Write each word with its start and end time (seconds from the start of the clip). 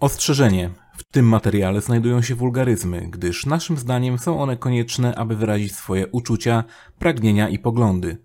Ostrzeżenie. 0.00 0.70
W 0.96 1.04
tym 1.04 1.26
materiale 1.26 1.80
znajdują 1.80 2.22
się 2.22 2.34
wulgaryzmy, 2.34 3.08
gdyż 3.10 3.46
naszym 3.46 3.76
zdaniem 3.76 4.18
są 4.18 4.40
one 4.40 4.56
konieczne, 4.56 5.14
aby 5.14 5.36
wyrazić 5.36 5.74
swoje 5.74 6.06
uczucia, 6.06 6.64
pragnienia 6.98 7.48
i 7.48 7.58
poglądy. 7.58 8.18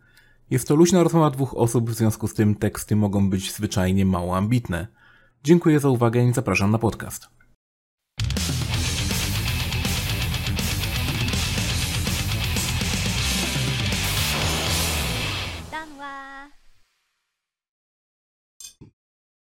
Jest 0.49 0.67
to 0.67 0.75
luźna 0.75 1.03
rozmowa 1.03 1.29
dwóch 1.29 1.53
osób, 1.57 1.89
w 1.89 1.93
związku 1.93 2.27
z 2.27 2.33
tym 2.33 2.55
teksty 2.55 2.95
mogą 2.95 3.29
być 3.29 3.53
zwyczajnie 3.53 4.05
mało 4.05 4.37
ambitne. 4.37 4.87
Dziękuję 5.43 5.79
za 5.79 5.89
uwagę 5.89 6.23
i 6.23 6.33
zapraszam 6.33 6.71
na 6.71 6.77
podcast. 6.77 7.27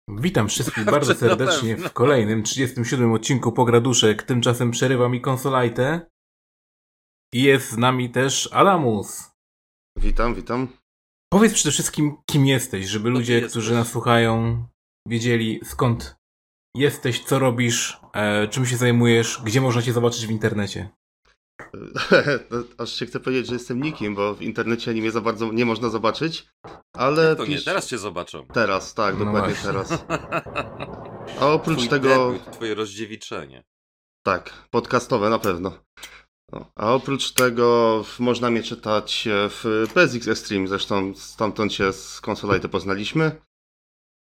Witam 0.08 0.48
wszystkich 0.48 0.84
bardzo 0.84 1.14
serdecznie 1.14 1.76
w 1.76 1.92
kolejnym 1.92 2.42
37 2.42 3.12
odcinku 3.12 3.52
Pograduszek. 3.52 4.22
Tymczasem 4.22 4.70
przerywa 4.70 5.08
mi 5.08 5.20
konsolajtę. 5.20 6.10
I 7.34 7.42
jest 7.42 7.70
z 7.70 7.76
nami 7.76 8.10
też 8.10 8.48
Adamus. 8.52 9.30
Witam, 9.96 10.34
witam. 10.34 10.68
Powiedz 11.32 11.54
przede 11.54 11.72
wszystkim, 11.72 12.16
kim 12.26 12.46
jesteś, 12.46 12.86
żeby 12.86 13.10
ludzie, 13.10 13.34
jesteś? 13.34 13.50
którzy 13.50 13.74
nas 13.74 13.88
słuchają, 13.88 14.64
wiedzieli 15.08 15.60
skąd 15.64 16.16
jesteś, 16.76 17.24
co 17.24 17.38
robisz, 17.38 18.00
e, 18.14 18.48
czym 18.48 18.66
się 18.66 18.76
zajmujesz, 18.76 19.42
gdzie 19.44 19.60
można 19.60 19.82
cię 19.82 19.92
zobaczyć 19.92 20.26
w 20.26 20.30
internecie. 20.30 20.88
Aż 22.78 22.92
się 22.92 23.06
chcę 23.06 23.20
powiedzieć, 23.20 23.46
że 23.46 23.52
jestem 23.54 23.82
nikim, 23.82 24.14
bo 24.14 24.34
w 24.34 24.42
internecie 24.42 24.92
mnie 24.92 25.10
za 25.10 25.20
bardzo 25.20 25.52
nie 25.52 25.64
można 25.64 25.88
zobaczyć, 25.88 26.46
ale 26.96 27.36
To 27.36 27.46
nie, 27.46 27.56
pisz- 27.56 27.64
teraz 27.64 27.86
cię 27.88 27.98
zobaczą. 27.98 28.46
Teraz, 28.46 28.94
tak, 28.94 29.18
No 29.18 29.24
dokładnie 29.24 29.54
właśnie. 29.54 29.66
teraz. 29.72 30.04
A 31.40 31.46
oprócz 31.46 31.76
Twój 31.78 31.88
tego, 31.88 32.32
debiut, 32.32 32.52
twoje 32.52 32.74
rozdziewiczenie. 32.74 33.64
tak, 34.26 34.68
podcastowe 34.70 35.30
na 35.30 35.38
pewno. 35.38 35.84
No. 36.52 36.70
A 36.76 36.94
oprócz 36.94 37.32
tego 37.32 38.04
można 38.18 38.50
mnie 38.50 38.62
czytać 38.62 39.26
e, 39.26 39.48
w 39.50 39.86
PSX 39.94 40.28
Extreme, 40.28 40.68
zresztą 40.68 41.14
stamtąd 41.14 41.72
się 41.72 41.92
z 41.92 42.20
konsolajty 42.20 42.68
poznaliśmy. 42.68 43.40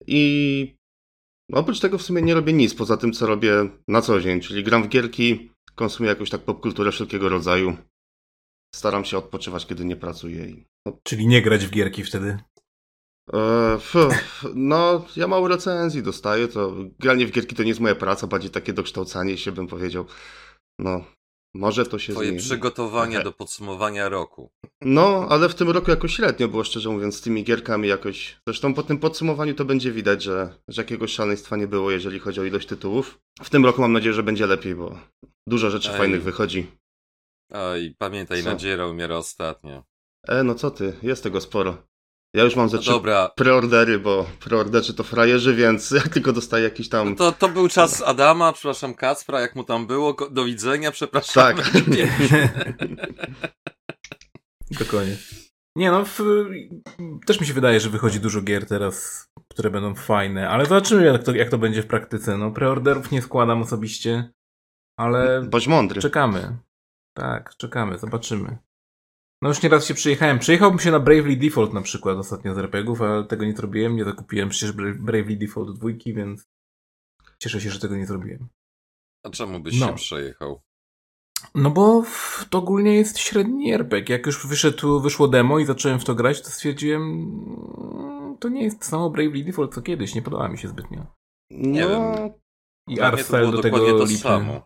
I 0.06 0.74
oprócz 1.52 1.80
tego 1.80 1.98
w 1.98 2.02
sumie 2.02 2.22
nie 2.22 2.34
robię 2.34 2.52
nic 2.52 2.74
poza 2.74 2.96
tym, 2.96 3.12
co 3.12 3.26
robię 3.26 3.68
na 3.88 4.02
co 4.02 4.20
dzień, 4.20 4.40
czyli 4.40 4.64
gram 4.64 4.82
w 4.82 4.88
gierki, 4.88 5.50
konsumuję 5.76 6.10
jakąś 6.10 6.30
tak 6.30 6.40
popkulturę 6.40 6.92
wszelkiego 6.92 7.28
rodzaju. 7.28 7.76
Staram 8.74 9.04
się 9.04 9.18
odpoczywać, 9.18 9.66
kiedy 9.66 9.84
nie 9.84 9.96
pracuję. 9.96 10.46
i- 10.48 10.66
Czyli 11.02 11.26
nie 11.26 11.42
grać 11.42 11.66
w 11.66 11.70
gierki 11.70 12.04
wtedy. 12.04 12.38
E, 13.32 13.78
no, 14.54 15.04
ja 15.16 15.28
mało 15.28 15.48
recenzji 15.48 16.02
dostaję, 16.02 16.48
to 16.48 16.74
granie 16.98 17.26
w 17.26 17.30
gierki 17.30 17.56
to 17.56 17.62
nie 17.62 17.68
jest 17.68 17.80
moja 17.80 17.94
praca, 17.94 18.26
bardziej 18.26 18.50
takie 18.50 18.72
dokształcanie 18.72 19.38
się, 19.38 19.52
bym 19.52 19.66
powiedział. 19.66 20.06
No, 20.78 21.04
może 21.56 21.86
to 21.86 21.98
się 21.98 22.12
Twoje 22.12 22.28
zmieni. 22.28 22.42
przygotowanie 22.42 23.20
do 23.20 23.32
podsumowania 23.32 24.08
roku. 24.08 24.50
No, 24.80 25.26
ale 25.30 25.48
w 25.48 25.54
tym 25.54 25.70
roku 25.70 25.90
jakoś 25.90 26.14
średnio 26.16 26.48
było, 26.48 26.64
szczerze 26.64 26.90
mówiąc, 26.90 27.16
z 27.16 27.20
tymi 27.20 27.44
gierkami 27.44 27.88
jakoś. 27.88 28.36
Zresztą 28.46 28.74
po 28.74 28.82
tym 28.82 28.98
podsumowaniu 28.98 29.54
to 29.54 29.64
będzie 29.64 29.92
widać, 29.92 30.22
że, 30.22 30.54
że 30.68 30.82
jakiegoś 30.82 31.12
szaleństwa 31.12 31.56
nie 31.56 31.66
było, 31.66 31.90
jeżeli 31.90 32.18
chodzi 32.18 32.40
o 32.40 32.44
ilość 32.44 32.66
tytułów. 32.68 33.18
W 33.42 33.50
tym 33.50 33.64
roku 33.64 33.80
mam 33.80 33.92
nadzieję, 33.92 34.12
że 34.14 34.22
będzie 34.22 34.46
lepiej, 34.46 34.74
bo 34.74 34.98
dużo 35.46 35.70
rzeczy 35.70 35.90
Ej. 35.90 35.98
fajnych 35.98 36.22
wychodzi. 36.22 36.66
Oj, 37.52 37.94
pamiętaj, 37.98 38.42
Co? 38.42 38.48
nadzieja 38.50 38.86
umiera 38.86 39.16
ostatnio. 39.16 39.84
E, 40.28 40.42
no 40.42 40.54
co 40.54 40.70
ty, 40.70 40.96
jest 41.02 41.22
tego 41.22 41.40
sporo. 41.40 41.76
Ja 42.36 42.44
już 42.44 42.56
mam 42.56 42.64
No 42.64 42.68
ze 42.68 42.78
trzy 42.78 42.90
dobra, 42.90 43.30
preordery, 43.36 43.98
bo 43.98 44.26
preorderzy 44.40 44.94
to 44.94 45.02
frajerzy, 45.02 45.54
więc 45.54 45.90
jak 46.04 46.08
tylko 46.08 46.32
dostaję 46.32 46.64
jakiś 46.64 46.88
tam... 46.88 47.10
no 47.10 47.16
to, 47.16 47.32
to 47.32 47.48
był 47.48 47.68
czas 47.68 48.02
Adama, 48.02 48.52
przepraszam 48.52 48.94
Kacpra, 48.94 49.40
jak 49.40 49.56
mu 49.56 49.64
tam 49.64 49.86
było. 49.86 50.16
Do 50.30 50.44
widzenia, 50.44 50.90
przepraszam. 50.90 51.56
Tak. 51.56 51.56
Dokładnie. 54.80 55.16
Nie 55.76 55.90
no, 55.90 56.04
w, 56.04 56.20
też 57.26 57.40
mi 57.40 57.46
się 57.46 57.52
wydaje, 57.52 57.80
że 57.80 57.90
wychodzi 57.90 58.20
dużo 58.20 58.42
gier 58.42 58.66
teraz, 58.66 59.26
które 59.48 59.70
będą 59.70 59.94
fajne, 59.94 60.48
ale 60.48 60.66
zobaczymy 60.66 61.04
jak 61.04 61.22
to, 61.22 61.34
jak 61.34 61.50
to 61.50 61.58
będzie 61.58 61.82
w 61.82 61.86
praktyce. 61.86 62.38
No, 62.38 62.50
preorderów 62.50 63.10
nie 63.10 63.22
składam 63.22 63.62
osobiście, 63.62 64.30
ale 64.98 65.42
Boś 65.42 65.66
mądry. 65.66 66.00
czekamy. 66.00 66.58
Tak, 67.16 67.56
czekamy, 67.56 67.98
zobaczymy. 67.98 68.58
No 69.42 69.48
już 69.48 69.62
nieraz 69.62 69.86
się 69.86 69.94
przyjechałem. 69.94 70.38
Przyjechałbym 70.38 70.78
się 70.80 70.90
na 70.90 71.00
Bravely 71.00 71.36
Default 71.36 71.72
na 71.72 71.82
przykład 71.82 72.16
ostatnio 72.18 72.54
z 72.54 72.58
RPGów, 72.58 73.02
ale 73.02 73.24
tego 73.24 73.44
nie 73.44 73.56
zrobiłem. 73.56 73.96
Nie 73.96 74.04
zakupiłem 74.04 74.48
przecież 74.48 74.72
Bra- 74.72 74.98
Bravely 74.98 75.36
Default 75.36 75.76
dwójki, 75.76 76.14
więc 76.14 76.44
cieszę 77.42 77.60
się, 77.60 77.70
że 77.70 77.80
tego 77.80 77.96
nie 77.96 78.06
zrobiłem. 78.06 78.48
A 79.26 79.30
czemu 79.30 79.60
byś 79.60 79.80
No. 79.80 79.86
się 79.86 79.94
przejechał? 79.94 80.60
No 81.54 81.70
bo 81.70 82.02
w- 82.02 82.46
to 82.50 82.58
ogólnie 82.58 82.94
jest 82.94 83.18
średni 83.18 83.72
RPG. 83.72 84.16
Jak 84.16 84.26
już 84.26 84.46
wyszedł, 84.46 85.00
wyszło 85.00 85.28
demo 85.28 85.58
i 85.58 85.64
zacząłem 85.66 86.00
w 86.00 86.04
to 86.04 86.14
grać, 86.14 86.42
to 86.42 86.50
stwierdziłem, 86.50 87.02
mm, 87.02 88.36
to 88.38 88.48
nie 88.48 88.62
jest 88.64 88.84
samo 88.84 89.10
Bravely 89.10 89.44
Default 89.44 89.74
co 89.74 89.82
kiedyś, 89.82 90.14
nie 90.14 90.22
podoba 90.22 90.48
mi 90.48 90.58
się 90.58 90.68
zbytnio. 90.68 91.06
Nie 91.50 91.80
no, 91.80 91.88
wiem. 91.88 92.30
I 92.88 93.00
art 93.00 93.20
style 93.20 93.38
było 93.40 93.52
do 93.52 93.62
dokładnie 93.62 93.86
tego 93.86 93.98
to 93.98 94.04
lipny. 94.04 94.18
samo. 94.18 94.64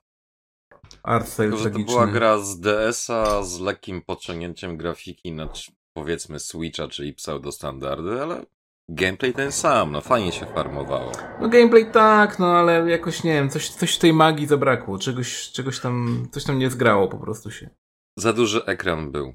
Art 1.02 1.28
style 1.28 1.48
Tylko, 1.48 1.62
że 1.64 1.70
to 1.70 1.78
była 1.78 2.06
gra 2.06 2.38
z 2.38 2.60
DS-a 2.60 3.42
z 3.42 3.60
lekkim 3.60 4.02
podciągnięciem 4.02 4.76
grafiki 4.76 5.32
na 5.32 5.48
powiedzmy 5.92 6.38
Switcha, 6.40 6.88
czyli 6.88 7.14
pseudo-standardy, 7.14 8.22
ale 8.22 8.46
gameplay 8.88 9.32
ten 9.32 9.52
sam, 9.52 9.92
no 9.92 10.00
fajnie 10.00 10.32
się 10.32 10.46
farmowało. 10.46 11.12
No 11.40 11.48
gameplay 11.48 11.92
tak, 11.92 12.38
no 12.38 12.46
ale 12.46 12.90
jakoś 12.90 13.24
nie 13.24 13.32
wiem, 13.32 13.50
coś, 13.50 13.68
coś 13.68 13.98
tej 13.98 14.12
magii 14.12 14.46
zabrakło, 14.46 14.98
czegoś, 14.98 15.50
czegoś 15.50 15.80
tam, 15.80 16.28
coś 16.32 16.44
tam 16.44 16.58
nie 16.58 16.70
zgrało 16.70 17.08
po 17.08 17.18
prostu 17.18 17.50
się. 17.50 17.70
Za 18.16 18.32
duży 18.32 18.64
ekran 18.64 19.10
był. 19.10 19.34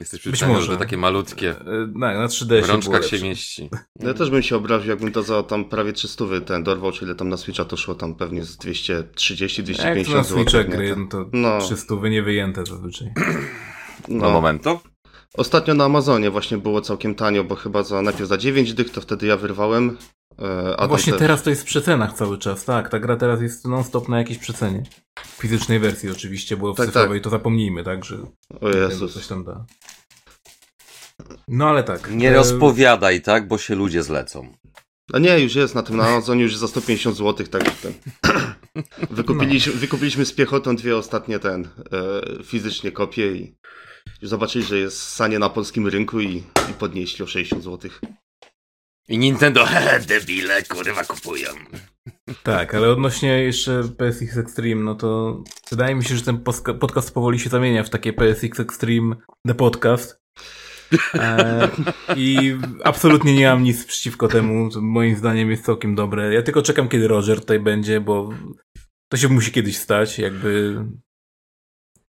Jesteś 0.00 0.18
Być 0.18 0.20
przyzwyczajony, 0.20 0.58
może. 0.58 0.72
że 0.72 0.78
takie 0.78 0.96
malutkie 0.96 1.50
E, 1.50 1.64
Na, 1.94 2.14
na 2.14 2.26
3D 2.26 2.62
w 2.62 2.66
się 2.66 2.72
rączkach 2.72 3.04
się 3.06 3.18
mieści. 3.22 3.70
ja 4.00 4.14
też 4.14 4.30
bym 4.30 4.42
się 4.42 4.56
obraził, 4.56 4.90
jakbym 4.90 5.12
to 5.12 5.22
za 5.22 5.42
tam 5.42 5.64
prawie 5.64 5.92
300 5.92 6.24
ten 6.46 6.62
dorwał, 6.64 6.92
czy 6.92 7.04
ile 7.04 7.14
tam 7.14 7.28
na 7.28 7.36
Switcha 7.36 7.64
to 7.64 7.76
szło, 7.76 7.94
tam 7.94 8.14
pewnie 8.14 8.44
z 8.44 8.56
230, 8.56 9.62
Jak 9.62 9.66
to 9.76 9.82
na 9.82 10.22
250 10.22 10.26
Switcha 10.26 10.50
zł. 10.58 10.70
gry, 10.70 10.96
no 10.96 11.06
to 11.10 11.30
No. 11.32 11.58
300 11.60 11.94
nie 12.10 12.22
wyjęte 12.22 12.66
zazwyczaj. 12.66 13.08
No 14.08 14.30
momentu. 14.30 14.80
Ostatnio 15.36 15.74
na 15.74 15.84
Amazonie 15.84 16.30
właśnie 16.30 16.58
było 16.58 16.80
całkiem 16.80 17.14
tanio, 17.14 17.44
bo 17.44 17.54
chyba 17.54 17.82
za, 17.82 18.02
najpierw 18.02 18.28
za 18.28 18.38
9 18.38 18.74
dych, 18.74 18.90
to 18.90 19.00
wtedy 19.00 19.26
ja 19.26 19.36
wyrwałem. 19.36 19.96
e, 20.42 20.76
A 20.76 20.82
A 20.82 20.88
właśnie 20.88 21.12
tam 21.12 21.18
te- 21.18 21.24
teraz 21.24 21.42
to 21.42 21.50
jest 21.50 21.62
w 21.62 21.64
przecenach 21.64 22.12
cały 22.12 22.38
czas, 22.38 22.64
tak. 22.64 22.88
Ta 22.88 22.98
gra 22.98 23.16
teraz 23.16 23.42
jest 23.42 23.68
non-stop 23.68 24.08
na 24.08 24.18
jakiejś 24.18 24.38
przecenie. 24.38 24.82
W 25.42 25.44
fizycznej 25.44 25.78
wersji 25.78 26.10
oczywiście, 26.10 26.56
bo 26.56 26.74
w 26.74 26.76
Tak, 26.76 26.86
cyfrowej 26.86 27.18
tak. 27.18 27.24
to 27.24 27.30
zapomnijmy, 27.30 27.84
tak, 27.84 28.04
że 28.04 28.18
O 28.60 28.68
Jezus. 28.68 29.14
Coś 29.14 29.26
tam 29.26 29.44
da. 29.44 29.66
No 31.48 31.68
ale 31.68 31.84
tak. 31.84 32.10
Nie 32.10 32.30
e, 32.30 32.34
rozpowiadaj, 32.34 33.22
tak, 33.22 33.48
bo 33.48 33.58
się 33.58 33.74
ludzie 33.74 34.02
zlecą. 34.02 34.56
A 35.12 35.18
nie, 35.18 35.38
już 35.38 35.54
jest 35.54 35.74
na 35.74 35.82
tym 35.82 35.96
na 35.96 36.06
Amazonie 36.06 36.42
już 36.42 36.56
za 36.56 36.68
150 36.68 37.16
zł, 37.16 37.46
także 37.46 37.70
ten. 37.82 37.94
Wykupiliśmy, 39.10 39.72
wykupiliśmy 39.72 40.26
z 40.26 40.32
piechotą 40.32 40.76
dwie 40.76 40.96
ostatnie 40.96 41.38
ten 41.38 41.68
e, 41.92 42.44
fizycznie 42.44 42.92
kopie 42.92 43.32
i 43.32 43.56
zobaczyli, 44.22 44.64
że 44.64 44.78
jest 44.78 45.02
sanie 45.02 45.38
na 45.38 45.48
polskim 45.48 45.88
rynku 45.88 46.20
i, 46.20 46.36
i 46.70 46.74
podnieśli 46.78 47.24
o 47.24 47.26
60 47.26 47.64
zł. 47.64 47.90
I 49.08 49.18
Nintendo, 49.18 49.66
hehe, 49.72 50.00
debile, 50.00 50.62
kurwa, 50.62 51.04
kupują. 51.04 51.50
Tak, 52.42 52.74
ale 52.74 52.90
odnośnie 52.90 53.28
jeszcze 53.28 53.82
PSX 53.98 54.36
Extreme, 54.36 54.82
no 54.82 54.94
to 54.94 55.42
wydaje 55.70 55.94
mi 55.94 56.04
się, 56.04 56.16
że 56.16 56.22
ten 56.22 56.42
podcast 56.80 57.14
powoli 57.14 57.38
się 57.38 57.50
zamienia 57.50 57.84
w 57.84 57.90
takie 57.90 58.12
PSX 58.12 58.60
Extreme 58.60 59.16
The 59.46 59.54
Podcast. 59.54 60.22
E, 61.14 61.68
I 62.16 62.56
absolutnie 62.84 63.34
nie 63.34 63.46
mam 63.48 63.62
nic 63.62 63.84
przeciwko 63.84 64.28
temu. 64.28 64.68
Moim 64.80 65.16
zdaniem 65.16 65.50
jest 65.50 65.64
całkiem 65.64 65.94
dobre. 65.94 66.34
Ja 66.34 66.42
tylko 66.42 66.62
czekam, 66.62 66.88
kiedy 66.88 67.08
Roger 67.08 67.40
tutaj 67.40 67.60
będzie, 67.60 68.00
bo 68.00 68.30
to 69.12 69.16
się 69.16 69.28
musi 69.28 69.52
kiedyś 69.52 69.76
stać. 69.78 70.18
Jakby. 70.18 70.84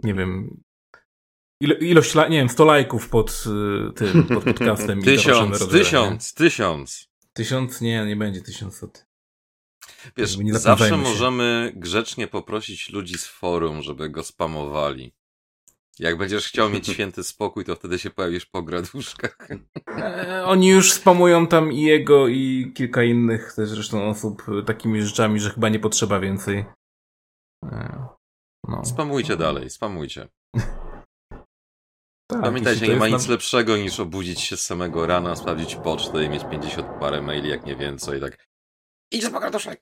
Nie 0.03 0.13
wiem. 0.13 0.61
Ilo, 1.61 1.75
ilość, 1.75 2.15
nie 2.15 2.29
wiem, 2.29 2.49
100 2.49 2.65
lajków 2.65 3.09
pod 3.09 3.43
y, 3.89 3.93
tym, 3.93 4.23
pod 4.23 4.43
podcastem. 4.43 5.01
Tysiąc, 5.03 5.59
Rogera, 5.59 5.77
nie? 5.77 5.83
tysiąc, 5.83 6.33
tysiąc. 6.33 7.07
Tysiąc? 7.33 7.81
Nie, 7.81 8.05
nie 8.05 8.15
będzie 8.15 8.41
tysiąc. 8.41 8.83
od- 8.83 9.12
Wiesz, 10.17 10.37
zawsze 10.51 10.89
się. 10.89 10.97
możemy 10.97 11.71
grzecznie 11.75 12.27
poprosić 12.27 12.89
ludzi 12.89 13.17
z 13.17 13.25
forum, 13.27 13.81
żeby 13.81 14.09
go 14.09 14.23
spamowali. 14.23 15.13
Jak 15.99 16.17
będziesz 16.17 16.47
chciał 16.47 16.69
mieć 16.69 16.87
święty 16.93 17.23
spokój, 17.23 17.65
to 17.65 17.75
wtedy 17.75 17.99
się 17.99 18.09
pojawisz 18.09 18.45
po 18.45 18.61
graduszkach. 18.63 19.37
E, 19.87 20.45
Oni 20.45 20.67
już 20.67 20.91
spamują 20.93 21.47
tam 21.47 21.71
i 21.73 21.81
jego, 21.81 22.27
i 22.27 22.71
kilka 22.75 23.03
innych 23.03 23.53
też 23.55 23.69
zresztą 23.69 24.09
osób 24.09 24.43
takimi 24.65 25.01
rzeczami, 25.01 25.39
że 25.39 25.49
chyba 25.49 25.69
nie 25.69 25.79
potrzeba 25.79 26.19
więcej. 26.19 26.65
E, 27.65 28.07
No. 28.67 28.85
Spamujcie 28.85 29.37
dalej, 29.37 29.69
spamujcie. 29.69 30.27
Tak, 32.27 32.41
Pamiętajcie, 32.41 32.87
nie 32.87 32.95
ma 32.95 33.07
nic 33.07 33.27
lepszego 33.27 33.77
niż 33.77 33.99
obudzić 33.99 34.41
się 34.41 34.57
z 34.57 34.65
samego 34.65 35.07
rana, 35.07 35.35
sprawdzić 35.35 35.75
pocztę 35.75 36.23
i 36.23 36.29
mieć 36.29 36.43
50 36.51 36.87
parę 36.99 37.21
maili, 37.21 37.49
jak 37.49 37.65
nie 37.65 37.75
więcej. 37.75 38.21
Tak. 38.21 38.47
Idź 39.13 39.29
po 39.29 39.39
kartoszek! 39.39 39.81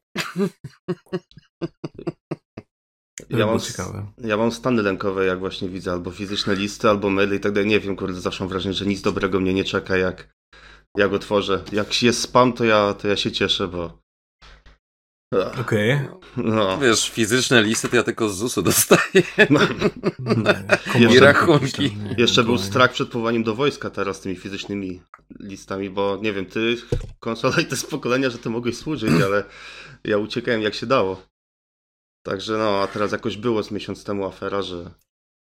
To 3.30 3.38
Ja 3.38 3.46
mam, 3.46 3.60
ciekawe. 3.60 4.12
ja 4.18 4.38
mam 4.38 4.52
stany 4.52 4.82
lękowe, 4.82 5.26
jak 5.26 5.40
właśnie 5.40 5.70
widzę 5.70 5.92
albo 5.92 6.12
fizyczne 6.12 6.56
listy, 6.56 6.90
albo 6.90 7.10
maile 7.10 7.34
i 7.36 7.40
tak 7.40 7.52
dalej. 7.52 7.70
Nie 7.70 7.80
wiem, 7.80 7.96
kurde, 7.96 8.22
zawsze 8.22 8.44
mam 8.44 8.50
wrażenie, 8.50 8.74
że 8.74 8.86
nic 8.86 9.02
dobrego 9.02 9.40
mnie 9.40 9.54
nie 9.54 9.64
czeka, 9.64 9.98
jak 9.98 10.34
ja 10.98 11.08
go 11.08 11.20
tworzę. 11.20 11.64
Jak 11.72 12.04
jest 12.04 12.22
spam, 12.22 12.54
to 12.54 12.66
ja, 12.66 12.94
to 12.94 13.08
ja 13.08 13.16
się 13.16 13.32
cieszę, 13.32 13.68
bo... 13.68 14.01
Okej. 15.62 16.00
No. 16.38 16.78
Wiesz, 16.78 17.10
fizyczne 17.10 17.64
listy 17.64 17.90
to 17.90 17.96
ja 17.96 18.04
tylko 18.04 18.30
z 18.30 18.38
ZUS-u 18.38 18.62
dostaję. 18.62 19.24
I 21.12 21.20
rachunki. 21.20 21.98
Jeszcze 22.18 22.44
był 22.44 22.58
strach 22.58 22.92
przed 22.92 23.10
powołaniem 23.10 23.44
do 23.44 23.56
wojska 23.56 23.90
teraz 23.90 24.18
z 24.18 24.22
tymi 24.22 24.36
fizycznymi 24.36 25.02
listami, 25.40 25.90
bo 25.90 26.20
nie 26.22 26.34
wiem, 26.34 26.46
ty 26.46 26.78
konsola 27.20 27.56
i 27.62 27.66
te 27.66 27.76
z 27.76 27.86
pokolenia, 27.86 28.30
że 28.30 28.38
to 28.38 28.50
mogłeś 28.50 28.78
służyć, 28.78 29.22
ale 29.26 29.44
ja 30.04 30.18
uciekałem 30.18 30.62
jak 30.62 30.74
się 30.74 30.86
dało. 30.86 31.24
Także 32.26 32.58
no, 32.58 32.82
a 32.82 32.88
teraz 32.88 33.12
jakoś 33.12 33.38
było 33.38 33.64
z 33.64 33.72
miesiąc 33.72 34.04
temu 34.04 34.26
afera, 34.26 34.62
że, 34.62 34.92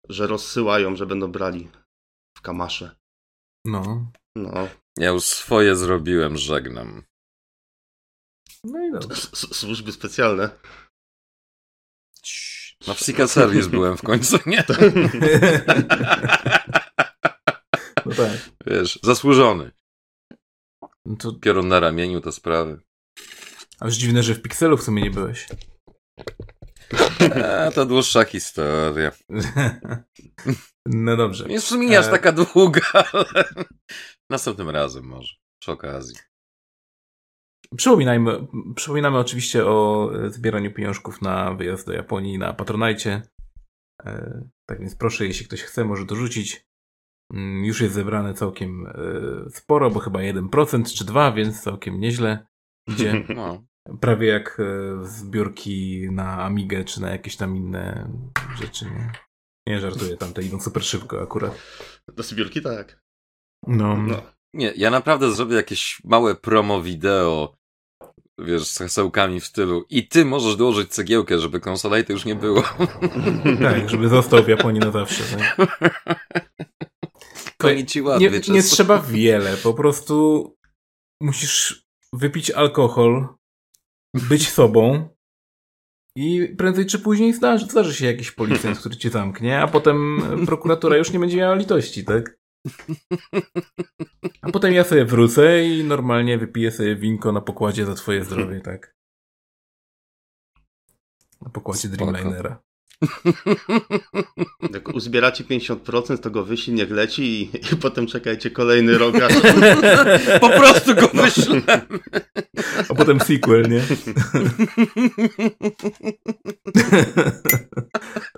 że 0.08 0.26
rozsyłają, 0.26 0.96
że 0.96 1.06
będą 1.06 1.32
brali 1.32 1.68
w 2.38 2.40
kamasze. 2.40 2.96
No. 3.64 4.12
No, 4.36 4.68
Ja 4.98 5.10
już 5.10 5.24
swoje 5.24 5.76
zrobiłem, 5.76 6.36
żegnam. 6.36 7.02
No 8.64 8.86
i 8.86 8.92
dobrze. 8.92 9.14
Służby 9.34 9.92
specjalne. 9.92 10.50
W 12.82 13.00
Secret 13.00 13.30
Service 13.30 13.68
byłem 13.70 13.96
w 13.96 14.02
końcu, 14.02 14.38
nie? 14.46 14.64
No 18.06 18.14
tak. 18.14 18.30
Wiesz, 18.66 18.98
zasłużony. 19.02 19.70
No 21.06 21.16
to 21.16 21.32
Piorun 21.32 21.68
na 21.68 21.80
ramieniu 21.80 22.20
te 22.20 22.32
sprawy. 22.32 22.80
aż 23.80 23.94
dziwne, 23.94 24.22
że 24.22 24.34
w 24.34 24.42
Pixelu 24.42 24.76
w 24.76 24.82
sumie 24.82 25.02
nie 25.02 25.10
byłeś. 25.10 25.48
E, 27.20 27.70
to 27.74 27.86
dłuższa 27.86 28.24
historia. 28.24 29.12
No 30.86 31.16
dobrze. 31.16 31.44
Nie 31.44 31.60
w 31.60 31.64
sumie 31.64 31.86
nie 31.86 31.98
aż 31.98 32.06
E. 32.06 32.10
taka 32.10 32.32
długa, 32.32 32.80
ale 33.12 33.44
następnym 34.30 34.70
razem 34.70 35.04
może, 35.04 35.34
przy 35.62 35.72
okazji. 35.72 36.16
Przypominajmy, 37.76 38.46
przypominamy 38.74 39.18
oczywiście 39.18 39.66
o 39.66 40.10
e, 40.14 40.30
zbieraniu 40.30 40.72
pieniążków 40.72 41.22
na 41.22 41.54
wyjazd 41.54 41.86
do 41.86 41.92
Japonii 41.92 42.38
na 42.38 42.52
Patronajcie. 42.52 43.22
E, 44.04 44.42
Tak 44.68 44.80
więc 44.80 44.96
proszę, 44.96 45.26
jeśli 45.26 45.46
ktoś 45.46 45.62
chce, 45.62 45.84
może 45.84 46.04
dorzucić. 46.04 46.66
Mm, 47.32 47.64
Już 47.64 47.80
jest 47.80 47.94
zebrane 47.94 48.34
całkiem 48.34 48.86
e, 48.86 48.92
sporo, 49.50 49.90
bo 49.90 50.00
chyba 50.00 50.18
1% 50.20 50.94
czy 50.98 51.04
2%, 51.04 51.34
więc 51.34 51.62
całkiem 51.62 52.00
nieźle 52.00 52.46
idzie. 52.88 53.24
No. 53.36 53.64
Prawie 54.00 54.28
jak 54.28 54.58
zbiórki 55.02 56.08
na 56.10 56.42
Amigę 56.44 56.84
czy 56.84 57.00
na 57.00 57.10
jakieś 57.10 57.36
tam 57.36 57.56
inne 57.56 58.10
rzeczy, 58.60 58.84
nie? 58.84 59.12
Nie 59.66 59.80
żartuję, 59.80 60.16
tamte 60.16 60.42
idą 60.42 60.60
super 60.60 60.84
szybko 60.84 61.22
akurat. 61.22 61.58
Do 62.16 62.22
zbiórki 62.22 62.62
tak. 62.62 63.02
No, 63.66 63.96
No. 63.96 64.22
Nie, 64.54 64.72
ja 64.76 64.90
naprawdę 64.90 65.30
zrobię 65.34 65.56
jakieś 65.56 66.00
małe 66.04 66.34
promo 66.34 66.82
wideo, 66.82 67.54
wiesz, 68.38 68.66
z 68.66 68.78
hasełkami 68.78 69.40
w 69.40 69.46
stylu 69.46 69.84
i 69.90 70.08
ty 70.08 70.24
możesz 70.24 70.56
dołożyć 70.56 70.90
cegiełkę, 70.90 71.38
żeby 71.38 71.60
konsolajty 71.60 72.12
już 72.12 72.24
nie 72.24 72.34
było. 72.34 72.62
tak, 73.62 73.90
żeby 73.90 74.08
został 74.08 74.44
w 74.44 74.48
Japonii 74.48 74.80
na 74.80 74.90
zawsze. 74.90 75.24
Tak? 75.36 75.78
Konnichiwa, 77.58 78.18
nie, 78.18 78.30
nie 78.48 78.62
trzeba 78.62 78.98
wiele, 78.98 79.56
po 79.56 79.74
prostu 79.74 80.46
musisz 81.22 81.86
wypić 82.12 82.50
alkohol, 82.50 83.28
być 84.14 84.48
sobą 84.48 85.08
i 86.16 86.54
prędzej 86.58 86.86
czy 86.86 86.98
później 86.98 87.32
zdarzy, 87.32 87.66
zdarzy 87.66 87.94
się 87.94 88.06
jakiś 88.06 88.30
policjant, 88.30 88.78
który 88.78 88.96
cię 88.96 89.10
zamknie, 89.10 89.60
a 89.60 89.68
potem 89.68 90.22
prokuratura 90.46 90.96
już 90.96 91.10
nie 91.10 91.18
będzie 91.18 91.36
miała 91.36 91.54
litości, 91.54 92.04
tak? 92.04 92.41
A 94.42 94.50
potem 94.50 94.72
ja 94.72 94.84
sobie 94.84 95.04
wrócę 95.04 95.64
i 95.64 95.84
normalnie 95.84 96.38
wypiję 96.38 96.70
sobie 96.70 96.96
winko 96.96 97.32
na 97.32 97.40
pokładzie 97.40 97.86
za 97.86 97.94
twoje 97.94 98.24
zdrowie, 98.24 98.60
tak? 98.70 98.94
Na 101.40 101.50
pokładzie 101.50 101.88
Spoko. 101.88 102.12
Dreamlinera. 102.12 102.62
Jak 104.74 104.88
uzbieracie 104.94 105.44
50%, 105.44 106.18
to 106.18 106.30
go 106.30 106.44
wyślij, 106.44 106.76
niech 106.76 106.90
leci 106.90 107.22
i, 107.22 107.42
i 107.72 107.76
potem 107.76 108.06
czekajcie 108.06 108.50
kolejny 108.50 108.98
rok, 108.98 109.14
aż 109.16 109.32
Po 110.40 110.48
prostu 110.48 110.94
go 110.94 111.08
wyślę. 111.08 111.80
A 112.88 112.94
potem 112.94 113.20
sequel, 113.20 113.68
nie? 113.68 113.82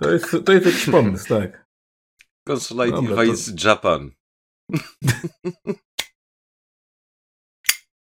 To 0.01 0.11
jest, 0.11 0.35
to 0.45 0.53
jest 0.53 0.65
jakiś 0.65 0.85
pomysł, 0.85 1.27
tak. 1.27 1.64
Consolite 2.47 2.95
Dobra, 2.95 3.15
to- 3.15 3.67
Japan. 3.67 4.11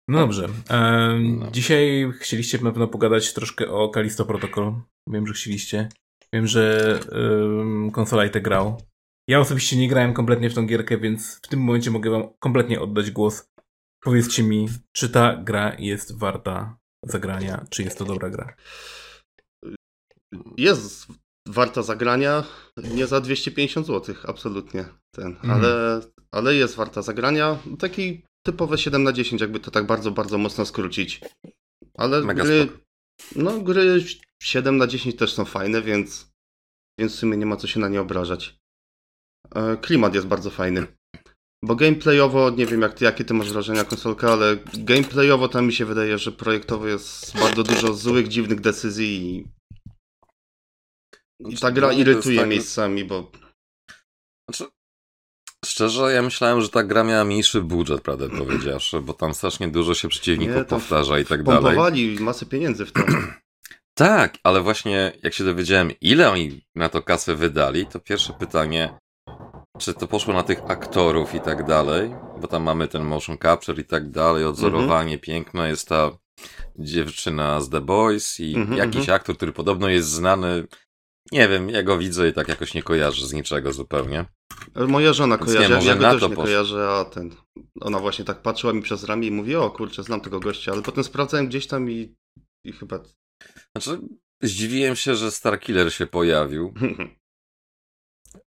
No 0.07 0.19
dobrze. 0.23 0.45
Em, 0.69 1.39
No. 1.39 1.51
Dzisiaj 1.51 2.11
chcieliście 2.19 2.57
na 2.57 2.71
pewno 2.71 2.87
pogadać 2.87 3.33
troszkę 3.33 3.67
o 3.71 3.89
Kalisto 3.89 4.25
Protocol. 4.25 4.73
Wiem, 5.09 5.27
że 5.27 5.33
chcieliście. 5.33 5.89
Wiem, 6.33 6.47
że 6.47 6.99
um, 7.11 7.91
Consolite 7.91 8.41
grał. 8.41 8.81
Ja 9.29 9.39
osobiście 9.39 9.77
nie 9.77 9.87
grałem 9.89 10.13
kompletnie 10.13 10.49
w 10.49 10.53
tą 10.53 10.65
gierkę, 10.65 10.97
więc 10.97 11.35
w 11.35 11.47
tym 11.47 11.59
momencie 11.63 11.91
mogę 11.91 12.09
wam 12.09 12.29
kompletnie 12.39 12.81
oddać 12.81 13.11
głos. 13.11 13.49
Powiedzcie 14.03 14.43
mi, 14.43 14.67
czy 14.95 15.09
ta 15.09 15.35
gra 15.35 15.75
jest 15.79 16.17
warta 16.17 16.77
zagrania, 17.05 17.65
czy 17.69 17.83
jest 17.83 17.97
to 17.97 18.05
dobra 18.05 18.29
gra. 18.29 18.55
jest 20.57 21.07
warta 21.49 21.83
zagrania, 21.83 22.43
nie 22.77 23.07
za 23.07 23.21
250 23.21 23.87
zł, 23.87 24.15
absolutnie 24.27 24.85
ten, 25.15 25.27
Mhm. 25.27 25.51
ale, 25.53 26.01
ale 26.31 26.55
jest 26.55 26.75
warta 26.75 27.01
zagrania, 27.01 27.57
taki 27.79 28.21
typowe 28.45 28.77
7 28.77 29.03
na 29.03 29.13
10, 29.13 29.41
jakby 29.41 29.59
to 29.59 29.71
tak 29.71 29.85
bardzo, 29.85 30.11
bardzo 30.11 30.37
mocno 30.37 30.65
skrócić. 30.65 31.21
Ale 31.97 32.21
Mega 32.21 32.43
gry, 32.43 32.63
spoko. 32.63 32.79
no 33.35 33.61
gry 33.61 34.03
7 34.43 34.77
na 34.77 34.87
10 34.87 35.15
też 35.15 35.33
są 35.33 35.45
fajne, 35.45 35.81
więc, 35.81 36.31
więc 36.99 37.13
w 37.15 37.19
sumie 37.19 37.37
nie 37.37 37.45
ma 37.45 37.55
co 37.57 37.67
się 37.67 37.79
na 37.79 37.89
nie 37.89 38.01
obrażać. 38.01 38.55
E, 39.55 39.77
Klimat 39.77 40.15
jest 40.15 40.27
bardzo 40.27 40.49
fajny. 40.49 40.87
Bo 41.63 41.75
gameplayowo, 41.75 42.49
nie 42.49 42.65
wiem 42.65 42.81
jak 42.81 42.93
ty, 42.93 43.05
jakie 43.05 43.25
ty 43.25 43.33
masz 43.33 43.51
wrażenia 43.51 43.83
konsolka, 43.83 44.31
ale 44.33 44.57
gameplayowo 44.73 45.47
tam 45.47 45.65
mi 45.65 45.73
się 45.73 45.85
wydaje, 45.85 46.17
że 46.17 46.31
projektowo 46.31 46.87
jest 46.87 47.39
bardzo 47.39 47.63
dużo 47.63 47.93
złych, 47.93 48.27
dziwnych 48.27 48.61
decyzji 48.61 49.07
i 49.25 49.47
ta 51.61 51.71
gra 51.71 51.91
irytuje 51.93 52.39
tak, 52.39 52.49
miejscami, 52.49 53.05
bo 53.05 53.31
Znaczy, 54.49 54.71
szczerze, 55.65 56.13
ja 56.13 56.21
myślałem, 56.21 56.61
że 56.61 56.69
ta 56.69 56.83
gra 56.83 57.03
miała 57.03 57.23
mniejszy 57.25 57.61
budżet, 57.61 58.01
prawdę 58.01 58.29
powiedziawszy, 58.45 59.01
bo 59.01 59.13
tam 59.13 59.33
strasznie 59.33 59.67
dużo 59.67 59.93
się 59.93 60.07
przeciwników 60.07 60.55
Nie, 60.55 60.63
powtarza 60.63 61.19
i 61.19 61.25
tak 61.25 61.43
dalej. 61.43 61.61
pompowali 61.63 62.19
masę 62.19 62.45
pieniędzy 62.45 62.85
w 62.85 62.91
to. 62.91 63.01
Tak, 63.93 64.37
ale 64.43 64.61
właśnie 64.61 65.13
jak 65.23 65.33
się 65.33 65.43
dowiedziałem, 65.43 65.91
ile 66.01 66.31
oni 66.31 66.61
na 66.75 66.89
to 66.89 67.01
kasę 67.01 67.35
wydali, 67.35 67.85
to 67.85 67.99
pierwsze 67.99 68.33
pytanie, 68.33 68.97
czy 69.79 69.93
to 69.93 70.07
poszło 70.07 70.33
na 70.33 70.43
tych 70.43 70.59
aktorów 70.67 71.35
i 71.35 71.39
tak 71.41 71.63
dalej, 71.65 72.15
bo 72.41 72.47
tam 72.47 72.63
mamy 72.63 72.87
ten 72.87 73.03
motion 73.03 73.37
capture 73.37 73.79
i 73.79 73.83
tak 73.85 74.09
dalej, 74.11 74.45
odzorowanie 74.45 75.13
Mhm. 75.13 75.19
piękne, 75.19 75.69
jest 75.69 75.87
ta 75.87 76.11
dziewczyna 76.79 77.61
z 77.61 77.69
The 77.69 77.81
Boys 77.81 78.39
i 78.39 78.55
Mhm, 78.55 78.77
jakiś 78.77 78.99
mhm. 78.99 79.15
aktor, 79.15 79.35
który 79.37 79.51
podobno 79.51 79.89
jest 79.89 80.09
znany, 80.09 80.67
nie 81.31 81.47
wiem, 81.49 81.69
ja 81.69 81.83
go 81.83 81.97
widzę 81.97 82.29
i 82.29 82.33
tak 82.33 82.47
jakoś 82.47 82.73
nie 82.73 82.83
kojarzę 82.83 83.25
z 83.27 83.33
niczego 83.33 83.73
zupełnie. 83.73 84.25
Moja 84.87 85.13
żona 85.13 85.37
Więc 85.37 85.53
kojarzy, 85.53 85.79
nie, 85.79 85.85
ja, 85.85 85.95
go 85.95 86.01
na 86.01 86.11
też 86.11 86.21
to 86.21 86.27
nie 86.27 86.35
poszło. 86.35 86.43
kojarzę, 86.43 86.89
a 86.89 87.05
ten, 87.05 87.35
ona 87.81 87.99
właśnie 87.99 88.25
tak 88.25 88.41
patrzyła 88.41 88.73
mi 88.73 88.81
przez 88.81 89.03
ramię 89.03 89.27
i 89.27 89.31
mówi, 89.31 89.55
o 89.55 89.71
kurczę, 89.71 90.03
znam 90.03 90.21
tego 90.21 90.39
gościa, 90.39 90.71
ale 90.71 90.81
potem 90.81 91.03
sprawdzałem 91.03 91.47
gdzieś 91.47 91.67
tam 91.67 91.91
i, 91.91 92.15
i 92.65 92.71
chyba... 92.73 92.99
Znaczy, 93.77 94.01
zdziwiłem 94.43 94.95
się, 94.95 95.15
że 95.15 95.31
Starkiller 95.31 95.93
się 95.93 96.07
pojawił. 96.07 96.73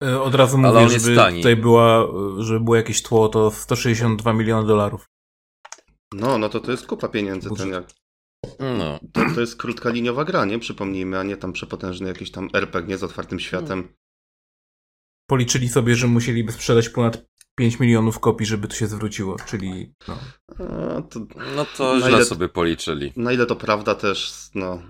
E, 0.05 0.21
Od 0.21 0.35
razu 0.35 0.59
mówię, 0.59 0.89
żeby 0.89 1.17
tani. 1.17 1.37
tutaj 1.37 1.57
była, 1.57 2.03
e, 2.05 2.43
żeby 2.43 2.61
było 2.61 2.77
jakieś 2.77 3.03
tło, 3.03 3.29
to 3.29 3.51
162 3.51 4.33
miliony 4.33 4.67
dolarów. 4.67 5.07
No, 6.15 6.39
no 6.39 6.49
to 6.49 6.61
to 6.61 6.71
jest 6.71 6.87
kupa 6.87 7.09
pieniędzy 7.09 7.49
ten 7.49 7.57
Budżet. 7.57 7.73
jak... 7.73 8.00
No. 8.61 9.01
To, 9.13 9.21
to 9.35 9.41
jest 9.41 9.57
krótka 9.57 9.91
liniowa 9.91 10.25
gra, 10.25 10.45
nie? 10.45 10.59
Przypomnijmy, 10.59 11.19
a 11.19 11.23
nie 11.23 11.37
tam 11.37 11.53
przepotężny 11.53 12.09
jakiś 12.09 12.31
tam 12.31 12.49
RPG 12.55 12.89
nie 12.91 12.99
z 12.99 13.03
otwartym 13.05 13.41
światem. 13.41 13.95
Policzyli 15.27 15.69
sobie, 15.69 15.95
że 15.95 16.07
musieliby 16.07 16.53
sprzedać 16.53 16.89
ponad 16.89 17.27
5 17.55 17.81
milionów 17.81 18.21
kopii, 18.21 18.47
żeby 18.47 18.69
to 18.69 18.75
się 18.75 18.87
zwróciło, 18.87 19.37
czyli 19.47 19.95
no, 20.09 20.19
A, 20.99 21.03
to, 21.03 21.21
No 21.57 21.67
to 21.77 21.95
Na 21.95 22.01
źle 22.01 22.11
ile- 22.11 22.25
sobie 22.25 22.49
policzyli. 22.49 23.13
na 23.17 23.33
ile 23.33 23.47
to 23.47 23.57
prawda 23.57 23.95
też, 23.95 24.33
no... 24.55 24.83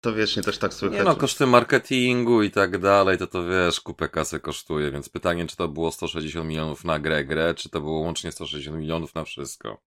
To 0.00 0.14
wiecznie 0.14 0.42
też 0.42 0.58
tak 0.58 0.74
słychać. 0.74 0.98
Nie 0.98 1.04
no, 1.04 1.16
koszty 1.16 1.46
marketingu 1.46 2.42
i 2.42 2.50
tak 2.50 2.78
dalej, 2.78 3.18
to 3.18 3.26
to 3.26 3.44
wiesz, 3.46 3.80
kupę 3.80 4.08
kasy 4.08 4.40
kosztuje, 4.40 4.90
więc 4.90 5.08
pytanie, 5.08 5.46
czy 5.46 5.56
to 5.56 5.68
było 5.68 5.92
160 5.92 6.48
milionów 6.48 6.84
na 6.84 6.98
grę, 6.98 7.24
grę, 7.24 7.54
czy 7.54 7.68
to 7.68 7.80
było 7.80 8.00
łącznie 8.00 8.32
160 8.32 8.78
milionów 8.78 9.14
na 9.14 9.24
wszystko. 9.24 9.82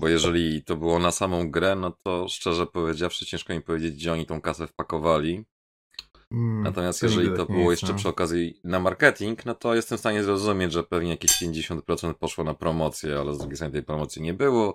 Bo 0.00 0.08
jeżeli 0.08 0.64
to 0.64 0.76
było 0.76 0.98
na 0.98 1.12
samą 1.12 1.50
grę, 1.50 1.74
no 1.76 1.92
to 2.02 2.28
szczerze 2.28 2.66
powiedziawszy, 2.66 3.26
ciężko 3.26 3.52
mi 3.54 3.60
powiedzieć, 3.62 3.94
gdzie 3.94 4.12
oni 4.12 4.26
tą 4.26 4.40
kasę 4.40 4.66
wpakowali. 4.66 5.44
Mm, 6.32 6.62
Natomiast 6.62 7.00
to 7.00 7.06
jeżeli 7.06 7.36
to 7.36 7.46
było 7.46 7.70
jeszcze 7.70 7.86
no. 7.88 7.94
przy 7.94 8.08
okazji 8.08 8.60
na 8.64 8.80
marketing, 8.80 9.44
no 9.44 9.54
to 9.54 9.74
jestem 9.74 9.98
w 9.98 10.00
stanie 10.00 10.24
zrozumieć, 10.24 10.72
że 10.72 10.82
pewnie 10.82 11.10
jakieś 11.10 11.42
50% 11.42 12.14
poszło 12.14 12.44
na 12.44 12.54
promocję, 12.54 13.18
ale 13.18 13.34
z 13.34 13.38
drugiej 13.38 13.56
strony 13.56 13.72
tej 13.72 13.82
promocji 13.82 14.22
nie 14.22 14.34
było. 14.34 14.74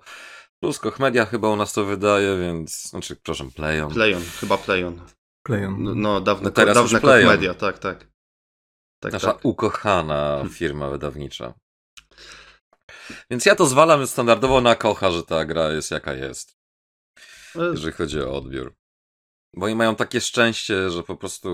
Plus 0.59 0.79
Koch 0.79 0.99
Media 0.99 1.25
chyba 1.25 1.49
u 1.49 1.55
nas 1.55 1.73
to 1.73 1.85
wydaje, 1.85 2.37
więc, 2.39 2.89
znaczy, 2.89 3.15
przepraszam, 3.15 3.51
Playon. 3.51 3.93
Playon, 3.93 4.21
chyba 4.39 4.57
Playon. 4.57 5.01
Kleją. 5.47 5.77
No, 5.77 5.95
no 5.95 6.21
dawne, 6.21 6.43
No 6.43 6.51
teraz 6.51 6.75
dawne 6.75 7.01
Playon. 7.01 7.29
media, 7.29 7.53
tak, 7.53 7.79
tak. 7.79 8.07
Tak, 8.99 9.13
Nasza 9.13 9.33
tak. 9.33 9.45
ukochana 9.45 10.43
firma 10.49 10.89
wydawnicza. 10.89 11.53
Więc 13.29 13.45
ja 13.45 13.55
to 13.55 13.65
zwalam 13.65 14.07
standardowo 14.07 14.61
na 14.61 14.75
Kocha, 14.75 15.11
że 15.11 15.23
ta 15.23 15.45
gra 15.45 15.71
jest 15.71 15.91
jaka 15.91 16.13
jest, 16.13 16.57
E, 17.55 17.71
jeżeli 17.71 17.93
chodzi 17.93 18.21
o 18.21 18.33
odbiór. 18.33 18.75
Bo 19.53 19.65
oni 19.65 19.75
mają 19.75 19.95
takie 19.95 20.21
szczęście, 20.21 20.89
że 20.89 21.03
po 21.03 21.15
prostu 21.15 21.49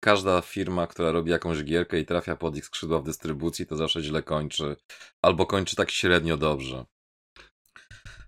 każda 0.00 0.40
firma, 0.40 0.86
która 0.86 1.12
robi 1.12 1.30
jakąś 1.30 1.64
gierkę 1.64 2.00
i 2.00 2.06
trafia 2.06 2.36
pod 2.36 2.56
ich 2.56 2.64
skrzydła 2.64 2.98
w 3.00 3.04
dystrybucji, 3.04 3.66
to 3.66 3.76
zawsze 3.76 4.02
źle 4.02 4.22
kończy. 4.22 4.76
Albo 5.22 5.46
kończy 5.46 5.76
tak 5.76 5.90
średnio 5.90 6.36
dobrze. 6.36 6.84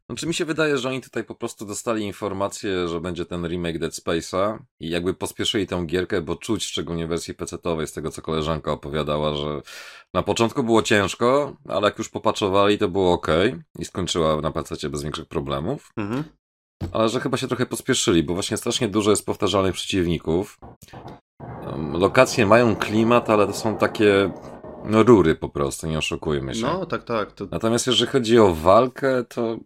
Znaczy 0.08 0.26
mi 0.26 0.34
się 0.34 0.44
wydaje, 0.44 0.78
że 0.78 0.88
oni 0.88 1.00
tutaj 1.00 1.24
po 1.24 1.34
prostu 1.34 1.66
dostali 1.66 2.04
informację, 2.04 2.88
że 2.88 3.00
będzie 3.00 3.24
ten 3.24 3.46
remake 3.46 3.78
Dead 3.78 3.92
Space'a 3.92 4.58
i 4.80 4.90
jakby 4.90 5.14
pospieszyli 5.14 5.66
tę 5.66 5.84
gierkę, 5.86 6.20
bo 6.20 6.36
czuć 6.36 6.64
szczególnie 6.64 7.06
w 7.06 7.08
wersji 7.08 7.34
PC-owej 7.34 7.86
z 7.86 7.92
tego, 7.92 8.10
co 8.10 8.22
koleżanka 8.22 8.72
opowiadała, 8.72 9.34
że 9.34 9.62
na 10.14 10.22
początku 10.22 10.64
było 10.64 10.82
ciężko, 10.82 11.56
ale 11.68 11.84
jak 11.84 11.98
już 11.98 12.08
popatrzowali, 12.08 12.78
to 12.78 12.88
było 12.88 13.12
ok 13.12 13.26
i 13.78 13.84
skończyła 13.84 14.40
na 14.40 14.50
PC 14.50 14.90
bez 14.90 15.02
większych 15.02 15.26
problemów. 15.26 15.90
Mhm. 15.96 16.24
Ale 16.92 17.08
że 17.08 17.20
chyba 17.20 17.36
się 17.36 17.48
trochę 17.48 17.66
pospieszyli, 17.66 18.22
bo 18.22 18.34
właśnie 18.34 18.56
strasznie 18.56 18.88
dużo 18.88 19.10
jest 19.10 19.26
powtarzalnych 19.26 19.74
przeciwników. 19.74 20.58
Lokacje 21.92 22.46
mają 22.46 22.76
klimat, 22.76 23.30
ale 23.30 23.46
to 23.46 23.52
są 23.52 23.76
takie 23.76 24.30
no 24.84 25.02
rury 25.02 25.34
po 25.34 25.48
prostu, 25.48 25.86
nie 25.86 25.98
oszukujmy 25.98 26.54
się. 26.54 26.62
No, 26.62 26.86
tak, 26.86 27.04
tak. 27.04 27.32
To, 27.32 27.46
Natomiast 27.50 27.86
jeżeli 27.86 28.10
chodzi 28.10 28.38
o 28.38 28.54
walkę, 28.54 29.24
to 29.24 29.56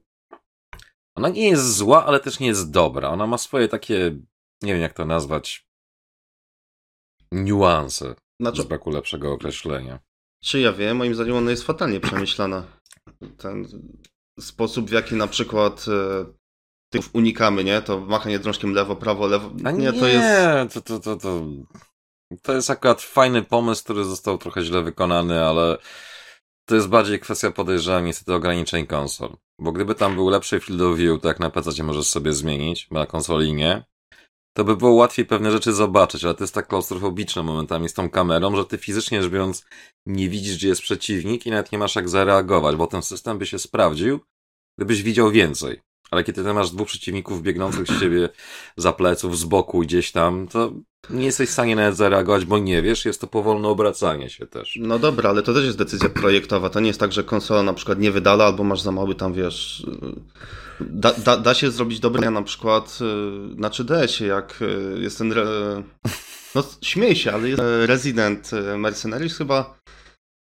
ona 1.17 1.29
nie 1.29 1.49
jest 1.49 1.77
zła, 1.77 2.07
ale 2.07 2.21
też 2.21 2.41
nie 2.41 2.47
jest 2.47 2.71
dobra. 2.71 3.09
Ona 3.09 3.27
ma 3.27 3.39
swoje 3.39 3.69
takie, 3.69 4.17
nie 4.63 4.73
wiem 4.73 4.83
jak 4.83 4.93
to 4.93 5.05
nazwać, 5.05 5.67
niuanse, 7.33 8.15
znaczy, 8.41 8.63
z 8.63 8.65
braku 8.65 8.91
lepszego 8.91 9.33
określenia. 9.33 9.99
czy 10.45 10.61
ja 10.61 10.73
wiem, 10.73 10.97
moim 10.97 11.15
zdaniem 11.15 11.37
ona 11.37 11.51
jest 11.51 11.63
fatalnie 11.63 12.01
przemyślana. 12.01 12.65
Ten 13.39 13.67
sposób, 14.41 14.89
w 14.89 14.93
jaki 14.93 15.15
na 15.15 15.27
przykład 15.27 15.87
e, 15.89 16.27
tych 16.91 17.15
unikamy, 17.15 17.65
nie? 17.65 17.83
To 17.83 18.01
machanie 18.01 18.39
drążkiem 18.39 18.73
lewo, 18.73 18.97
prawo, 18.97 19.27
lewo. 19.27 19.51
A 19.65 19.71
nie, 19.71 19.93
to 19.93 20.07
jest... 20.07 20.75
to, 20.75 20.81
to, 20.81 21.01
to, 21.01 21.17
to, 21.17 21.45
to 22.43 22.53
jest 22.53 22.71
akurat 22.71 23.03
fajny 23.03 23.43
pomysł, 23.43 23.85
który 23.85 24.05
został 24.05 24.39
trochę 24.39 24.63
źle 24.63 24.83
wykonany, 24.83 25.45
ale 25.45 25.79
to 26.65 26.75
jest 26.75 26.89
bardziej 26.89 27.21
kwestia 27.21 27.51
podejrzewam 27.51 28.05
niestety 28.05 28.35
ograniczeń 28.35 28.87
konsol. 28.87 29.37
Bo 29.61 29.73
gdyby 29.73 29.95
tam 29.95 30.15
był 30.15 30.29
lepszy 30.29 30.61
field 30.61 30.83
of 30.83 30.97
view, 30.97 31.21
to 31.21 31.29
jak 31.29 31.41
na 31.41 31.51
PC 31.51 31.83
możesz 31.83 32.07
sobie 32.07 32.33
zmienić, 32.33 32.89
bo 32.91 32.99
na 32.99 33.07
konsoli 33.07 33.55
nie, 33.55 33.85
to 34.57 34.65
by 34.65 34.77
było 34.77 34.93
łatwiej 34.93 35.27
pewne 35.27 35.53
rzeczy 35.53 35.73
zobaczyć, 35.73 36.25
ale 36.25 36.35
to 36.35 36.45
jest 36.45 36.55
tak 36.55 36.67
klaustrofobiczne 36.67 37.43
momentami 37.43 37.89
z 37.89 37.95
tą 37.95 38.11
kamerą, 38.11 38.57
że 38.57 38.65
ty 38.65 38.79
fizycznie 38.79 39.23
rzecz 39.23 39.33
biorąc 39.33 39.67
nie 40.07 40.29
widzisz, 40.29 40.57
gdzie 40.57 40.69
jest 40.69 40.83
przeciwnik 40.83 41.47
i 41.47 41.51
nawet 41.51 41.73
nie 41.73 41.79
masz 41.79 41.97
jak 41.97 42.09
zareagować, 42.09 42.77
bo 42.77 42.87
ten 42.87 43.03
system 43.03 43.39
by 43.39 43.47
się 43.47 43.59
sprawdził, 43.59 44.21
gdybyś 44.79 45.03
widział 45.03 45.31
więcej. 45.31 45.81
Ale 46.11 46.25
kiedy 46.25 46.45
ty 46.45 46.53
masz 46.53 46.71
dwóch 46.71 46.89
przeciwników 46.89 47.43
biegnących 47.43 47.87
z 47.89 48.01
ciebie 48.01 48.29
za 48.77 48.93
pleców, 48.93 49.39
z 49.39 49.45
boku 49.45 49.81
gdzieś 49.81 50.13
tam, 50.13 50.49
to 50.49 50.73
nie 51.11 51.25
jesteś 51.25 51.49
w 51.49 51.53
stanie 51.53 51.77
nawet 51.77 51.97
zareagować, 51.97 52.45
bo 52.45 52.59
nie 52.59 52.83
wiesz, 52.83 53.05
jest 53.05 53.21
to 53.21 53.27
powolne 53.27 53.69
obracanie 53.69 54.31
się 54.31 54.47
też. 54.47 54.79
No 54.81 54.99
dobra, 54.99 55.31
ale 55.31 55.43
to 55.43 55.55
też 55.55 55.65
jest 55.65 55.79
decyzja 55.79 56.09
projektowa. 56.09 56.71
To 56.71 56.81
nie 56.81 56.87
jest 56.87 57.01
tak, 57.01 57.13
że 57.13 57.25
konsola 57.25 57.63
na 57.63 57.75
przykład 57.75 57.99
nie 57.99 58.11
wydala, 58.11 58.45
albo 58.45 58.65
masz 58.65 58.81
za 58.81 58.93
mały 58.93 59.15
tam, 59.15 59.33
wiesz... 59.33 59.87
Da, 60.81 61.13
da, 61.13 61.37
da 61.37 61.55
się 61.55 61.71
zrobić 61.71 62.01
dobre 62.01 62.31
na 62.31 62.43
przykład 62.43 62.99
y, 63.01 63.05
na 63.61 63.69
3DS-ie, 63.69 64.29
jak 64.31 64.63
y, 64.63 64.99
jest 65.01 65.19
ten... 65.19 65.33
Re... 65.33 65.83
No 66.55 66.65
śmiej 66.83 67.17
się, 67.17 67.33
ale 67.33 67.49
jest 67.49 67.63
Resident 67.87 68.51
y, 68.53 68.79
Mercenaries 68.79 69.37
chyba... 69.37 69.79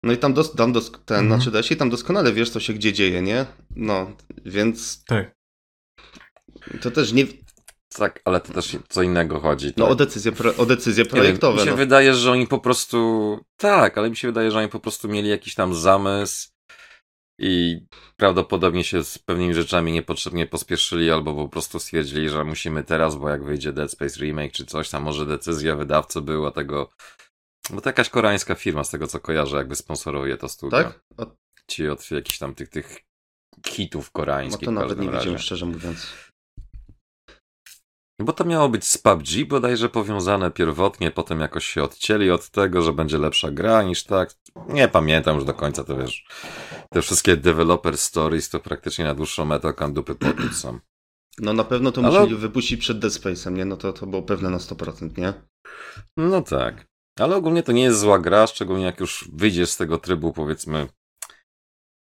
No 0.04 0.14
i 0.14 0.18
tam, 0.18 0.34
dos, 0.34 0.52
tam 0.52 0.74
dos, 0.74 0.92
ten 1.06 1.20
Mhm. 1.20 1.30
na 1.30 1.46
3DS-ie 1.46 1.76
i 1.76 1.78
tam 1.80 1.90
doskonale 1.90 2.34
wiesz, 2.34 2.50
co 2.50 2.60
się 2.60 2.74
gdzie 2.74 2.94
dzieje, 2.94 3.22
nie? 3.22 3.46
No, 3.76 4.12
więc 4.46 5.04
Tak. 5.06 5.36
To 6.82 6.92
też 6.92 7.14
nie... 7.14 7.26
Tak, 7.96 8.22
ale 8.26 8.40
to 8.40 8.54
też 8.54 8.78
co 8.90 9.02
innego 9.02 9.40
chodzi. 9.40 9.74
No 9.78 9.86
tak? 9.86 9.92
o 9.92 9.96
decyzje, 9.96 10.32
pro, 10.32 10.56
o 10.56 10.66
decyzje 10.66 11.04
Nie 11.04 11.10
wiem, 11.10 11.20
projektowe. 11.20 11.58
mi 11.58 11.64
się 11.64 11.72
no. 11.72 11.78
wydaje, 11.78 12.14
że 12.16 12.32
oni 12.32 12.48
po 12.48 12.60
prostu. 12.60 13.40
Tak, 13.58 13.98
ale 13.98 14.10
mi 14.10 14.16
się 14.16 14.28
wydaje, 14.28 14.52
że 14.52 14.60
oni 14.60 14.70
po 14.70 14.80
prostu 14.80 15.08
mieli 15.08 15.30
jakiś 15.30 15.56
tam 15.56 15.76
zamysł 15.76 16.50
i 17.40 17.80
prawdopodobnie 18.18 18.84
się 18.84 19.04
z 19.04 19.18
pewnymi 19.18 19.54
rzeczami 19.54 19.92
niepotrzebnie 19.92 20.48
pospieszyli, 20.48 21.12
albo 21.12 21.36
po 21.36 21.50
prostu 21.50 21.80
stwierdzili, 21.80 22.30
że 22.30 22.44
musimy 22.44 22.84
teraz, 22.84 23.16
bo 23.16 23.30
jak 23.30 23.44
wyjdzie 23.44 23.74
Dead 23.74 23.92
Space 23.92 24.20
Remake 24.20 24.52
czy 24.52 24.66
coś, 24.66 24.90
tam 24.90 25.04
może 25.04 25.26
decyzja 25.26 25.76
wydawcy 25.76 26.22
była 26.22 26.52
tego. 26.52 26.90
Bo 27.70 27.82
to 27.82 27.90
jakaś 27.90 28.10
koreańska 28.10 28.56
firma, 28.56 28.84
z 28.84 28.90
tego 28.90 29.08
co 29.08 29.20
kojarzę, 29.20 29.58
jakby 29.58 29.76
sponsoruje 29.76 30.38
to 30.38 30.50
studio. 30.50 30.84
Tak? 30.84 31.00
O, 31.18 31.36
Ci 31.68 31.90
od 31.90 32.12
jakichś 32.12 32.38
tam 32.38 32.56
tych, 32.56 32.70
tych 32.70 33.00
hitów 33.68 34.06
no 34.06 34.12
koreańskich 34.14 34.66
to 34.66 34.72
w 34.72 34.74
nawet 34.74 35.00
nie 35.00 35.08
razie. 35.08 35.18
widziałem, 35.20 35.40
szczerze 35.40 35.66
mówiąc. 35.66 36.08
Bo 38.24 38.34
to 38.34 38.46
miało 38.46 38.70
być 38.70 38.86
z 38.88 38.98
PUBG 38.98 39.28
bodajże 39.48 39.90
powiązane 39.90 40.52
pierwotnie, 40.52 41.12
potem 41.12 41.40
jakoś 41.40 41.66
się 41.66 41.84
odcięli 41.84 42.30
od 42.32 42.50
tego, 42.50 42.82
że 42.82 42.94
będzie 42.94 43.18
lepsza 43.18 43.52
gra 43.52 43.84
niż 43.84 44.04
tak. 44.04 44.34
Nie 44.70 44.88
pamiętam 44.88 45.36
już 45.36 45.46
do 45.46 45.54
końca, 45.54 45.84
to 45.84 45.98
wiesz. 45.98 46.26
Te 46.90 47.02
wszystkie 47.02 47.38
developer 47.38 47.98
stories 47.98 48.50
to 48.50 48.60
praktycznie 48.60 49.06
na 49.06 49.16
dłuższą 49.16 49.46
metę 49.46 49.74
kandupy 49.74 50.16
potłuc 50.16 50.54
są. 50.58 50.80
No 51.40 51.54
na 51.54 51.64
pewno 51.64 51.92
to 51.92 52.02
Ale- 52.02 52.20
musieli 52.20 52.36
wypuścić 52.42 52.80
przed 52.80 53.00
Dead 53.00 53.14
Space'em, 53.14 53.52
nie? 53.52 53.66
No 53.66 53.78
to, 53.78 53.94
to 53.94 54.06
było 54.08 54.22
pewne 54.22 54.50
na 54.50 54.58
100%, 54.58 55.18
nie? 55.18 55.34
No 56.18 56.42
tak. 56.42 56.86
Ale 57.20 57.36
ogólnie 57.36 57.64
to 57.64 57.72
nie 57.72 57.84
jest 57.84 58.00
zła 58.00 58.20
gra, 58.20 58.48
szczególnie 58.48 58.86
jak 58.86 59.00
już 59.00 59.30
wyjdziesz 59.34 59.70
z 59.70 59.78
tego 59.78 59.98
trybu, 59.98 60.34
powiedzmy, 60.34 60.88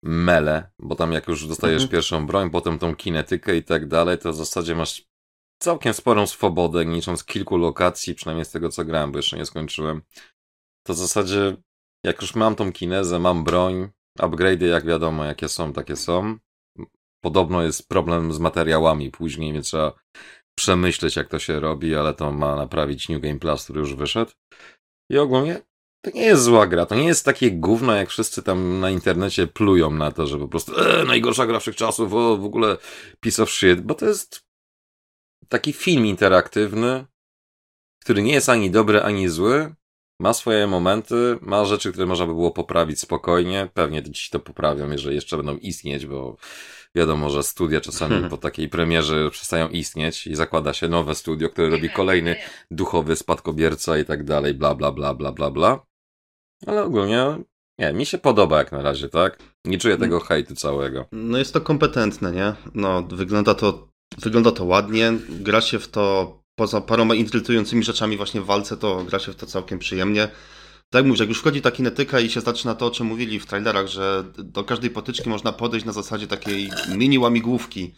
mele, 0.04 0.70
bo 0.78 0.94
tam 0.94 1.12
jak 1.12 1.28
już 1.28 1.46
dostajesz 1.46 1.82
Mhm. 1.82 1.90
pierwszą 1.90 2.26
broń, 2.26 2.50
potem 2.50 2.78
tą 2.78 2.96
kinetykę 2.96 3.56
i 3.56 3.62
tak 3.64 3.88
dalej, 3.88 4.18
to 4.18 4.32
w 4.32 4.36
zasadzie 4.36 4.74
masz 4.74 5.11
całkiem 5.62 5.94
sporą 5.94 6.26
swobodę, 6.26 6.84
licząc 6.84 7.24
kilku 7.24 7.56
lokacji, 7.56 8.14
przynajmniej 8.14 8.44
z 8.44 8.50
tego 8.50 8.68
co 8.68 8.84
grałem, 8.84 9.12
bo 9.12 9.18
jeszcze 9.18 9.36
nie 9.36 9.46
skończyłem. 9.46 10.02
To 10.86 10.94
w 10.94 10.96
zasadzie, 10.96 11.56
jak 12.04 12.22
już 12.22 12.34
mam 12.34 12.54
tą 12.54 12.72
kinezę, 12.72 13.18
mam 13.18 13.44
broń, 13.44 13.88
upgrade'y 14.18 14.64
jak 14.64 14.86
wiadomo 14.86 15.24
jakie 15.24 15.48
są, 15.48 15.72
takie 15.72 15.96
są. 15.96 16.36
Podobno 17.24 17.62
jest 17.62 17.88
problem 17.88 18.32
z 18.32 18.38
materiałami 18.38 19.10
później, 19.10 19.52
więc 19.52 19.66
trzeba 19.66 19.92
przemyśleć 20.58 21.16
jak 21.16 21.28
to 21.28 21.38
się 21.38 21.60
robi, 21.60 21.94
ale 21.94 22.14
to 22.14 22.32
ma 22.32 22.56
naprawić 22.56 23.08
New 23.08 23.22
Game 23.22 23.38
Plus, 23.38 23.64
który 23.64 23.80
już 23.80 23.94
wyszedł. 23.94 24.32
I 25.10 25.18
ogólnie 25.18 25.62
to 26.04 26.10
nie 26.10 26.22
jest 26.22 26.42
zła 26.42 26.66
gra, 26.66 26.86
to 26.86 26.94
nie 26.94 27.06
jest 27.06 27.24
takie 27.24 27.50
gówno, 27.50 27.94
jak 27.94 28.08
wszyscy 28.08 28.42
tam 28.42 28.80
na 28.80 28.90
internecie 28.90 29.46
plują 29.46 29.90
na 29.90 30.12
to, 30.12 30.26
że 30.26 30.38
po 30.38 30.48
prostu 30.48 30.80
e, 30.80 31.04
najgorsza 31.04 31.46
gra 31.46 31.60
wszechczasów, 31.60 32.14
o, 32.14 32.36
w 32.36 32.44
ogóle 32.44 32.76
piece 33.20 33.42
of 33.42 33.50
shit, 33.50 33.80
bo 33.80 33.94
to 33.94 34.06
jest 34.06 34.51
taki 35.48 35.72
film 35.72 36.06
interaktywny, 36.06 37.06
który 38.00 38.22
nie 38.22 38.32
jest 38.32 38.48
ani 38.48 38.70
dobry, 38.70 39.02
ani 39.02 39.28
zły, 39.28 39.74
ma 40.20 40.32
swoje 40.32 40.66
momenty, 40.66 41.38
ma 41.40 41.64
rzeczy, 41.64 41.92
które 41.92 42.06
można 42.06 42.26
by 42.26 42.32
było 42.32 42.50
poprawić 42.50 43.00
spokojnie, 43.00 43.68
pewnie 43.74 44.02
ci 44.12 44.30
to 44.30 44.38
poprawią, 44.40 44.90
jeżeli 44.90 45.14
jeszcze 45.14 45.36
będą 45.36 45.56
istnieć, 45.56 46.06
bo 46.06 46.36
wiadomo, 46.94 47.30
że 47.30 47.42
studia 47.42 47.80
czasami 47.80 48.28
po 48.30 48.36
takiej 48.36 48.68
premierze 48.68 49.30
przestają 49.30 49.68
istnieć 49.68 50.26
i 50.26 50.34
zakłada 50.34 50.72
się 50.72 50.88
nowe 50.88 51.14
studio, 51.14 51.48
które 51.48 51.70
robi 51.70 51.90
kolejny 51.90 52.36
duchowy 52.70 53.16
spadkobierca 53.16 53.98
i 53.98 54.04
tak 54.04 54.24
dalej, 54.24 54.54
bla, 54.54 54.74
bla, 54.74 54.92
bla, 54.92 55.14
bla, 55.14 55.32
bla, 55.32 55.50
bla. 55.50 55.86
Ale 56.66 56.84
ogólnie, 56.84 57.38
nie, 57.78 57.92
mi 57.92 58.06
się 58.06 58.18
podoba 58.18 58.58
jak 58.58 58.72
na 58.72 58.82
razie, 58.82 59.08
tak? 59.08 59.38
Nie 59.64 59.78
czuję 59.78 59.96
tego 59.96 60.20
hejtu 60.20 60.54
całego. 60.54 61.06
No 61.12 61.38
jest 61.38 61.52
to 61.52 61.60
kompetentne, 61.60 62.32
nie? 62.32 62.54
No 62.74 63.02
wygląda 63.02 63.54
to, 63.54 63.91
wygląda 64.18 64.52
to 64.52 64.64
ładnie, 64.64 65.12
gra 65.28 65.60
się 65.60 65.78
w 65.78 65.88
to 65.88 66.38
poza 66.58 66.80
paroma 66.80 67.14
irytującymi 67.14 67.84
rzeczami 67.84 68.16
właśnie 68.16 68.40
w 68.40 68.46
walce, 68.46 68.76
to 68.76 69.04
gra 69.04 69.18
się 69.18 69.32
w 69.32 69.36
to 69.36 69.46
całkiem 69.46 69.78
przyjemnie. 69.78 70.28
Tak 70.90 70.98
jak 71.00 71.06
mówisz, 71.06 71.20
jak 71.20 71.28
już 71.28 71.38
wchodzi 71.38 71.62
ta 71.62 71.70
kinetyka 71.70 72.20
i 72.20 72.30
się 72.30 72.40
zaczyna 72.40 72.74
to, 72.74 72.86
o 72.86 72.90
czym 72.90 73.06
mówili 73.06 73.40
w 73.40 73.46
trailerach, 73.46 73.86
że 73.86 74.24
do 74.38 74.64
każdej 74.64 74.90
potyczki 74.90 75.28
można 75.28 75.52
podejść 75.52 75.86
na 75.86 75.92
zasadzie 75.92 76.26
takiej 76.26 76.70
mini 76.96 77.18
łamigłówki. 77.18 77.94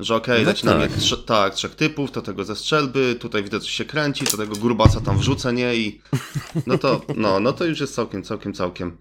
Że 0.00 0.14
okej, 0.14 0.38
No 0.38 0.44
zaczynamy 0.44 0.88
tak. 0.88 0.98
trze- 0.98 1.24
tak, 1.24 1.54
trzech 1.54 1.74
typów, 1.74 2.10
to 2.10 2.22
tego 2.22 2.44
ze 2.44 2.56
strzelby, 2.56 3.16
tutaj 3.20 3.42
widzę 3.42 3.60
coś 3.60 3.70
się 3.70 3.84
kręci, 3.84 4.24
to 4.24 4.36
tego 4.36 4.56
grubasa 4.56 5.00
tam 5.00 5.18
wrzucę, 5.18 5.52
nie? 5.52 5.74
I 5.76 6.00
no 6.66 6.78
to, 6.78 7.00
no, 7.16 7.40
no 7.40 7.52
to 7.52 7.64
już 7.64 7.80
jest 7.80 7.94
całkiem, 7.94 8.22
całkiem, 8.22 8.52
całkiem. 8.52 8.98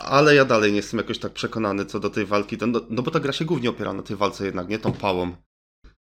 Ale 0.00 0.34
ja 0.34 0.44
dalej 0.44 0.70
nie 0.70 0.76
jestem 0.76 0.98
jakoś 0.98 1.18
tak 1.18 1.32
przekonany 1.32 1.86
co 1.86 2.00
do 2.00 2.10
tej 2.10 2.26
walki, 2.26 2.56
no, 2.66 2.80
no 2.90 3.02
bo 3.02 3.10
ta 3.10 3.20
gra 3.20 3.32
się 3.32 3.44
głównie 3.44 3.70
opiera 3.70 3.92
na 3.92 4.02
tej 4.02 4.16
walce 4.16 4.46
jednak, 4.46 4.68
nie 4.68 4.78
tą 4.78 4.92
pałą. 4.92 5.36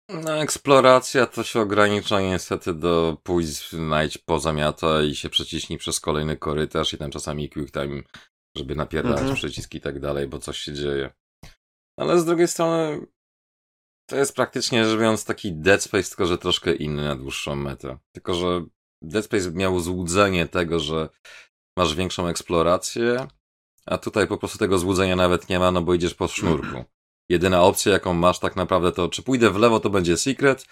No, 0.08 0.36
eksploracja 0.42 1.26
to 1.26 1.44
się 1.44 1.60
ogranicza 1.60 2.20
niestety 2.20 2.74
do 2.74 3.16
pójść, 3.22 3.70
znajdź 3.70 4.18
poza 4.18 4.52
miata 4.52 5.02
i 5.02 5.14
się 5.14 5.30
przeciśnij 5.30 5.78
przez 5.78 6.00
kolejny 6.00 6.36
korytarz 6.36 6.92
i 6.92 6.98
tam 6.98 7.10
czasami 7.10 7.50
quick 7.50 7.72
time, 7.72 8.02
żeby 8.56 8.76
napierdalać 8.76 9.20
Mhm. 9.20 9.36
przyciski 9.36 9.78
i 9.78 9.80
tak 9.80 10.00
dalej, 10.00 10.28
bo 10.28 10.38
coś 10.38 10.58
się 10.58 10.72
dzieje. 10.72 11.10
Ale 11.98 12.20
z 12.20 12.24
drugiej 12.24 12.48
strony 12.48 13.06
to 14.10 14.16
jest 14.16 14.34
praktycznie 14.36 14.84
rzecz 14.84 14.98
biorąc 15.00 15.24
taki 15.24 15.52
Dead 15.52 15.82
Space, 15.82 16.08
tylko 16.08 16.26
że 16.26 16.38
troszkę 16.38 16.74
inny 16.74 17.04
na 17.04 17.16
dłuższą 17.16 17.56
metę. 17.56 17.98
Tylko, 18.12 18.34
że 18.34 18.64
Dead 19.02 19.24
Space 19.24 19.50
miał 19.52 19.80
złudzenie 19.80 20.46
tego, 20.46 20.80
że 20.80 21.08
masz 21.78 21.94
większą 21.94 22.26
eksplorację, 22.26 23.26
a 23.86 23.98
tutaj 23.98 24.26
po 24.26 24.38
prostu 24.38 24.58
tego 24.58 24.78
złudzenia 24.78 25.16
nawet 25.16 25.48
nie 25.48 25.58
ma, 25.58 25.70
no 25.70 25.82
bo 25.82 25.94
idziesz 25.94 26.14
po 26.14 26.28
sznurku. 26.28 26.84
Jedyna 27.28 27.62
opcja, 27.62 27.92
jaką 27.92 28.14
masz 28.14 28.38
tak 28.38 28.56
naprawdę 28.56 28.92
to, 28.92 29.08
czy 29.08 29.22
pójdę 29.22 29.50
w 29.50 29.56
lewo, 29.56 29.80
to 29.80 29.90
będzie 29.90 30.16
secret, 30.16 30.66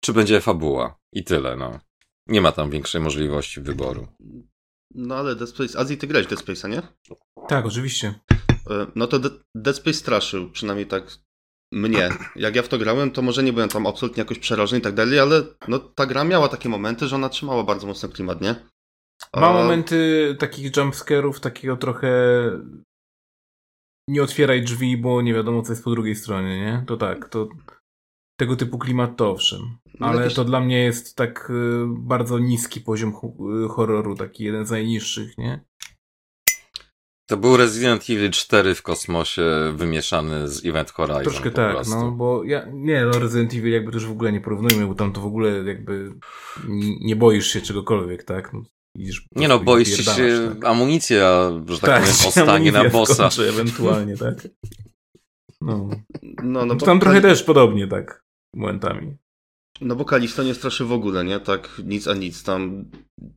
czy 0.00 0.12
będzie 0.12 0.40
fabuła. 0.40 0.98
I 1.12 1.24
tyle, 1.24 1.56
no. 1.56 1.78
Nie 2.26 2.40
ma 2.40 2.52
tam 2.52 2.70
większej 2.70 3.00
możliwości 3.00 3.60
wyboru. 3.60 4.08
No 4.94 5.14
ale 5.16 5.36
Dead 5.36 5.50
Space, 5.50 5.78
Azji 5.78 5.96
ty 5.98 6.06
grałeś 6.06 6.26
Dead 6.26 6.40
Space'a, 6.44 6.68
nie? 6.68 6.82
Tak, 7.48 7.66
oczywiście. 7.66 8.14
E, 8.70 8.86
No 8.94 9.06
to 9.06 9.18
De- 9.18 9.30
Dead 9.54 9.76
Space 9.76 9.94
straszył, 9.98 10.50
przynajmniej 10.50 10.86
tak 10.86 11.04
mnie. 11.72 12.10
Jak 12.36 12.56
ja 12.56 12.62
w 12.62 12.68
to 12.68 12.78
grałem, 12.78 13.10
to 13.10 13.22
może 13.22 13.42
nie 13.42 13.52
byłem 13.52 13.68
tam 13.68 13.86
absolutnie 13.86 14.20
jakoś 14.20 14.38
przerażony 14.38 14.78
i 14.78 14.82
tak 14.82 14.94
dalej, 14.94 15.18
ale 15.18 15.42
no 15.68 15.78
ta 15.78 16.06
gra 16.06 16.24
miała 16.24 16.48
takie 16.48 16.68
momenty, 16.68 17.08
że 17.08 17.16
ona 17.16 17.28
trzymała 17.28 17.62
bardzo 17.64 17.86
mocno 17.86 18.08
klimat, 18.08 18.40
nie? 18.40 18.54
Ma 19.40 19.52
momenty 19.52 20.36
takich 20.38 20.76
jumpscarów, 20.76 21.40
takiego 21.40 21.76
trochę 21.76 22.10
nie 24.08 24.22
otwieraj 24.22 24.62
drzwi, 24.62 24.96
bo 24.96 25.22
nie 25.22 25.34
wiadomo, 25.34 25.62
co 25.62 25.72
jest 25.72 25.84
po 25.84 25.90
drugiej 25.90 26.16
stronie, 26.16 26.60
nie? 26.60 26.84
To 26.86 26.96
tak, 26.96 27.28
to 27.28 27.48
tego 28.40 28.56
typu 28.56 28.78
klimat 28.78 29.16
to 29.16 29.30
owszem. 29.30 29.60
No 30.00 30.06
Ale 30.06 30.20
jakieś- 30.20 30.34
to 30.34 30.44
dla 30.44 30.60
mnie 30.60 30.84
jest 30.84 31.16
tak 31.16 31.50
y, 31.50 31.84
bardzo 31.88 32.38
niski 32.38 32.80
poziom 32.80 33.12
y, 33.64 33.68
horroru, 33.68 34.14
taki 34.14 34.44
jeden 34.44 34.66
z 34.66 34.70
najniższych, 34.70 35.38
nie? 35.38 35.64
To 37.28 37.36
był 37.36 37.56
Resident 37.56 38.02
Evil 38.10 38.30
4 38.30 38.74
w 38.74 38.82
kosmosie 38.82 39.42
wymieszany 39.76 40.48
z 40.48 40.66
Event 40.66 40.90
Horizon 40.90 41.22
Troszkę 41.22 41.50
tak, 41.50 41.76
no 41.88 42.10
bo 42.10 42.44
ja, 42.44 42.66
nie 42.72 43.04
no 43.04 43.18
Resident 43.18 43.54
Evil 43.54 43.72
jakby 43.72 43.92
już 43.92 44.06
w 44.06 44.10
ogóle 44.10 44.32
nie 44.32 44.40
porównujmy, 44.40 44.86
bo 44.86 44.94
tam 44.94 45.12
to 45.12 45.20
w 45.20 45.26
ogóle 45.26 45.50
jakby 45.64 46.14
nie 47.00 47.16
boisz 47.16 47.46
się 47.46 47.60
czegokolwiek, 47.60 48.24
tak? 48.24 48.52
No, 48.52 48.62
idziesz 48.94 49.20
po 49.20 49.40
Nie 49.40 49.48
no, 49.48 49.58
boisz 49.58 49.96
się, 49.96 50.04
tak? 50.54 50.64
amunicja, 50.64 51.50
że 51.68 51.78
tak, 51.78 52.00
powiem, 52.00 52.16
się 52.16 52.28
ostanie 52.42 52.72
na 52.72 52.88
bossa. 52.90 53.14
skończy 53.14 53.48
ewentualnie, 53.48 54.16
tak? 54.16 54.48
No. 55.60 55.88
No, 56.42 56.66
no, 56.66 56.74
bo 56.74 56.86
tam 56.86 57.00
trochę 57.00 57.20
Kali- 57.20 57.22
też 57.22 57.42
podobnie, 57.42 57.88
tak, 57.88 58.24
momentami. 58.54 59.16
No 59.80 59.96
bo 59.96 60.04
Kalisto 60.04 60.42
nie 60.42 60.54
straszy 60.54 60.84
w 60.84 60.92
ogóle, 60.92 61.24
nie? 61.24 61.40
Tak 61.40 61.70
nic 61.84 62.08
a 62.08 62.14
nic, 62.14 62.42
tam 62.42 62.84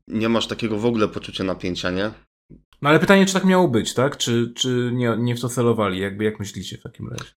nie 0.07 0.29
masz 0.29 0.47
takiego 0.47 0.77
w 0.77 0.85
ogóle 0.85 1.07
poczucia 1.07 1.43
napięcia, 1.43 1.91
nie? 1.91 2.11
No 2.81 2.89
ale 2.89 2.99
pytanie, 2.99 3.25
czy 3.25 3.33
tak 3.33 3.45
miało 3.45 3.67
być, 3.67 3.93
tak? 3.93 4.17
Czy, 4.17 4.53
czy 4.55 4.91
nie, 4.93 5.15
nie 5.19 5.35
w 5.35 5.41
to 5.41 5.49
celowali? 5.49 5.99
Jakby, 5.99 6.23
jak 6.23 6.39
myślicie 6.39 6.77
w 6.77 6.81
takim 6.83 7.07
razie? 7.09 7.31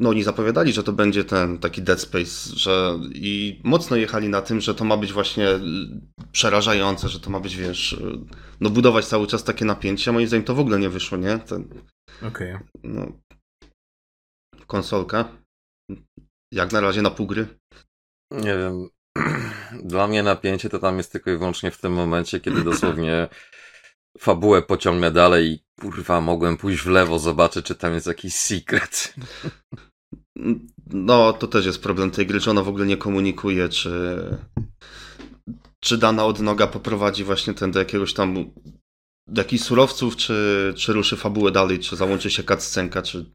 No 0.00 0.10
oni 0.10 0.22
zapowiadali, 0.22 0.72
że 0.72 0.82
to 0.82 0.92
będzie 0.92 1.24
ten 1.24 1.58
taki 1.58 1.82
Dead 1.82 2.00
Space, 2.00 2.56
że 2.56 2.98
i 3.14 3.60
mocno 3.64 3.96
jechali 3.96 4.28
na 4.28 4.42
tym, 4.42 4.60
że 4.60 4.74
to 4.74 4.84
ma 4.84 4.96
być 4.96 5.12
właśnie 5.12 5.48
y, 5.48 5.60
przerażające, 6.32 7.08
że 7.08 7.20
to 7.20 7.30
ma 7.30 7.40
być, 7.40 7.56
wiesz, 7.56 7.92
y, 7.92 8.18
no 8.60 8.70
budować 8.70 9.06
cały 9.06 9.26
czas 9.26 9.44
takie 9.44 9.64
napięcie, 9.64 10.10
a 10.10 10.14
moim 10.14 10.26
zdaniem 10.26 10.44
to 10.44 10.54
w 10.54 10.60
ogóle 10.60 10.78
nie 10.78 10.88
wyszło, 10.88 11.18
nie? 11.18 11.38
Ten, 11.38 11.68
Okej. 12.22 12.58
no, 12.82 13.12
konsolka. 14.66 15.28
Jak 16.52 16.72
na 16.72 16.80
razie 16.80 17.02
na 17.02 17.10
pół 17.10 17.26
gry. 17.26 17.46
Nie 18.30 18.56
wiem. 18.56 18.88
Dla 19.84 20.06
mnie 20.06 20.22
napięcie 20.22 20.68
to 20.68 20.78
tam 20.78 20.96
jest 20.96 21.12
tylko 21.12 21.30
i 21.30 21.36
wyłącznie 21.36 21.70
w 21.70 21.80
tym 21.80 21.92
momencie, 21.92 22.40
kiedy 22.40 22.64
dosłownie 22.64 23.28
fabułę 24.18 24.62
pociągnę 24.62 25.10
dalej 25.10 25.46
i 25.46 25.64
kurwa, 25.80 26.20
mogłem 26.20 26.56
pójść 26.56 26.82
w 26.82 26.86
lewo, 26.86 27.18
zobaczyć, 27.18 27.66
czy 27.66 27.74
tam 27.74 27.94
jest 27.94 28.06
jakiś 28.06 28.34
secret. 28.34 29.14
No, 30.86 31.32
to 31.32 31.46
też 31.46 31.66
jest 31.66 31.82
problem 31.82 32.10
tej 32.10 32.26
gry, 32.26 32.40
że 32.40 32.50
ona 32.50 32.62
w 32.62 32.68
ogóle 32.68 32.86
nie 32.86 32.96
komunikuje, 32.96 33.68
czy, 33.68 34.20
czy 35.80 35.98
dana 35.98 36.24
odnoga 36.24 36.66
poprowadzi 36.66 37.24
właśnie 37.24 37.54
ten 37.54 37.70
do 37.70 37.78
jakiegoś 37.78 38.14
tam 38.14 38.34
do 39.26 39.42
jakichś 39.42 39.64
surowców, 39.64 40.16
czy, 40.16 40.74
czy 40.76 40.92
ruszy 40.92 41.16
fabułę 41.16 41.50
dalej, 41.50 41.78
czy 41.78 41.96
załączy 41.96 42.30
się 42.30 42.42
cutscenka, 42.42 43.02
czy... 43.02 43.34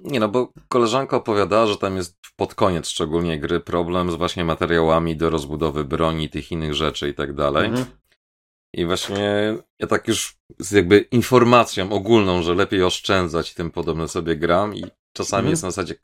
Nie 0.00 0.20
no, 0.20 0.28
bo 0.28 0.52
koleżanka 0.68 1.16
opowiadała, 1.16 1.66
że 1.66 1.76
tam 1.76 1.96
jest 1.96 2.18
pod 2.36 2.54
koniec 2.54 2.88
szczególnie 2.88 3.40
gry 3.40 3.60
problem 3.60 4.10
z 4.10 4.14
właśnie 4.14 4.44
materiałami 4.44 5.16
do 5.16 5.30
rozbudowy 5.30 5.84
broni, 5.84 6.28
tych 6.28 6.52
innych 6.52 6.74
rzeczy 6.74 7.08
i 7.08 7.14
tak 7.14 7.34
dalej. 7.34 7.66
Mhm. 7.66 7.86
I 8.74 8.86
właśnie 8.86 9.56
ja 9.78 9.86
tak 9.86 10.08
już 10.08 10.36
z 10.58 10.70
jakby 10.70 10.98
informacją 10.98 11.92
ogólną, 11.92 12.42
że 12.42 12.54
lepiej 12.54 12.82
oszczędzać 12.82 13.52
i 13.52 13.54
tym 13.54 13.70
podobne 13.70 14.08
sobie 14.08 14.36
gram 14.36 14.74
i 14.74 14.84
czasami 15.16 15.38
Mhm. 15.40 15.50
jest 15.50 15.62
na 15.62 15.70
zasadzie 15.70 15.94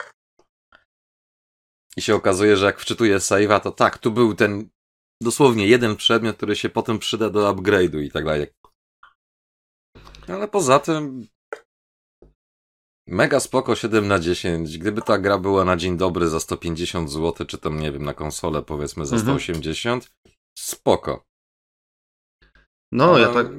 i 1.97 2.01
się 2.01 2.15
okazuje, 2.15 2.57
że 2.57 2.65
jak 2.65 2.79
wczytuję 2.79 3.17
save'a, 3.17 3.59
to 3.59 3.71
tak, 3.71 3.97
tu 3.97 4.11
był 4.11 4.33
ten 4.33 4.69
dosłownie 5.23 5.67
jeden 5.67 5.95
przedmiot, 5.95 6.37
który 6.37 6.55
się 6.55 6.69
potem 6.69 6.99
przyda 6.99 7.29
do 7.29 7.53
upgrade'u 7.53 8.01
i 8.01 8.11
tak 8.11 8.25
dalej. 8.25 8.47
Ale 10.27 10.47
poza 10.47 10.79
tym 10.79 11.27
mega 13.07 13.39
spoko 13.39 13.75
7 13.75 14.07
na 14.07 14.19
10. 14.19 14.77
Gdyby 14.77 15.01
ta 15.01 15.17
gra 15.17 15.37
była 15.37 15.65
na 15.65 15.77
dzień 15.77 15.97
dobry 15.97 16.27
za 16.29 16.39
150 16.39 17.11
zł, 17.11 17.47
czy 17.47 17.57
tam 17.57 17.79
nie 17.79 17.91
wiem, 17.91 18.03
na 18.03 18.13
konsolę 18.13 18.61
powiedzmy 18.63 19.05
za 19.05 19.15
Mhm. 19.15 19.39
180, 19.39 20.11
spoko. 20.59 21.23
No, 22.91 23.17
ja 23.17 23.25
Ale, 23.29 23.33
tak... 23.43 23.53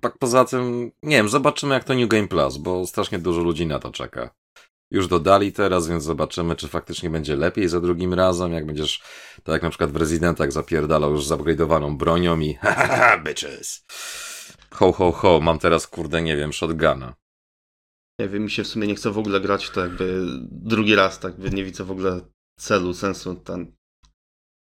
Tak 0.00 0.18
poza 0.18 0.44
tym, 0.44 0.90
nie 1.02 1.16
wiem, 1.16 1.28
zobaczymy 1.28 1.74
jak 1.74 1.84
to 1.84 1.94
New 1.94 2.08
Game 2.08 2.28
Plus, 2.28 2.56
bo 2.56 2.86
strasznie 2.86 3.18
dużo 3.18 3.42
ludzi 3.42 3.66
na 3.66 3.78
to 3.78 3.92
czeka. 3.92 4.30
Już 4.90 5.08
dodali 5.08 5.52
teraz, 5.52 5.88
więc 5.88 6.04
zobaczymy, 6.04 6.56
czy 6.56 6.68
faktycznie 6.68 7.10
będzie 7.10 7.36
lepiej 7.36 7.68
za 7.68 7.80
drugim 7.80 8.14
razem, 8.14 8.52
jak 8.52 8.66
będziesz, 8.66 9.02
tak 9.42 9.52
jak 9.52 9.62
na 9.62 9.70
przykład 9.70 9.90
w 9.90 9.96
Residentach 9.96 10.52
zapierdalał 10.52 11.12
już 11.12 11.24
zupgrade'owaną 11.24 11.96
bronią 11.96 12.40
i 12.40 12.54
hahaha, 12.62 13.18
bitches. 13.18 13.84
Ho, 14.70 14.92
ho, 14.92 15.12
ho, 15.12 15.40
mam 15.40 15.58
teraz, 15.58 15.86
kurde, 15.86 16.22
nie 16.22 16.36
wiem, 16.36 16.52
shotguna. 16.52 17.14
Nie 18.20 18.28
wiem, 18.28 18.42
mi 18.42 18.50
się 18.50 18.64
w 18.64 18.66
sumie 18.66 18.86
nie 18.86 18.94
chce 18.94 19.10
w 19.10 19.18
ogóle 19.18 19.40
grać 19.40 19.70
to 19.70 19.80
jakby 19.80 20.24
drugi 20.50 20.94
raz, 20.94 21.18
tak 21.18 21.32
jakby 21.32 21.56
nie 21.56 21.64
widzę 21.64 21.84
w 21.84 21.90
ogóle 21.90 22.20
celu, 22.58 22.94
sensu. 22.94 23.34
Ten... 23.34 23.76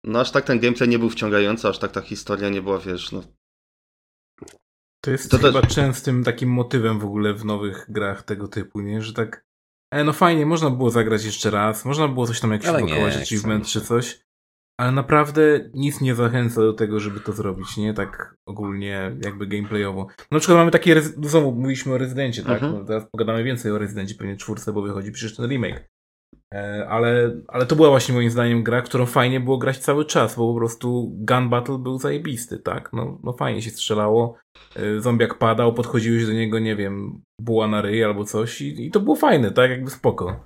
No 0.05 0.21
aż 0.21 0.31
tak 0.31 0.45
ten 0.45 0.61
gameplay 0.61 0.89
nie 0.89 0.99
był 0.99 1.11
wciągający, 1.11 1.69
aż 1.69 1.79
tak 1.79 1.93
ta 1.93 2.01
historia 2.01 2.49
nie 2.49 2.63
była, 2.63 2.79
wiesz, 2.79 3.13
no... 3.13 3.23
To 5.05 5.11
jest 5.11 5.31
To 5.31 5.39
też- 5.39 5.55
chyba 5.55 5.67
częstym 5.67 6.25
takim 6.25 6.49
motywem 6.49 6.99
w 6.99 7.05
ogóle 7.05 7.35
w 7.35 7.45
nowych 7.45 7.87
grach 7.89 8.23
tego 8.23 8.49
typu, 8.49 8.81
nie? 8.81 9.03
Że 9.03 9.13
tak, 9.13 9.45
e, 9.93 10.05
no 10.05 10.13
fajnie, 10.13 10.47
można 10.47 10.71
było 10.71 10.91
zagrać 10.91 11.25
jeszcze 11.25 11.51
raz, 11.51 11.85
można 11.85 12.09
było 12.09 12.27
coś 12.27 12.41
tam 12.41 12.53
jakiś 12.53 12.71
blokować 12.71 13.17
achievement 13.17 13.67
czy 13.67 13.81
coś, 13.81 14.25
ale 14.81 14.93
naprawdę 14.93 15.71
nic 15.75 16.01
nie 16.01 16.15
zachęca 16.15 16.61
do 16.61 16.73
tego, 16.73 17.01
żeby 17.01 17.21
to 17.21 17.33
zrobić, 17.33 17.77
nie? 17.77 17.95
Tak 17.95 18.37
ogólnie 18.49 19.17
jakby 19.25 19.47
gameplayowo. 19.47 20.07
Na 20.31 20.39
przykład 20.39 20.59
mamy 20.59 20.71
takie, 20.71 21.03
znowu 21.03 21.53
mówiliśmy 21.53 21.93
o 21.95 21.99
Rezydencie, 21.99 22.43
tak? 22.43 22.63
Mhm. 22.63 22.73
No, 22.73 22.85
teraz 22.85 23.11
pogadamy 23.11 23.45
więcej 23.45 23.73
o 23.73 23.79
Rezydencie, 23.79 24.15
pewnie 24.15 24.37
czwórce, 24.37 24.73
bo 24.73 24.83
wychodzi 24.83 25.13
przecież 25.13 25.37
ten 25.37 25.51
remake. 25.51 25.89
E, 26.55 26.87
Ale, 26.89 27.31
ale 27.49 27.67
to 27.67 27.77
była 27.77 27.89
właśnie 27.89 28.15
moim 28.15 28.31
zdaniem 28.31 28.63
gra, 28.63 28.83
którą 28.83 29.07
fajnie 29.07 29.41
było 29.41 29.59
grać 29.59 29.79
cały 29.79 30.05
czas, 30.05 30.37
bo 30.37 30.53
po 30.53 30.59
prostu 30.59 31.11
gun 31.17 31.49
battle 31.51 31.79
był 31.79 31.99
zajebisty, 31.99 32.59
tak? 32.59 32.91
No, 32.93 33.19
no 33.25 33.33
fajnie 33.33 33.63
się 33.63 33.71
strzelało, 33.71 34.37
e, 34.77 35.01
zombiak 35.01 35.39
padał, 35.39 35.75
podchodziłeś 35.75 36.27
do 36.27 36.33
niego, 36.33 36.59
nie 36.59 36.77
wiem, 36.77 37.23
buła 37.41 37.67
na 37.67 37.83
ryj 37.83 38.05
albo 38.05 38.25
coś 38.25 38.61
i, 38.61 38.87
i 38.87 38.91
to 38.91 39.01
było 39.01 39.17
fajne, 39.17 39.51
tak? 39.51 39.71
Jakby 39.71 39.91
spoko. 39.91 40.45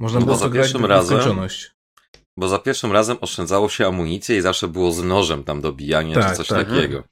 Można 0.00 0.20
No 0.20 0.26
było 0.26 0.38
to 0.38 0.50
grać 0.50 0.74
razem- 0.74 0.90
nieskończoność. 0.90 1.72
Bo 2.38 2.48
za 2.48 2.58
pierwszym 2.58 2.92
razem 2.92 3.16
oszczędzało 3.20 3.68
się 3.68 3.86
amunicję 3.86 4.36
i 4.36 4.40
zawsze 4.40 4.68
było 4.68 4.92
z 4.92 5.04
nożem 5.04 5.44
tam 5.44 5.60
dobijanie 5.60 6.14
Tak, 6.14 6.30
czy 6.30 6.36
coś 6.36 6.48
tak. 6.48 6.68
takiego. 6.68 7.02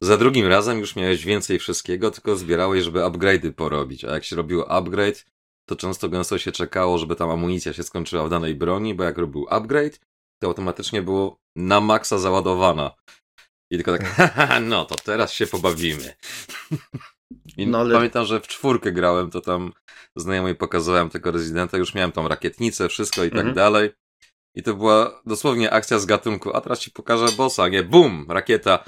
Za 0.00 0.16
drugim 0.16 0.46
razem 0.46 0.78
już 0.78 0.96
miałeś 0.96 1.24
więcej 1.24 1.58
wszystkiego, 1.58 2.10
tylko 2.10 2.36
zbierałeś, 2.36 2.84
żeby 2.84 2.98
upgrade'y 2.98 3.52
porobić. 3.52 4.04
A 4.04 4.10
jak 4.14 4.24
się 4.24 4.36
robiło 4.36 4.70
upgrade, 4.70 5.24
to 5.68 5.76
często 5.76 6.08
gęsto 6.08 6.38
się 6.38 6.52
czekało, 6.52 6.98
żeby 6.98 7.16
tam 7.16 7.30
amunicja 7.30 7.72
się 7.72 7.82
skończyła 7.82 8.24
w 8.24 8.30
danej 8.30 8.54
broni, 8.54 8.94
bo 8.94 9.04
jak 9.04 9.18
robił 9.18 9.46
upgrade, 9.50 10.00
to 10.42 10.46
automatycznie 10.48 11.02
było 11.02 11.36
na 11.56 11.80
maksa 11.80 12.18
załadowana. 12.18 12.90
I 13.70 13.76
tylko 13.76 13.92
tak, 13.98 14.04
haha, 14.04 14.60
no 14.70 14.84
to 14.84 14.94
teraz 14.94 15.32
się 15.32 15.46
pobawimy. 15.46 16.14
I 17.56 17.66
No, 17.66 17.78
ale- 17.78 17.94
pamiętam, 17.94 18.24
że 18.26 18.40
w 18.40 18.46
czwórkę 18.48 18.92
grałem, 18.92 19.30
to 19.30 19.40
tam 19.40 19.72
znajomej 20.16 20.54
pokazałem 20.54 21.10
tego 21.10 21.30
rezydenta, 21.30 21.78
już 21.78 21.94
miałem 21.94 22.12
tam 22.12 22.26
rakietnicę, 22.26 22.88
wszystko 22.88 23.24
i 23.24 23.30
tak 23.30 23.38
Mhm. 23.38 23.54
dalej. 23.54 23.90
I 24.54 24.62
to 24.62 24.74
była 24.74 25.22
dosłownie 25.26 25.70
akcja 25.70 25.98
z 25.98 26.06
gatunku, 26.06 26.56
a 26.56 26.60
teraz 26.60 26.78
ci 26.80 26.90
pokażę 26.90 27.26
bossa, 27.36 27.68
nie? 27.68 27.82
Bum! 27.82 28.26
Rakieta. 28.28 28.84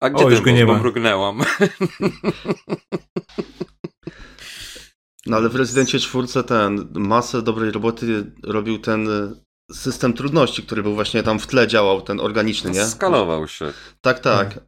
A 0.00 0.10
gdzie 0.10 0.24
O, 0.24 0.30
już 0.30 0.38
ten 0.38 0.44
go 0.44 0.50
boss? 0.50 0.58
nie 0.58 0.66
ma. 0.66 0.78
mrugnęłam. 0.78 1.40
No 5.26 5.36
ale 5.36 5.48
w 5.48 5.56
Rezydencie 5.56 5.98
czwórce 5.98 6.44
ten 6.44 6.88
masę 6.94 7.42
dobrej 7.42 7.70
roboty 7.70 8.32
robił 8.42 8.78
ten 8.78 9.08
y, 9.08 9.34
system 9.72 10.12
trudności, 10.12 10.62
który 10.62 10.82
był 10.82 10.94
właśnie 10.94 11.22
tam 11.22 11.38
w 11.38 11.46
tle 11.46 11.68
działał, 11.68 12.02
ten 12.02 12.20
organiczny, 12.20 12.70
nie? 12.70 12.84
Skalował 12.84 13.48
się. 13.48 13.72
Tak, 14.00 14.20
tak. 14.20 14.60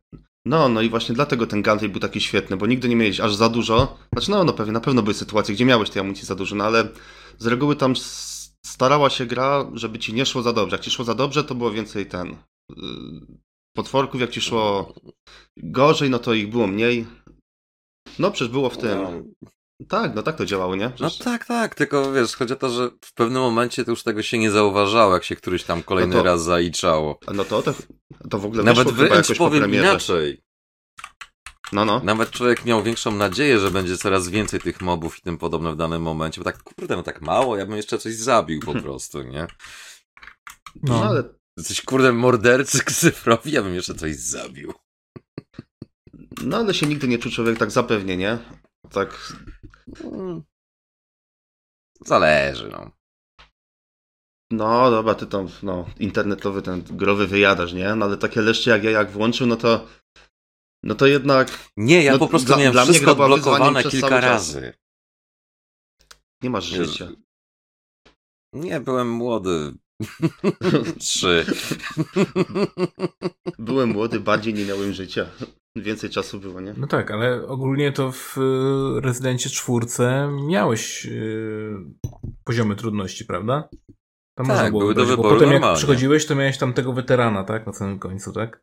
No, 0.46 0.68
no 0.68 0.82
i 0.82 0.90
właśnie 0.90 1.14
dlatego 1.14 1.46
ten 1.46 1.62
gameplay 1.62 1.90
był 1.90 2.00
taki 2.00 2.20
świetny, 2.20 2.56
bo 2.56 2.66
nigdy 2.66 2.88
nie 2.88 2.96
miałeś 2.96 3.20
aż 3.20 3.34
za 3.34 3.48
dużo. 3.48 3.98
Znaczy, 4.12 4.30
no, 4.30 4.44
no 4.44 4.52
pewnie, 4.52 4.72
na 4.72 4.80
pewno 4.80 5.02
były 5.02 5.14
sytuacje, 5.14 5.54
gdzie 5.54 5.64
miałeś 5.64 5.90
tej 5.90 6.00
amunicji 6.00 6.26
za 6.26 6.34
dużo, 6.34 6.56
no 6.56 6.64
ale 6.64 6.88
z 7.38 7.46
reguły 7.46 7.76
tam 7.76 7.94
starała 8.66 9.10
się 9.10 9.26
gra, 9.26 9.70
żeby 9.74 9.98
ci 9.98 10.14
nie 10.14 10.26
szło 10.26 10.42
za 10.42 10.52
dobrze. 10.52 10.76
Jak 10.76 10.84
ci 10.84 10.90
szło 10.90 11.04
za 11.04 11.14
dobrze, 11.14 11.44
to 11.44 11.54
było 11.54 11.70
więcej 11.70 12.06
ten... 12.06 12.36
Yy, 12.76 13.38
potworków, 13.76 14.20
jak 14.20 14.30
ci 14.30 14.40
szło 14.40 14.94
gorzej, 15.56 16.10
no 16.10 16.18
to 16.18 16.34
ich 16.34 16.50
było 16.50 16.66
mniej. 16.66 17.06
No, 18.18 18.30
przecież 18.30 18.52
było 18.52 18.70
w 18.70 18.78
tym... 18.78 18.98
No, 19.80 19.86
Tak, 19.88 20.14
no 20.14 20.22
tak 20.22 20.36
to 20.36 20.44
działało, 20.46 20.76
nie? 20.76 20.84
no 20.84 20.90
Przecież... 20.90 21.18
tak, 21.18 21.44
tak, 21.46 21.74
tylko 21.74 22.12
wiesz, 22.12 22.36
chodzi 22.36 22.52
o 22.52 22.56
to, 22.56 22.70
że 22.70 22.90
w 23.04 23.14
pewnym 23.14 23.42
momencie 23.42 23.84
to 23.84 23.90
już 23.90 24.02
tego 24.02 24.22
się 24.22 24.38
nie 24.38 24.50
zauważało, 24.50 25.14
jak 25.14 25.24
się 25.24 25.36
któryś 25.36 25.64
tam 25.64 25.82
kolejny 25.82 26.14
No 26.14 26.20
to- 26.22 26.26
raz 26.26 26.42
zaliczało. 26.44 27.20
No 27.34 27.44
to, 27.44 27.62
to, 27.62 27.74
to 28.30 28.38
w 28.38 28.44
ogóle 28.44 28.62
Nawet 28.62 28.90
wręcz 28.90 29.28
po 29.28 29.34
powiem 29.34 29.60
premierze. 29.62 29.84
inaczej. 29.84 30.42
No, 31.72 31.84
no. 31.84 32.00
Nawet 32.04 32.30
człowiek 32.30 32.64
miał 32.64 32.82
większą 32.82 33.10
nadzieję, 33.10 33.58
że 33.58 33.70
będzie 33.70 33.96
coraz 33.96 34.28
więcej 34.28 34.60
tych 34.60 34.80
mobów 34.80 35.18
i 35.18 35.22
tym 35.22 35.38
podobne 35.38 35.72
w 35.72 35.76
danym 35.76 36.02
momencie, 36.02 36.40
bo 36.40 36.44
tak, 36.44 36.62
kurde, 36.62 36.96
no 36.96 37.02
tak 37.02 37.22
mało, 37.22 37.56
ja 37.56 37.66
bym 37.66 37.76
jeszcze 37.76 37.98
coś 37.98 38.14
zabił 38.14 38.60
po 38.60 38.72
prostu, 38.82 39.22
nie? 39.22 39.46
No, 40.82 41.00
No. 41.00 41.04
ale 41.04 41.22
Jesteś, 41.56 41.82
kurde, 41.82 42.12
mordercy 42.12 42.78
cyfrowi, 42.84 43.52
ja 43.52 43.62
bym 43.62 43.74
jeszcze 43.74 43.94
coś 43.94 44.16
zabił. 44.16 44.72
No 46.44 46.56
ale 46.56 46.74
się 46.74 46.86
nigdy 46.86 47.08
nie 47.08 47.18
czuł 47.18 47.32
człowiek 47.32 47.58
tak 47.58 47.70
zapewnie, 47.70 48.16
nie? 48.16 48.38
Tak. 48.90 49.32
Mm. 50.04 50.42
Zależy, 52.00 52.68
no. 52.68 52.90
No 54.50 54.90
dobra, 54.90 55.14
ty 55.14 55.26
tam, 55.26 55.48
no, 55.62 55.86
internetowy 55.98 56.62
ten 56.62 56.82
growy 56.82 57.26
wyjadasz, 57.26 57.72
nie? 57.72 57.94
No 57.94 58.04
ale 58.06 58.16
takie 58.16 58.40
leszcze 58.40 58.70
jak 58.70 58.84
ja 58.84 58.90
jak 58.90 59.10
włączył, 59.10 59.46
no 59.46 59.56
to. 59.56 59.86
No 60.82 60.94
to 60.94 61.06
jednak 61.06 61.68
Nie, 61.76 62.02
ja 62.04 62.12
No, 62.12 62.18
po 62.18 62.28
prostu 62.28 62.46
dla- 62.46 62.56
miałem 62.56 62.72
dla 62.72 62.84
wszystko 62.84 63.10
odblokowane 63.10 63.80
przez 63.80 63.92
kilka 63.92 64.20
razy. 64.20 64.74
nie 66.42 66.50
masz 66.50 66.64
życia. 66.64 67.08
Nie, 68.52 68.80
byłem 68.80 69.10
młody. 69.10 69.74
Trzy. 71.00 71.46
Byłem 73.58 73.88
młody, 73.88 74.20
bardziej 74.20 74.54
nie 74.54 74.64
miałem 74.64 74.92
życia. 74.92 75.30
Więcej 75.82 76.10
czasu 76.10 76.40
było, 76.40 76.60
nie? 76.60 76.74
No 76.76 76.86
tak, 76.86 77.10
ale 77.10 77.46
ogólnie 77.46 77.92
to 77.92 78.12
w 78.12 78.38
y, 78.38 79.00
Rezydencie 79.00 79.50
czwórce 79.50 80.30
miałeś 80.48 81.06
y, 81.06 81.70
poziomy 82.44 82.76
trudności, 82.76 83.24
prawda? 83.24 83.68
Tam 84.34 84.46
Tak, 84.46 84.56
można 84.56 84.70
było 84.70 84.80
były 84.82 84.94
do 84.94 85.00
wybrać, 85.00 85.16
bo 85.16 85.22
wyboru 85.22 85.34
potem 85.34 85.48
jak 85.48 85.54
normalnie. 85.60 85.76
przychodziłeś, 85.78 86.26
to 86.26 86.34
miałeś 86.34 86.58
tam 86.58 86.72
tego 86.72 86.92
weterana, 86.92 87.44
tak? 87.44 87.66
Na 87.66 87.72
samym 87.72 87.98
końcu, 87.98 88.32
tak? 88.32 88.62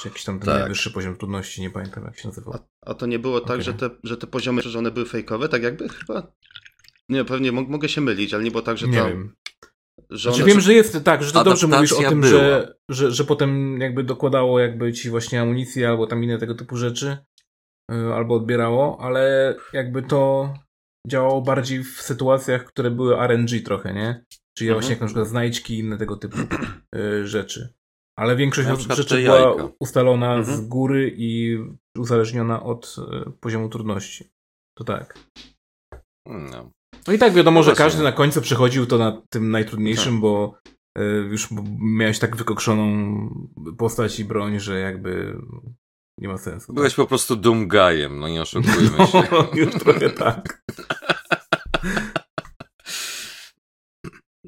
Czy 0.00 0.08
jakiś 0.08 0.24
tam 0.24 0.38
ten 0.38 0.46
Tak. 0.46 0.58
najwyższy 0.60 0.90
poziom 0.92 1.16
trudności, 1.16 1.60
nie 1.60 1.70
pamiętam 1.70 2.04
jak 2.04 2.18
się 2.18 2.28
nazywał. 2.28 2.54
A, 2.54 2.90
a 2.90 2.94
to 2.94 3.06
nie 3.06 3.18
było 3.18 3.40
tak, 3.40 3.50
Okej. 3.50 3.62
że, 3.62 3.74
te, 3.74 3.90
że 4.04 4.16
te 4.16 4.26
poziomy, 4.26 4.62
że 4.62 4.78
one 4.78 4.90
były 4.90 5.06
fejkowe, 5.06 5.48
tak 5.48 5.62
jakby 5.62 5.88
chyba. 5.88 6.32
Nie, 7.08 7.24
pewnie 7.24 7.52
mo- 7.52 7.62
mogę 7.62 7.88
się 7.88 8.00
mylić, 8.00 8.34
ale 8.34 8.44
nie 8.44 8.50
było 8.50 8.62
tak, 8.62 8.78
że 8.78 8.88
Nie 8.88 8.98
tam. 8.98 9.08
wiem. 9.08 9.34
Że 10.10 10.30
Znaczy 10.30 10.42
one... 10.44 10.52
wiem, 10.52 10.60
że 10.60 10.74
jest 10.74 11.04
tak, 11.04 11.22
że 11.22 11.32
to 11.32 11.44
dobrze 11.44 11.66
mówisz 11.66 11.92
o 11.92 12.02
tym, 12.08 12.20
była. 12.20 12.30
że, 12.30 12.74
że, 12.90 13.10
że 13.10 13.24
potem 13.24 13.80
jakby 13.80 14.04
dokładało 14.04 14.60
jakby 14.60 14.92
ci 14.92 15.10
właśnie 15.10 15.40
amunicję 15.40 15.88
albo 15.88 16.06
tam 16.06 16.24
inne 16.24 16.38
tego 16.38 16.54
typu 16.54 16.76
rzeczy, 16.76 17.16
y, 17.92 18.14
albo 18.14 18.34
odbierało, 18.34 19.00
ale 19.00 19.54
jakby 19.72 20.02
to 20.02 20.54
działało 21.08 21.42
bardziej 21.42 21.84
w 21.84 22.00
sytuacjach, 22.02 22.64
które 22.64 22.90
były 22.90 23.16
RNG 23.26 23.60
trochę, 23.64 23.94
nie? 23.94 24.24
Czyli 24.58 24.68
Mhm. 24.70 24.74
właśnie 24.74 24.90
jak 24.92 25.00
na 25.00 25.06
przykład 25.06 25.28
znajdźki 25.28 25.74
i 25.74 25.78
inne 25.78 25.98
tego 25.98 26.16
typu 26.16 26.36
y, 26.96 27.26
rzeczy. 27.26 27.74
Ale 28.18 28.36
większość 28.36 28.68
rzeczy 28.96 29.22
była 29.22 29.70
ustalona 29.80 30.34
Mhm. 30.34 30.56
z 30.56 30.60
góry 30.68 31.14
i 31.16 31.58
uzależniona 31.98 32.62
od 32.62 32.96
y, 33.26 33.30
poziomu 33.40 33.68
trudności. 33.68 34.30
To 34.78 34.84
tak. 34.84 35.18
No. 36.26 36.70
No 37.06 37.12
i 37.12 37.18
tak 37.18 37.32
wiadomo, 37.32 37.60
No 37.60 37.64
że 37.64 37.74
każdy 37.74 38.02
na 38.02 38.12
końcu 38.12 38.40
przechodził 38.40 38.86
to 38.86 38.98
na 38.98 39.22
tym 39.30 39.50
najtrudniejszym, 39.50 40.20
bo 40.20 40.58
y, 40.98 41.02
już 41.30 41.48
miałeś 41.78 42.18
tak 42.18 42.36
wykokszoną 42.36 42.86
postać 43.78 44.20
i 44.20 44.24
broń, 44.24 44.60
że 44.60 44.80
jakby 44.80 45.36
nie 46.18 46.28
ma 46.28 46.38
sensu. 46.38 46.72
Byłeś 46.72 46.94
po 46.94 47.06
prostu 47.06 47.36
Doomguyem, 47.36 48.18
no 48.18 48.28
nie 48.28 48.42
oszukujmy 48.42 49.06
się. 49.06 49.22
No, 49.32 49.48
już 49.54 49.74
trochę 49.74 50.10
tak. 50.10 50.62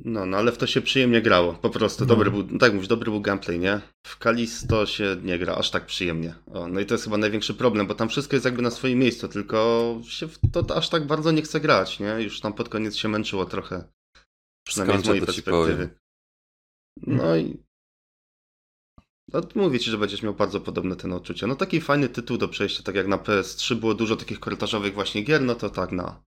No, 0.09 0.27
no 0.27 0.37
ale 0.37 0.53
w 0.53 0.59
to 0.59 0.67
się 0.67 0.81
przyjemnie 0.81 1.23
grało. 1.23 1.55
Po 1.55 1.71
prostu 1.71 2.05
No. 2.05 2.09
dobry 2.09 2.31
był, 2.31 2.59
tak 2.59 2.73
mówisz, 2.75 2.89
dobry 2.89 3.11
był 3.11 3.21
gameplay, 3.21 3.59
nie? 3.59 3.81
W 4.07 4.19
Kalisto 4.19 4.87
się 4.87 5.17
nie 5.23 5.39
gra 5.39 5.55
aż 5.55 5.71
tak 5.71 5.87
przyjemnie. 5.87 6.35
O, 6.47 6.69
no 6.69 6.81
i 6.81 6.87
to 6.87 6.95
jest 6.95 7.05
chyba 7.05 7.17
największy 7.17 7.55
problem, 7.55 7.87
bo 7.87 7.95
tam 7.95 8.09
wszystko 8.09 8.37
jest 8.37 8.45
jakby 8.45 8.63
na 8.63 8.71
swoim 8.71 8.99
miejscu, 8.99 9.29
tylko 9.29 9.99
się 10.09 10.29
w 10.29 10.39
to 10.53 10.77
aż 10.77 10.89
tak 10.89 11.07
bardzo 11.07 11.31
nie 11.31 11.43
chce 11.43 11.61
grać, 11.61 12.01
nie? 12.01 12.09
Już 12.23 12.41
tam 12.41 12.53
pod 12.53 12.69
koniec 12.69 12.97
się 12.97 13.09
męczyło 13.09 13.45
trochę. 13.47 13.85
Przynajmniej 14.67 14.99
z 14.99 15.01
Skończę, 15.01 15.11
mojej 15.11 15.27
to 15.27 15.33
ci 15.33 15.43
perspektywy. 15.43 15.89
No 17.07 17.37
i. 17.37 17.57
No, 19.33 19.41
mówię 19.55 19.79
ci, 19.79 19.91
że 19.91 19.99
będziesz 19.99 20.23
miał 20.23 20.35
bardzo 20.35 20.61
podobne 20.61 20.97
ten 20.97 21.13
odczucia. 21.13 21.47
No 21.47 21.57
taki 21.57 21.81
fajny 21.81 22.09
tytuł 22.09 22.39
do 22.39 22.49
przejścia, 22.49 22.83
tak 22.83 22.95
jak 22.95 23.07
na 23.07 23.19
PS3 23.19 23.75
było 23.75 23.95
dużo 23.95 24.17
takich 24.17 24.41
korytarzowych 24.41 24.95
właśnie 24.95 25.23
gier, 25.23 25.43
no 25.43 25.55
to 25.55 25.71
tak 25.71 25.93
na. 25.93 26.23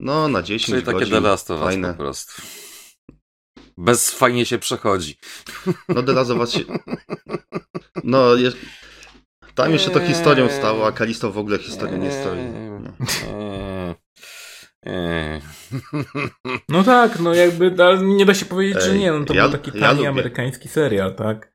No, 0.00 0.28
na 0.28 0.42
10 0.42 0.66
Czyli 0.66 0.82
takie 0.82 0.98
godzin. 0.98 1.14
The 1.14 1.20
Last 1.20 1.50
of 1.50 1.60
Us 1.60 1.66
Fajne. 1.66 1.88
po 1.88 1.98
prostu. 1.98 2.42
Bez 3.78 4.10
fajnie 4.10 4.46
się 4.46 4.58
przechodzi. 4.58 5.18
No 5.94 6.02
Us 6.02 6.46
się... 6.46 6.60
No, 8.04 8.34
je... 8.34 8.50
tam 9.54 9.72
jeszcze 9.72 9.90
to 9.90 10.00
historią 10.00 10.48
stało, 10.48 10.86
a 10.86 10.92
Kalisto 10.92 11.32
w 11.32 11.38
ogóle 11.38 11.58
historią 11.58 11.96
nie 11.96 12.12
stoi. 12.12 12.38
No. 12.80 12.92
No 16.68 16.84
tak, 16.84 17.20
no 17.20 17.34
jakby 17.34 17.70
nie 18.02 18.26
da 18.26 18.34
się 18.34 18.46
powiedzieć, 18.46 18.82
że 18.82 18.94
nie, 18.98 19.12
no 19.12 19.24
to 19.24 19.34
ja- 19.34 19.48
był 19.48 19.58
taki 19.58 19.70
ja 19.78 19.86
tani 19.86 19.98
lubię. 19.98 20.08
amerykański 20.08 20.68
serial, 20.68 21.14
tak? 21.14 21.52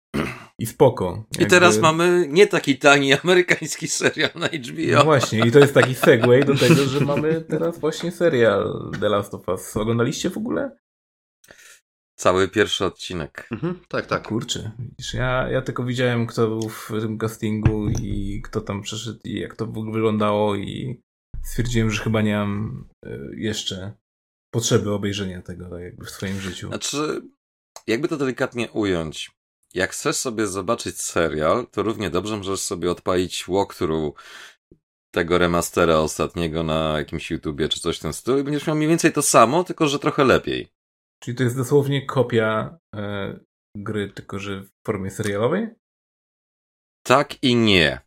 I 0.60 0.66
spoko. 0.66 1.26
I 1.40 1.46
teraz 1.46 1.78
mamy 1.80 2.28
nie 2.30 2.48
taki 2.48 2.78
tani 2.78 3.14
amerykański 3.14 3.88
serial 3.88 4.30
na 4.36 4.48
HBO. 4.48 4.96
No 4.98 5.04
właśnie, 5.04 5.40
i 5.40 5.52
to 5.52 5.60
jest 5.60 5.74
taki 5.74 5.96
segway 5.96 6.46
do 6.46 6.56
tego, 6.56 6.86
że 6.86 7.00
mamy 7.00 7.42
teraz 7.42 7.80
właśnie 7.80 8.12
serial 8.12 8.92
The 9.00 9.10
Last 9.10 9.34
of 9.34 9.48
Us. 9.48 9.78
Oglądaliście 9.78 10.30
w 10.30 10.38
ogóle? 10.38 10.72
Cały 12.16 12.48
pierwszy 12.48 12.86
odcinek. 12.86 13.48
Mhm, 13.52 13.80
tak, 13.88 14.06
tak. 14.06 14.28
Kurczę, 14.28 14.72
widzisz, 14.80 15.14
ja, 15.14 15.50
ja 15.50 15.62
tylko 15.62 15.84
widziałem, 15.84 16.28
kto 16.28 16.48
był 16.48 16.70
w 16.70 16.88
tym 16.88 17.18
castingu 17.18 17.90
i 17.90 18.42
kto 18.44 18.62
tam 18.62 18.82
przeszedł 18.82 19.20
i 19.24 19.40
jak 19.40 19.56
to 19.56 19.66
w 19.66 19.78
ogóle 19.78 19.94
wyglądało 19.94 20.56
i 20.56 21.02
stwierdziłem, 21.44 21.92
że 21.92 22.04
chyba 22.04 22.22
nie 22.22 22.36
mam 22.36 22.86
y, 23.06 23.36
jeszcze 23.38 23.94
potrzeby 24.54 24.92
obejrzenia 24.92 25.42
tego 25.42 25.70
tak 25.70 25.82
jakby 25.82 26.06
w 26.06 26.10
swoim 26.10 26.40
życiu. 26.40 26.68
Znaczy, 26.68 27.22
jakby 27.88 28.08
to 28.08 28.18
delikatnie 28.18 28.72
ująć. 28.72 29.32
Jak 29.74 29.92
chcesz 29.92 30.16
sobie 30.16 30.48
zobaczyć 30.48 31.02
serial, 31.02 31.68
to 31.72 31.84
równie 31.84 32.10
dobrze 32.10 32.38
możesz 32.38 32.60
sobie 32.60 32.92
odpalić 32.92 33.46
walkthrough 33.48 34.24
tego 35.12 35.38
remastera 35.38 35.96
ostatniego 35.96 36.64
na 36.64 36.98
jakimś 36.98 37.32
YouTubie 37.32 37.70
czy 37.70 37.80
coś 37.80 37.98
w 37.98 38.02
tym 38.02 38.14
stylu 38.14 38.40
i 38.40 38.44
będziesz 38.44 38.68
miał 38.68 38.76
mniej 38.76 38.90
więcej 38.90 39.14
to 39.14 39.22
samo, 39.22 39.64
tylko 39.64 39.88
że 39.88 40.00
trochę 40.00 40.24
lepiej. 40.24 40.73
Czyli 41.24 41.38
to 41.38 41.44
jest 41.44 41.58
dosłownie 41.58 42.06
kopia 42.06 42.78
e, 42.96 43.40
gry, 43.78 44.10
tylko 44.10 44.40
że 44.40 44.62
w 44.62 44.72
formie 44.88 45.12
serialowej? 45.12 45.68
Tak 47.06 47.44
i 47.44 47.56
nie. 47.56 48.02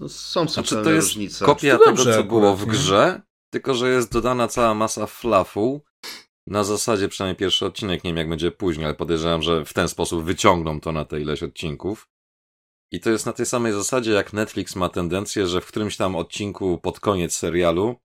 No, 0.00 0.08
są 0.08 0.48
Znaczy 0.48 0.74
to 0.74 0.90
jest 0.90 1.08
różnice. 1.08 1.44
kopia 1.44 1.78
To 1.78 1.84
tego, 1.84 1.96
co 1.96 2.10
akurat, 2.10 2.28
było 2.28 2.56
w 2.56 2.66
nie? 2.66 2.72
grze, 2.72 3.22
tylko 3.52 3.74
że 3.74 3.88
jest 3.88 4.12
dodana 4.12 4.48
cała 4.48 4.74
masa 4.74 5.06
fluffu. 5.06 5.80
Na 6.46 6.64
zasadzie 6.64 7.08
przynajmniej 7.08 7.36
pierwszy 7.36 7.66
odcinek, 7.66 8.04
nie 8.04 8.10
wiem 8.10 8.16
jak 8.16 8.28
będzie 8.28 8.50
później, 8.50 8.86
ale 8.86 8.94
podejrzewam, 8.94 9.42
że 9.42 9.64
w 9.64 9.72
ten 9.72 9.88
sposób 9.88 10.24
wyciągną 10.24 10.80
to 10.80 10.92
na 10.92 11.04
te 11.04 11.20
ileś 11.20 11.42
odcinków. 11.42 12.08
I 12.92 13.00
to 13.00 13.10
jest 13.10 13.26
na 13.26 13.32
tej 13.32 13.46
samej 13.46 13.72
zasadzie, 13.72 14.12
jak 14.12 14.32
Netflix 14.32 14.76
ma 14.76 14.88
tendencję, 14.88 15.46
że 15.46 15.60
w 15.60 15.66
którymś 15.66 15.96
tam 15.96 16.16
odcinku 16.16 16.78
pod 16.78 17.00
koniec 17.00 17.36
serialu 17.36 17.96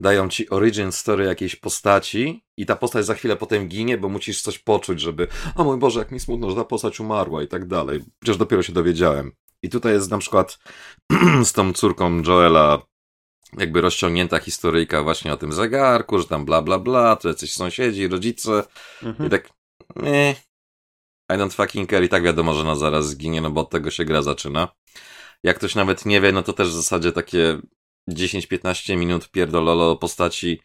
dają 0.00 0.28
ci 0.28 0.50
origin 0.50 0.92
story 0.92 1.24
jakiejś 1.24 1.56
postaci 1.56 2.44
i 2.56 2.66
ta 2.66 2.76
postać 2.76 3.06
za 3.06 3.14
chwilę 3.14 3.36
potem 3.36 3.68
ginie, 3.68 3.98
bo 3.98 4.08
musisz 4.08 4.42
coś 4.42 4.58
poczuć, 4.58 5.00
żeby 5.00 5.26
o 5.56 5.64
mój 5.64 5.78
Boże, 5.78 5.98
jak 5.98 6.10
mi 6.10 6.20
smutno, 6.20 6.50
że 6.50 6.56
ta 6.56 6.64
postać 6.64 7.00
umarła 7.00 7.42
i 7.42 7.48
tak 7.48 7.66
dalej. 7.66 8.00
Przecież 8.20 8.36
dopiero 8.36 8.62
się 8.62 8.72
dowiedziałem. 8.72 9.32
I 9.62 9.68
tutaj 9.68 9.92
jest 9.92 10.10
na 10.10 10.18
przykład 10.18 10.58
z 11.44 11.52
tą 11.52 11.72
córką 11.72 12.22
Joela 12.22 12.82
jakby 13.58 13.80
rozciągnięta 13.80 14.38
historyjka 14.38 15.02
właśnie 15.02 15.32
o 15.32 15.36
tym 15.36 15.52
zegarku, 15.52 16.18
że 16.18 16.24
tam 16.24 16.44
bla 16.44 16.62
bla 16.62 16.78
bla, 16.78 17.16
to 17.16 17.28
jacyś 17.28 17.52
sąsiedzi, 17.52 18.08
rodzice 18.08 18.64
Mhm. 19.02 19.26
i 19.26 19.30
tak 19.30 19.50
eh, 20.06 20.36
I 21.30 21.32
don't 21.32 21.52
fucking 21.52 21.90
care 21.90 22.04
i 22.04 22.08
tak 22.08 22.22
wiadomo, 22.22 22.54
że 22.54 22.60
ona 22.60 22.74
zaraz 22.74 23.06
zginie, 23.08 23.40
no 23.40 23.50
bo 23.50 23.60
od 23.60 23.70
tego 23.70 23.90
się 23.90 24.04
gra 24.04 24.22
zaczyna. 24.22 24.68
jak 25.42 25.56
ktoś 25.56 25.74
nawet 25.74 26.06
nie 26.06 26.20
wie, 26.20 26.32
no 26.32 26.42
to 26.42 26.52
też 26.52 26.68
w 26.68 26.72
zasadzie 26.72 27.12
takie 27.12 27.58
10-15 28.08 28.96
minut 28.96 29.30
pierdololo 29.30 29.96
postaci. 29.96 30.60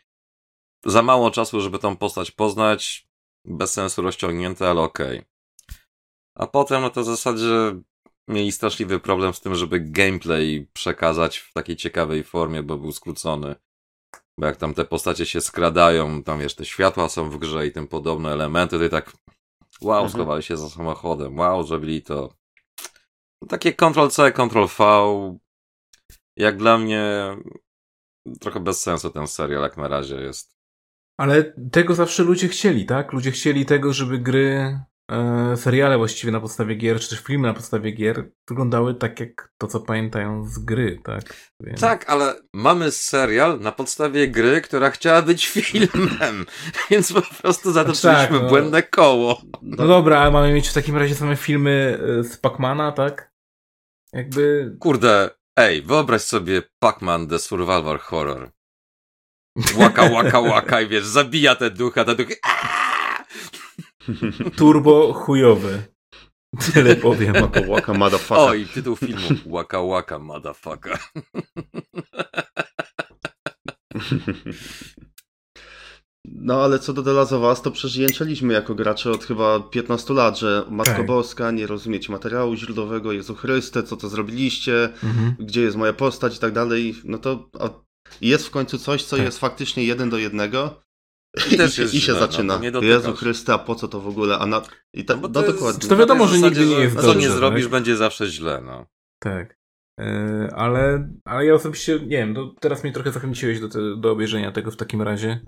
Za 0.86 1.02
mało 1.02 1.32
czasu, 1.32 1.62
żeby 1.62 1.80
tą 1.80 1.98
postać 1.98 2.32
poznać. 2.32 3.08
Bez 3.46 3.74
sensu 3.74 4.02
rozciągnięte, 4.02 4.70
ale 4.70 4.82
okej. 4.82 5.18
Okay. 5.18 5.36
A 6.36 6.48
potem, 6.48 6.82
no 6.82 6.90
to 6.90 7.02
w 7.02 7.06
zasadzie 7.06 7.82
mieli 8.28 8.52
straszliwy 8.52 9.00
problem 9.00 9.34
z 9.34 9.42
tym, 9.42 9.56
żeby 9.56 9.80
gameplay 9.80 10.68
przekazać 10.74 11.38
w 11.38 11.54
takiej 11.54 11.76
ciekawej 11.76 12.24
formie, 12.24 12.64
bo 12.64 12.78
był 12.78 12.92
skrócony. 12.92 13.56
Bo 14.38 14.46
jak 14.46 14.58
tam 14.58 14.74
te 14.74 14.86
postacie 14.86 15.26
się 15.26 15.42
skradają, 15.42 16.24
tam 16.24 16.40
wiesz, 16.40 16.56
te 16.56 16.66
światła 16.66 17.10
są 17.10 17.30
w 17.30 17.38
grze 17.38 17.68
i 17.68 17.72
tym 17.72 17.88
podobne 17.88 18.32
elementy, 18.32 18.78
to 18.78 18.84
i 18.84 18.90
tak 18.90 19.14
wow, 19.82 20.04
mhm. 20.04 20.10
schowali 20.10 20.44
się 20.44 20.58
za 20.58 20.70
samochodem, 20.70 21.38
wow, 21.38 21.64
zrobili 21.64 22.02
to. 22.02 22.36
Takie 23.50 23.74
Ctrl-C, 23.74 24.32
Ctrl-V. 24.32 24.86
Jak 26.38 26.58
dla 26.58 26.78
mnie 26.78 27.36
trochę 28.40 28.60
bez 28.60 28.82
sensu 28.82 29.10
ten 29.10 29.28
serial, 29.28 29.62
jak 29.62 29.78
na 29.78 29.88
razie 29.88 30.16
jest. 30.16 30.56
Ale 31.18 31.54
tego 31.72 31.96
zawsze 31.96 32.24
ludzie 32.24 32.48
chcieli, 32.48 32.86
tak? 32.86 33.14
Ludzie 33.14 33.32
chcieli 33.32 33.66
tego, 33.66 33.94
żeby 33.94 34.20
gry 34.20 34.80
e, 35.12 35.58
seriale 35.58 35.98
właściwie 35.98 36.32
na 36.32 36.40
podstawie 36.40 36.76
gier, 36.76 37.00
czy 37.00 37.10
też 37.10 37.20
filmy 37.20 37.48
na 37.48 37.54
podstawie 37.54 37.92
gier 37.92 38.32
wyglądały 38.50 38.96
tak 38.96 39.20
jak 39.20 39.54
to, 39.58 39.68
co 39.68 39.80
pamiętają 39.80 40.48
z 40.48 40.60
gry, 40.60 41.00
tak? 41.04 41.22
Więc... 41.62 41.82
Tak, 41.82 42.10
ale 42.10 42.36
mamy 42.54 42.92
serial 42.92 43.60
na 43.60 43.72
podstawie 43.72 44.28
gry, 44.28 44.62
która 44.62 44.90
chciała 44.90 45.22
być 45.22 45.48
filmem, 45.56 46.46
więc 46.90 47.14
po 47.14 47.22
prostu 47.22 47.72
zatoczyliśmy 47.72 48.12
tak, 48.12 48.32
no, 48.32 48.50
błędne 48.50 48.84
koło. 48.84 49.42
No 49.62 49.88
dobra, 49.88 50.20
ale 50.20 50.32
mamy 50.32 50.54
mieć 50.54 50.70
w 50.70 50.74
takim 50.74 50.98
razie 50.98 51.16
same 51.16 51.36
filmy 51.36 52.00
e, 52.20 52.24
z 52.24 52.38
Pacmana, 52.38 52.92
tak? 52.92 53.32
Jakby... 54.14 54.76
Kurde, 54.80 55.30
ej, 55.56 55.82
wyobraź 55.82 56.22
sobie 56.22 56.62
Pac-Man 56.80 57.28
The 57.28 57.40
Survivor 57.40 58.00
Horror. 58.00 58.52
Łaka, 59.78 60.04
łaka, 60.04 60.40
łaka 60.40 60.82
i 60.82 60.88
wiesz, 60.88 61.06
zabija 61.06 61.56
te 61.56 61.70
ducha, 61.70 62.06
te 62.06 62.16
duchy. 62.16 62.36
Turbo 64.58 65.14
chujowy. 65.14 65.84
Tyle 66.60 66.96
powiem. 67.06 67.34
Waka 67.34 67.62
waka 67.62 67.94
motherfucker. 67.94 68.50
O, 68.50 68.54
i 68.54 68.66
tytuł 68.66 68.96
filmu. 68.96 69.30
Waka 69.46 69.82
waka 69.82 70.20
motherfucker. 70.20 71.00
No 76.32 76.64
ale 76.64 76.80
co 76.80 76.94
do 76.94 77.04
The 77.04 77.14
Last 77.14 77.34
of 77.34 77.42
Us, 77.42 77.62
to 77.62 77.72
przeżyjęczeliśmy 77.72 78.54
jako 78.54 78.76
gracze 78.76 79.12
od 79.12 79.24
chyba 79.24 79.60
15 79.60 80.14
lat, 80.14 80.40
że 80.40 80.66
Matko 80.70 80.94
tak. 80.94 81.06
Boska, 81.06 81.52
nie 81.52 81.68
rozumiecie 81.68 82.12
materiału 82.12 82.56
źródłowego, 82.56 83.12
Jezu 83.12 83.36
Chryste, 83.36 83.84
co 83.84 83.98
to 83.98 84.10
zrobiliście, 84.10 84.84
mhm. 84.84 85.36
gdzie 85.40 85.62
jest 85.62 85.78
moja 85.78 85.94
postać 85.94 86.38
i 86.38 86.40
tak 86.40 86.52
dalej. 86.52 86.96
No 87.04 87.18
to 87.18 87.50
jest 88.22 88.48
w 88.48 88.52
końcu 88.52 88.78
coś, 88.78 89.04
co 89.04 89.16
tak. 89.16 89.26
jest 89.26 89.40
faktycznie 89.40 89.84
jeden 89.84 90.10
do 90.10 90.18
jednego 90.18 90.86
i, 91.52 91.58
też 91.58 91.78
jest 91.78 91.94
I 91.94 92.02
się 92.02 92.12
źle, 92.12 92.20
zaczyna. 92.20 92.60
No, 92.74 92.82
Jezu 92.82 93.14
Chryste, 93.14 93.54
a 93.54 93.58
po 93.58 93.76
co 93.76 93.88
to 93.88 94.02
w 94.02 94.08
ogóle? 94.08 94.38
A 94.38 94.46
na... 94.46 94.62
I 94.94 95.06
ta, 95.06 95.16
no, 95.16 95.22
no 95.22 95.28
dokładnie. 95.28 95.90
To 95.90 95.98
wiadomo, 95.98 96.28
że 96.28 96.40
nigdy 96.40 96.66
nie 96.66 96.76
jest 96.76 96.96
Co 96.96 97.02
dobrze, 97.02 97.20
nie 97.20 97.30
zrobisz, 97.30 97.64
tak? 97.64 97.72
będzie 97.72 97.96
zawsze 97.96 98.28
źle, 98.28 98.62
no. 98.66 98.86
Tak. 99.20 99.58
Yy, 100.00 100.50
ale, 100.56 101.10
ale 101.26 101.46
ja 101.46 101.54
osobiście, 101.54 102.00
nie 102.00 102.18
wiem, 102.18 102.36
to 102.36 102.56
teraz 102.60 102.84
mnie 102.84 102.94
trochę 102.94 103.12
zachęciłeś 103.12 103.60
do, 103.60 103.70
te, 103.70 103.80
do 103.98 104.12
obejrzenia 104.12 104.52
tego 104.52 104.72
w 104.72 104.76
takim 104.76 105.02
razie. 105.02 105.40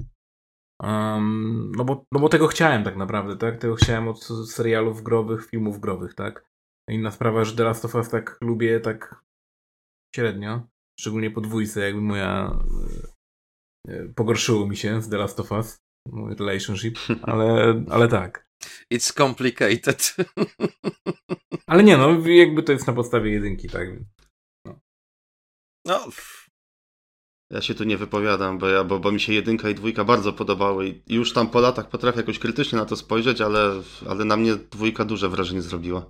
Um, 0.84 1.72
no, 1.78 1.86
bo, 1.86 2.06
no 2.12 2.20
bo 2.20 2.30
tego 2.30 2.48
chciałem 2.48 2.84
tak 2.84 2.96
naprawdę, 2.96 3.38
tak? 3.38 3.58
Tego 3.58 3.76
chciałem 3.76 4.08
od 4.08 4.24
serialów 4.50 5.04
growych, 5.04 5.50
filmów 5.50 5.80
growych, 5.80 6.14
tak? 6.14 6.46
Inna 6.90 7.12
sprawa, 7.12 7.44
że 7.44 7.56
The 7.56 7.64
Last 7.64 7.86
of 7.86 7.96
Us 7.96 8.10
tak 8.10 8.38
lubię 8.42 8.80
tak 8.80 9.22
średnio. 10.16 10.68
Szczególnie 11.00 11.32
po 11.32 11.42
dwójce, 11.42 11.82
jakby 11.82 12.02
moja 12.02 12.60
E, 13.88 14.08
pogorszyło 14.16 14.68
mi 14.68 14.78
się 14.78 15.02
z 15.02 15.10
The 15.10 15.18
Last 15.18 15.40
of 15.40 15.52
Us, 15.52 15.78
mój 16.12 16.36
relationship, 16.36 16.98
ale, 17.22 17.84
ale 17.90 18.08
tak. 18.08 18.48
It's 18.94 19.14
complicated. 19.14 20.16
Ale 21.68 21.84
nie, 21.84 21.98
no 21.98 22.28
jakby 22.28 22.64
to 22.64 22.72
jest 22.72 22.88
na 22.88 22.94
podstawie 22.94 23.32
jedynki, 23.32 23.70
tak. 23.70 23.90
No. 24.66 24.80
no. 25.86 26.08
Ja 27.52 27.62
się 27.62 27.76
tu 27.76 27.84
nie 27.84 27.98
wypowiadam, 27.98 28.58
bo, 28.58 28.68
ja, 28.68 28.84
bo, 28.84 29.00
bo 29.00 29.12
mi 29.12 29.20
się 29.20 29.34
jedynka 29.34 29.70
i 29.70 29.76
dwójka 29.76 30.04
bardzo 30.04 30.34
podobały 30.34 30.88
i 31.08 31.16
już 31.16 31.34
tam 31.34 31.50
po 31.50 31.60
latach 31.60 31.90
potrafię 31.90 32.20
jakoś 32.20 32.40
krytycznie 32.40 32.78
na 32.78 32.86
to 32.86 32.96
spojrzeć, 32.96 33.42
ale, 33.42 33.82
ale 34.10 34.26
na 34.26 34.38
mnie 34.38 34.56
dwójka 34.56 35.06
duże 35.06 35.30
wrażenie 35.30 35.62
zrobiła. 35.62 36.06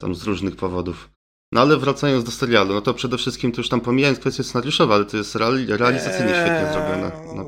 Tam 0.00 0.14
z 0.14 0.24
różnych 0.24 0.56
powodów. 0.56 1.10
No 1.52 1.60
ale 1.60 1.76
wracając 1.76 2.24
do 2.24 2.30
serialu, 2.30 2.74
no 2.74 2.80
to 2.80 2.94
przede 2.94 3.18
wszystkim 3.18 3.52
to 3.52 3.60
już 3.60 3.68
tam 3.68 3.80
pomijając 3.80 4.18
kwestie 4.18 4.42
scenariuszowe, 4.42 4.94
ale 4.94 5.04
to 5.04 5.16
jest 5.16 5.34
reali 5.34 5.66
realizacyjnie 5.66 6.32
świetnie 6.32 6.72
zrobione. 6.72 7.12
No, 7.34 7.44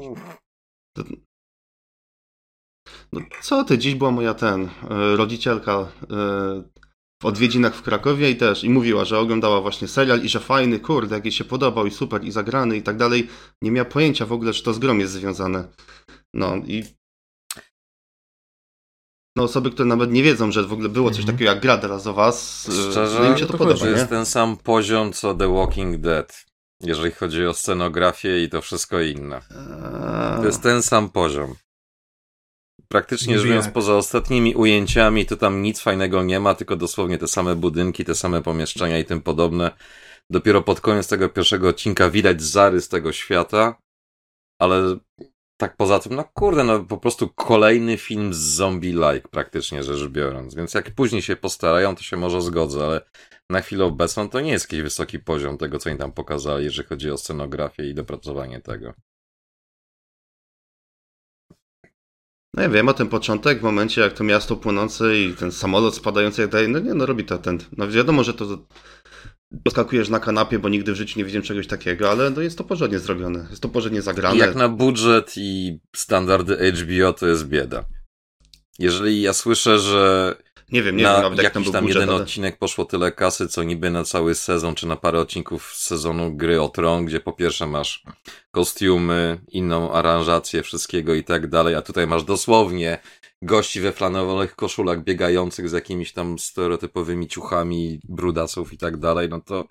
to... 0.97 1.05
no, 3.13 3.21
co 3.43 3.65
ty, 3.65 3.79
dziś 3.79 3.95
była 3.95 4.11
moja 4.11 4.35
ten, 4.35 4.69
e, 4.91 5.17
rodzicielka 5.17 5.73
e, 6.11 6.63
w 7.23 7.27
odwiedzinach 7.27 7.75
w 7.75 7.83
Krakowie 7.83 8.31
i 8.31 8.37
też, 8.37 8.65
i 8.65 8.71
mówiła, 8.71 9.05
że 9.05 9.19
oglądała 9.19 9.61
właśnie 9.61 9.89
serial 9.89 10.23
i 10.23 10.29
że 10.29 10.41
fajny, 10.41 10.81
kurde, 10.81 11.15
jak 11.15 11.25
jej 11.25 11.33
się 11.33 11.45
podobał 11.45 11.87
i 11.87 11.91
super, 11.91 12.25
i 12.25 12.31
zagrany 12.31 12.77
i 12.77 12.83
tak 12.83 12.97
dalej. 12.97 13.29
Nie 13.63 13.71
miała 13.71 13.85
pojęcia 13.85 14.27
w 14.27 14.33
ogóle, 14.33 14.53
że 14.53 14.63
to 14.63 14.75
z 14.75 14.79
grom 14.79 15.01
jest 15.01 15.13
związane. 15.13 15.69
No 16.35 16.57
i 16.57 16.85
no, 19.37 19.45
osoby, 19.45 19.71
które 19.71 19.89
nawet 19.89 20.13
nie 20.13 20.23
wiedzą, 20.23 20.53
że 20.53 20.63
w 20.63 20.73
ogóle 20.73 20.89
było 20.89 21.11
coś 21.11 21.21
mhm. 21.21 21.37
takiego 21.37 21.51
jak 21.51 21.63
gra 21.63 21.79
teraz 21.79 22.07
o 22.07 22.15
was, 22.15 22.69
Szczerze, 22.91 23.21
no 23.21 23.31
im 23.31 23.39
się 23.39 23.47
to, 23.47 23.53
to 23.53 23.59
podoba. 23.59 23.81
To 23.81 23.87
jest 23.87 24.09
ten 24.09 24.27
sam 24.27 24.57
poziom 24.57 25.13
co 25.13 25.35
The 25.35 25.55
Walking 25.55 25.97
Dead, 25.97 26.45
jeżeli 26.81 27.11
chodzi 27.11 27.47
o 27.47 27.55
scenografię 27.55 28.43
i 28.43 28.49
to 28.49 28.61
wszystko 28.61 29.01
inne. 29.01 29.37
Eee... 29.37 30.41
To 30.41 30.47
jest 30.47 30.63
ten 30.63 30.83
sam 30.83 31.11
poziom. 31.11 31.55
Praktycznie 32.89 33.39
rzecz 33.39 33.49
biorąc, 33.49 33.69
poza 33.69 33.95
ostatnimi 33.97 34.55
ujęciami, 34.55 35.27
to 35.27 35.37
tam 35.37 35.63
nic 35.63 35.81
fajnego 35.81 36.23
nie 36.23 36.41
ma, 36.41 36.55
tylko 36.55 36.77
dosłownie 36.77 37.19
te 37.19 37.29
same 37.29 37.57
budynki, 37.57 38.05
te 38.05 38.15
same 38.15 38.43
pomieszczenia 38.43 38.99
i 38.99 39.05
tym 39.05 39.23
podobne. 39.23 39.71
Dopiero 40.31 40.63
pod 40.63 40.81
koniec 40.81 41.09
tego 41.09 41.29
pierwszego 41.29 41.69
odcinka 41.69 42.11
widać 42.11 42.43
zarys 42.43 42.89
tego 42.89 43.13
świata, 43.13 43.79
ale 44.61 44.99
tak 45.61 45.77
poza 45.77 45.99
tym, 45.99 46.15
no 46.15 46.25
kurde, 46.35 46.65
no 46.65 46.81
po 46.81 46.99
prostu 46.99 47.29
kolejny 47.29 47.97
film 47.97 48.35
z 48.35 48.39
zombie-like 48.39 49.29
praktycznie 49.29 49.83
rzecz 49.83 50.09
biorąc, 50.09 50.55
więc 50.55 50.75
jak 50.75 50.91
później 50.91 51.23
się 51.23 51.37
postarają, 51.37 51.97
to 51.97 52.03
się 52.03 52.17
może 52.17 52.43
zgodzę, 52.43 52.85
ale 52.85 53.01
na 53.51 53.61
chwilę 53.61 53.85
obecną 53.85 54.29
to 54.29 54.41
nie 54.41 54.51
jest 54.51 54.65
jakiś 54.65 54.83
wysoki 54.83 55.19
poziom 55.19 55.59
tego, 55.59 55.79
co 55.79 55.91
im 55.91 55.99
tam 55.99 56.13
pokazali, 56.13 56.65
jeżeli 56.65 56.89
chodzi 56.89 57.11
o 57.11 57.19
scenografię 57.19 57.91
i 57.91 57.95
dopracowanie 57.95 58.61
tego. 58.61 58.95
No 62.55 62.63
ja 62.63 62.69
wiem, 62.69 62.89
a 62.89 62.93
ten 62.95 63.09
początek 63.09 63.61
w 63.61 63.63
momencie, 63.63 64.01
jak 64.01 64.13
to 64.13 64.25
miasto 64.25 64.57
płynące 64.57 65.19
i 65.19 65.35
ten 65.35 65.53
samolot 65.53 65.97
spadający 65.97 66.41
jak 66.41 66.51
dalej, 66.51 66.69
no 66.69 66.79
nie, 66.79 66.95
no 66.95 67.07
robi 67.07 67.25
to 67.25 67.39
ten, 67.39 67.59
no 67.77 67.89
wiadomo, 67.89 68.25
że 68.25 68.35
to 68.35 68.67
Doskakujesz 69.51 70.09
na 70.09 70.21
kanapie, 70.21 70.59
bo 70.59 70.69
nigdy 70.69 70.93
w 70.93 70.97
życiu 70.97 71.19
nie 71.19 71.25
widziałem 71.25 71.45
czegoś 71.45 71.67
takiego, 71.67 72.11
ale 72.11 72.31
no 72.31 72.41
jest 72.41 72.59
to 72.59 72.65
porządnie 72.65 72.99
zrobione. 72.99 73.47
Jest 73.51 73.63
to 73.63 73.69
porządnie 73.69 74.03
zagrane. 74.03 74.39
Jak 74.39 74.55
na 74.55 74.69
budżet 74.69 75.33
i 75.37 75.79
standardy 75.97 76.73
HBO 76.73 77.13
to 77.13 77.27
jest 77.27 77.49
bieda. 77.49 77.85
Jeżeli 78.79 79.23
ja 79.23 79.33
słyszę, 79.33 79.79
że 79.79 80.35
nie 80.73 80.83
wiem, 80.83 80.97
nie 80.97 81.03
na 81.03 81.13
wiem 81.13 81.23
nawet 81.23 81.43
jak 81.43 81.53
tam 81.53 81.63
był 81.63 81.73
tam 81.73 81.85
budżet, 81.85 82.01
jeden 82.01 82.15
ale... 82.15 82.23
odcinek 82.23 82.59
poszło 82.59 82.85
tyle 82.85 83.13
kasy, 83.13 83.49
co 83.49 83.63
niby 83.63 83.91
na 83.91 84.05
cały 84.05 84.35
sezon, 84.35 84.75
czy 84.75 84.87
na 84.87 84.97
parę 84.97 85.21
odcinków 85.21 85.73
z 85.75 85.87
sezonu 85.87 86.37
Gry 86.37 86.63
o 86.63 86.69
Tron, 86.69 87.05
gdzie 87.05 87.21
po 87.21 87.33
pierwsze 87.33 87.67
masz 87.67 88.03
kostiumy, 88.51 89.41
inną 89.49 89.93
aranżację 89.93 90.63
wszystkiego 90.63 91.15
i 91.15 91.25
tak 91.25 91.47
dalej, 91.47 91.75
a 91.75 91.83
tutaj 91.83 92.07
masz 92.07 92.25
dosłownie 92.25 92.99
gości 93.43 93.81
we 93.81 93.93
flanowych 93.93 94.57
koszulach 94.57 95.05
biegających 95.05 95.69
z 95.69 95.73
jakimiś 95.73 96.13
tam 96.13 96.39
stereotypowymi 96.39 97.29
ciuchami, 97.29 98.01
brudasów 98.05 98.73
i 98.73 98.79
tak 98.79 98.97
dalej, 98.97 99.29
no 99.29 99.41
to 99.41 99.65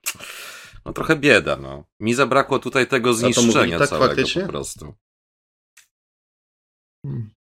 no 0.86 0.94
trochę 0.94 1.16
bieda, 1.16 1.58
no. 1.58 1.84
Mi 2.00 2.14
zabrakło 2.14 2.60
tutaj 2.60 2.88
tego 2.88 3.14
zniszczenia 3.14 3.80
tak 3.80 3.90
całego 3.90 4.08
faktycznie? 4.08 4.42
po 4.42 4.48
prostu. 4.48 4.94
Hmm. 7.06 7.37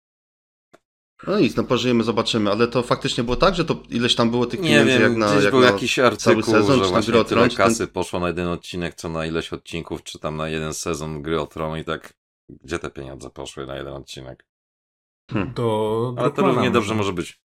No 1.27 1.39
nic, 1.39 1.57
no 1.57 1.65
pożyjemy, 1.65 2.05
zobaczymy, 2.05 2.51
ale 2.51 2.69
to 2.69 2.83
faktycznie 2.83 3.25
było 3.25 3.37
tak, 3.37 3.55
że 3.55 3.65
to 3.65 3.83
ileś 3.89 4.15
tam 4.15 4.31
było 4.31 4.47
tych 4.47 4.61
nie 4.61 4.69
pieniędzy 4.69 4.93
wiem, 4.93 5.03
jak 5.03 5.17
na, 5.17 5.35
jak 5.35 5.51
był 5.51 5.61
na 5.61 5.67
jakiś 5.67 5.99
artykuł, 5.99 6.43
cały 6.43 6.43
sezon, 6.43 6.79
że 6.79 6.85
czy 6.85 6.91
właśnie 6.91 7.13
gry 7.13 7.25
tyle 7.25 7.49
kasy 7.49 7.79
ten... 7.79 7.89
poszło 7.89 8.21
na 8.21 8.27
jeden 8.27 8.49
odcinek, 8.49 8.95
co 8.95 9.09
na 9.09 9.27
ileś 9.27 9.53
odcinków, 9.53 10.03
czy 10.03 10.19
tam 10.19 10.37
na 10.37 10.49
jeden 10.49 10.75
sezon 10.75 11.23
gry 11.23 11.41
o 11.41 11.47
Tron 11.47 11.79
i 11.79 11.85
tak, 11.85 12.15
gdzie 12.49 12.79
te 12.79 12.91
pieniądze 12.91 13.31
poszły 13.31 13.67
na 13.67 13.77
jeden 13.77 13.93
odcinek? 13.93 14.47
Hmm. 15.31 15.55
To 15.55 16.15
Ale 16.19 16.31
to 16.31 16.43
równie 16.43 16.71
dobrze 16.71 16.95
może 16.95 17.13
być. 17.13 17.41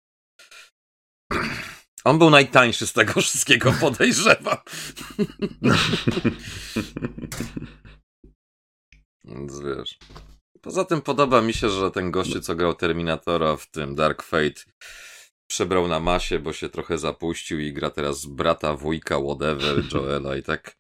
On 2.05 2.19
był 2.19 2.31
najtańszy 2.31 2.87
z 2.87 2.93
tego 2.93 3.13
wszystkiego, 3.13 3.73
podejrzewam. 3.81 4.57
Więc 9.25 9.61
wiesz. 9.61 9.99
Poza 10.65 10.85
tym 10.85 11.03
podoba 11.03 11.41
mi 11.41 11.55
się, 11.55 11.71
że 11.71 11.91
ten 11.91 12.11
gościu, 12.11 12.41
co 12.41 12.55
grał 12.55 12.75
Terminatora 12.75 13.57
w 13.57 13.71
tym 13.71 13.95
Dark 13.95 14.23
Fate, 14.23 14.63
przebrał 15.47 15.89
na 15.89 16.01
masie, 16.01 16.39
bo 16.39 16.53
się 16.53 16.69
trochę 16.69 16.99
zapuścił 16.99 17.61
i 17.61 17.73
gra 17.73 17.91
teraz 17.91 18.27
brata, 18.27 18.77
wujka, 18.77 19.19
whatever, 19.21 19.83
Joela 19.95 20.37
i 20.37 20.43
tak. 20.43 20.77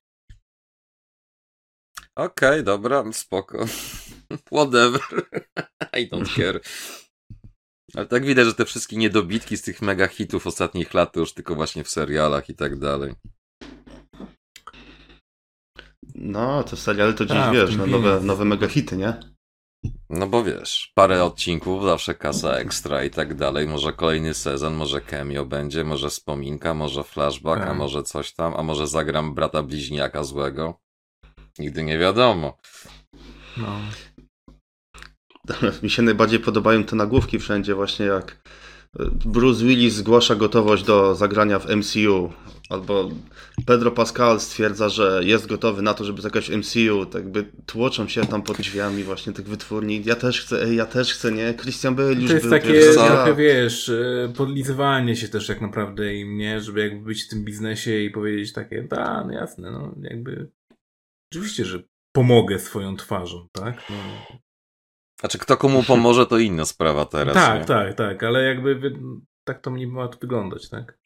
Okej, 2.16 2.50
okay, 2.50 2.62
dobra, 2.62 3.04
spoko. 3.12 3.64
whatever. 4.52 5.00
I 6.00 6.08
don't 6.10 6.36
care. 6.36 6.60
Ale 7.94 8.06
tak 8.06 8.24
widać, 8.24 8.46
że 8.46 8.54
te 8.54 8.64
wszystkie 8.64 8.96
niedobitki 8.96 9.56
z 9.56 9.62
tych 9.62 9.82
mega 9.82 10.06
hitów 10.06 10.46
ostatnich 10.46 10.94
lat 10.94 11.12
to 11.12 11.20
już 11.20 11.32
tylko 11.32 11.54
właśnie 11.54 11.84
w 11.84 11.90
serialach 11.90 12.48
i 12.48 12.54
tak 12.54 12.78
dalej. 12.78 13.14
No, 16.14 16.62
to 16.62 16.76
seriale 16.76 17.12
to 17.12 17.24
dziś 17.26 17.36
A, 17.36 17.50
wiesz, 17.50 17.76
no, 17.76 17.86
nowe, 17.86 18.20
nowe 18.20 18.44
mega 18.44 18.68
hity, 18.68 18.96
nie? 18.96 19.33
No 20.10 20.26
bo 20.26 20.44
wiesz, 20.44 20.92
parę 20.94 21.24
odcinków, 21.24 21.84
zawsze 21.84 22.14
kasa 22.14 22.52
ekstra 22.52 23.04
i 23.04 23.10
tak 23.10 23.34
dalej. 23.34 23.68
Może 23.68 23.92
kolejny 23.92 24.34
sezon, 24.34 24.74
może 24.74 25.00
cameo 25.00 25.44
będzie, 25.44 25.84
może 25.84 26.10
wspominka, 26.10 26.74
może 26.74 27.04
flashback, 27.04 27.62
a 27.62 27.66
tak. 27.66 27.76
może 27.76 28.02
coś 28.02 28.32
tam, 28.32 28.54
a 28.56 28.62
może 28.62 28.86
zagram 28.86 29.34
brata 29.34 29.62
bliźniaka 29.62 30.24
złego. 30.24 30.80
Nigdy 31.58 31.82
nie 31.82 31.98
wiadomo. 31.98 32.56
No. 33.56 33.80
Mi 35.82 35.90
się 35.90 36.02
najbardziej 36.02 36.40
podobają 36.40 36.84
te 36.84 36.96
nagłówki 36.96 37.38
wszędzie, 37.38 37.74
właśnie 37.74 38.06
jak 38.06 38.42
Bruce 39.24 39.64
Willis 39.64 39.94
zgłasza 39.94 40.34
gotowość 40.34 40.84
do 40.84 41.14
zagrania 41.14 41.58
w 41.58 41.76
MCU, 41.76 42.32
albo 42.70 43.10
Pedro 43.66 43.90
Pascal 43.90 44.40
stwierdza, 44.40 44.88
że 44.88 45.20
jest 45.24 45.46
gotowy 45.46 45.82
na 45.82 45.94
to, 45.94 46.04
żeby 46.04 46.22
zagrać 46.22 46.50
w 46.50 46.56
MCU, 46.56 47.06
tak 47.06 47.28
by 47.28 47.44
tłoczą 47.66 48.08
się 48.08 48.26
tam 48.26 48.42
pod 48.42 48.56
drzwiami 48.56 49.04
właśnie 49.04 49.32
tych 49.32 49.48
wytwórni. 49.48 50.02
Ja 50.04 50.16
też 50.16 50.40
chcę, 50.40 50.74
ja 50.74 50.86
też 50.86 51.14
chcę, 51.14 51.32
nie? 51.32 51.54
Christian 51.54 51.94
Bale 51.94 52.14
już 52.14 52.26
To 52.26 52.34
jest 52.34 52.48
był 52.48 52.58
takie 52.58 52.92
trochę, 52.92 53.34
wiesz, 53.34 53.88
e, 53.88 54.32
podlizywanie 54.36 55.16
się 55.16 55.28
też 55.28 55.46
tak 55.46 55.60
naprawdę 55.60 56.14
im, 56.14 56.36
nie? 56.36 56.60
Żeby 56.60 56.80
jakby 56.80 57.04
być 57.04 57.24
w 57.24 57.28
tym 57.28 57.44
biznesie 57.44 57.98
i 57.98 58.10
powiedzieć 58.10 58.52
takie, 58.52 58.82
da, 58.82 59.24
no 59.26 59.32
jasne, 59.32 59.70
no 59.70 59.94
jakby 60.02 60.50
oczywiście, 61.32 61.64
że 61.64 61.82
pomogę 62.12 62.58
swoją 62.58 62.96
twarzą, 62.96 63.48
tak? 63.52 63.82
No. 63.90 64.38
Znaczy, 65.24 65.38
kto 65.38 65.56
komu 65.56 65.82
pomoże, 65.82 66.26
to 66.26 66.38
inna 66.38 66.64
sprawa 66.64 67.04
teraz. 67.04 67.34
tak, 67.34 67.60
nie? 67.60 67.66
tak, 67.66 67.94
tak, 67.94 68.22
ale 68.22 68.42
jakby 68.42 68.92
tak 69.44 69.60
to 69.60 69.70
nie 69.70 69.86
ma 69.86 70.08
to 70.08 70.18
wyglądać, 70.18 70.68
tak? 70.68 70.98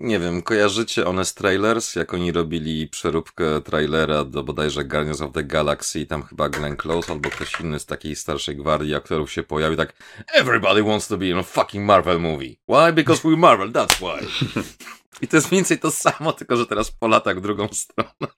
Nie 0.00 0.18
wiem, 0.18 0.42
kojarzycie 0.42 1.04
Honest 1.04 1.38
Trailers, 1.38 1.94
jak 1.94 2.14
oni 2.14 2.32
robili 2.32 2.88
przeróbkę 2.88 3.60
trailera 3.60 4.24
do 4.24 4.42
bodajże 4.42 4.84
Guardians 4.84 5.20
of 5.20 5.32
the 5.32 5.44
Galaxy 5.44 6.00
i 6.00 6.06
tam 6.06 6.22
chyba 6.22 6.48
Glenn 6.48 6.76
Close 6.76 7.12
albo 7.12 7.30
ktoś 7.30 7.60
inny 7.60 7.78
z 7.78 7.86
takiej 7.86 8.16
starszej 8.16 8.56
gwardii 8.56 8.94
aktorów 8.94 9.32
się 9.32 9.42
pojawił 9.42 9.76
tak 9.76 9.92
Everybody 10.34 10.82
wants 10.82 11.08
to 11.08 11.18
be 11.18 11.26
in 11.26 11.38
a 11.38 11.42
fucking 11.42 11.86
Marvel 11.86 12.20
movie. 12.20 12.54
Why? 12.68 12.92
Because 12.92 13.28
we 13.28 13.36
Marvel, 13.36 13.72
that's 13.72 13.98
why. 14.00 14.26
I 15.22 15.28
to 15.28 15.36
jest 15.36 15.50
mniej 15.50 15.58
więcej 15.58 15.78
to 15.78 15.90
samo, 15.90 16.32
tylko 16.32 16.56
że 16.56 16.66
teraz 16.66 16.90
po 16.90 17.08
latach 17.08 17.38
w 17.38 17.40
drugą 17.40 17.68
stronę. 17.72 18.32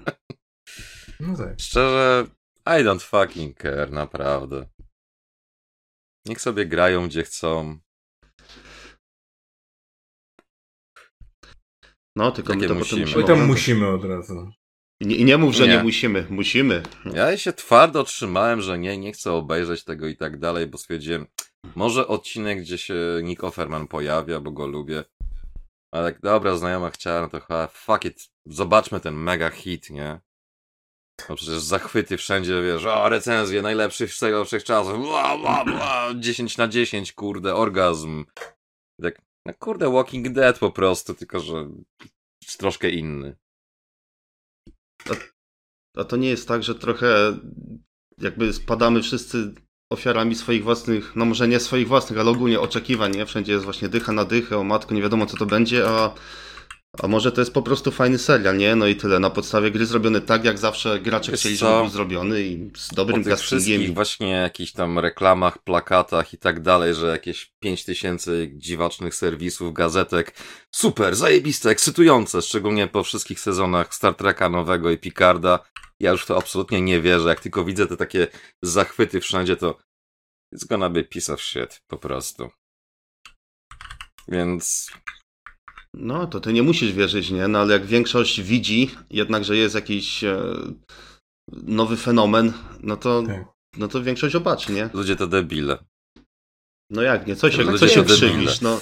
No 1.21 1.37
tak. 1.37 1.61
Szczerze, 1.61 2.27
I 2.67 2.85
don't 2.85 3.01
fucking 3.01 3.63
care, 3.63 3.93
naprawdę. 3.93 4.67
Niech 6.27 6.41
sobie 6.41 6.67
grają 6.67 7.09
gdzie 7.09 7.23
chcą. 7.23 7.79
No, 12.17 12.31
tylko 12.31 12.53
Takie 12.53 12.63
my 12.63 12.69
to 12.69 12.75
musimy. 12.75 13.07
potem 13.07 13.19
musimy. 13.19 13.23
My 13.23 13.39
tam 13.39 13.47
musimy 13.47 13.89
od 13.89 14.05
razu. 14.05 14.51
I 15.01 15.07
nie, 15.07 15.25
nie 15.25 15.39
mów, 15.39 15.55
że 15.55 15.69
nie. 15.69 15.77
nie. 15.77 15.83
musimy. 15.83 16.27
Musimy. 16.31 16.83
Ja 17.15 17.37
się 17.37 17.53
twardo 17.53 18.05
trzymałem, 18.05 18.61
że 18.61 18.79
nie, 18.79 18.99
nie 18.99 19.13
chcę 19.13 19.33
obejrzeć 19.33 19.85
tego 19.85 20.09
i 20.09 20.17
tak 20.17 20.39
dalej, 20.39 20.67
bo 20.67 20.79
stwierdziłem, 20.79 21.27
może 21.75 22.07
odcinek, 22.07 22.61
gdzie 22.61 22.79
się 22.79 22.95
Nick 23.23 23.45
Offerman 23.45 23.87
pojawia, 23.89 24.41
bo 24.41 24.51
go 24.51 24.67
lubię. 24.67 25.05
Ale 25.95 26.13
tak, 26.13 26.21
dobra, 26.21 26.57
znajoma 26.57 26.91
chciała, 26.91 27.21
no 27.21 27.29
to 27.29 27.41
chyba 27.41 27.67
fuck 27.67 28.05
it, 28.05 28.31
zobaczmy 28.47 29.01
ten 29.01 29.15
mega 29.15 29.51
hit, 29.51 29.91
nie? 29.91 30.21
No 31.29 31.37
przecież 31.37 31.61
zachwyty 31.61 32.17
wszędzie, 32.17 32.63
wiesz, 32.63 32.85
o 32.85 33.09
recenzje, 33.09 33.63
najlepszy 33.63 34.09
z 34.09 34.19
tego 34.19 34.45
wszechczasów, 34.45 34.99
bla, 34.99 35.39
bla, 35.39 35.65
bla, 35.65 36.11
10 36.15 36.57
na 36.57 36.69
10, 36.69 37.13
kurde, 37.13 37.55
orgazm. 37.55 38.25
Tak, 39.03 39.23
no 39.47 39.55
kurde, 39.59 39.91
Walking 39.91 40.29
Dead 40.29 40.59
po 40.59 40.71
prostu, 40.71 41.15
tylko 41.15 41.41
że 41.41 41.69
troszkę 42.59 42.91
inny. 42.91 43.37
A, 45.11 45.13
a 46.01 46.05
to 46.05 46.17
nie 46.17 46.29
jest 46.29 46.49
tak, 46.49 46.63
że 46.63 46.75
trochę 46.75 47.39
jakby 48.19 48.53
spadamy 48.53 49.03
wszyscy 49.03 49.55
ofiarami 49.93 50.35
swoich 50.35 50.63
własnych, 50.63 51.17
no 51.17 51.25
może 51.25 51.49
nie 51.49 51.61
swoich 51.61 51.89
własnych, 51.89 52.19
ale 52.19 52.31
ogólnie 52.31 52.61
oczekiwań, 52.61 53.17
nie? 53.17 53.27
Wszędzie 53.27 53.53
jest 53.53 53.65
właśnie 53.65 53.89
dycha 53.89 54.13
na 54.13 54.25
dychę, 54.25 54.59
o 54.59 54.65
matko, 54.65 54.95
nie 54.95 55.03
wiadomo 55.03 55.27
co 55.27 55.37
to 55.37 55.47
będzie, 55.47 55.89
a 55.89 56.15
a 56.99 57.09
może 57.09 57.33
to 57.33 57.41
jest 57.41 57.55
po 57.55 57.63
prostu 57.63 57.91
fajny 57.91 58.19
serial, 58.19 58.57
nie? 58.57 58.77
No 58.77 58.87
i 58.87 58.97
tyle. 58.97 59.19
Na 59.19 59.31
podstawie 59.31 59.71
gry 59.71 59.87
zrobiony 59.87 60.21
tak, 60.21 60.45
jak 60.45 60.59
zawsze 60.59 61.01
gracze 61.01 61.31
Wiesz 61.31 61.41
chcieli, 61.41 61.57
żeby 61.57 61.73
był 61.73 61.89
zrobiony 61.89 62.43
i 62.43 62.71
z 62.77 62.89
dobrym 62.89 63.25
tych 63.25 63.39
wszystkich 63.39 63.95
właśnie 63.95 64.29
jakichś 64.31 64.73
tam 64.73 64.99
reklamach, 64.99 65.59
plakatach 65.59 66.35
i 66.35 66.39
tak 66.39 66.61
dalej, 66.61 66.95
że 66.95 67.07
jakieś 67.07 67.53
5000 67.61 68.33
dziwacznych 68.53 69.15
serwisów, 69.15 69.75
gazetek. 69.75 70.35
Super, 70.75 71.17
zajebiste, 71.17 71.71
ekscytujące, 71.71 72.43
szczególnie 72.43 72.87
po 72.87 73.03
wszystkich 73.03 73.41
sezonach 73.41 73.95
Star 73.95 74.15
Treka 74.15 74.49
nowego 74.49 74.91
i 74.91 74.99
Picarda. 74.99 75.59
Ja 76.01 76.11
już 76.11 76.27
to 76.27 76.37
absolutnie 76.37 76.81
nie 76.81 77.01
wierzę. 77.01 77.29
Jak 77.29 77.41
tylko 77.41 77.65
widzę 77.65 77.87
te 77.87 77.97
takie 77.97 78.27
zachwyty 78.63 79.21
wszędzie, 79.21 79.57
to 79.57 79.79
it's 80.55 80.67
gonna 80.69 80.91
be 80.91 81.05
piece 81.05 81.35
of 81.35 81.43
shit, 81.43 81.83
po 81.87 81.99
prostu. 81.99 82.51
Więc 84.29 84.91
no, 85.95 86.27
to 86.27 86.41
ty 86.41 86.53
nie 86.53 86.63
musisz 86.63 86.93
wierzyć, 86.93 87.31
nie? 87.31 87.49
No 87.49 87.59
ale 87.59 87.73
jak 87.73 87.87
większość 87.87 88.43
widzi 88.43 88.91
jednak, 89.11 89.45
że 89.45 89.57
jest 89.57 89.75
jakiś 89.75 90.25
e, 90.25 90.43
nowy 91.53 91.97
fenomen, 91.97 92.53
no 92.81 92.97
to, 92.97 93.23
tak. 93.23 93.45
no 93.77 93.89
to 93.89 94.03
większość 94.03 94.33
zobaczy, 94.33 94.73
nie? 94.73 94.91
Ludzie 94.95 95.17
to 95.17 95.27
debile. 95.27 95.79
No 96.91 97.03
jak 97.03 97.27
nie? 97.27 97.37
Co 97.37 97.51
się, 97.51 97.79
co 97.79 97.89
się 97.89 98.05
krzywisz, 98.05 98.61
no? 98.61 98.81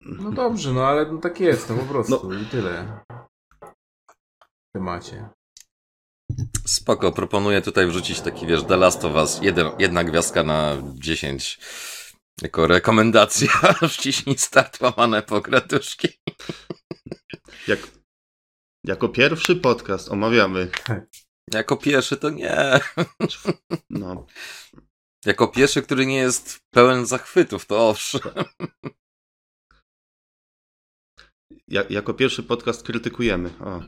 No 0.00 0.32
dobrze, 0.32 0.72
no 0.72 0.86
ale 0.86 1.12
no 1.12 1.18
tak 1.18 1.40
jest, 1.40 1.70
no 1.70 1.76
po 1.76 1.84
prostu 1.84 2.30
no. 2.30 2.40
i 2.40 2.44
tyle. 2.44 3.00
W 4.68 4.72
temacie. 4.74 5.28
Spoko, 6.66 7.12
proponuję 7.12 7.62
tutaj 7.62 7.86
wrzucić 7.86 8.20
taki, 8.20 8.46
wiesz, 8.46 8.64
The 8.64 8.76
Last 8.76 9.04
of 9.04 9.14
Us, 9.14 9.42
jeden, 9.42 9.66
jedna 9.78 10.04
gwiazdka 10.04 10.42
na 10.42 10.76
10 10.94 11.58
jako 12.42 12.66
rekomendacja, 12.66 13.48
wciśnij 13.94 14.38
start 14.38 14.80
łamane 14.80 15.22
po 15.22 15.40
gratuszki. 15.40 16.08
Jak, 17.68 17.80
jako 18.86 19.08
pierwszy 19.08 19.56
podcast 19.56 20.08
omawiamy. 20.08 20.70
Jako 21.52 21.76
pierwszy 21.76 22.16
to 22.16 22.30
nie. 22.30 22.80
No. 23.90 24.26
Jako 25.26 25.48
pierwszy, 25.48 25.82
który 25.82 26.06
nie 26.06 26.16
jest 26.16 26.60
pełen 26.70 27.06
zachwytów, 27.06 27.66
to 27.66 27.88
owszem. 27.88 28.20
Ja, 31.68 31.84
jako 31.90 32.14
pierwszy 32.14 32.42
podcast 32.42 32.82
krytykujemy. 32.82 33.50
O. 33.60 33.82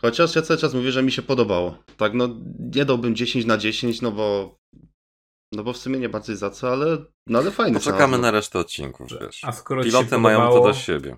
Chociaż 0.00 0.34
ja 0.34 0.42
cały 0.42 0.60
czas 0.60 0.74
mówię, 0.74 0.92
że 0.92 1.02
mi 1.02 1.12
się 1.12 1.22
podobało. 1.22 1.84
Tak, 1.96 2.14
no 2.14 2.28
nie 2.58 2.84
dałbym 2.84 3.16
10 3.16 3.44
na 3.44 3.58
10, 3.58 4.00
no 4.00 4.12
bo 4.12 4.58
no 5.52 5.64
bo 5.64 5.72
w 5.72 5.76
sumie 5.76 5.98
nie 5.98 6.08
bardzo 6.08 6.36
za 6.36 6.50
co, 6.50 6.72
ale, 6.72 7.04
no 7.26 7.38
ale 7.38 7.50
fajnie. 7.50 7.78
Poczekamy 7.78 8.18
na 8.18 8.30
resztę 8.30 8.58
odcinków, 8.58 9.08
wiesz. 9.20 9.44
A 9.44 9.52
skoro 9.52 9.82
Piloty 9.82 10.04
ci 10.04 10.10
się 10.10 10.16
podobało, 10.16 10.38
mają 10.38 10.60
to 10.60 10.66
do 10.66 10.74
siebie. 10.74 11.16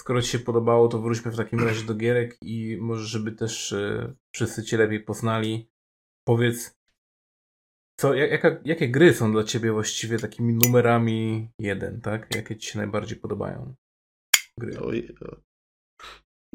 Skoro 0.00 0.22
ci 0.22 0.28
się 0.28 0.38
podobało, 0.38 0.88
to 0.88 0.98
wróćmy 0.98 1.30
w 1.30 1.36
takim 1.36 1.64
razie 1.64 1.86
do 1.86 1.94
gierek 1.94 2.36
i 2.42 2.78
może, 2.80 3.06
żeby 3.06 3.32
też 3.32 3.72
y, 3.72 4.14
wszyscy 4.34 4.64
cię 4.64 4.76
lepiej 4.76 5.00
poznali, 5.00 5.70
powiedz, 6.28 6.74
co, 8.00 8.14
jaka, 8.14 8.60
jakie 8.64 8.88
gry 8.88 9.14
są 9.14 9.32
dla 9.32 9.44
ciebie 9.44 9.72
właściwie 9.72 10.18
takimi 10.18 10.54
numerami 10.54 11.48
jeden, 11.58 12.00
tak? 12.00 12.34
Jakie 12.34 12.56
ci 12.56 12.70
się 12.70 12.78
najbardziej 12.78 13.18
podobają? 13.18 13.74
Gry. 14.58 14.80
Oj, 14.80 15.14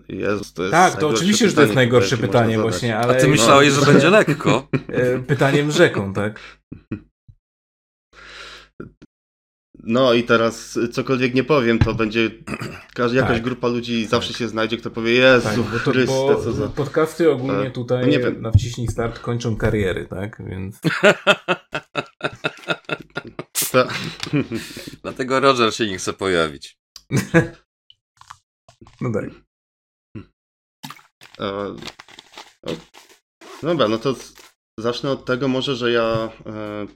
Jezus, 0.07 0.53
to 0.53 0.63
jest 0.63 0.71
tak, 0.73 0.99
to 0.99 1.07
oczywiście, 1.07 1.45
pytanie, 1.45 1.49
że 1.49 1.55
to 1.55 1.61
jest 1.61 1.75
najgorsze 1.75 2.17
pytanie 2.17 2.59
właśnie, 2.59 2.97
ale... 2.97 3.17
A 3.17 3.19
ty 3.19 3.27
myślałeś, 3.27 3.69
no. 3.73 3.85
że 3.85 3.91
będzie 3.91 4.09
lekko? 4.09 4.67
E, 4.87 5.19
pytaniem 5.19 5.71
rzeką, 5.71 6.13
tak? 6.13 6.39
No 9.83 10.13
i 10.13 10.23
teraz 10.23 10.79
cokolwiek 10.91 11.33
nie 11.33 11.43
powiem, 11.43 11.79
to 11.79 11.93
będzie 11.93 12.31
każda, 12.93 13.17
jakaś 13.17 13.33
tak. 13.35 13.43
grupa 13.43 13.67
ludzi 13.67 14.01
tak. 14.01 14.11
zawsze 14.11 14.33
się 14.33 14.47
znajdzie, 14.47 14.77
kto 14.77 14.91
powie 14.91 15.13
Jezu 15.13 15.47
tak, 15.47 15.57
bo 15.57 15.79
to, 15.79 15.91
Chryste, 15.91 16.15
bo 16.15 16.35
co 16.35 16.51
za... 16.53 16.67
Podcasty 16.67 17.31
ogólnie 17.31 17.63
tak. 17.63 17.73
tutaj 17.73 18.07
nie 18.07 18.19
wiem. 18.19 18.41
na 18.41 18.51
wciśnij 18.51 18.87
start 18.87 19.19
kończą 19.19 19.55
kariery, 19.57 20.05
tak? 20.05 20.41
Więc... 20.45 20.79
Dlatego 25.03 25.39
Roger 25.39 25.75
się 25.75 25.87
nie 25.87 25.97
chce 25.97 26.13
pojawić. 26.13 26.77
no 29.01 29.11
tak. 29.13 29.48
E, 31.39 31.75
dobra, 33.63 33.87
no 33.87 33.97
to 33.97 34.15
zacznę 34.79 35.11
od 35.11 35.25
tego 35.25 35.47
może, 35.47 35.75
że 35.75 35.91
ja 35.91 36.29
e, 36.45 36.87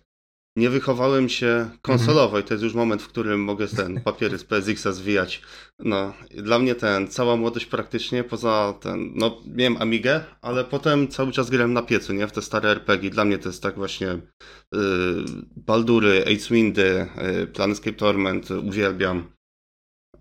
nie 0.57 0.69
wychowałem 0.69 1.29
się 1.29 1.69
konsolowo 1.81 2.39
i 2.39 2.43
to 2.43 2.53
jest 2.53 2.63
już 2.63 2.73
moment, 2.73 3.01
w 3.01 3.07
którym 3.07 3.43
mogę 3.43 3.67
ten 3.67 4.01
papiery 4.01 4.37
z 4.37 4.43
PSX-a 4.43 4.91
zwijać. 4.91 5.41
No, 5.79 6.13
dla 6.29 6.59
mnie 6.59 6.75
ten, 6.75 7.07
cała 7.07 7.35
młodość 7.35 7.65
praktycznie, 7.65 8.23
poza 8.23 8.73
ten, 8.81 9.11
no 9.15 9.41
miałem 9.47 9.81
Amigę, 9.81 10.23
ale 10.41 10.63
potem 10.63 11.07
cały 11.07 11.31
czas 11.31 11.49
grałem 11.49 11.73
na 11.73 11.81
piecu, 11.81 12.13
nie, 12.13 12.27
w 12.27 12.31
te 12.31 12.41
stare 12.41 12.69
RPG. 12.69 13.09
Dla 13.09 13.25
mnie 13.25 13.37
to 13.37 13.49
jest 13.49 13.63
tak 13.63 13.75
właśnie 13.75 14.07
yy, 14.07 15.25
Baldury, 15.55 16.21
Ace 16.21 16.53
Windy, 16.53 17.09
yy, 17.37 17.47
Planescape 17.47 17.97
Torment, 17.97 18.51
uwielbiam. 18.51 19.31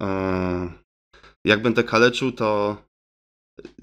Yy, 0.00 0.06
jak 1.44 1.62
będę 1.62 1.84
kaleczył, 1.84 2.32
to 2.32 2.76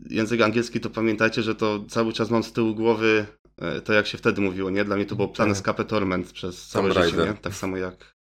język 0.09 0.41
angielski, 0.41 0.79
to 0.79 0.89
pamiętajcie, 0.89 1.41
że 1.41 1.55
to 1.55 1.85
cały 1.89 2.13
czas 2.13 2.29
mam 2.29 2.43
z 2.43 2.53
tyłu 2.53 2.75
głowy 2.75 3.25
E, 3.61 3.81
to 3.81 3.93
jak 3.93 4.07
się 4.07 4.17
wtedy 4.17 4.41
mówiło, 4.41 4.69
nie? 4.69 4.85
Dla 4.85 4.95
mnie 4.95 5.05
to 5.05 5.15
był 5.15 5.27
Planescape 5.27 5.83
tak. 5.83 5.87
Torment 5.87 6.31
przez 6.31 6.67
całe 6.67 6.93
życie, 6.93 7.17
nie? 7.17 7.33
Tak 7.33 7.53
samo 7.53 7.77
jak, 7.77 8.15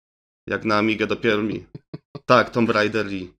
jak 0.49 0.65
na 0.65 0.79
Amigę 0.79 1.07
dopiero 1.07 1.43
mi... 1.43 1.67
tak, 2.27 2.51
Tomb 2.51 2.71
Raider 2.71 3.13
i 3.13 3.35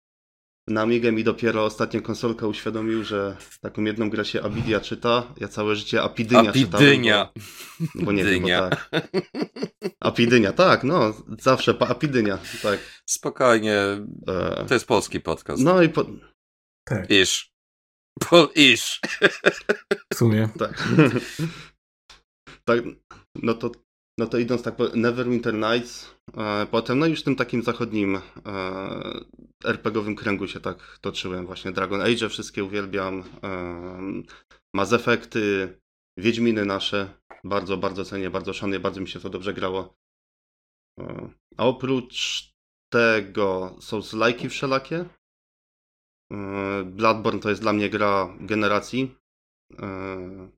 na 0.69 0.83
Amigę 0.83 1.13
mi 1.13 1.25
dopiero 1.25 1.65
ostatnia 1.65 2.01
konsolka 2.01 2.47
uświadomił, 2.47 3.05
że 3.05 3.37
taką 3.61 3.85
jedną 3.85 4.11
grę 4.11 4.25
się 4.25 4.43
Abidia 4.43 4.81
czyta, 4.81 5.35
ja 5.41 5.49
całe 5.49 5.77
życie 5.77 6.03
Apidynia, 6.03 6.51
Apidynia. 6.51 7.31
czytałem. 7.33 7.91
Bo, 7.95 8.05
bo 8.05 8.13
nie 8.13 8.25
wiem, 8.25 8.43
bo 8.43 8.49
tak. 8.49 8.91
Apidynia, 10.01 10.53
tak, 10.53 10.85
no, 10.85 11.15
zawsze 11.39 11.75
Apidynia, 11.81 12.39
tak. 12.63 13.03
Spokojnie, 13.07 13.77
e... 14.29 14.65
to 14.69 14.75
jest 14.75 14.87
polski 14.87 15.21
podcast. 15.21 15.63
No 15.63 15.83
i 15.83 15.89
po... 15.89 16.07
Tak. 16.85 17.11
Iż. 17.11 17.58
Pol 18.19 18.49
iż. 18.55 19.01
W 20.13 20.17
sumie. 20.17 20.49
Tak. 20.59 20.89
tak, 22.69 22.83
no 23.35 23.55
to, 23.55 23.71
no 24.19 24.27
to 24.27 24.39
idąc 24.39 24.63
tak 24.63 24.77
po 24.77 24.89
Neverwinter 24.89 25.55
Nights, 25.55 26.15
e, 26.37 26.67
potem 26.71 26.99
no 26.99 27.07
już 27.07 27.21
w 27.21 27.25
tym 27.25 27.37
takim 27.37 27.63
zachodnim 27.63 28.17
e, 28.17 28.21
RPGowym 29.65 30.17
kręgu 30.17 30.49
się 30.49 30.61
tak 30.61 30.99
toczyłem. 31.01 31.47
Właśnie 31.47 31.73
Dragon 31.73 32.01
Age 32.01 32.29
wszystkie 32.29 32.65
uwielbiam, 32.65 33.25
e, 33.43 34.23
Mass 34.75 34.93
Effecty, 34.93 35.79
Wiedźminy 36.19 36.65
nasze, 36.65 37.15
bardzo, 37.45 37.77
bardzo 37.77 38.05
cenię, 38.05 38.31
bardzo 38.31 38.53
szanuję, 38.53 38.81
bardzo 38.81 39.01
mi 39.01 39.09
się 39.09 39.21
to 39.21 39.31
dobrze 39.31 39.55
grało. 39.55 39.95
E, 41.01 41.31
a 41.57 41.67
oprócz 41.67 42.49
tego 42.93 43.77
są 43.81 44.01
lajki 44.13 44.49
wszelakie. 44.49 45.05
E, 46.33 46.85
Bloodborne 46.85 47.41
to 47.41 47.49
jest 47.49 47.61
dla 47.61 47.73
mnie 47.73 47.91
gra 47.91 48.37
generacji. 48.41 49.15
E, 49.79 50.49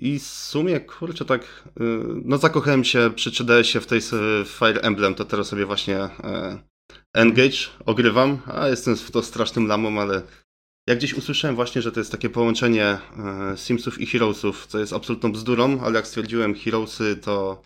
i 0.00 0.18
w 0.18 0.22
sumie, 0.22 0.80
kurczę, 0.80 1.24
tak, 1.24 1.42
y, 1.42 1.94
no 2.24 2.38
zakochałem 2.38 2.84
się 2.84 3.10
przy 3.14 3.30
3DS-ie 3.30 3.80
w 3.80 3.86
tej 3.86 4.00
Fire 4.46 4.80
Emblem, 4.80 5.14
to 5.14 5.24
teraz 5.24 5.48
sobie 5.48 5.66
właśnie 5.66 5.96
e, 5.98 6.58
Engage 7.14 7.58
ogrywam, 7.86 8.38
a 8.46 8.68
jestem 8.68 8.96
w 8.96 9.10
to 9.10 9.22
strasznym 9.22 9.66
lamą, 9.66 10.00
ale 10.00 10.22
jak 10.88 10.98
gdzieś 10.98 11.14
usłyszałem 11.14 11.56
właśnie, 11.56 11.82
że 11.82 11.92
to 11.92 12.00
jest 12.00 12.12
takie 12.12 12.30
połączenie 12.30 12.84
e, 12.84 13.00
Simsów 13.56 14.00
i 14.00 14.06
Heroesów, 14.06 14.66
co 14.66 14.78
jest 14.78 14.92
absolutną 14.92 15.32
bzdurą, 15.32 15.80
ale 15.80 15.94
jak 15.94 16.06
stwierdziłem 16.06 16.54
Heroesy, 16.54 17.16
to 17.16 17.62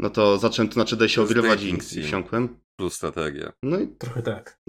no 0.00 0.10
to 0.10 0.38
zacząłem 0.38 0.68
to 0.68 0.78
na 0.78 0.84
3DS-ie 0.84 1.24
ogrywać 1.24 1.62
i, 1.62 1.98
i 1.98 2.02
wsiąkłem. 2.02 2.60
Plus 2.78 2.94
strategia. 2.94 3.52
No 3.62 3.80
i 3.80 3.88
trochę 3.88 4.22
tak. 4.22 4.60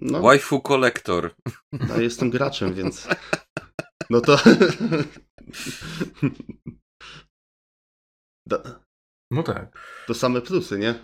No, 0.00 0.20
Waifu 0.20 0.60
Collector. 0.60 1.34
No, 1.72 2.00
jestem 2.00 2.30
graczem, 2.30 2.74
więc 2.74 3.08
no 4.10 4.20
to 4.20 4.38
no 9.30 9.42
tak. 9.42 9.78
To 10.06 10.14
same 10.14 10.40
plusy, 10.40 10.78
nie? 10.78 10.94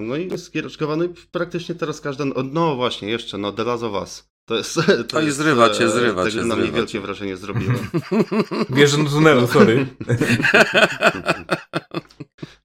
No 0.00 0.16
i 0.16 0.28
jest 0.28 0.52
giereczkowany 0.52 1.08
praktycznie 1.30 1.74
teraz 1.74 2.00
każdy. 2.00 2.24
No 2.44 2.76
właśnie, 2.76 3.10
jeszcze, 3.10 3.38
no 3.38 3.52
The 3.52 3.64
Last 3.64 3.82
of 3.82 3.92
Us. 3.92 4.30
To 4.48 4.56
jest. 4.56 4.74
To 5.08 5.18
Oj, 5.18 5.24
jest, 5.24 5.36
zrywa 5.36 5.70
cię, 5.70 5.90
zrywa 5.90 6.30
cię. 6.30 6.44
Na 6.44 6.56
mnie 6.56 6.72
wielkie 6.72 7.00
wrażenie 7.00 7.36
zrobiło. 7.36 7.74
Wiesz, 8.70 8.96
do 8.96 9.10
tunelu, 9.10 9.46
sorry. 9.46 9.86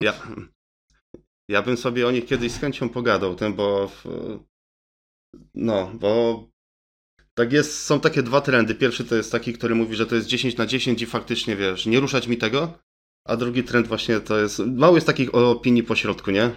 ja, 0.01 0.13
ja 1.49 1.61
bym 1.61 1.77
sobie 1.77 2.07
o 2.07 2.11
nich 2.11 2.25
kiedyś 2.25 2.51
z 2.51 2.59
chęcią 2.59 2.89
pogadał, 2.89 3.35
ten, 3.35 3.53
bo. 3.53 3.91
No, 5.55 5.91
bo 5.93 6.43
tak 7.37 7.53
jest, 7.53 7.85
są 7.85 7.99
takie 7.99 8.23
dwa 8.23 8.41
trendy. 8.41 8.75
Pierwszy 8.75 9.05
to 9.05 9.15
jest 9.15 9.31
taki, 9.31 9.53
który 9.53 9.75
mówi, 9.75 9.95
że 9.95 10.05
to 10.05 10.15
jest 10.15 10.27
10 10.27 10.57
na 10.57 10.65
10 10.65 11.01
i 11.01 11.05
faktycznie, 11.05 11.55
wiesz, 11.55 11.85
nie 11.85 11.99
ruszać 11.99 12.27
mi 12.27 12.37
tego. 12.37 12.73
A 13.27 13.37
drugi 13.37 13.63
trend 13.63 13.87
właśnie 13.87 14.19
to 14.19 14.37
jest, 14.37 14.59
mało 14.59 14.95
jest 14.95 15.07
takich 15.07 15.35
opinii 15.35 15.83
po 15.83 15.95
środku, 15.95 16.31
nie? 16.31 16.51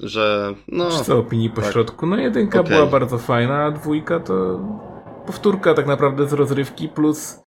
Że, 0.00 0.54
no... 0.68 0.90
Co 0.90 1.18
opinii 1.18 1.50
po 1.50 1.60
tak. 1.60 1.72
środku? 1.72 2.06
No 2.06 2.16
jedynka 2.16 2.60
okay. 2.60 2.72
była 2.72 2.86
bardzo 2.86 3.18
fajna, 3.18 3.64
a 3.64 3.70
dwójka 3.70 4.20
to 4.20 4.60
powtórka 5.26 5.74
tak 5.74 5.86
naprawdę 5.86 6.28
z 6.28 6.32
rozrywki 6.32 6.88
plus 6.88 7.40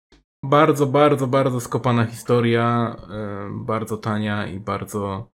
bardzo, 0.44 0.86
bardzo, 0.86 1.26
bardzo 1.26 1.60
skopana 1.60 2.06
historia, 2.06 2.96
yy, 3.08 3.64
bardzo 3.64 3.96
tania 3.96 4.46
i 4.46 4.60
bardzo 4.60 5.30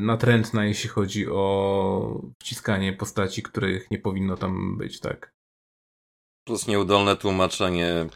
natrętna, 0.00 0.64
jeśli 0.64 0.88
chodzi 0.90 1.28
o 1.30 2.22
wciskanie 2.38 2.92
postaci, 2.92 3.42
których 3.42 3.90
nie 3.90 3.98
powinno 3.98 4.36
tam 4.36 4.78
być, 4.78 5.00
tak. 5.00 5.34
Plus 6.46 6.66
nieudolne 6.66 7.16
tłumaczenie 7.16 8.06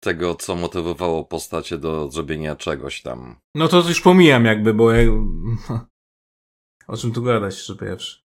tego, 0.00 0.34
co 0.34 0.54
motywowało 0.54 1.24
postacie 1.24 1.78
do 1.78 2.10
zrobienia 2.10 2.56
czegoś 2.56 3.02
tam. 3.02 3.36
No 3.54 3.68
to 3.68 3.88
już 3.88 4.00
pomijam 4.00 4.44
jakby, 4.44 4.74
bo 4.74 4.92
ja... 4.92 5.02
O 6.88 6.96
czym 6.96 7.12
tu 7.12 7.22
gadać, 7.22 7.66
że 7.66 7.74
wiesz? 7.80 8.24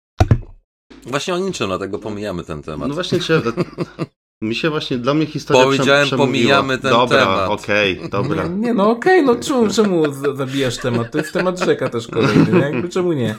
Właśnie 1.07 1.34
o 1.34 1.38
niczym, 1.38 1.66
dlatego 1.66 1.98
pomijamy 1.98 2.44
ten 2.44 2.62
temat. 2.62 2.88
No 2.88 2.94
właśnie, 2.94 3.20
czy... 3.20 3.42
Mi 4.43 4.55
się 4.55 4.70
właśnie, 4.70 4.99
dla 4.99 5.14
mnie 5.14 5.26
historia 5.26 5.64
Powiedziałem, 5.64 6.09
pomijamy 6.09 6.78
ten 6.78 6.90
dobra, 6.90 7.18
temat. 7.18 7.51
okej, 7.51 7.99
okay, 7.99 8.09
dobra. 8.09 8.47
Nie, 8.47 8.57
nie 8.57 8.74
no 8.74 8.90
okej, 8.90 9.24
okay, 9.24 9.34
no 9.34 9.43
czemu, 9.43 9.68
czemu 9.68 10.12
zabijasz 10.36 10.78
temat? 10.78 11.11
To 11.11 11.18
jest 11.18 11.32
temat 11.32 11.59
rzeka 11.59 11.88
też 11.88 12.09
kolejny, 12.09 12.61
jakby 12.61 12.88
czemu 12.88 13.12
nie? 13.12 13.34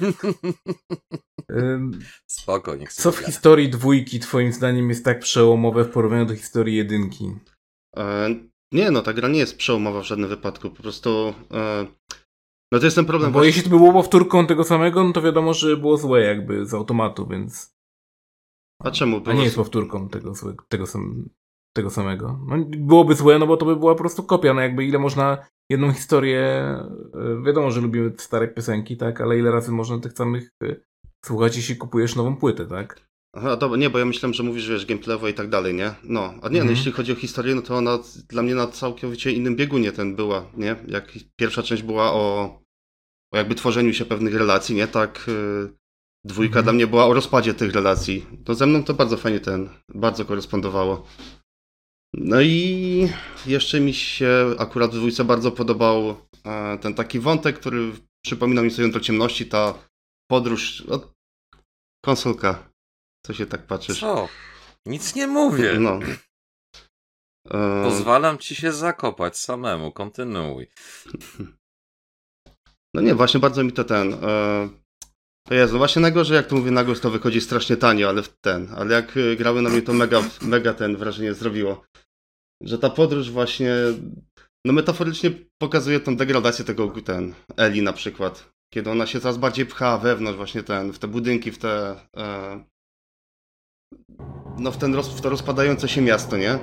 Spoko, 2.27 2.75
nie 2.75 2.85
chcę. 2.85 3.01
Co 3.01 3.11
w 3.11 3.17
historii 3.17 3.69
dwójki 3.69 4.19
twoim 4.19 4.53
zdaniem 4.53 4.89
jest 4.89 5.05
tak 5.05 5.19
przełomowe 5.19 5.83
w 5.83 5.89
porównaniu 5.89 6.25
do 6.25 6.35
historii 6.35 6.75
jedynki? 6.75 7.25
E, 7.97 8.35
nie, 8.71 8.91
no 8.91 9.01
ta 9.01 9.13
gra 9.13 9.29
nie 9.29 9.39
jest 9.39 9.57
przełomowa 9.57 10.01
w 10.01 10.05
żadnym 10.05 10.29
wypadku, 10.29 10.69
po 10.69 10.83
prostu... 10.83 11.33
E, 11.53 11.85
no 12.71 12.79
to 12.79 12.85
jest 12.85 12.95
ten 12.95 13.05
problem. 13.05 13.29
No 13.29 13.33
bo 13.33 13.39
właśnie... 13.39 13.47
jeśli 13.47 13.63
to 13.63 13.69
było 13.69 13.93
powtórką 13.93 14.47
tego 14.47 14.63
samego, 14.63 15.03
no 15.03 15.13
to 15.13 15.21
wiadomo, 15.21 15.53
że 15.53 15.77
było 15.77 15.97
złe 15.97 16.21
jakby 16.21 16.65
z 16.65 16.73
automatu, 16.73 17.27
więc... 17.27 17.73
A 18.83 18.91
czemu? 18.91 19.21
A 19.25 19.33
nie 19.33 19.43
jest 19.43 19.55
powtórką 19.55 20.09
tego, 20.09 20.33
tego, 20.69 20.87
sam, 20.87 21.29
tego 21.73 21.89
samego. 21.89 22.39
No, 22.47 22.65
byłoby 22.65 23.15
złe, 23.15 23.39
no 23.39 23.47
bo 23.47 23.57
to 23.57 23.65
by 23.65 23.75
była 23.75 23.93
po 23.93 23.99
prostu 23.99 24.23
kopia. 24.23 24.53
No 24.53 24.61
jakby 24.61 24.85
ile 24.85 24.99
można 24.99 25.37
jedną 25.69 25.93
historię. 25.93 26.41
E, 26.41 27.43
wiadomo, 27.45 27.71
że 27.71 27.81
lubimy 27.81 28.13
stare 28.17 28.47
piosenki, 28.47 28.97
tak, 28.97 29.21
ale 29.21 29.39
ile 29.39 29.51
razy 29.51 29.71
można 29.71 29.99
tych 29.99 30.13
samych 30.13 30.51
e, 30.63 30.75
słuchać, 31.25 31.57
jeśli 31.57 31.77
kupujesz 31.77 32.15
nową 32.15 32.35
płytę, 32.35 32.65
tak? 32.65 33.07
Aha, 33.35 33.55
dobra, 33.55 33.77
nie, 33.77 33.89
bo 33.89 33.99
ja 33.99 34.05
myślałem, 34.05 34.33
że 34.33 34.43
mówisz, 34.43 34.69
wiesz, 34.69 34.85
gameplayowo 34.85 35.27
i 35.27 35.33
tak 35.33 35.49
dalej, 35.49 35.73
nie? 35.73 35.95
No, 36.03 36.21
a 36.21 36.49
nie, 36.49 36.61
mhm. 36.61 36.65
no 36.65 36.71
jeśli 36.71 36.91
chodzi 36.91 37.11
o 37.11 37.15
historię, 37.15 37.55
no 37.55 37.61
to 37.61 37.75
ona 37.75 37.99
dla 38.29 38.43
mnie 38.43 38.55
na 38.55 38.67
całkowicie 38.67 39.31
innym 39.31 39.55
biegunie 39.55 39.91
ten 39.91 40.15
była, 40.15 40.45
nie? 40.57 40.75
Jak 40.87 41.11
pierwsza 41.35 41.63
część 41.63 41.83
była 41.83 42.13
o, 42.13 42.43
o 43.33 43.37
jakby 43.37 43.55
tworzeniu 43.55 43.93
się 43.93 44.05
pewnych 44.05 44.35
relacji, 44.35 44.75
nie? 44.75 44.87
Tak 44.87 45.25
yy, 45.27 45.73
Dwójka 46.25 46.59
mhm. 46.59 46.63
dla 46.63 46.73
mnie 46.73 46.87
była 46.87 47.05
o 47.05 47.13
rozpadzie 47.13 47.53
tych 47.53 47.73
relacji. 47.73 48.25
To 48.45 48.55
ze 48.55 48.65
mną 48.65 48.83
to 48.83 48.93
bardzo 48.93 49.17
fajnie 49.17 49.39
ten, 49.39 49.69
bardzo 49.89 50.25
korespondowało. 50.25 51.07
No 52.13 52.41
i 52.41 53.09
jeszcze 53.45 53.79
mi 53.79 53.93
się 53.93 54.55
akurat 54.57 54.91
w 54.91 54.95
dwójce 54.95 55.23
bardzo 55.23 55.51
podobał 55.51 56.15
e, 56.45 56.77
ten 56.77 56.93
taki 56.93 57.19
wątek, 57.19 57.59
który 57.59 57.91
przypomina 58.25 58.61
mi 58.61 58.71
sobie 58.71 58.87
do 58.87 58.99
ciemności, 58.99 59.45
ta 59.45 59.73
podróż, 60.31 60.83
no, 60.87 61.13
konsolka. 62.05 62.69
Co 63.25 63.33
się 63.33 63.45
tak 63.45 63.67
patrzysz? 63.67 63.99
Co? 63.99 64.29
Nic 64.85 65.15
nie 65.15 65.27
mówię. 65.27 65.79
No. 65.79 65.99
E, 67.51 67.83
Pozwalam 67.83 68.37
ci 68.37 68.55
się 68.55 68.71
zakopać 68.71 69.37
samemu, 69.37 69.91
kontynuuj. 69.91 70.67
No 72.95 73.01
nie, 73.01 73.15
właśnie 73.15 73.39
bardzo 73.39 73.63
mi 73.63 73.71
to 73.71 73.83
ten. 73.83 74.15
To 75.47 75.53
jest, 75.53 75.73
no 75.73 75.79
właśnie 75.79 76.01
najgorzej 76.01 76.35
jak 76.35 76.47
to 76.47 76.55
mówię 76.55 76.71
na 76.71 76.83
głos, 76.83 77.01
to 77.01 77.09
wychodzi 77.09 77.41
strasznie 77.41 77.77
tanio, 77.77 78.09
ale 78.09 78.23
w 78.23 78.29
ten, 78.41 78.67
ale 78.75 78.95
jak 78.95 79.17
y, 79.17 79.35
grały 79.35 79.61
na 79.61 79.69
mnie 79.69 79.81
to 79.81 79.93
mega, 79.93 80.21
mega 80.41 80.73
ten 80.73 80.97
wrażenie 80.97 81.33
zrobiło. 81.33 81.85
Że 82.63 82.77
ta 82.77 82.89
podróż 82.89 83.31
właśnie, 83.31 83.75
no 84.65 84.73
metaforycznie 84.73 85.31
pokazuje 85.61 85.99
tą 85.99 86.15
degradację 86.15 86.65
tego, 86.65 86.87
ten, 86.87 87.33
Eli 87.57 87.81
na 87.81 87.93
przykład. 87.93 88.53
Kiedy 88.73 88.89
ona 88.89 89.05
się 89.07 89.19
coraz 89.19 89.37
bardziej 89.37 89.65
pcha 89.65 89.97
wewnątrz 89.97 90.37
właśnie 90.37 90.63
ten, 90.63 90.93
w 90.93 90.99
te 90.99 91.07
budynki, 91.07 91.51
w 91.51 91.57
te, 91.57 91.95
e, 92.17 92.63
no 94.59 94.71
w, 94.71 94.77
ten 94.77 94.95
roz, 94.95 95.09
w 95.09 95.21
to 95.21 95.29
rozpadające 95.29 95.89
się 95.89 96.01
miasto, 96.01 96.37
nie? 96.37 96.59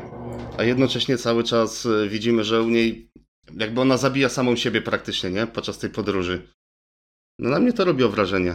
a 0.59 0.65
jednocześnie 0.65 1.19
cały 1.19 1.45
czas 1.45 1.87
e, 1.87 2.09
widzimy, 2.09 2.45
że 2.45 2.63
u 2.63 2.69
niej 2.69 3.11
jakby 3.57 3.81
ona 3.81 3.97
zabija 3.97 4.29
samą 4.29 4.57
siebie 4.57 4.83
praktycznie, 4.83 5.31
nie? 5.31 5.47
Podczas 5.47 5.79
tej 5.79 5.91
podróży. 5.91 6.49
No 7.39 7.51
na 7.51 7.59
mnie 7.59 7.73
to 7.73 7.85
robiło 7.85 8.11
wrażenie. 8.11 8.55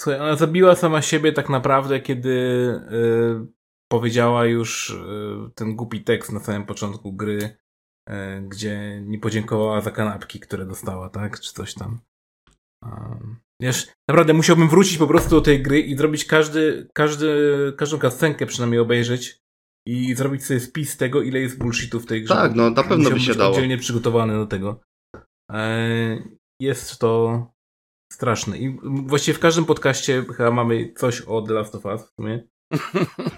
Słuchaj, 0.00 0.20
ona 0.20 0.36
zabiła 0.36 0.74
sama 0.74 1.02
siebie 1.02 1.32
tak 1.32 1.48
naprawdę, 1.48 2.00
kiedy 2.00 2.30
y, 2.30 3.46
powiedziała 3.92 4.44
już 4.44 4.90
y, 4.90 5.50
ten 5.54 5.76
głupi 5.76 6.04
tekst 6.04 6.32
na 6.32 6.40
samym 6.40 6.66
początku 6.66 7.12
gry, 7.12 7.56
y, 8.10 8.14
gdzie 8.48 9.02
nie 9.04 9.18
podziękowała 9.18 9.80
za 9.80 9.90
kanapki, 9.90 10.40
które 10.40 10.66
dostała, 10.66 11.08
tak? 11.08 11.40
Czy 11.40 11.52
coś 11.52 11.74
tam. 11.74 12.00
Um, 12.82 13.36
wiesz, 13.62 13.92
naprawdę 14.08 14.32
musiałbym 14.32 14.68
wrócić 14.68 14.98
po 14.98 15.06
prostu 15.06 15.30
do 15.30 15.40
tej 15.40 15.62
gry 15.62 15.80
i 15.80 15.96
zrobić 15.96 16.24
każdy, 16.24 16.88
każdy, 16.94 17.28
każdą 17.76 17.98
kascenkę 17.98 18.46
przynajmniej 18.46 18.80
obejrzeć 18.80 19.40
i 19.86 20.14
zrobić 20.14 20.44
sobie 20.44 20.60
spis 20.60 20.96
tego, 20.96 21.22
ile 21.22 21.40
jest 21.40 21.58
bullshitu 21.58 22.00
w 22.00 22.06
tej 22.06 22.22
grze. 22.22 22.34
Tak, 22.34 22.54
no 22.54 22.70
na 22.70 22.82
pewno 22.82 23.10
by 23.10 23.20
się 23.20 23.26
być 23.28 23.36
dało. 23.36 23.50
oddzielnie 23.50 23.78
przygotowany 23.78 24.34
do 24.34 24.46
tego. 24.46 24.80
E, 25.52 26.22
jest 26.60 26.98
to 26.98 27.46
straszne. 28.12 28.58
I 28.58 28.78
właściwie 28.82 29.38
w 29.38 29.40
każdym 29.40 29.64
podcaście 29.64 30.24
chyba 30.36 30.50
mamy 30.50 30.92
coś 30.92 31.20
o 31.20 31.42
The 31.42 31.52
Last 31.52 31.74
of 31.74 31.84
Us 31.84 32.02
w 32.02 32.14
sumie. 32.14 32.48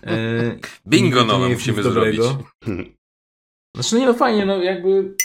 E, 0.02 0.58
Bingo 0.88 1.24
nowe 1.24 1.48
musimy 1.48 1.82
zrobić. 1.82 2.20
Znaczy 3.76 3.96
nie 3.96 4.06
no 4.06 4.14
fajnie, 4.14 4.46
no 4.46 4.62
jakby 4.62 5.16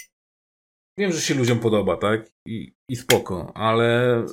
wiem, 0.97 1.11
że 1.11 1.21
się 1.21 1.33
ludziom 1.33 1.59
podoba, 1.59 1.97
tak? 1.97 2.31
I, 2.47 2.73
i 2.89 2.95
spoko, 2.95 3.51
ale 3.55 4.25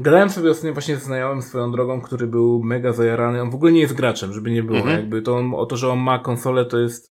gadałem 0.00 0.30
sobie 0.30 0.50
ostatnio 0.50 0.72
właśnie 0.72 0.96
z 0.96 1.02
znajomym 1.02 1.42
swoją 1.42 1.72
drogą, 1.72 2.00
który 2.00 2.26
był 2.26 2.62
mega 2.62 2.92
zajarany. 2.92 3.42
On 3.42 3.50
w 3.50 3.54
ogóle 3.54 3.72
nie 3.72 3.80
jest 3.80 3.94
graczem, 3.94 4.32
żeby 4.32 4.50
nie 4.50 4.62
było. 4.62 4.78
Mhm. 4.78 4.96
Jakby 4.96 5.22
to 5.22 5.36
on, 5.36 5.54
o 5.54 5.66
to, 5.66 5.76
że 5.76 5.88
on 5.88 5.98
ma 5.98 6.18
konsolę, 6.18 6.64
to 6.64 6.78
jest 6.78 7.12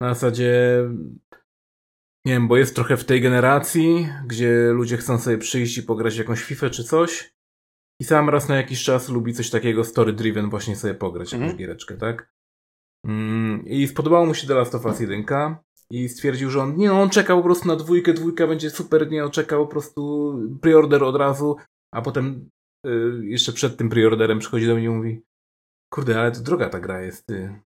na 0.00 0.14
zasadzie 0.14 0.80
nie 2.26 2.32
wiem, 2.32 2.48
bo 2.48 2.56
jest 2.56 2.74
trochę 2.74 2.96
w 2.96 3.04
tej 3.04 3.20
generacji, 3.20 4.08
gdzie 4.26 4.70
ludzie 4.72 4.96
chcą 4.96 5.18
sobie 5.18 5.38
przyjść 5.38 5.78
i 5.78 5.82
pograć 5.82 6.14
w 6.14 6.18
jakąś 6.18 6.42
FIFA 6.42 6.70
czy 6.70 6.84
coś. 6.84 7.34
I 8.00 8.04
sam 8.04 8.30
raz 8.30 8.48
na 8.48 8.56
jakiś 8.56 8.84
czas 8.84 9.08
lubi 9.08 9.34
coś 9.34 9.50
takiego 9.50 9.82
story-driven 9.82 10.50
właśnie 10.50 10.76
sobie 10.76 10.94
pograć, 10.94 11.32
jakąś 11.32 11.42
Mhm. 11.42 11.58
giereczkę, 11.58 11.96
tak? 11.96 12.34
Mm, 13.06 13.64
I 13.66 13.88
spodobało 13.88 14.26
mu 14.26 14.34
się 14.34 14.46
The 14.46 14.54
Last 14.54 14.74
of 14.74 14.84
Us 14.84 15.00
1 15.00 15.24
i 15.90 16.08
stwierdził, 16.08 16.50
że 16.50 16.62
on, 16.62 16.76
nie 16.76 16.88
no, 16.88 17.02
on 17.02 17.10
czekał 17.10 17.38
po 17.38 17.44
prostu 17.44 17.68
na 17.68 17.76
dwójkę, 17.76 18.12
dwójka 18.12 18.46
będzie 18.46 18.70
super, 18.70 19.10
nie, 19.10 19.24
on 19.24 19.30
czekał 19.30 19.66
po 19.66 19.72
prostu 19.72 20.32
preorder 20.60 21.04
od 21.04 21.16
razu, 21.16 21.56
a 21.92 22.02
potem 22.02 22.50
y, 22.86 23.20
jeszcze 23.22 23.52
przed 23.52 23.76
tym 23.76 23.88
preorderem 23.88 24.38
przychodzi 24.38 24.66
do 24.66 24.74
mnie 24.74 24.84
i 24.84 24.88
mówi 24.88 25.22
kurde, 25.92 26.20
ale 26.20 26.32
to 26.32 26.40
droga 26.40 26.68
ta 26.68 26.80
gra 26.80 27.00
jest, 27.02 27.26
ty. 27.26 27.60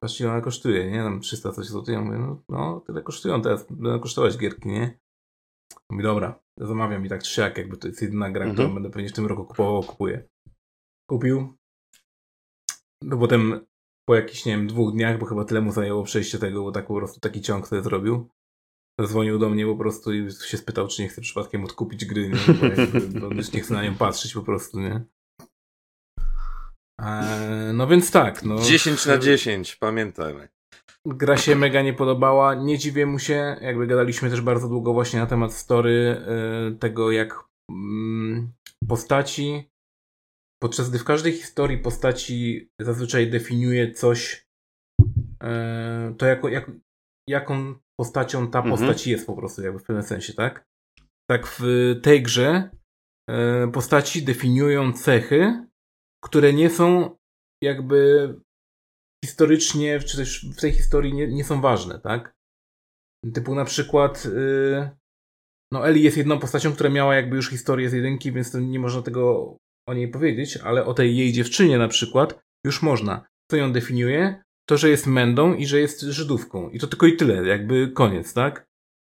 Patrzcie, 0.00 0.24
ile 0.24 0.32
ona 0.32 0.42
kosztuje, 0.42 0.90
nie? 0.90 1.02
Tam 1.02 1.20
300 1.20 1.52
coś 1.52 1.66
złotych. 1.66 1.94
Ja 1.94 2.00
mówię, 2.00 2.18
no, 2.18 2.42
no 2.48 2.80
tyle 2.80 3.02
kosztują 3.02 3.42
teraz, 3.42 3.66
będą 3.72 4.00
kosztować 4.00 4.38
gierki, 4.38 4.68
nie? 4.68 4.98
Mówi, 5.90 6.02
dobra, 6.02 6.40
zamawiam 6.56 7.06
i 7.06 7.08
tak 7.08 7.26
siak, 7.26 7.58
jakby 7.58 7.76
to 7.76 7.88
jest 7.88 8.02
jedyna 8.02 8.30
gra, 8.30 8.44
Mhm. 8.44 8.54
którą 8.54 8.74
będę 8.74 8.90
pewnie 8.90 9.08
w 9.08 9.12
tym 9.12 9.26
roku 9.26 9.44
kupował, 9.44 9.82
kupuję. 9.82 10.28
Kupił. 11.10 11.54
No 13.02 13.18
potem 13.18 13.60
po 14.08 14.14
jakichś, 14.14 14.44
nie 14.44 14.52
wiem, 14.56 14.66
dwóch 14.66 14.92
dniach, 14.92 15.18
bo 15.18 15.26
chyba 15.26 15.44
tyle 15.44 15.60
mu 15.60 15.72
zajęło 15.72 16.02
przejście 16.04 16.38
tego, 16.38 16.62
bo 16.62 16.72
tak 16.72 16.86
po 16.86 16.94
prostu 16.94 17.20
taki 17.20 17.40
ciąg 17.40 17.68
sobie 17.68 17.82
zrobił. 17.82 18.28
Zadzwonił 19.00 19.38
do 19.38 19.48
mnie 19.48 19.66
po 19.66 19.76
prostu 19.76 20.12
i 20.14 20.32
się 20.32 20.56
spytał, 20.58 20.88
czy 20.88 21.02
nie 21.02 21.08
chce 21.08 21.20
przypadkiem 21.20 21.64
odkupić 21.64 22.04
gry, 22.04 22.28
nie? 22.28 22.54
Bo, 22.60 22.66
jakby, 22.66 23.26
on 23.26 23.36
już 23.36 23.52
nie 23.52 23.60
chce 23.60 23.74
na 23.74 23.84
nią 23.84 23.94
patrzeć 23.94 24.34
po 24.34 24.42
prostu, 24.42 24.80
nie? 24.80 25.04
Eee, 27.02 27.72
no 27.74 27.86
więc 27.86 28.10
tak, 28.10 28.42
no. 28.42 28.58
10 28.58 29.06
na 29.06 29.18
10, 29.18 29.76
pamiętajmy. 29.76 30.48
Gra 31.06 31.36
się 31.36 31.56
mega 31.56 31.82
nie 31.82 31.92
podobała. 31.94 32.54
Nie 32.54 32.78
dziwię 32.78 33.06
mu 33.06 33.18
się. 33.18 33.56
Jakby 33.60 33.86
gadaliśmy 33.86 34.30
też 34.30 34.40
bardzo 34.40 34.68
długo 34.68 34.92
właśnie 34.92 35.20
na 35.20 35.26
temat 35.26 35.52
story 35.54 36.22
y, 36.72 36.76
tego, 36.78 37.10
jak 37.10 37.44
mm, 37.70 38.52
postaci, 38.88 39.70
podczas 40.62 40.90
gdy 40.90 40.98
w 40.98 41.04
każdej 41.04 41.32
historii 41.32 41.78
postaci 41.78 42.68
zazwyczaj 42.80 43.30
definiuje 43.30 43.92
coś, 43.92 44.46
y, 45.00 46.14
to 46.18 46.26
jako, 46.26 46.48
jak, 46.48 46.70
jaką 47.28 47.74
postacią 48.00 48.50
ta 48.50 48.58
Mhm. 48.58 48.76
postać 48.76 49.06
jest 49.06 49.26
po 49.26 49.36
prostu, 49.36 49.62
jakby 49.62 49.78
w 49.78 49.82
pewnym 49.84 50.04
sensie, 50.04 50.32
tak? 50.32 50.64
Tak 51.30 51.46
w 51.46 51.62
tej 52.02 52.22
grze 52.22 52.70
postaci 53.72 54.22
definiują 54.22 54.92
cechy, 54.92 55.66
które 56.24 56.52
nie 56.52 56.70
są 56.70 57.16
jakby 57.62 58.34
historycznie, 59.24 60.00
czy 60.00 60.16
też 60.16 60.46
w 60.56 60.60
tej 60.60 60.72
historii 60.72 61.14
nie, 61.14 61.28
nie 61.28 61.44
są 61.44 61.60
ważne, 61.60 62.00
tak? 62.00 62.32
Typu 63.34 63.54
na 63.54 63.64
przykład 63.64 64.24
yy, 64.24 64.90
no 65.72 65.88
Eli 65.88 66.02
jest 66.02 66.16
jedną 66.16 66.38
postacią, 66.38 66.72
która 66.72 66.90
miała 66.90 67.14
jakby 67.14 67.36
już 67.36 67.50
historię 67.50 67.90
z 67.90 67.92
jedynki, 67.92 68.32
więc 68.32 68.54
nie 68.54 68.80
można 68.80 69.02
tego 69.02 69.56
o 69.88 69.94
niej 69.94 70.08
powiedzieć, 70.08 70.56
ale 70.56 70.84
o 70.84 70.94
tej 70.94 71.16
jej 71.16 71.32
dziewczynie 71.32 71.78
na 71.78 71.88
przykład 71.88 72.40
już 72.66 72.82
można. 72.82 73.26
Co 73.50 73.56
ją 73.56 73.72
definiuje? 73.72 74.42
To, 74.68 74.76
że 74.76 74.88
jest 74.88 75.06
mędą 75.06 75.54
i 75.54 75.66
że 75.66 75.80
jest 75.80 76.00
Żydówką. 76.00 76.70
I 76.70 76.78
to 76.78 76.86
tylko 76.86 77.06
i 77.06 77.16
tyle, 77.16 77.46
jakby 77.46 77.88
koniec, 77.88 78.34
tak? 78.34 78.66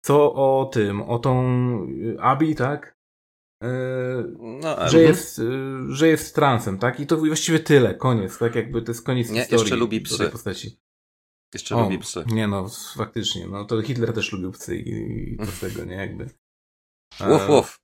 Co 0.05 0.35
o 0.35 0.71
tym, 0.73 1.03
o 1.03 1.19
tą 1.19 1.43
y, 1.89 2.17
Abi, 2.21 2.55
tak? 2.55 2.98
No, 4.39 4.89
że 4.89 5.03
jest, 5.03 5.39
y, 5.39 5.45
że 5.89 6.09
jest 6.09 6.35
transem, 6.35 6.79
tak? 6.79 7.01
I 7.01 7.07
to 7.07 7.17
właściwie 7.17 7.61
tyle, 7.61 7.95
koniec, 7.95 8.39
tak? 8.39 8.55
Jakby 8.55 8.83
to 8.83 8.91
jest 8.93 9.05
koniec 9.07 9.31
Nie, 9.31 9.41
historii. 9.41 9.63
jeszcze 9.63 9.77
lubi 9.77 10.01
psy. 10.01 10.29
postaci. 10.31 10.79
Jeszcze 11.55 11.77
O, 11.77 11.83
lubi 11.83 11.99
psy. 11.99 12.25
Nie 12.27 12.47
no, 12.47 12.69
faktycznie, 12.97 13.47
no 13.47 13.65
to 13.65 13.83
Hitler 13.83 14.13
też 14.13 14.33
lubił 14.33 14.53
psy 14.53 14.77
i, 14.77 15.33
i 15.35 15.37
to 15.39 15.47
tego, 15.61 15.85
nie? 15.85 15.95
Jakby. 15.95 16.31
E, 17.21 17.31
Łof, 17.31 17.49
łof. 17.49 17.79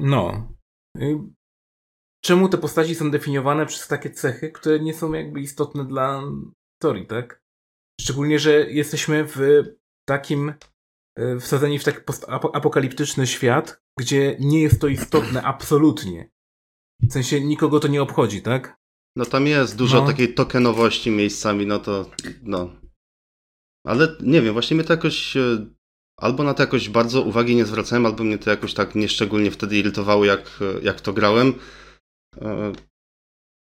No. 0.00 0.52
Czemu 2.24 2.48
te 2.48 2.58
postaci 2.58 2.94
są 2.94 3.10
definiowane 3.10 3.66
przez 3.66 3.88
takie 3.88 4.10
cechy, 4.10 4.50
które 4.52 4.80
nie 4.80 4.94
są 4.94 5.12
jakby 5.12 5.40
istotne 5.40 5.84
dla 5.84 6.22
historii, 6.74 7.06
tak? 7.06 7.42
Szczególnie, 8.00 8.38
że 8.38 8.50
jesteśmy 8.70 9.24
w 9.24 9.40
takim 10.08 10.54
wsadzeni 11.40 11.78
w 11.78 11.84
taki 11.84 12.00
postapokaliptyczny 12.00 13.26
świat, 13.26 13.80
gdzie 13.98 14.36
nie 14.40 14.62
jest 14.62 14.80
to 14.80 14.88
istotne 14.88 15.42
absolutnie. 15.42 16.30
W 17.02 17.12
sensie 17.12 17.40
nikogo 17.40 17.80
to 17.80 17.88
nie 17.88 18.02
obchodzi, 18.02 18.42
tak? 18.42 18.76
No 19.16 19.24
tam 19.24 19.46
jest 19.46 19.76
dużo 19.76 20.00
No. 20.00 20.06
takiej 20.06 20.34
tokenowości 20.34 21.10
miejscami, 21.10 21.66
no 21.66 21.78
to 21.78 22.10
no. 22.42 22.70
Ale 23.86 24.16
nie 24.20 24.42
wiem, 24.42 24.52
właśnie 24.52 24.74
mnie 24.74 24.84
to 24.84 24.92
jakoś 24.92 25.36
e, 25.36 25.66
albo 26.20 26.42
na 26.42 26.54
to 26.54 26.62
jakoś 26.62 26.88
bardzo 26.88 27.22
uwagi 27.22 27.56
nie 27.56 27.64
zwracałem, 27.66 28.06
albo 28.06 28.24
mnie 28.24 28.38
to 28.38 28.50
jakoś 28.50 28.74
tak 28.74 28.94
nieszczególnie 28.94 29.50
wtedy 29.50 29.76
irytowało, 29.76 30.24
jak, 30.24 30.40
e, 30.60 30.82
jak 30.82 31.00
to 31.00 31.12
grałem. 31.12 31.54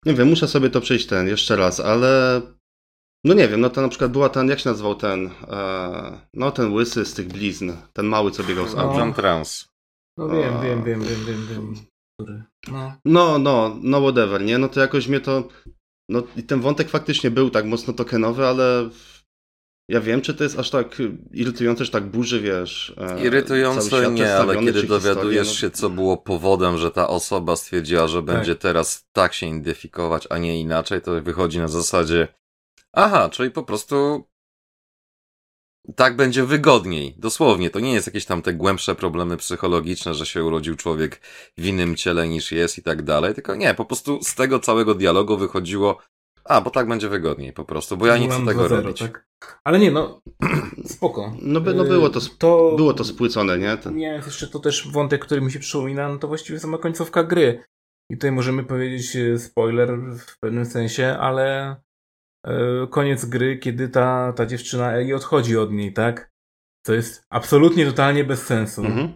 Nie 0.06 0.14
wiem, 0.14 0.28
muszę 0.28 0.48
sobie 0.48 0.70
to 0.70 0.80
przejść 0.80 1.06
ten 1.06 1.28
jeszcze 1.28 1.56
raz, 1.56 1.80
ale 1.80 2.42
no 3.28 3.34
nie 3.34 3.48
wiem, 3.48 3.60
no 3.60 3.70
to 3.70 3.82
na 3.82 3.88
przykład 3.88 4.12
była 4.12 4.28
ten, 4.28 4.48
jak 4.48 4.58
się 4.58 4.70
nazywał 4.70 4.94
ten, 4.94 5.30
e, 5.48 6.20
no 6.34 6.50
ten 6.50 6.72
łysy 6.72 7.04
z 7.04 7.14
tych 7.14 7.28
blizn, 7.28 7.72
ten 7.92 8.06
mały, 8.06 8.30
co 8.30 8.44
biegał 8.44 8.68
z 8.68 8.74
No. 8.74 8.94
John 8.98 9.14
Trans. 9.14 9.68
No 10.16 10.28
wiem, 10.28 10.56
A. 10.56 10.62
wiem, 10.62 10.84
wiem, 10.84 11.02
wiem, 11.02 11.24
wiem, 11.26 11.46
wiem. 11.50 11.74
Który? 12.20 12.42
No. 12.72 12.92
No, 13.04 13.38
no, 13.38 13.76
no 13.82 14.00
whatever, 14.00 14.44
nie? 14.44 14.58
No 14.58 14.68
to 14.68 14.80
jakoś 14.80 15.08
mnie 15.08 15.20
to... 15.20 15.48
No 16.08 16.22
i 16.36 16.42
ten 16.42 16.60
wątek 16.60 16.88
faktycznie 16.88 17.30
był 17.30 17.50
tak 17.50 17.64
mocno 17.64 17.92
tokenowy, 17.94 18.46
ale 18.46 18.88
ja 19.90 20.00
wiem, 20.00 20.20
czy 20.20 20.34
to 20.34 20.44
jest 20.44 20.58
aż 20.58 20.70
tak 20.70 21.02
irytujące, 21.32 21.84
że 21.84 21.90
tak 21.90 22.04
burzy, 22.06 22.40
wiesz... 22.40 22.94
e, 22.96 23.24
Irytujące 23.26 24.10
nie, 24.10 24.34
ale 24.36 24.54
kiedy 24.54 24.80
historię, 24.80 24.88
dowiadujesz 24.88 25.48
no- 25.48 25.54
się, 25.54 25.70
co 25.70 25.90
było 25.90 26.16
powodem, 26.16 26.78
że 26.78 26.90
ta 26.90 27.08
osoba 27.08 27.56
stwierdziła, 27.56 28.08
że 28.08 28.22
będzie 28.22 28.56
teraz 28.56 29.08
tak 29.12 29.34
się 29.34 29.46
identyfikować, 29.46 30.26
a 30.30 30.38
nie 30.38 30.60
inaczej, 30.60 31.00
to 31.02 31.22
wychodzi 31.22 31.58
na 31.58 31.68
zasadzie 31.68 32.28
aha, 32.92 33.28
czyli 33.28 33.50
po 33.50 33.62
prostu 33.62 34.24
tak 35.96 36.16
będzie 36.16 36.44
wygodniej. 36.44 37.14
Dosłownie, 37.18 37.70
to 37.70 37.80
nie 37.80 37.92
jest 37.92 38.06
jakieś 38.06 38.24
tam 38.24 38.42
te 38.42 38.54
głębsze 38.54 38.94
problemy 38.94 39.36
psychologiczne, 39.36 40.14
że 40.14 40.26
się 40.26 40.44
urodził 40.44 40.76
człowiek 40.76 41.20
w 41.58 41.66
innym 41.66 41.96
ciele 41.96 42.28
niż 42.28 42.52
jest 42.52 42.78
i 42.78 42.82
tak 42.82 43.02
dalej, 43.02 43.34
tylko 43.34 43.54
nie, 43.54 43.74
po 43.74 43.84
prostu 43.84 44.22
z 44.22 44.34
tego 44.34 44.58
całego 44.58 44.94
dialogu 44.94 45.36
wychodziło 45.36 45.98
a, 46.48 46.60
bo 46.60 46.70
tak 46.70 46.88
będzie 46.88 47.08
wygodniej 47.08 47.52
po 47.52 47.64
prostu, 47.64 47.96
bo 47.96 48.06
ja 48.06 48.18
nie 48.18 48.28
chcę 48.28 48.46
tego 48.46 48.64
2-0, 48.64 48.68
robić. 48.68 48.98
Tak? 48.98 49.28
Ale 49.64 49.78
nie, 49.78 49.90
no, 49.90 50.22
spoko. 50.96 51.36
No, 51.42 51.60
by- 51.60 51.74
no 51.74 51.84
było 51.84 52.08
to, 52.10 52.20
to 52.38 52.74
było 52.76 52.94
to 52.94 53.04
spłycone, 53.04 53.58
nie? 53.58 53.76
Ten... 53.76 53.96
Nie, 53.96 54.22
jeszcze 54.26 54.48
to 54.48 54.58
też 54.58 54.88
wątek, 54.92 55.24
który 55.24 55.40
mi 55.40 55.52
się 55.52 55.58
przypomina, 55.58 56.08
no 56.08 56.18
to 56.18 56.28
właściwie 56.28 56.60
sama 56.60 56.78
końcówka 56.78 57.24
gry. 57.24 57.64
I 58.10 58.14
tutaj 58.16 58.32
możemy 58.32 58.64
powiedzieć 58.64 59.16
e, 59.16 59.38
spoiler 59.38 59.98
w 60.18 60.38
pewnym 60.38 60.66
sensie, 60.66 61.16
ale 61.20 61.76
koniec 62.90 63.24
gry, 63.24 63.58
kiedy 63.58 63.88
ta, 63.88 64.32
ta 64.32 64.46
dziewczyna 64.46 64.92
Eli 64.92 65.14
odchodzi 65.14 65.56
od 65.56 65.72
niej, 65.72 65.92
tak? 65.92 66.30
To 66.86 66.94
jest 66.94 67.22
absolutnie 67.30 67.86
totalnie 67.86 68.24
bez 68.24 68.46
sensu. 68.46 68.84
Mhm. 68.84 69.12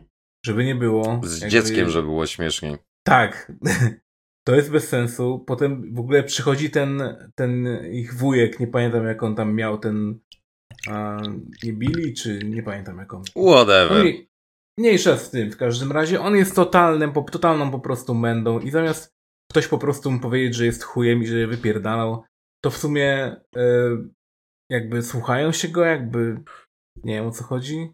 Żeby 0.46 0.64
nie 0.64 0.74
było. 0.74 1.20
Z 1.24 1.40
jakby- 1.40 1.50
dzieckiem, 1.50 1.90
że 1.90 2.02
było 2.02 2.26
śmieszniej. 2.26 2.76
Tak. 3.06 3.52
to 4.46 4.54
jest 4.54 4.70
bez 4.70 4.88
sensu. 4.88 5.44
Potem 5.46 5.94
w 5.94 6.00
ogóle 6.00 6.22
przychodzi 6.22 6.70
ten, 6.70 7.02
ten 7.34 7.66
ich 7.92 8.14
wujek, 8.14 8.60
nie 8.60 8.66
pamiętam 8.66 9.06
jak 9.06 9.22
on 9.22 9.34
tam 9.34 9.54
miał 9.54 9.78
ten 9.78 10.20
a, 10.88 11.22
nie 11.62 11.72
Billy, 11.72 12.12
czy 12.12 12.38
nie 12.44 12.62
pamiętam 12.62 12.98
jak 12.98 13.14
on. 13.14 13.22
Whatever. 13.22 13.98
No 13.98 14.04
i 14.04 14.28
mniejsza 14.78 15.16
z 15.16 15.30
tym, 15.30 15.50
w 15.50 15.56
każdym 15.56 15.92
razie 15.92 16.20
on 16.20 16.36
jest 16.36 16.56
totalnym, 16.56 17.12
po, 17.12 17.22
totalną 17.22 17.70
po 17.70 17.80
prostu 17.80 18.14
mędą 18.14 18.60
i 18.60 18.70
zamiast 18.70 19.12
ktoś 19.50 19.68
po 19.68 19.78
prostu 19.78 20.10
mu 20.10 20.20
powiedzieć, 20.20 20.54
że 20.54 20.66
jest 20.66 20.84
chujem 20.84 21.22
i 21.22 21.26
że 21.26 21.38
je 21.38 21.46
wypierdalał, 21.46 22.24
to 22.64 22.70
w 22.70 22.76
sumie 22.76 23.36
e, 23.56 23.96
jakby 24.70 25.02
słuchają 25.02 25.52
się 25.52 25.68
go, 25.68 25.84
jakby 25.84 26.40
nie 27.04 27.14
wiem 27.14 27.26
o 27.26 27.30
co 27.30 27.44
chodzi. 27.44 27.92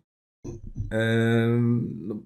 E, 0.93 1.49
no, 1.95 2.23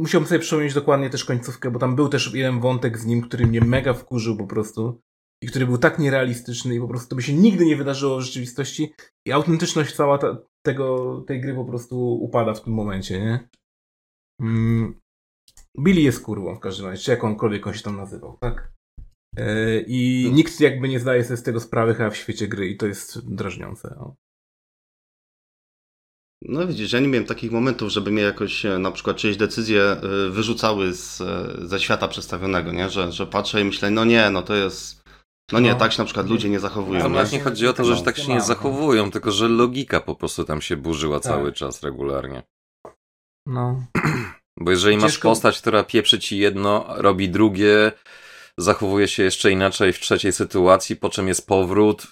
musiałbym 0.00 0.28
sobie 0.28 0.40
przypomnieć 0.40 0.74
dokładnie 0.74 1.10
też 1.10 1.24
końcówkę, 1.24 1.70
bo 1.70 1.78
tam 1.78 1.96
był 1.96 2.08
też 2.08 2.34
jeden 2.34 2.60
wątek 2.60 2.98
z 2.98 3.06
nim, 3.06 3.22
który 3.22 3.46
mnie 3.46 3.60
mega 3.60 3.94
wkurzył 3.94 4.36
po 4.36 4.46
prostu 4.46 5.00
i 5.42 5.46
który 5.46 5.66
był 5.66 5.78
tak 5.78 5.98
nierealistyczny 5.98 6.74
i 6.74 6.80
po 6.80 6.88
prostu 6.88 7.08
to 7.08 7.16
by 7.16 7.22
się 7.22 7.34
nigdy 7.34 7.66
nie 7.66 7.76
wydarzyło 7.76 8.18
w 8.18 8.20
rzeczywistości 8.20 8.92
i 9.26 9.32
autentyczność 9.32 9.96
cała 9.96 10.18
ta, 10.18 10.38
tego, 10.66 11.20
tej 11.26 11.40
gry 11.40 11.54
po 11.54 11.64
prostu 11.64 12.14
upada 12.22 12.54
w 12.54 12.62
tym 12.62 12.72
momencie, 12.72 13.20
nie? 13.20 13.48
Mm. 14.40 15.00
Billy 15.80 16.00
jest 16.00 16.22
kurwą 16.22 16.56
w 16.56 16.60
każdym 16.60 16.86
razie, 16.86 17.02
czy 17.02 17.10
jakąkolwiek 17.10 17.66
on 17.66 17.74
się 17.74 17.82
tam 17.82 17.96
nazywał, 17.96 18.38
tak? 18.40 18.77
Yy, 19.38 19.84
I 19.86 20.30
nikt 20.32 20.60
jakby 20.60 20.88
nie 20.88 21.00
zdaje 21.00 21.24
sobie 21.24 21.36
z 21.36 21.42
tego 21.42 21.60
sprawy 21.60 21.94
chyba 21.94 22.10
w 22.10 22.16
świecie 22.16 22.48
gry 22.48 22.68
i 22.68 22.76
to 22.76 22.86
jest 22.86 23.34
drażniące. 23.34 23.96
O. 24.00 24.14
No 26.42 26.66
widzisz, 26.66 26.92
ja 26.92 27.00
nie 27.00 27.08
miałem 27.08 27.26
takich 27.26 27.50
momentów, 27.52 27.90
żeby 27.90 28.10
mnie 28.10 28.22
jakoś 28.22 28.66
e, 28.66 28.78
na 28.78 28.90
przykład 28.90 29.16
czyjeś 29.16 29.36
decyzje 29.36 29.82
e, 29.82 29.98
wyrzucały 30.30 30.94
z, 30.94 31.20
e, 31.20 31.66
ze 31.66 31.80
świata 31.80 32.08
przedstawionego, 32.08 32.72
nie? 32.72 32.90
Że, 32.90 33.12
że 33.12 33.26
patrzę 33.26 33.60
i 33.60 33.64
myślę, 33.64 33.90
no 33.90 34.04
nie, 34.04 34.30
no 34.30 34.42
to 34.42 34.54
jest... 34.54 35.02
No 35.52 35.60
nie, 35.60 35.72
No. 35.72 35.78
tak 35.78 35.92
się 35.92 35.98
na 35.98 36.04
przykład 36.04 36.28
ludzie 36.28 36.48
nie 36.48 36.60
zachowują. 36.60 37.00
To 37.00 37.08
nie? 37.08 37.14
właśnie 37.14 37.40
chodzi 37.40 37.66
o 37.68 37.72
to, 37.72 37.84
że 37.84 37.94
No, 37.94 38.02
tak 38.02 38.16
się 38.18 38.28
nie 38.28 38.34
no. 38.34 38.44
zachowują, 38.44 39.10
tylko 39.10 39.30
że 39.32 39.48
logika 39.48 40.00
po 40.00 40.14
prostu 40.14 40.44
tam 40.44 40.60
się 40.60 40.76
burzyła 40.76 41.20
Tak. 41.20 41.32
cały 41.32 41.52
czas 41.52 41.82
regularnie. 41.82 42.42
No. 43.46 43.84
Bo 44.60 44.70
jeżeli 44.70 44.96
masz 44.96 45.12
Ciężko- 45.12 45.28
postać, 45.28 45.60
która 45.60 45.84
pieprzy 45.84 46.18
ci 46.18 46.38
jedno, 46.38 46.86
robi 46.88 47.28
drugie, 47.28 47.92
zachowuje 48.58 49.08
się 49.08 49.22
jeszcze 49.22 49.50
inaczej 49.50 49.92
w 49.92 49.98
trzeciej 50.00 50.32
sytuacji, 50.32 50.96
po 50.96 51.08
czym 51.08 51.28
jest 51.28 51.46
powrót. 51.46 52.06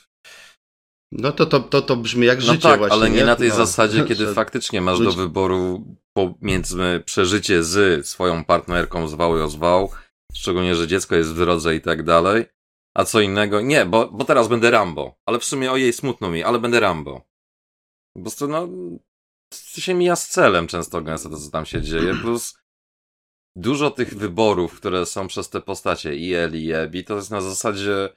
No 1.12 1.32
to, 1.32 1.46
to, 1.46 1.60
to, 1.60 1.82
to 1.82 1.96
brzmi 1.96 2.26
jak 2.26 2.38
No 2.38 2.44
życie 2.44 2.68
tak, 2.68 2.78
właśnie, 2.78 2.96
ale 2.96 3.10
nie 3.10 3.24
na 3.24 3.36
tej 3.36 3.48
No, 3.48 3.54
zasadzie, 3.54 4.04
kiedy 4.04 4.26
faktycznie 4.34 4.80
masz 4.80 4.98
do 4.98 5.12
wyboru 5.12 5.84
pomiędzy 6.16 7.02
przeżycie 7.04 7.62
z 7.62 8.06
swoją 8.06 8.44
partnerką 8.44 9.08
zwał 9.08 9.38
ją 9.38 9.48
zwał, 9.48 9.90
szczególnie, 10.34 10.74
że 10.74 10.86
dziecko 10.86 11.14
jest 11.14 11.30
w 11.30 11.36
drodze 11.36 11.74
i 11.74 11.80
tak 11.80 12.02
dalej, 12.02 12.44
a 12.96 13.04
co 13.04 13.20
innego, 13.20 13.60
nie, 13.60 13.86
bo, 13.86 14.08
bo 14.08 14.24
teraz 14.24 14.48
będę 14.48 14.70
Rambo, 14.70 15.14
ale 15.26 15.38
w 15.38 15.44
sumie 15.44 15.72
ojej 15.72 15.92
smutno 15.92 16.30
mi, 16.30 16.42
ale 16.42 16.58
będę 16.58 16.80
Rambo. 16.80 17.22
Po 18.14 18.20
prostu 18.20 18.48
no, 18.48 18.68
to 19.74 19.80
się 19.80 19.94
mija 19.94 20.16
z 20.16 20.28
celem 20.28 20.66
często 20.66 21.02
gęsto 21.02 21.28
to, 21.28 21.38
co 21.38 21.50
tam 21.50 21.66
się 21.66 21.82
dzieje, 21.82 22.14
plus 22.14 22.58
dużo 23.56 23.90
tych 23.90 24.14
wyborów, 24.18 24.76
które 24.76 25.06
są 25.06 25.28
przez 25.28 25.50
te 25.50 25.60
postacie 25.60 26.16
i 26.16 26.34
Eli, 26.34 26.64
i 26.64 26.72
Ebi, 26.72 27.04
to 27.04 27.16
jest 27.16 27.30
na 27.30 27.40
zasadzie 27.40 28.08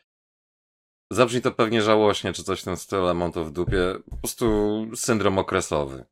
zabrzmi 1.11 1.41
to 1.41 1.51
pewnie 1.51 1.81
żałośnie, 1.81 2.33
czy 2.33 2.43
coś 2.43 2.61
w 2.61 2.63
tym 2.63 2.77
stylu, 2.77 3.15
mam 3.15 3.31
to 3.31 3.45
w 3.45 3.51
dupie, 3.51 3.95
po 4.09 4.17
prostu 4.17 4.85
syndrom 4.95 5.37
okresowy. 5.37 6.05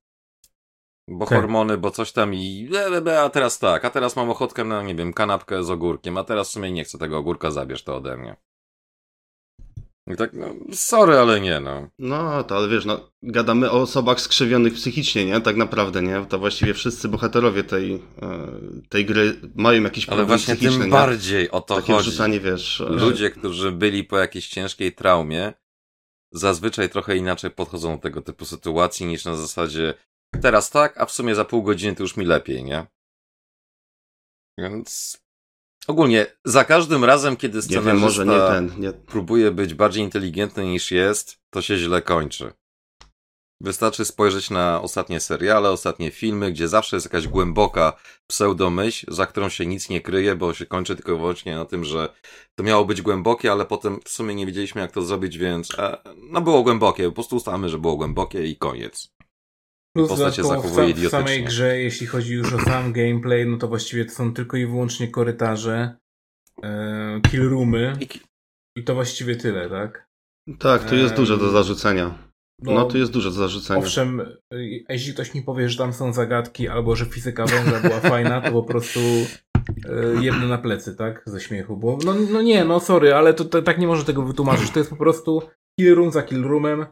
Bo 1.09 1.25
Tak. 1.25 1.39
hormony, 1.39 1.77
bo 1.77 1.91
coś 1.91 2.11
tam 2.11 2.33
i 2.33 2.69
a 3.23 3.29
teraz 3.29 3.59
tak, 3.59 3.85
a 3.85 3.89
teraz 3.89 4.15
mam 4.15 4.29
ochotkę 4.29 4.63
na, 4.63 4.83
nie 4.83 4.95
wiem, 4.95 5.13
kanapkę 5.13 5.63
z 5.63 5.69
ogórkiem, 5.69 6.17
a 6.17 6.23
teraz 6.23 6.49
w 6.49 6.51
sumie 6.51 6.71
nie 6.71 6.83
chcę 6.83 6.97
tego 6.97 7.17
ogórka, 7.17 7.51
zabierz 7.51 7.83
to 7.83 7.95
ode 7.95 8.17
mnie. 8.17 8.35
I 10.13 10.15
tak, 10.15 10.33
no, 10.33 10.55
sorry, 10.73 11.17
ale 11.17 11.39
nie, 11.41 11.59
no. 11.59 11.89
No, 11.99 12.43
to 12.43 12.57
ale 12.57 12.67
wiesz, 12.69 12.85
no, 12.85 13.11
gadamy 13.23 13.71
o 13.71 13.81
osobach 13.81 14.21
skrzywionych 14.21 14.73
psychicznie, 14.73 15.25
nie? 15.25 15.41
Tak 15.41 15.55
naprawdę, 15.55 16.01
nie? 16.01 16.25
To 16.29 16.39
właściwie 16.39 16.73
wszyscy 16.73 17.07
bohaterowie 17.09 17.63
tej, 17.63 17.93
e, 17.95 17.99
tej 18.89 19.05
gry 19.05 19.35
mają 19.55 19.83
jakiś 19.83 20.03
Ale 20.09 20.17
problem 20.17 20.27
właśnie 20.27 20.55
psychiczny, 20.55 20.77
tym 20.79 20.87
nie? 20.87 20.91
bardziej 20.91 21.51
o 21.51 21.61
to 21.61 21.75
Takie 21.75 21.93
chodzi. 21.93 22.09
wrzucanie, 22.09 22.39
wiesz... 22.39 22.81
e, 22.81 22.89
Ludzie, 22.89 23.29
którzy 23.29 23.71
byli 23.71 24.03
po 24.03 24.17
jakiejś 24.17 24.47
ciężkiej 24.47 24.93
traumie, 24.93 25.53
zazwyczaj 26.31 26.89
trochę 26.89 27.17
inaczej 27.17 27.51
podchodzą 27.51 27.95
do 27.95 28.01
tego 28.01 28.21
typu 28.21 28.45
sytuacji 28.45 29.05
niż 29.05 29.25
na 29.25 29.35
zasadzie 29.35 29.93
teraz 30.41 30.69
tak, 30.69 30.97
a 30.97 31.05
w 31.05 31.11
sumie 31.11 31.35
za 31.35 31.45
pół 31.45 31.63
godziny 31.63 31.95
to 31.95 32.03
już 32.03 32.17
mi 32.17 32.25
lepiej, 32.25 32.63
nie? 32.63 32.85
Więc 34.57 35.17
ogólnie 35.87 36.25
za 36.45 36.65
każdym 36.65 37.03
razem, 37.03 37.37
kiedy 37.37 37.57
Nie 37.57 37.61
scenarzysta 37.61 37.91
wiem, 37.91 38.01
może 38.01 38.25
nie 38.25 38.37
ten, 38.37 38.81
nie... 38.81 38.93
próbuje 38.93 39.51
być 39.51 39.73
bardziej 39.73 40.03
inteligentny 40.03 40.65
niż 40.65 40.91
jest, 40.91 41.39
to 41.49 41.61
się 41.61 41.77
źle 41.77 42.01
kończy. 42.01 42.53
Wystarczy 43.61 44.05
spojrzeć 44.05 44.49
na 44.49 44.81
ostatnie 44.81 45.19
seriale, 45.19 45.69
ostatnie 45.69 46.11
filmy, 46.11 46.51
gdzie 46.51 46.67
zawsze 46.67 46.95
jest 46.95 47.05
jakaś 47.05 47.27
głęboka 47.27 47.93
pseudomyśl, 48.27 49.13
za 49.13 49.25
którą 49.25 49.49
się 49.49 49.65
nic 49.65 49.89
nie 49.89 50.01
kryje, 50.01 50.35
bo 50.35 50.53
się 50.53 50.65
kończy 50.65 50.95
tylko 50.95 51.13
i 51.13 51.17
wyłącznie 51.17 51.55
na 51.55 51.65
tym, 51.65 51.83
że 51.83 52.13
to 52.55 52.63
miało 52.63 52.85
być 52.85 53.01
głębokie, 53.01 53.51
ale 53.51 53.65
potem 53.65 53.99
w 54.05 54.09
sumie 54.09 54.35
nie 54.35 54.45
wiedzieliśmy 54.45 54.81
jak 54.81 54.91
to 54.91 55.01
zrobić, 55.01 55.37
więc 55.37 55.79
e, 55.79 55.97
no 56.31 56.41
było 56.41 56.63
głębokie, 56.63 57.03
po 57.03 57.11
prostu 57.11 57.35
ustalmy, 57.35 57.69
że 57.69 57.77
było 57.77 57.97
głębokie 57.97 58.47
i 58.47 58.57
koniec. 58.57 59.16
Plus 59.97 60.09
Postać 60.09 60.35
się 60.35 60.43
w, 60.43 60.45
sam, 60.45 60.61
w 60.61 60.65
samej 60.69 60.91
idiotycznie. 60.91 61.43
grze, 61.43 61.79
jeśli 61.79 62.07
chodzi 62.07 62.33
już 62.33 62.53
o 62.53 62.59
sam 62.59 62.93
gameplay, 62.93 63.45
no 63.45 63.57
to 63.57 63.67
właściwie 63.67 64.05
to 64.05 64.11
są 64.11 64.33
tylko 64.33 64.57
i 64.57 64.65
wyłącznie 64.65 65.07
korytarze, 65.07 65.97
e, 66.63 67.21
kill 67.31 67.49
roomy 67.49 67.93
I, 68.01 68.07
i 68.79 68.83
to 68.83 68.95
właściwie 68.95 69.35
tyle, 69.35 69.69
tak? 69.69 70.07
Tak, 70.59 70.89
tu 70.89 70.95
jest 70.95 71.11
Em, 71.11 71.15
dużo 71.17 71.37
do 71.37 71.49
zarzucenia. 71.49 72.13
No, 72.61 72.85
tu 72.85 72.97
jest 72.97 73.11
dużo 73.11 73.29
do 73.29 73.35
zarzucenia. 73.35 73.79
Owszem, 73.79 74.19
y, 74.53 74.85
jeśli 74.89 75.13
ktoś 75.13 75.33
mi 75.33 75.41
powie, 75.41 75.69
że 75.69 75.77
tam 75.77 75.93
są 75.93 76.13
zagadki 76.13 76.67
albo 76.67 76.95
że 76.95 77.05
fizyka 77.05 77.45
węgla 77.45 77.79
była 77.79 77.99
fajna, 77.99 78.41
to 78.41 78.51
po 78.51 78.63
prostu 78.63 78.99
y, 78.99 79.25
jedno 80.21 80.47
na 80.47 80.57
plecy, 80.57 80.95
tak? 80.95 81.21
Ze 81.25 81.39
śmiechu, 81.41 81.77
bo 81.77 81.97
no, 82.05 82.13
no 82.31 82.41
nie, 82.41 82.65
no 82.65 82.79
sorry, 82.79 83.13
ale 83.13 83.33
to, 83.33 83.45
to 83.45 83.61
tak 83.61 83.77
nie 83.77 83.87
może 83.87 84.03
tego 84.05 84.21
wytłumaczyć. 84.23 84.71
To 84.71 84.79
jest 84.79 84.89
po 84.89 84.95
prostu 84.97 85.41
kill 85.79 85.95
room 85.95 86.11
za 86.11 86.23
kill 86.23 86.43
roomem, 86.43 86.85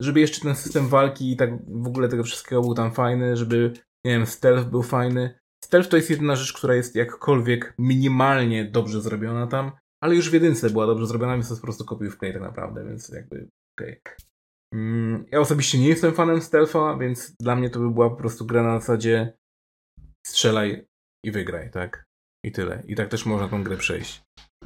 żeby 0.00 0.20
jeszcze 0.20 0.40
ten 0.40 0.56
system 0.56 0.88
walki 0.88 1.32
i 1.32 1.36
tak 1.36 1.50
w 1.66 1.86
ogóle 1.86 2.08
tego 2.08 2.24
wszystkiego 2.24 2.62
był 2.62 2.74
tam 2.74 2.92
fajny, 2.92 3.36
żeby, 3.36 3.72
nie 4.06 4.12
wiem, 4.12 4.26
stealth 4.26 4.68
był 4.68 4.82
fajny. 4.82 5.38
Stealth 5.64 5.88
to 5.88 5.96
jest 5.96 6.10
jedyna 6.10 6.36
rzecz, 6.36 6.52
która 6.52 6.74
jest 6.74 6.94
jakkolwiek 6.96 7.74
minimalnie 7.78 8.64
dobrze 8.64 9.00
zrobiona 9.00 9.46
tam, 9.46 9.72
ale 10.02 10.16
już 10.16 10.30
w 10.30 10.34
jedynce 10.34 10.70
była 10.70 10.86
dobrze 10.86 11.06
zrobiona, 11.06 11.34
więc 11.34 11.48
to 11.48 11.54
jest 11.54 11.62
po 11.62 11.66
prostu 11.66 11.84
copy 11.84 12.10
play 12.10 12.32
tak 12.32 12.42
naprawdę, 12.42 12.84
więc 12.84 13.08
jakby 13.08 13.48
okej. 13.78 14.00
Mm, 14.74 15.24
Ja 15.32 15.40
osobiście 15.40 15.78
nie 15.78 15.88
jestem 15.88 16.14
fanem 16.14 16.40
stealtha, 16.40 16.96
więc 16.96 17.36
dla 17.40 17.56
mnie 17.56 17.70
to 17.70 17.80
by 17.80 17.90
była 17.90 18.10
po 18.10 18.16
prostu 18.16 18.46
gra 18.46 18.62
na 18.62 18.80
zasadzie 18.80 19.32
strzelaj 20.26 20.86
i 21.24 21.30
wygraj, 21.30 21.70
tak? 21.70 22.04
I 22.44 22.52
tyle. 22.52 22.82
I 22.88 22.94
tak 22.94 23.08
też 23.08 23.26
można 23.26 23.48
tą 23.48 23.64
grę 23.64 23.76
przejść. 23.76 24.22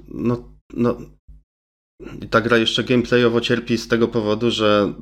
No, 0.09 0.53
no. 0.73 0.97
I 2.23 2.29
ta 2.29 2.41
gra 2.41 2.57
jeszcze 2.57 2.85
gameplayowo 2.85 3.41
cierpi 3.41 3.79
z 3.79 3.89
tego 3.89 4.09
powodu, 4.09 4.51
że 4.51 4.95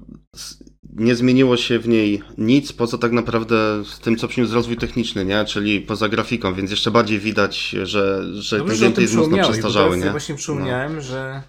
nie 0.83 1.15
zmieniło 1.15 1.57
się 1.57 1.79
w 1.79 1.89
niej 1.89 2.23
nic, 2.39 2.73
poza 2.73 2.99
tak 2.99 3.13
naprawdę 3.13 3.83
tym, 4.03 4.17
co 4.17 4.29
przyniósł 4.29 4.55
rozwój 4.55 4.77
techniczny, 4.77 5.25
nie? 5.25 5.45
Czyli 5.45 5.81
poza 5.81 6.09
grafiką, 6.09 6.55
więc 6.55 6.71
jeszcze 6.71 6.91
bardziej 6.91 7.19
widać, 7.19 7.69
że, 7.69 8.23
że 8.35 8.59
Dobrze, 8.59 8.75
ten 8.75 8.77
że 8.77 8.87
o 8.87 8.89
gameplay 8.89 9.03
jest 9.05 9.15
mocno 9.15 9.39
przestarzały, 9.43 9.97
nie? 9.99 10.11
właśnie 10.11 10.35
przypomniałem, 10.35 11.01
że 11.01 11.43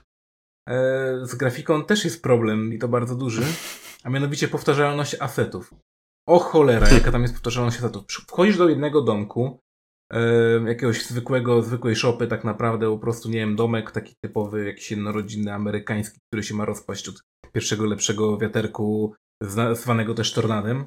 e, 0.70 0.74
z 1.26 1.36
grafiką 1.36 1.86
też 1.86 2.04
jest 2.04 2.24
problem 2.24 2.74
i 2.74 2.80
to 2.80 2.88
bardzo 2.88 3.16
duży, 3.16 3.41
a 4.04 4.10
mianowicie 4.10 4.48
powtarzalność 4.48 5.16
asetów. 5.20 5.74
O 6.28 6.39
cholera, 6.39 6.89
jaka 6.89 7.12
tam 7.12 7.22
jest 7.22 7.34
powtarzalność 7.34 7.78
asetów. 7.78 8.06
Przy- 8.06 8.22
Wchodzisz 8.22 8.58
do 8.58 8.70
jednego 8.70 9.02
domku, 9.02 9.60
jakiegoś 10.66 11.06
zwykłego, 11.06 11.62
zwykłej 11.62 11.95
szopy 11.95 12.28
tak 12.28 12.43
naprawdę, 12.43 12.89
po 12.89 12.97
prostu, 12.97 13.30
nie 13.30 13.39
wiem, 13.39 13.56
domek 13.56 13.91
taki 13.91 14.14
typowy, 14.26 14.66
jakiś 14.66 14.91
jednorodzinny 14.91 15.54
amerykański, 15.54 16.20
który 16.28 16.43
się 16.43 16.56
ma 16.56 16.66
rozpaść 16.66 17.10
od 17.10 17.24
pierwszego 17.51 17.86
lepszego 17.86 18.38
wiaterku, 18.38 19.16
zwanego 19.74 20.14
też 20.14 20.34
tornadem. 20.34 20.86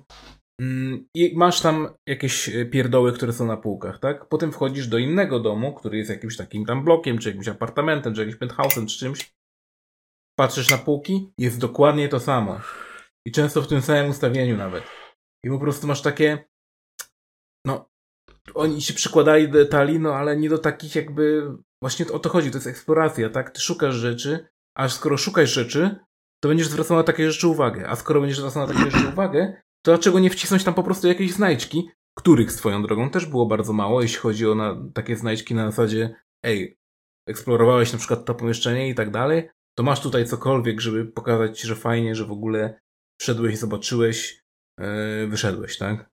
Mm, 0.61 1.09
I 1.15 1.37
masz 1.37 1.61
tam 1.61 1.89
jakieś 2.09 2.49
e, 2.49 2.67
pierdoły, 2.67 3.13
które 3.13 3.33
są 3.33 3.47
na 3.47 3.57
półkach, 3.57 3.99
tak? 3.99 4.29
Potem 4.29 4.53
wchodzisz 4.53 4.89
do 4.89 4.99
innego 4.99 5.41
domu, 5.41 5.75
który 5.75 5.99
jest 5.99 6.11
jakimś 6.11 6.37
takim 6.37 6.65
tam 6.65 6.85
blokiem, 6.85 7.19
czy 7.19 7.29
jakimś 7.29 7.49
apartamentem, 7.49 8.15
czy 8.15 8.27
jakimś 8.27 8.41
penthouse'em, 8.41 8.87
czy 8.87 8.99
czymś. 8.99 9.35
Patrzysz 10.39 10.71
na 10.71 10.79
półki, 10.79 11.33
jest 11.39 11.61
dokładnie 11.61 12.09
to 12.09 12.21
samo. 12.21 12.61
I 13.27 13.33
często 13.33 13.63
w 13.63 13.69
tym 13.69 13.83
samym 13.83 14.11
ustawieniu 14.11 14.57
nawet. 14.57 14.85
I 15.45 15.49
po 15.49 15.59
prostu 15.59 15.87
masz 15.87 16.03
takie. 16.03 16.45
No, 17.67 17.89
oni 18.55 18.83
się 18.83 18.95
przykładali 18.95 19.49
do 19.49 19.59
detali, 19.59 19.99
no 19.99 20.15
ale 20.15 20.37
nie 20.37 20.49
do 20.49 20.59
takich 20.59 20.95
jakby. 20.95 21.53
Właśnie 21.83 22.07
o 22.13 22.19
to 22.19 22.29
chodzi, 22.29 22.51
to 22.51 22.57
jest 22.57 22.67
eksploracja, 22.67 23.31
tak? 23.31 23.51
Ty 23.51 23.61
szukasz 23.61 23.95
rzeczy, 23.95 24.49
a 24.77 24.89
skoro 24.89 25.17
szukasz 25.17 25.53
rzeczy, 25.53 25.97
to 26.43 26.49
będziesz 26.49 26.69
zwracał 26.69 26.97
na 26.97 27.03
takie 27.03 27.31
rzeczy 27.31 27.49
uwagę. 27.49 27.89
A 27.89 27.97
skoro 27.97 28.21
będziesz 28.21 28.39
zwracał 28.39 28.67
na 28.67 28.75
takie 28.75 28.91
rzeczy 28.91 29.09
uwagę, 29.13 29.63
to 29.85 29.93
dlaczego 29.93 30.19
nie 30.19 30.31
wcisnąć 30.31 30.65
tam 30.65 30.75
po 30.75 30.83
prostu 30.83 31.09
jakieś 31.09 31.33
znajdźki, 31.33 31.91
których 32.19 32.53
swoją 32.53 32.83
drogą 32.83 33.11
też 33.11 33.27
było 33.27 33.47
bardzo 33.47 33.73
mało, 33.73 34.03
jeśli 34.03 34.19
chodzi 34.19 34.47
o 34.47 34.55
na, 34.55 34.77
takie 34.95 35.17
znajdźki 35.17 35.55
na 35.55 35.71
zasadzie 35.71 36.15
ej, 36.45 36.79
eksplorowałeś 37.29 37.93
na 37.93 37.99
przykład 37.99 38.25
to 38.25 38.35
pomieszczenie 38.35 38.89
i 38.89 38.95
tak 38.95 39.11
dalej, 39.11 39.49
to 39.79 39.83
masz 39.83 40.01
tutaj 40.01 40.27
cokolwiek, 40.27 40.81
żeby 40.81 41.05
pokazać 41.05 41.61
ci, 41.61 41.67
że 41.67 41.77
fajnie, 41.77 42.15
że 42.15 42.25
w 42.25 42.33
ogóle 42.33 42.81
wszedłeś, 43.21 43.59
zobaczyłeś, 43.59 44.43
yy, 44.81 45.27
wyszedłeś, 45.27 45.79
tak? 45.79 46.11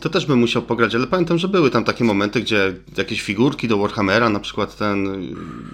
To 0.00 0.08
też 0.08 0.26
bym 0.26 0.38
musiał 0.38 0.62
pograć, 0.62 0.94
ale 0.94 1.06
pamiętam, 1.06 1.38
że 1.38 1.48
były 1.48 1.70
tam 1.70 1.84
takie 1.84 2.04
momenty, 2.04 2.40
gdzie 2.40 2.74
jakieś 2.96 3.22
figurki 3.22 3.68
do 3.68 3.78
Warhammera 3.78 4.28
na 4.28 4.40
przykład 4.40 4.76
ten 4.76 5.22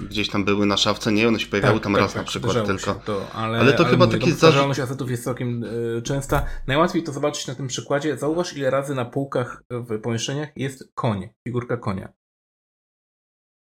gdzieś 0.08 0.28
tam 0.28 0.44
były 0.44 0.66
na 0.66 0.76
szafce, 0.76 1.12
nie? 1.12 1.28
One 1.28 1.40
się 1.40 1.46
pojawiały 1.46 1.74
Tak, 1.74 1.82
tam 1.82 1.92
tak, 1.92 2.02
raz 2.02 2.12
tak, 2.12 2.22
na 2.22 2.28
przykład 2.28 2.66
tylko. 2.66 2.94
To, 2.94 3.30
ale, 3.32 3.58
Ale 3.58 3.72
to 3.72 3.84
chyba 3.84 4.06
mówię, 4.06 4.18
taki 4.18 4.30
powtarzalność 4.30 4.80
asetów 4.80 5.10
jest 5.10 5.24
całkiem 5.24 5.64
y, 5.64 6.02
częsta. 6.02 6.44
Najłatwiej 6.66 7.02
to 7.02 7.12
zobaczyć 7.12 7.46
na 7.46 7.54
tym 7.54 7.66
przykładzie. 7.66 8.16
Zauważ, 8.16 8.56
ile 8.56 8.70
razy 8.70 8.94
na 8.94 9.04
półkach 9.04 9.62
w 9.70 10.00
pomieszczeniach 10.00 10.48
jest 10.56 10.92
koń, 10.94 11.28
figurka 11.44 11.76
konia. 11.76 12.12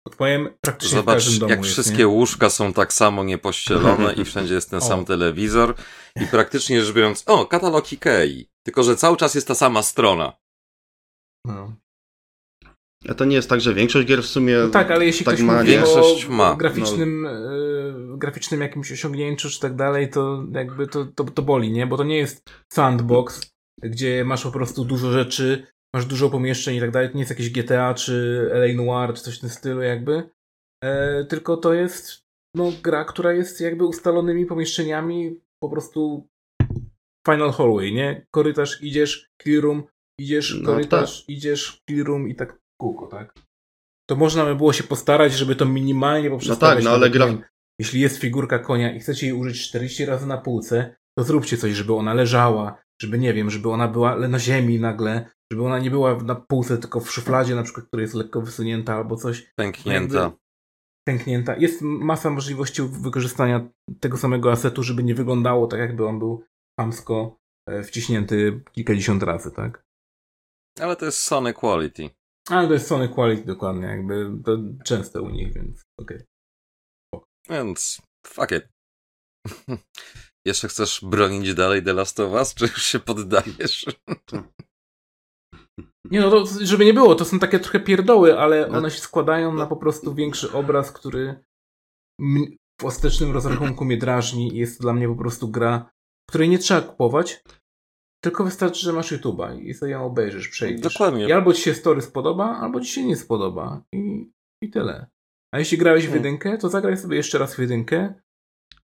Odpowiem 0.08 0.50
praktycznie 0.62 0.96
w 0.96 1.00
Zobacz, 1.00 1.16
każdym 1.16 1.40
domu 1.40 1.50
jak 1.50 1.60
jest, 1.60 1.72
wszystkie 1.72 1.98
nie? 1.98 2.08
łóżka 2.08 2.50
są 2.50 2.74
tak 2.74 2.94
samo 2.94 3.24
niepościelone 3.24 4.14
i 4.22 4.26
wszędzie 4.26 4.54
jest 4.54 4.70
ten 4.70 4.80
O. 4.80 4.82
sam 4.82 5.06
telewizor 5.06 5.76
i 6.22 6.28
praktycznie 6.28 6.82
rzecz 6.82 6.96
biorąc, 6.96 7.24
o, 7.28 7.46
katalog 7.46 7.94
Ikei. 7.94 8.51
Tylko, 8.66 8.84
że 8.84 8.96
cały 8.96 9.18
czas 9.18 9.36
jest 9.36 9.48
ta 9.48 9.56
sama 9.56 9.84
strona. 9.84 10.34
No. 11.46 11.76
A 13.10 13.14
to 13.14 13.26
nie 13.26 13.36
jest 13.36 13.50
tak, 13.50 13.62
że 13.62 13.74
większość 13.74 14.08
gier 14.08 14.24
w 14.24 14.26
sumie 14.26 14.58
No 14.58 14.70
tak, 14.70 14.92
ale 14.92 15.06
jeśli 15.06 15.26
tak 15.26 15.36
ktoś 15.36 15.48
ma, 15.48 15.54
mówi? 15.58 15.68
Większość 15.68 16.26
o 16.26 16.30
ma. 16.30 16.56
graficznym, 16.56 17.26
y, 17.26 18.18
graficznym 18.18 18.62
jakimś 18.62 18.92
osiągnięciu 18.92 19.50
czy 19.50 19.60
tak 19.60 19.76
dalej, 19.76 20.10
to 20.10 20.46
jakby 20.52 20.88
to, 20.88 21.06
to, 21.06 21.24
to 21.24 21.42
boli, 21.42 21.72
nie? 21.72 21.88
Bo 21.88 21.98
to 21.98 22.04
nie 22.04 22.18
jest 22.18 22.50
sandbox, 22.74 23.52
gdzie 23.84 24.26
masz 24.26 24.44
po 24.44 24.52
prostu 24.52 24.86
dużo 24.86 25.12
rzeczy, 25.12 25.68
masz 25.96 26.06
dużo 26.06 26.30
pomieszczeń 26.30 26.76
i 26.76 26.80
tak 26.80 26.92
dalej. 26.92 27.10
To 27.10 27.14
nie 27.16 27.22
jest 27.22 27.32
jakieś 27.32 27.52
GTA 27.52 27.94
czy 27.94 28.48
LA 28.54 28.84
Noir 28.84 29.14
czy 29.14 29.24
coś 29.24 29.38
w 29.38 29.42
tym 29.42 29.50
stylu 29.50 29.82
jakby. 29.82 30.30
E, 30.84 31.26
tylko 31.26 31.58
to 31.58 31.74
jest 31.74 32.22
no, 32.56 32.72
gra, 32.84 33.06
która 33.06 33.34
jest 33.34 33.62
jakby 33.62 33.86
ustalonymi 33.86 34.46
pomieszczeniami 34.46 35.40
po 35.64 35.70
prostu 35.70 36.28
final 37.30 37.52
hallway, 37.52 37.94
nie? 37.94 38.26
Korytarz, 38.32 38.82
idziesz, 38.82 39.30
clear 39.44 39.64
room, 39.64 39.84
idziesz, 40.20 40.58
No 40.62 40.66
korytarz, 40.66 41.26
idziesz, 41.28 41.82
clear 41.90 42.06
room 42.08 42.30
i 42.30 42.36
tak 42.36 42.60
kółko, 42.78 43.08
tak? 43.08 43.34
To 44.10 44.16
można 44.16 44.46
by 44.46 44.56
było 44.56 44.74
się 44.74 44.84
postarać, 44.84 45.34
żeby 45.34 45.56
to 45.56 45.66
minimalnie 45.66 46.30
poprzestawiać. 46.30 46.84
no 46.84 46.90
ale 46.90 47.00
nawet, 47.00 47.14
gra- 47.14 47.26
nie 47.26 47.32
wiem, 47.36 47.44
Jeśli 47.80 48.02
jest 48.02 48.18
figurka 48.18 48.60
konia 48.60 48.96
i 48.96 49.00
chcecie 49.00 49.28
jej 49.28 49.36
użyć 49.36 49.68
40 49.70 50.06
razy 50.06 50.28
na 50.28 50.38
półce, 50.38 50.96
to 51.18 51.24
zróbcie 51.24 51.58
coś, 51.58 51.74
żeby 51.74 51.94
ona 51.94 52.14
leżała, 52.14 52.82
żeby 53.02 53.20
nie 53.20 53.34
wiem, 53.34 53.50
żeby 53.50 53.70
ona 53.70 53.88
była 53.88 54.16
na 54.28 54.40
ziemi 54.40 54.80
nagle, 54.80 55.30
żeby 55.52 55.64
ona 55.64 55.80
nie 55.80 55.92
była 55.92 56.18
na 56.24 56.36
półce, 56.36 56.78
tylko 56.78 57.00
w 57.00 57.12
szufladzie 57.12 57.56
na 57.56 57.64
przykład, 57.64 57.86
która 57.88 58.02
jest 58.02 58.14
lekko 58.14 58.42
wysunięta 58.42 58.96
albo 58.96 59.16
coś 59.16 59.52
Pęknięta. 59.56 60.20
Jakby- 60.22 60.38
pęknięta. 61.08 61.56
Jest 61.58 61.82
masa 61.82 62.30
możliwości 62.30 62.82
wykorzystania 62.82 63.70
tego 64.00 64.18
samego 64.18 64.52
asetu, 64.52 64.84
żeby 64.84 65.04
nie 65.04 65.16
wyglądało 65.16 65.68
tak, 65.68 65.80
jakby 65.80 66.06
on 66.08 66.20
był 66.20 66.44
chamsko 66.82 67.38
e, 67.70 67.84
wciśnięty 67.84 68.64
kilkadziesiąt 68.72 69.24
razy, 69.24 69.52
tak? 69.52 69.84
Ale 70.80 70.96
to 70.96 71.06
jest 71.06 71.22
Sony 71.22 71.54
Quality. 71.54 72.10
Ale 72.50 72.68
to 72.68 72.74
jest 72.74 72.88
Sony 72.88 73.10
Quality 73.10 73.46
dokładnie, 73.46 73.88
jakby 73.88 74.32
to 74.46 74.58
częste 74.86 75.22
u 75.22 75.30
nich, 75.30 75.54
więc 75.54 75.82
okej. 76.00 76.24
Więc 77.50 78.02
fuck 78.28 78.52
it. 78.52 78.68
Jeszcze 80.48 80.68
chcesz 80.68 81.06
bronić 81.06 81.54
dalej 81.54 81.84
The 81.84 81.94
Last 81.94 82.20
of 82.20 82.32
Us, 82.32 82.54
czy 82.54 82.66
już 82.66 82.84
się 82.84 83.00
poddajesz? 83.00 83.86
Nie 86.06 86.22
no, 86.22 86.30
to, 86.30 86.46
żeby 86.62 86.86
nie 86.86 86.94
było, 86.94 87.16
to 87.16 87.26
są 87.26 87.40
takie 87.40 87.60
trochę 87.60 87.80
pierdoły, 87.80 88.40
ale 88.40 88.68
No. 88.68 88.78
one 88.78 88.92
się 88.92 89.00
składają 89.00 89.54
na 89.54 89.68
po 89.68 89.76
prostu 89.78 90.14
większy 90.16 90.52
obraz, 90.52 90.92
który 90.92 91.44
w 92.82 92.86
ostatecznym 92.86 93.32
rozrachunku 93.32 93.86
mnie 93.86 93.98
drażni 93.98 94.54
i 94.56 94.58
jest 94.58 94.78
to 94.78 94.82
dla 94.82 94.94
mnie 94.94 95.08
po 95.08 95.16
prostu 95.16 95.50
gra, 95.52 95.90
której 96.32 96.50
nie 96.50 96.60
trzeba 96.60 96.82
kupować, 96.82 97.44
tylko 98.24 98.44
wystarczy, 98.44 98.80
że 98.80 98.94
masz 98.94 99.12
YouTube'a 99.12 99.62
i 99.62 99.74
sobie 99.74 99.92
ją 99.92 100.06
obejrzysz, 100.06 100.48
przejdziesz. 100.48 100.94
Dokładnie. 100.94 101.28
I 101.28 101.32
albo 101.32 101.54
ci 101.54 101.62
się 101.62 101.74
story 101.74 102.02
spodoba, 102.02 102.46
albo 102.46 102.82
ci 102.82 102.92
się 102.94 103.06
nie 103.06 103.16
spodoba. 103.16 103.84
I, 103.94 104.32
i 104.64 104.70
tyle. 104.70 105.08
A 105.54 105.60
jeśli 105.60 105.78
grałeś 105.78 106.04
w 106.04 106.08
Hmm. 106.08 106.26
jedynkę, 106.26 106.58
to 106.58 106.70
zagraj 106.70 106.98
sobie 106.98 107.18
jeszcze 107.18 107.38
raz 107.38 107.56
w 107.56 107.60
jedynkę 107.60 108.14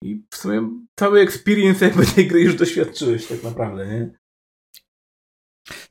i 0.04 0.22
w 0.30 0.36
sumie 0.36 0.70
cały 0.98 1.20
experience 1.20 1.84
jakby 1.84 2.06
tej 2.06 2.28
gry 2.28 2.40
już 2.40 2.54
doświadczyłeś 2.54 3.26
tak 3.26 3.42
naprawdę, 3.42 3.86
nie? 3.86 4.22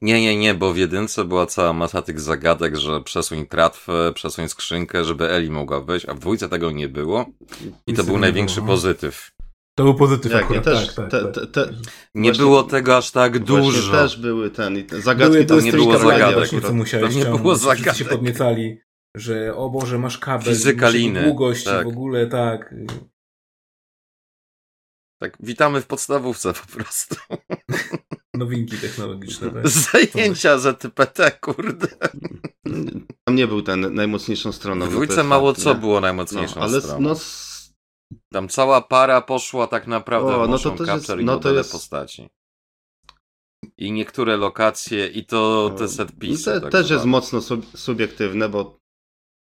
Nie, 0.02 0.22
nie, 0.22 0.38
nie, 0.38 0.54
bo 0.54 0.74
w 0.74 0.78
jedynce 0.78 1.26
była 1.26 1.46
cała 1.46 1.74
masa 1.74 2.02
tych 2.02 2.20
zagadek, 2.20 2.76
że 2.76 3.02
przesuń 3.02 3.46
tratwę, 3.46 4.14
przesuń 4.14 4.50
skrzynkę, 4.50 5.04
żeby 5.04 5.30
Eli 5.30 5.50
mogła 5.50 5.82
wejść, 5.82 6.06
a 6.06 6.14
w 6.14 6.20
dwójce 6.20 6.50
tego 6.50 6.72
nie 6.72 6.90
było. 6.90 7.26
I 7.88 7.94
to 7.94 8.04
był 8.04 8.18
największy 8.18 8.62
no. 8.62 8.68
pozytyw. 8.68 9.32
To 9.76 9.84
był 9.84 9.96
pozytyw 9.96 10.32
Jak, 10.32 10.44
akurat, 10.44 10.66
ja 10.66 10.72
też, 10.72 10.88
tak, 10.88 10.96
tak, 10.96 11.10
te, 11.12 11.22
tak. 11.22 11.34
te, 11.34 11.48
te, 11.48 11.74
Nie 12.16 12.30
Właśnie- 12.30 12.44
było 12.44 12.64
tego 12.64 12.98
aż 12.98 13.12
tak 13.12 13.40
dużo. 13.40 13.92
też 13.92 14.18
były 14.18 14.50
ten, 14.50 14.78
i 14.78 14.84
te 14.84 15.02
zagadki 15.02 15.34
były, 15.34 15.46
tam 15.46 15.60
nie 15.64 15.72
było 15.72 15.98
zagadek 16.00 16.36
właśnie, 16.38 16.62
co 16.62 16.74
musiałeś 16.74 17.14
Tam 17.16 17.24
nie 17.24 17.40
było 17.40 17.56
Wszyscy 17.56 17.78
się 17.78 17.84
zagadek. 17.84 18.10
podniecali, 18.10 18.78
że 19.16 19.56
o 19.56 19.70
Boże, 19.70 19.98
masz 19.98 20.18
kabel, 20.18 20.56
długość 21.24 21.64
tak. 21.64 21.86
w 21.86 21.88
ogóle, 21.88 22.28
tak. 22.28 22.76
Tak, 25.22 25.38
witamy 25.40 25.82
w 25.82 25.88
podstawówce 25.88 26.54
po 26.54 26.68
prostu. 26.68 27.16
Nowinki 28.34 28.78
technologiczne, 28.78 29.50
tak? 29.52 29.68
Zajęcia 30.14 30.58
ZPT, 30.58 31.32
kurde. 31.32 31.88
Tam 33.24 33.36
nie 33.36 33.48
był 33.48 33.62
ten 33.62 33.94
najmocniejszą 33.94 34.52
stroną. 34.52 34.76
W 34.76 34.80
no 34.80 34.86
to 34.86 34.92
dwójce 34.92 35.24
mało 35.24 35.54
co 35.54 35.74
nie? 35.74 35.80
było 35.80 35.94
No, 35.96 36.02
najmocniejszą 36.02 36.62
ale 36.62 36.82
stroną. 36.82 37.00
no, 37.02 37.16
Tam 38.34 38.48
cała 38.50 38.82
para 38.82 39.22
poszła 39.22 39.68
tak 39.68 39.88
naprawdę 39.88 40.36
O, 40.36 40.46
w 40.46 40.50
no 40.50 40.58
to 40.60 40.72
też 40.72 40.88
jest- 40.88 41.10
i 41.20 41.26
no 41.26 41.40
to 41.40 41.54
jest- 41.54 41.72
postaci. 41.72 42.30
I 43.78 43.92
niektóre 43.92 44.38
lokacje, 44.38 45.08
i 45.08 45.26
to 45.26 45.70
te 45.78 45.88
set 45.88 46.20
piece. 46.20 46.54
te, 46.54 46.62
tak 46.62 46.72
też 46.72 46.90
jest 46.90 47.06
mocno 47.06 47.42
sub, 47.42 47.78
subiektywne, 47.78 48.50
bo 48.50 48.82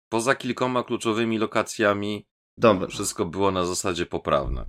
Poza 0.09 0.35
kilkoma 0.35 0.83
kluczowymi 0.83 1.37
lokacjami 1.37 2.25
dobra, 2.57 2.87
wszystko 2.87 3.25
było 3.25 3.51
na 3.51 3.65
zasadzie 3.65 4.05
poprawne. 4.05 4.65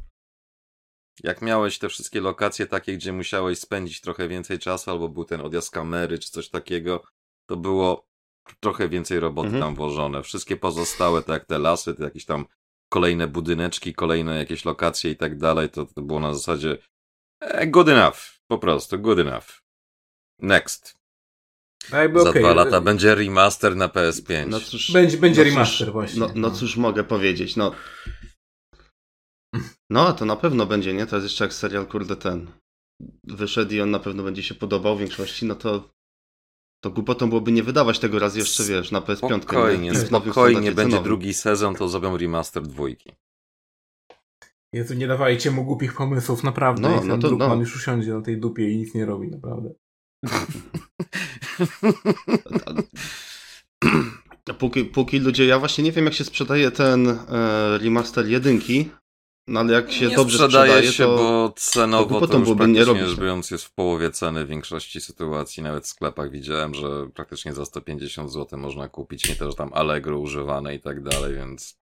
Jak 1.23 1.43
miałeś 1.43 1.79
te 1.79 1.89
wszystkie 1.89 2.21
lokacje 2.21 2.67
takie, 2.67 2.97
gdzie 2.97 3.13
musiałeś 3.13 3.59
spędzić 3.59 4.01
trochę 4.01 4.29
więcej 4.29 4.59
czasu, 4.59 4.91
albo 4.91 5.09
był 5.09 5.25
ten 5.25 5.41
odjazd 5.41 5.71
kamery, 5.71 6.19
czy 6.19 6.31
coś 6.31 6.49
takiego, 6.49 7.05
to 7.49 7.57
było 7.57 8.07
trochę 8.61 8.89
więcej 8.89 9.21
roboty 9.21 9.47
Mhm. 9.47 9.63
tam 9.65 9.75
włożone. 9.75 10.23
Wszystkie 10.23 10.57
pozostałe, 10.57 11.23
tak 11.23 11.29
jak 11.29 11.45
te 11.45 11.59
lasy, 11.59 11.95
te 11.95 12.05
jakieś 12.05 12.25
tam 12.25 12.45
kolejne 12.89 13.29
budyneczki, 13.29 13.95
kolejne 13.95 14.39
jakieś 14.39 14.65
lokacje 14.65 15.11
i 15.11 15.17
tak 15.17 15.39
dalej, 15.39 15.71
to, 15.71 15.87
to 15.87 16.03
było 16.03 16.21
na 16.21 16.35
zasadzie 16.35 16.79
e, 17.41 17.67
good 17.67 17.89
enough. 17.89 18.17
Po 18.51 18.59
prostu, 18.59 18.99
good 18.99 19.19
enough. 19.19 19.63
Next. 20.39 20.99
A 21.93 21.97
jakby 21.99 22.21
Za 22.21 22.31
okej, 22.31 22.43
dwa 22.43 22.55
lata 22.55 22.81
będzie 22.81 23.15
remaster 23.15 23.77
na 23.77 23.89
PS5. 23.89 24.47
no 24.49 24.61
cóż, 24.61 24.93
Będzie, 24.93 25.19
będzie 25.19 25.45
no 25.45 25.51
remaster 25.51 25.87
cóż, 25.87 25.93
właśnie. 25.93 26.21
No, 26.21 26.31
no 26.35 26.51
cóż 26.51 26.77
mogę 26.77 27.05
powiedzieć, 27.05 27.57
no. 27.57 27.75
No, 29.91 30.13
to 30.13 30.25
na 30.25 30.37
pewno 30.37 30.67
będzie, 30.67 30.95
nie? 30.95 31.07
To 31.07 31.17
jest 31.17 31.25
jeszcze 31.29 31.45
jak 31.45 31.55
serial, 31.55 31.87
kurde, 31.87 32.17
ten 32.17 32.51
wyszedł 33.25 33.75
i 33.75 33.81
on 33.81 33.91
na 33.91 33.99
pewno 33.99 34.23
będzie 34.23 34.43
się 34.43 34.55
podobał 34.55 34.97
w 34.97 35.01
większości, 35.01 35.47
no 35.47 35.55
to 35.55 35.91
to 36.81 36.91
głupotą 36.91 37.29
byłoby 37.29 37.53
nie 37.53 37.63
wydawać 37.63 37.99
tego 37.99 38.19
raz 38.19 38.37
jeszcze, 38.37 38.65
wiesz, 38.65 38.91
na 38.91 39.01
PS5. 39.01 39.43
Spokojnie, 39.43 39.91
nie? 39.91 39.99
Spokojnie, 39.99 40.73
będzie 40.73 41.03
drugi 41.03 41.35
sezon, 41.35 41.75
to 41.75 41.89
zrobią 41.89 42.17
remaster 42.17 42.63
dwójki. 42.63 43.13
Jezu, 44.73 44.95
nie 44.95 45.07
dawajcie 45.07 45.51
mu 45.51 45.65
głupich 45.65 45.95
pomysłów, 45.95 46.45
naprawdę. 46.45 46.83
No, 46.83 47.05
No, 47.05 47.19
to- 47.19 47.31
no. 47.31 47.55
już 47.55 47.77
usiądzie 47.77 48.15
na 48.15 48.23
tej 48.23 48.41
dupie 48.41 48.71
i 48.71 48.77
nic 48.77 48.95
nie 48.95 49.07
robi, 49.07 49.29
naprawdę. 49.29 49.71
Póki, 54.59 54.85
póki 54.85 55.19
ludzie, 55.19 55.47
ja 55.47 55.59
właśnie 55.59 55.85
nie 55.85 55.93
wiem 55.93 56.05
jak 56.05 56.15
się 56.15 56.25
sprzedaje 56.25 56.71
ten 56.71 57.09
e, 57.09 57.17
remaster 57.79 58.27
jedynki, 58.27 58.91
no 59.49 59.61
ale 59.61 59.73
jak 59.73 59.93
się 59.93 60.09
nie 60.09 60.17
dobrze 60.17 60.39
sprzedaje 60.39 60.71
sprzedaje, 60.71 60.93
się, 60.93 61.05
to... 61.05 61.17
bo 61.17 61.53
cenowo 61.57 62.21
to 62.21 62.27
to, 62.27 62.39
już 62.39 62.45
byłoby 62.45 62.69
nie 62.69 62.85
rzecz 62.85 62.97
tak. 62.97 63.19
biorąc 63.19 63.51
jest 63.51 63.65
w 63.65 63.75
połowie 63.75 64.11
ceny 64.11 64.45
w 64.45 64.49
większości 64.49 65.01
sytuacji, 65.01 65.63
nawet 65.63 65.85
w 65.85 65.89
sklepach 65.89 66.31
widziałem, 66.31 66.75
że 66.75 67.09
praktycznie 67.15 67.53
za 67.53 67.65
150 67.65 68.33
zł 68.33 68.59
można 68.59 68.89
kupić, 68.89 69.29
nie 69.29 69.37
też 69.37 69.55
tam 69.55 69.71
Allegro 69.75 70.19
używane 70.19 70.75
i 70.75 70.81
tak 70.81 71.03
dalej, 71.03 71.35
więc 71.35 71.79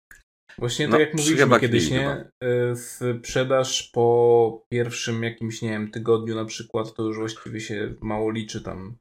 Właśnie 0.58 0.88
No, 0.88 0.92
tak 0.92 1.00
jak 1.00 1.14
mówiliśmy 1.14 1.60
kiedyś, 1.60 1.90
nie? 1.90 2.30
Y, 2.44 2.76
Sprzedaż 2.76 3.82
po 3.82 4.66
pierwszym 4.72 5.22
jakimś, 5.22 5.62
nie 5.62 5.70
wiem, 5.70 5.90
tygodniu 5.90 6.34
na 6.34 6.44
przykład, 6.44 6.94
to 6.94 7.02
już 7.02 7.16
właściwie 7.16 7.60
się 7.60 7.94
mało 8.00 8.30
liczy 8.30 8.62
tam, 8.62 8.96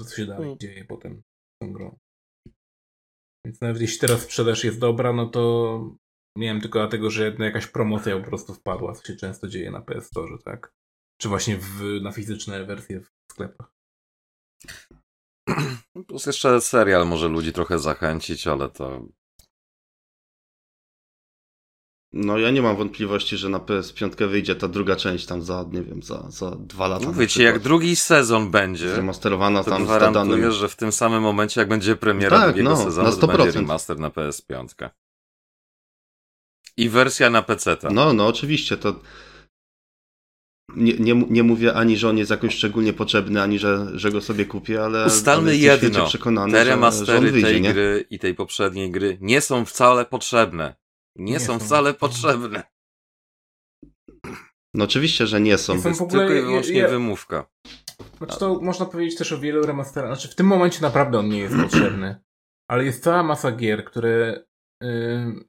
co 0.00 0.16
się 0.16 0.26
dalej 0.26 0.46
Mm. 0.46 0.58
dzieje 0.58 0.84
potem 0.84 1.14
z 1.14 1.64
tą 1.64 1.72
grą. 1.72 1.96
Więc 3.46 3.60
nawet 3.60 3.82
jeśli 3.82 3.98
teraz 3.98 4.22
sprzedaż 4.22 4.64
jest 4.64 4.78
dobra, 4.78 5.12
no 5.12 5.26
to 5.26 5.96
nie 6.36 6.46
wiem, 6.46 6.60
tylko 6.60 6.78
dlatego, 6.78 7.10
że 7.10 7.24
jedna 7.24 7.44
jakaś 7.44 7.66
promocja 7.66 8.18
po 8.18 8.26
prostu 8.26 8.54
wpadła, 8.54 8.92
co 8.92 9.06
się 9.06 9.16
często 9.16 9.48
dzieje 9.48 9.70
na 9.70 9.80
PS 9.80 10.06
Store, 10.06 10.38
tak? 10.44 10.72
Czy 11.20 11.28
właśnie 11.28 11.56
w, 11.56 12.00
na 12.02 12.12
fizyczne 12.12 12.64
wersje 12.64 13.00
w 13.00 13.10
sklepach. 13.32 13.72
Plus 16.08 16.26
jeszcze 16.26 16.60
serial 16.60 17.06
może 17.06 17.28
ludzi 17.28 17.52
trochę 17.52 17.78
zachęcić, 17.78 18.46
ale 18.46 18.68
to 18.68 19.06
No 22.12 22.38
ja 22.38 22.50
nie 22.50 22.62
mam 22.62 22.76
wątpliwości, 22.76 23.36
że 23.36 23.48
na 23.48 23.58
PS5 23.58 24.28
wyjdzie 24.28 24.54
ta 24.54 24.68
druga 24.68 24.96
część 24.96 25.26
tam 25.26 25.42
za, 25.42 25.64
nie 25.72 25.82
wiem, 25.82 26.02
za, 26.02 26.30
za 26.30 26.50
dwa 26.50 26.88
lata. 26.88 27.06
Mówię 27.06 27.28
ci, 27.28 27.42
jak 27.42 27.58
drugi 27.58 27.96
sezon 27.96 28.50
będzie, 28.50 28.88
Zremasterowana 28.88 29.64
to 29.64 29.70
tam 29.70 29.86
z 29.86 29.88
danym... 29.88 30.52
że 30.52 30.68
w 30.68 30.76
tym 30.76 30.92
samym 30.92 31.22
momencie, 31.22 31.60
jak 31.60 31.68
będzie 31.68 31.96
premiera 31.96 32.38
Tak, 32.38 32.48
drugiego 32.48 32.70
no, 32.70 32.76
sezonu, 32.76 33.10
na 33.10 33.16
to 33.16 33.26
będzie 33.26 33.50
100%. 33.50 33.54
remaster 33.54 33.98
na 33.98 34.10
PS5. 34.10 34.88
I 36.80 36.88
wersja 36.88 37.30
na 37.30 37.42
PC. 37.42 37.76
No, 37.90 38.12
no 38.12 38.26
oczywiście, 38.26 38.76
to 38.76 39.00
nie, 40.76 40.92
nie, 40.94 41.14
nie 41.14 41.42
mówię 41.42 41.74
ani, 41.74 41.96
że 41.96 42.08
on 42.08 42.18
jest 42.18 42.30
jakoś 42.30 42.54
szczególnie 42.54 42.92
potrzebny, 42.92 43.42
ani 43.42 43.58
że, 43.58 43.86
że 43.94 44.10
go 44.10 44.20
sobie 44.20 44.46
kupię, 44.46 44.84
ale 44.84 45.06
Ustalmy 45.06 45.56
jedno. 45.56 46.06
przekonany, 46.06 46.52
Te 46.52 46.58
że, 46.58 46.64
że 46.64 46.70
remastery 46.70 47.32
wyjdzie, 47.32 47.46
tej 47.48 47.60
nie? 47.60 47.72
gry 47.72 48.06
i 48.10 48.18
tej 48.18 48.34
poprzedniej 48.34 48.90
gry 48.90 49.18
nie 49.20 49.40
są 49.40 49.64
wcale 49.64 50.04
potrzebne. 50.04 50.74
Nie, 51.16 51.32
Nie 51.32 51.40
są 51.40 51.58
są. 51.58 51.64
wcale 51.66 51.94
potrzebne. 51.94 52.62
No 54.74 54.84
oczywiście, 54.84 55.26
że 55.26 55.40
nie 55.40 55.58
są. 55.58 55.74
Nie 55.74 55.82
są 55.82 55.94
w 55.94 56.02
ogóle- 56.02 56.26
tylko 56.26 56.40
i 56.40 56.46
wyłącznie 56.46 56.78
ja- 56.78 56.88
wymówka. 56.88 57.46
Znaczy 58.18 58.38
to 58.38 58.60
można 58.60 58.86
powiedzieć 58.86 59.18
też 59.18 59.32
o 59.32 59.38
wielu 59.38 59.66
remasterach. 59.66 60.10
Znaczy 60.16 60.28
w 60.28 60.34
tym 60.34 60.46
momencie 60.46 60.82
naprawdę 60.82 61.18
on 61.18 61.28
nie 61.28 61.38
jest 61.38 61.56
potrzebny. 61.56 62.20
Ale 62.68 62.84
jest 62.84 63.02
cała 63.02 63.22
masa 63.22 63.52
gier, 63.52 63.84
które 63.84 64.44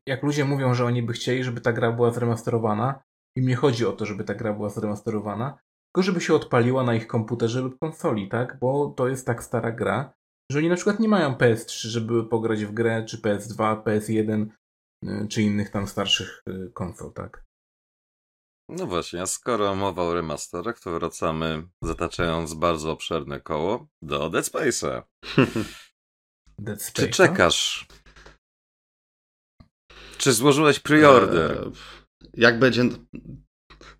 jak 0.07 0.23
ludzie 0.23 0.45
mówią, 0.45 0.73
że 0.73 0.85
oni 0.85 1.03
by 1.03 1.13
chcieli, 1.13 1.43
żeby 1.43 1.61
ta 1.61 1.73
gra 1.73 1.91
była 1.91 2.11
zremasterowana, 2.11 3.03
i 3.37 3.41
mnie 3.41 3.55
chodzi 3.55 3.85
o 3.85 3.91
to, 3.91 4.05
żeby 4.05 4.23
ta 4.23 4.35
gra 4.35 4.53
była 4.53 4.69
zremasterowana, 4.69 5.57
tylko 5.87 6.03
żeby 6.05 6.21
się 6.21 6.33
odpaliła 6.33 6.83
na 6.83 6.95
ich 6.95 7.07
komputerze 7.07 7.61
lub 7.61 7.79
konsoli, 7.79 8.29
tak? 8.29 8.57
Bo 8.59 8.93
to 8.97 9.07
jest 9.07 9.25
tak 9.25 9.43
stara 9.43 9.71
gra, 9.71 10.13
że 10.51 10.59
oni 10.59 10.69
na 10.69 10.75
przykład 10.75 10.99
nie 10.99 11.09
mają 11.09 11.33
PS3, 11.33 11.87
żeby 11.87 12.25
pograć 12.25 12.65
w 12.65 12.73
grę, 12.73 13.05
czy 13.05 13.17
PS2, 13.17 13.83
PS1, 13.83 14.45
yy, 15.03 15.27
czy 15.27 15.41
innych 15.41 15.69
tam 15.69 15.87
starszych 15.87 16.41
yy, 16.47 16.71
konsol, 16.73 17.13
tak? 17.13 17.43
No 18.69 18.87
właśnie, 18.87 19.21
a 19.21 19.25
skoro 19.25 19.75
mowa 19.75 20.03
o 20.03 20.13
remasterach, 20.13 20.79
to 20.79 20.91
wracamy, 20.91 21.63
zataczając 21.83 22.53
bardzo 22.53 22.91
obszerne 22.91 23.39
koło, 23.39 23.87
do 24.01 24.29
Dead 24.29 24.45
Space'a. 24.45 25.03
Dead 26.59 26.79
Czy 26.79 26.85
Space. 26.85 27.09
czekasz? 27.09 27.87
Czy 30.21 30.33
złożyłeś 30.33 30.79
preorder? 30.79 31.51
Eee, 31.51 31.71
jak 32.33 32.59
będzie... 32.59 32.83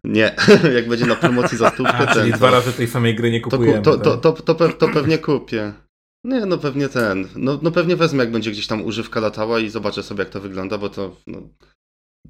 Nie, 0.03 0.35
jak 0.75 0.87
będzie 0.87 1.05
na 1.05 1.15
promocji 1.15 1.57
za 1.57 1.69
stówkę, 1.69 1.97
A, 1.97 2.13
czyli 2.13 2.29
ten, 2.29 2.39
dwa 2.39 2.47
to- 2.49 2.55
razy 2.55 2.73
tej 2.73 2.87
samej 2.87 3.15
gry 3.15 3.31
nie 3.31 3.41
To, 3.41 3.49
kupujemy. 3.49 3.77
ku- 3.77 3.83
to, 3.83 3.97
to, 3.97 4.11
tak? 4.17 4.21
to, 4.21 4.43
to, 4.55 4.65
pe- 4.65 4.73
to 4.77 4.87
pewnie 4.89 5.17
kupię. 5.17 5.73
Nie, 6.25 6.45
no 6.45 6.57
pewnie 6.57 6.89
ten. 6.89 7.27
No, 7.35 7.59
no 7.61 7.71
pewnie 7.71 7.95
wezmę, 7.95 8.23
jak 8.23 8.31
będzie 8.31 8.51
gdzieś 8.51 8.67
tam 8.67 8.81
używka 8.85 9.19
latała 9.19 9.59
i 9.59 9.69
zobaczę 9.69 10.03
sobie, 10.03 10.19
jak 10.23 10.29
to 10.33 10.41
wygląda, 10.41 10.77
bo 10.77 10.89
to. 10.89 11.15
No, 11.27 11.49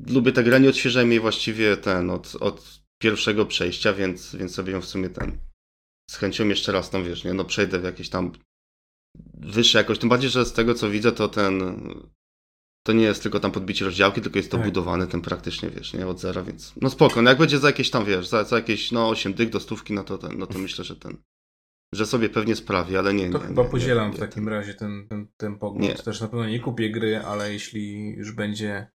lubię 0.08 0.32
tę 0.32 0.44
grę, 0.44 0.60
nie 0.60 0.70
odświeżałem 0.70 1.12
jej 1.12 1.20
właściwie 1.20 1.78
ten 1.78 2.10
od, 2.10 2.36
od 2.40 2.82
pierwszego 3.02 3.46
przejścia, 3.46 3.94
więc, 3.94 4.36
więc 4.36 4.54
sobie 4.56 4.74
ją 4.74 4.82
w 4.82 4.86
sumie 4.86 5.10
ten. 5.10 5.38
Z 6.12 6.16
chęcią 6.16 6.48
jeszcze 6.48 6.72
raz 6.72 6.90
tam 6.90 7.04
wiesz, 7.04 7.24
nie? 7.24 7.34
No 7.34 7.46
przejdę 7.46 7.80
w 7.80 7.84
jakieś 7.84 8.10
tam 8.10 8.32
wyższe 9.34 9.78
jakoś. 9.78 10.00
Tym 10.00 10.10
bardziej, 10.10 10.30
że 10.30 10.46
z 10.46 10.54
tego 10.54 10.74
co 10.74 10.90
widzę, 10.90 11.12
to 11.12 11.28
ten. 11.28 11.62
To 12.84 12.94
nie 12.94 13.04
jest 13.04 13.24
tylko 13.24 13.40
tam 13.40 13.52
podbicie 13.52 13.86
rozdziałki, 13.86 14.22
tylko 14.22 14.40
jest 14.40 14.52
to 14.52 14.58
Tak. 14.58 14.66
budowany 14.66 15.08
ten 15.08 15.22
praktycznie, 15.22 15.70
wiesz, 15.70 15.94
nie 15.94 16.08
od 16.08 16.20
zera, 16.20 16.44
więc 16.44 16.74
no 16.82 16.90
spoko. 16.90 17.22
No 17.22 17.30
jak 17.30 17.40
będzie 17.40 17.60
za 17.60 17.68
jakieś 17.68 17.90
tam, 17.90 18.06
wiesz, 18.06 18.28
za, 18.28 18.44
za 18.44 18.56
jakieś 18.56 18.92
no 18.92 19.10
8 19.10 19.34
dych 19.34 19.50
do 19.50 19.60
stówki, 19.60 19.94
no 19.94 20.04
to 20.04 20.18
ten, 20.18 20.38
no 20.38 20.48
to 20.48 20.60
myślę, 20.60 20.84
że 20.86 20.96
ten, 20.96 21.18
że 21.94 22.06
sobie 22.06 22.30
pewnie 22.30 22.56
sprawi, 22.56 22.98
ale 22.98 23.14
nie, 23.14 23.30
To 23.30 23.38
nie, 23.40 23.46
chyba 23.46 23.64
nie, 23.64 23.70
podzielam 23.70 24.08
nie, 24.12 24.18
w 24.18 24.22
nie, 24.22 24.28
takim 24.28 24.50
razie 24.50 24.74
ten, 24.74 25.08
ten, 25.08 25.28
ten 25.38 25.60
pogląd. 25.60 25.88
Nie. 25.88 25.96
Też 25.96 26.22
na 26.22 26.28
pewno 26.28 26.46
nie 26.46 26.60
kupię 26.60 26.92
gry, 26.92 27.20
ale 27.20 27.54
jeśli 27.54 28.10
już 28.10 28.32
będzie. 28.32 28.92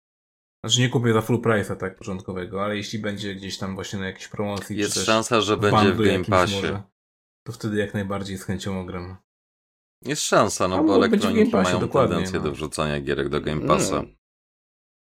Znaczy 0.64 0.80
nie 0.80 0.88
kupię 0.88 1.12
za 1.12 1.20
full 1.22 1.40
price'a 1.40 1.76
tak 1.76 1.96
początkowego, 1.98 2.64
ale 2.64 2.76
jeśli 2.76 2.98
będzie 2.98 3.34
gdzieś 3.34 3.58
tam 3.58 3.74
właśnie 3.74 3.98
na 3.98 4.06
jakiejś 4.06 4.28
promocji. 4.28 4.76
Jest 4.76 5.04
szansa, 5.04 5.40
że 5.40 5.56
będzie 5.56 5.92
w 5.92 6.02
Game 6.02 6.24
Passie. 6.24 6.54
może, 6.54 6.82
To 7.46 7.52
wtedy 7.52 7.76
jak 7.78 7.94
najbardziej 7.94 8.38
z 8.38 8.42
chęcią 8.44 8.80
ogram. 8.80 9.16
Jest 10.04 10.22
szansa, 10.22 10.68
no 10.68 10.76
A 10.76 10.78
bo 10.78 10.84
może 10.84 11.08
być 11.08 11.20
w 11.20 11.24
elektroniki 11.24 11.50
Game 11.50 11.64
Passie, 11.64 11.74
mają 11.74 11.86
dokładnie, 11.86 12.14
tendencję 12.14 12.38
no. 12.38 12.44
do 12.44 12.52
wrzucania 12.52 13.00
gierek 13.00 13.28
do 13.28 13.40
Game. 13.40 13.60
Passa. 13.60 14.02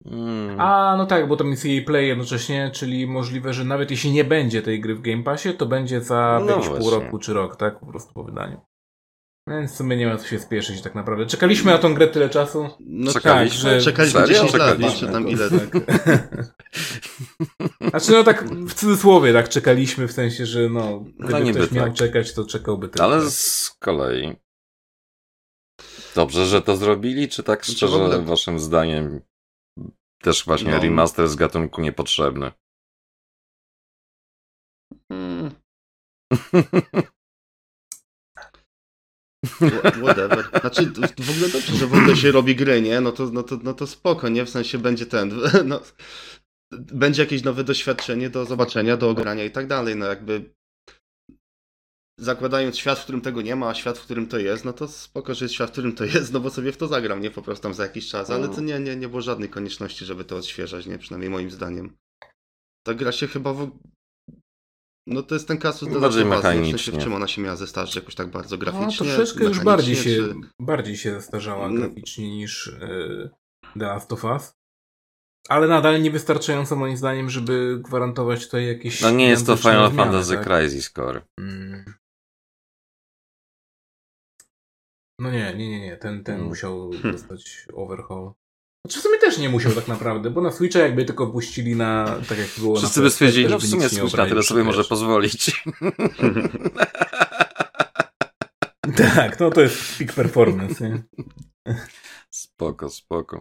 Mm. 0.05 0.61
A, 0.61 0.95
no 0.99 1.07
tak, 1.07 1.29
bo 1.29 1.37
to 1.37 1.45
jest 1.45 1.67
EA 1.67 1.85
Play 1.87 2.09
jednocześnie, 2.09 2.71
czyli 2.75 3.07
możliwe, 3.07 3.53
że 3.53 3.65
nawet 3.65 3.91
jeśli 3.91 4.13
nie 4.13 4.25
będzie 4.25 4.63
tej 4.63 4.81
gry 4.81 4.95
w 4.95 5.01
Game 5.01 5.23
Passie, 5.23 5.55
to 5.55 5.67
będzie 5.67 6.01
za 6.01 6.41
No 6.47 6.51
jakieś 6.51 6.69
pół 6.69 6.91
roku 6.91 7.19
czy 7.19 7.33
rok, 7.33 7.57
tak? 7.57 7.81
Po 7.81 7.87
prostu 7.87 8.13
po 8.15 8.25
wydaniu. 8.25 8.61
Więc 9.49 9.73
w 9.73 9.77
sumie 9.77 9.97
nie 9.97 10.07
ma 10.07 10.17
co 10.17 10.27
się 10.27 10.39
spieszyć 10.39 10.83
tak 10.83 10.95
naprawdę. 10.95 11.27
Czekaliśmy 11.27 11.73
na 11.73 11.79
tą 11.79 11.95
grę 11.95 12.09
tyle 12.09 12.31
czasu. 12.31 12.69
No 12.81 13.13
Czekaliśmy? 13.13 13.71
tak, 13.71 13.81
że- 13.81 13.85
czekaliśmy 13.85 14.21
Serio? 14.21 14.35
10 14.35 14.55
lat, 14.55 14.77
Czekaliśmy. 14.77 15.13
tam 15.13 15.29
ile. 15.29 15.51
Tak. 15.51 15.71
Znaczy 17.91 18.13
no 18.13 18.25
tak 18.25 18.45
w 18.49 18.75
cudzysłowie 18.75 19.33
tak 19.33 19.49
czekaliśmy, 19.49 20.09
w 20.09 20.13
sensie, 20.13 20.47
że 20.47 20.69
no 20.69 21.05
gdyby 21.19 21.41
niby 21.45 21.59
ktoś 21.59 21.73
miał 21.73 21.87
tak. 21.87 21.95
czekać, 21.95 22.35
to 22.35 22.45
czekałby 22.45 22.89
tyle. 22.89 23.05
Ale 23.05 23.21
tak. 23.21 23.31
z 23.31 23.71
kolei. 23.71 24.37
Dobrze, 26.15 26.47
że 26.47 26.63
to 26.63 26.77
zrobili, 26.77 27.29
czy 27.29 27.43
tak 27.43 27.65
szczerze, 27.65 27.97
ogóle- 27.97 28.23
waszym 28.23 28.59
zdaniem 28.61 29.21
też 30.23 30.45
właśnie 30.45 30.71
No. 30.71 30.81
remaster 30.81 31.29
z 31.29 31.37
gatunku 31.37 31.81
niepotrzebny? 31.81 32.53
Hmm, 35.09 35.51
wha- 39.61 39.91
whatever. 39.91 40.61
Znaczy, 40.61 40.87
w 40.87 41.25
w 41.25 41.31
ogóle 41.31 41.49
dobrze, 41.49 41.73
że 41.77 41.87
w 41.87 41.95
ogóle 41.95 42.17
się 42.17 42.33
robi 42.33 42.57
gry, 42.57 42.83
nie? 42.83 43.01
No 43.01 43.13
to, 43.13 43.31
no 43.33 43.43
to, 43.43 43.59
no 43.63 43.75
to 43.75 43.87
spoko, 43.87 44.29
nie? 44.29 44.45
W 44.45 44.51
sensie 44.51 44.79
będzie 44.79 45.07
ten, 45.07 45.33
no, 45.65 45.81
będzie 46.73 47.23
jakieś 47.23 47.43
nowe 47.43 47.65
doświadczenie 47.65 48.31
do 48.31 48.45
zobaczenia, 48.45 48.97
do 48.97 49.11
ogrania 49.11 49.45
i 49.45 49.51
tak 49.51 49.67
dalej, 49.67 49.97
no 49.97 50.07
jakby 50.07 50.55
zakładając 52.25 52.79
świat, 52.79 52.99
w 52.99 53.03
którym 53.03 53.21
tego 53.21 53.43
nie 53.43 53.57
ma, 53.57 53.69
a 53.69 53.75
świat, 53.75 53.99
w 53.99 54.03
którym 54.03 54.27
to 54.27 54.39
jest, 54.39 54.65
no 54.65 54.73
to 54.73 54.89
spoko, 54.89 55.35
że 55.35 55.45
jest 55.45 55.55
świat, 55.55 55.69
w 55.69 55.73
którym 55.73 55.93
to 55.95 56.05
jest, 56.05 56.33
no 56.33 56.41
bo 56.41 56.51
sobie 56.51 56.73
w 56.73 56.77
to 56.77 56.89
zagram, 56.89 57.21
nie? 57.21 57.31
Po 57.31 57.43
prostu 57.43 57.63
tam 57.63 57.75
za 57.75 57.83
jakiś 57.83 58.09
czas, 58.09 58.31
ale 58.31 58.49
to 58.49 58.61
nie, 58.61 58.81
nie, 58.81 58.97
nie 58.97 59.09
było 59.09 59.23
żadnej 59.23 59.49
konieczności, 59.49 60.05
żeby 60.05 60.25
to 60.25 60.37
odświeżać, 60.37 60.87
nie? 60.87 60.99
Przynajmniej 60.99 61.31
moim 61.31 61.51
zdaniem. 61.51 61.97
Ta 62.87 62.95
gra 62.95 63.13
się 63.13 63.27
chyba 63.27 63.53
w... 63.53 63.79
No 65.07 65.23
to 65.23 65.35
jest 65.35 65.49
ten 65.49 65.59
kasus 65.59 65.89
do 65.93 66.01
Bardziej 66.01 66.25
Last 66.25 66.39
of 66.39 66.45
Us, 66.45 66.55
nie? 66.55 66.61
W 66.61 66.65
sensie, 66.65 66.73
mechanicznie. 66.73 67.01
w 67.01 67.03
czym 67.03 67.15
ona 67.15 67.29
się 67.29 67.43
miała 67.43 67.57
zestarzeć 67.57 67.97
jakoś 67.97 68.15
tak 68.15 68.31
bardzo 68.31 68.57
No, 68.57 68.61
graficznie, 68.61 69.07
troszeczkę 69.07 69.45
już 69.45 69.59
mechanicznie, 69.59 69.65
bardziej 69.65 69.97
się, 69.97 70.03
czy- 70.03 70.35
bardziej 70.61 70.97
się 70.97 71.11
zestarzała 71.11 71.69
No. 71.69 71.81
graficznie 71.81 72.37
niż 72.37 72.67
yy, 72.81 73.31
The 73.79 73.87
Last 73.87 74.13
of 74.13 74.25
Us. 74.25 74.53
Ale 75.49 75.69
nadal 75.69 76.03
niewystarczająco 76.03 76.77
moim 76.77 76.97
zdaniem, 76.97 77.31
żeby 77.31 77.81
gwarantować 77.85 78.45
tutaj 78.45 78.67
jakieś... 78.67 79.01
No 79.01 79.11
nie 79.11 79.29
jest 79.29 79.47
to 79.47 79.57
Final 79.57 79.91
zmiany, 79.91 79.97
Fantasy 80.11 80.35
tak? 80.35 80.47
Crisis 80.47 80.93
Core. 80.93 81.23
Mm. 81.41 81.85
No 85.23 85.31
nie, 85.31 85.55
nie, 85.57 85.71
nie, 85.71 85.81
nie. 85.81 85.97
Ten, 85.97 86.25
ten 86.25 86.35
Mm. 86.35 86.47
musiał 86.47 86.91
Hmm. 86.91 87.13
dostać 87.13 87.67
overhaul. 87.75 88.33
Znaczy 88.87 88.99
w 88.99 89.03
sumie 89.03 89.19
też 89.19 89.39
nie 89.39 89.49
musiał 89.49 89.73
tak 89.73 89.89
naprawdę, 89.89 90.31
bo 90.31 90.41
na 90.41 90.51
Switcha 90.53 90.79
jakby 90.79 91.05
tylko 91.05 91.27
puścili 91.27 91.77
na, 91.77 92.05
tak 92.29 92.39
jak 92.39 92.49
było 92.59 92.77
Wszyscy 92.77 93.01
na 93.01 93.05
by 93.05 93.09
PS4, 93.09 93.13
stwierdzili, 93.13 93.45
no 93.45 93.51
żeby 93.51 93.63
w 93.63 93.71
sumie 93.71 93.89
Switch 93.89 94.17
na 94.17 94.27
tyle 94.27 94.43
sobie 94.43 94.65
może 94.65 94.85
pozwolić. 94.85 95.51
Tak, 98.97 99.41
no 99.41 99.51
to 99.51 99.61
jest 99.61 99.99
peak 99.99 100.13
performance, 100.13 100.89
nie? 100.89 101.03
Spoko, 102.31 102.89
spoko. 102.91 103.41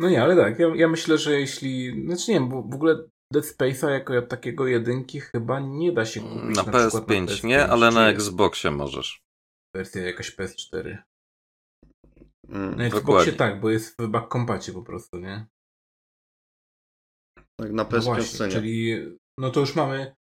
No 0.00 0.10
nie, 0.10 0.22
ale 0.22 0.36
tak, 0.36 0.58
ja, 0.58 0.66
ja 0.74 0.88
myślę, 0.88 1.18
że 1.18 1.40
jeśli, 1.40 2.04
znaczy 2.06 2.22
nie 2.28 2.34
wiem, 2.34 2.48
bo 2.48 2.62
w 2.62 2.74
ogóle 2.74 2.96
Dead 3.32 3.44
Space'a 3.44 3.88
jako 3.88 4.22
takiego 4.22 4.66
jedynki 4.66 5.20
chyba 5.20 5.60
nie 5.60 5.92
da 5.92 6.04
się 6.04 6.20
kupić 6.20 6.56
Na 6.56 6.62
na, 6.62 6.62
przykład 6.62 6.94
na 6.94 7.00
PS5 7.00 7.44
nie, 7.44 7.66
ale 7.66 7.90
na 7.90 8.08
Xboxie 8.08 8.70
możesz. 8.70 9.22
Wersja 9.74 10.02
jakaś 10.02 10.36
PS4. 10.36 10.98
Mm, 12.48 12.74
Na 12.76 12.84
Xboxie 12.84 13.00
Dokładnie. 13.00 13.32
tak, 13.32 13.60
bo 13.60 13.70
jest 13.70 14.02
w 14.02 14.08
backcompacie 14.08 14.72
po 14.72 14.82
prostu, 14.82 15.18
nie? 15.18 15.46
tak 17.60 17.72
na 17.72 17.82
No 17.82 17.88
PS5 17.88 18.02
właśnie, 18.04 18.46
nie. 18.46 18.52
czyli 18.52 18.96
no 19.38 19.50
to 19.50 19.60
już 19.60 19.76
mamy 19.76 20.14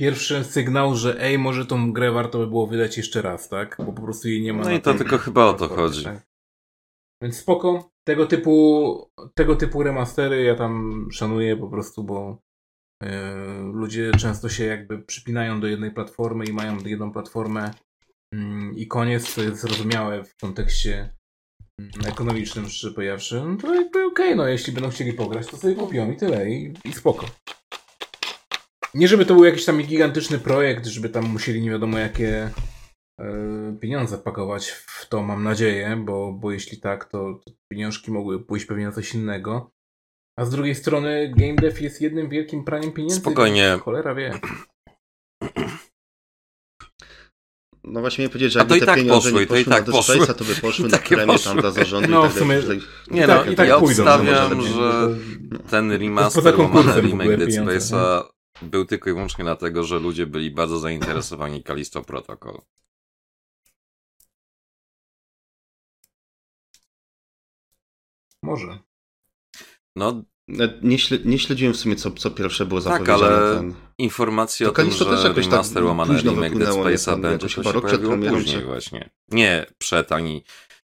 pierwszy 0.00 0.44
sygnał, 0.44 0.94
że 0.96 1.20
ej, 1.20 1.38
może 1.38 1.66
tą 1.66 1.92
grę 1.92 2.12
warto 2.12 2.38
by 2.38 2.46
było 2.46 2.66
wydać 2.66 2.96
jeszcze 2.96 3.22
raz, 3.22 3.48
tak? 3.48 3.76
Bo 3.86 3.92
po 3.92 4.02
prostu 4.02 4.28
jej 4.28 4.42
nie 4.42 4.52
ma 4.52 4.64
No 4.64 4.70
i 4.70 4.80
to 4.80 4.90
tym 4.90 4.98
tylko 4.98 5.18
chyba 5.18 5.44
o 5.46 5.54
to 5.54 5.68
chodzi. 5.68 6.04
tak? 6.04 6.26
Więc 7.22 7.36
spoko. 7.36 7.90
Tego 8.08 8.26
typu, 8.26 9.10
tego 9.34 9.56
typu 9.56 9.82
remastery 9.82 10.42
ja 10.42 10.54
tam 10.54 11.06
szanuję 11.12 11.56
po 11.56 11.68
prostu, 11.68 12.04
bo 12.04 12.38
yy, 13.02 13.08
ludzie 13.72 14.10
często 14.18 14.48
się 14.48 14.64
jakby 14.64 15.02
przypinają 15.02 15.60
do 15.60 15.66
jednej 15.66 15.90
platformy 15.90 16.44
i 16.44 16.52
mają 16.52 16.78
jedną 16.78 17.12
platformę 17.12 17.70
i 18.76 18.86
koniec, 18.86 19.34
co 19.34 19.42
jest 19.42 19.60
zrozumiałe 19.60 20.24
w 20.24 20.36
kontekście 20.36 21.14
mm, 21.80 21.92
ekonomicznym, 22.06 22.68
szczerze 22.68 22.94
powiedziawszy, 22.94 23.42
no 23.46 23.56
to 23.56 23.74
jakby 23.74 24.04
okej, 24.04 24.36
no 24.36 24.48
jeśli 24.48 24.72
będą 24.72 24.90
chcieli 24.90 25.12
pograć, 25.12 25.46
to 25.46 25.56
sobie 25.56 25.74
kupią 25.74 26.12
i 26.12 26.16
tyle 26.16 26.50
i, 26.50 26.74
i 26.84 26.92
spoko. 26.92 27.26
Nie 28.94 29.08
żeby 29.08 29.26
to 29.26 29.34
był 29.34 29.44
jakiś 29.44 29.64
tam 29.64 29.82
gigantyczny 29.82 30.38
projekt, 30.38 30.86
żeby 30.86 31.08
tam 31.08 31.24
musieli 31.24 31.60
nie 31.60 31.70
wiadomo 31.70 31.98
jakie 31.98 32.50
pieniądze 33.80 34.18
pakować 34.18 34.68
w 34.68 35.08
to, 35.08 35.22
mam 35.22 35.44
nadzieję, 35.44 35.96
bo, 36.04 36.32
bo 36.32 36.52
jeśli 36.52 36.80
tak, 36.80 37.04
to, 37.04 37.40
to 37.44 37.52
pieniążki 37.68 38.10
mogły 38.10 38.44
pójść 38.44 38.66
pewnie 38.66 38.86
na 38.86 38.92
coś 38.92 39.14
innego. 39.14 39.70
A 40.38 40.44
z 40.44 40.50
drugiej 40.50 40.74
strony 40.74 41.32
game 41.36 41.54
dev 41.54 41.84
jest 41.84 42.00
jednym 42.00 42.28
wielkim 42.28 42.64
praniem 42.64 42.92
pieniędzy. 42.92 43.16
Spokojnie. 43.16 43.78
Cholera 43.82 44.14
wie. 44.14 44.40
No 47.84 48.00
właśnie 48.00 48.22
miałem 48.22 48.30
powiedzieć, 48.32 48.52
że 48.52 48.60
A 48.60 48.64
to 48.64 48.74
jakby 48.74 48.76
i 48.76 48.80
te 48.80 48.86
tak 48.86 48.96
pieniądze 48.96 49.28
poszły, 49.30 49.40
nie 49.40 49.46
to 49.46 49.56
i 49.56 49.58
poszły 49.64 49.70
na 49.70 49.76
tak 49.76 49.84
Dead 49.84 49.96
poszły. 49.96 50.16
Space'a, 50.16 50.34
to 50.34 50.44
by 50.44 50.54
poszły 50.66 50.88
I 50.88 50.90
na 50.90 50.98
takie 50.98 51.16
premię 51.16 51.32
poszły. 51.32 51.52
tam 51.52 51.60
dla 51.60 51.70
zarządu 51.70 52.08
No, 52.10 52.20
i 52.20 52.22
tak 52.22 52.32
w 52.32 52.38
sumie- 52.38 52.60
dalej. 52.62 52.80
Nie 53.10 53.24
I 53.24 53.26
no, 53.26 53.34
tak, 53.38 53.50
i 53.52 53.56
tak 53.56 53.68
ja 53.68 53.78
pójdą, 53.78 54.02
obstawiam, 54.02 54.58
no, 54.58 54.62
że 54.62 55.08
ten 55.70 55.92
remaster 55.92 56.42
w 56.42 56.96
remake 57.04 57.36
Dead 57.36 57.50
Space'a 57.50 58.22
był 58.62 58.84
tylko 58.84 59.10
i 59.10 59.12
wyłącznie 59.12 59.44
dlatego, 59.44 59.84
że 59.84 59.98
ludzie 59.98 60.26
byli 60.26 60.50
bardzo 60.50 60.78
zainteresowani 60.78 61.62
Kalisto 61.62 62.02
Protocol. 62.02 62.60
Może. 68.42 68.78
No, 69.96 70.22
Nie, 70.82 70.98
śle, 70.98 71.18
nie 71.24 71.38
śledziłem 71.38 71.74
w 71.74 71.76
sumie, 71.76 71.96
co, 71.96 72.10
co 72.10 72.30
pierwsze 72.30 72.66
było 72.66 72.80
Tak, 72.80 72.92
zapowiedziane. 72.92 73.36
ale 73.36 73.56
Ten... 73.56 73.74
informacje 73.98 74.66
To 74.66 74.72
o 74.72 74.74
tym, 74.74 74.84
Kalisto 74.84 75.04
też 75.04 75.20
że 75.20 75.28
jakoś 75.28 75.44
tak 75.44 75.52
remaster 75.52 75.84
łamany 75.84 76.14
późno 76.14 76.32
remake 76.32 76.58
Dead? 76.58 76.74
Space'a 76.74 77.20
będzie, 77.20 77.38
to 77.38 77.48
się 77.48 77.62
rok 77.62 77.86
przed 77.86 78.02
później 78.02 78.44
czy- 78.60 78.64
właśnie. 78.64 79.10
Nie 79.30 79.66
przed, 79.78 80.12
ani 80.12 80.44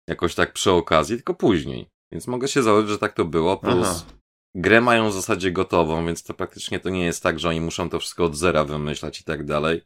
jakoś 0.09 0.35
tak 0.35 0.53
przy 0.53 0.71
okazji, 0.71 1.17
tylko 1.17 1.35
później. 1.35 1.87
Więc 2.13 2.27
mogę 2.27 2.49
się 2.49 2.63
założyć, 2.63 2.91
że 2.91 2.99
tak 2.99 3.13
to 3.13 3.25
było, 3.25 3.57
plus 3.57 3.89
Aha. 3.89 4.03
grę 4.57 4.81
mają 4.81 5.11
w 5.11 5.15
zasadzie 5.15 5.53
gotową, 5.53 6.07
więc 6.07 6.23
to 6.23 6.35
praktycznie 6.35 6.81
to 6.81 6.89
nie 6.91 7.05
jest 7.05 7.23
tak, 7.23 7.39
że 7.41 7.49
oni 7.49 7.61
muszą 7.61 7.89
to 7.91 7.99
wszystko 8.01 8.25
od 8.25 8.37
zera 8.37 8.65
wymyślać 8.65 9.21
i 9.21 9.25
tak 9.25 9.45
dalej. 9.45 9.81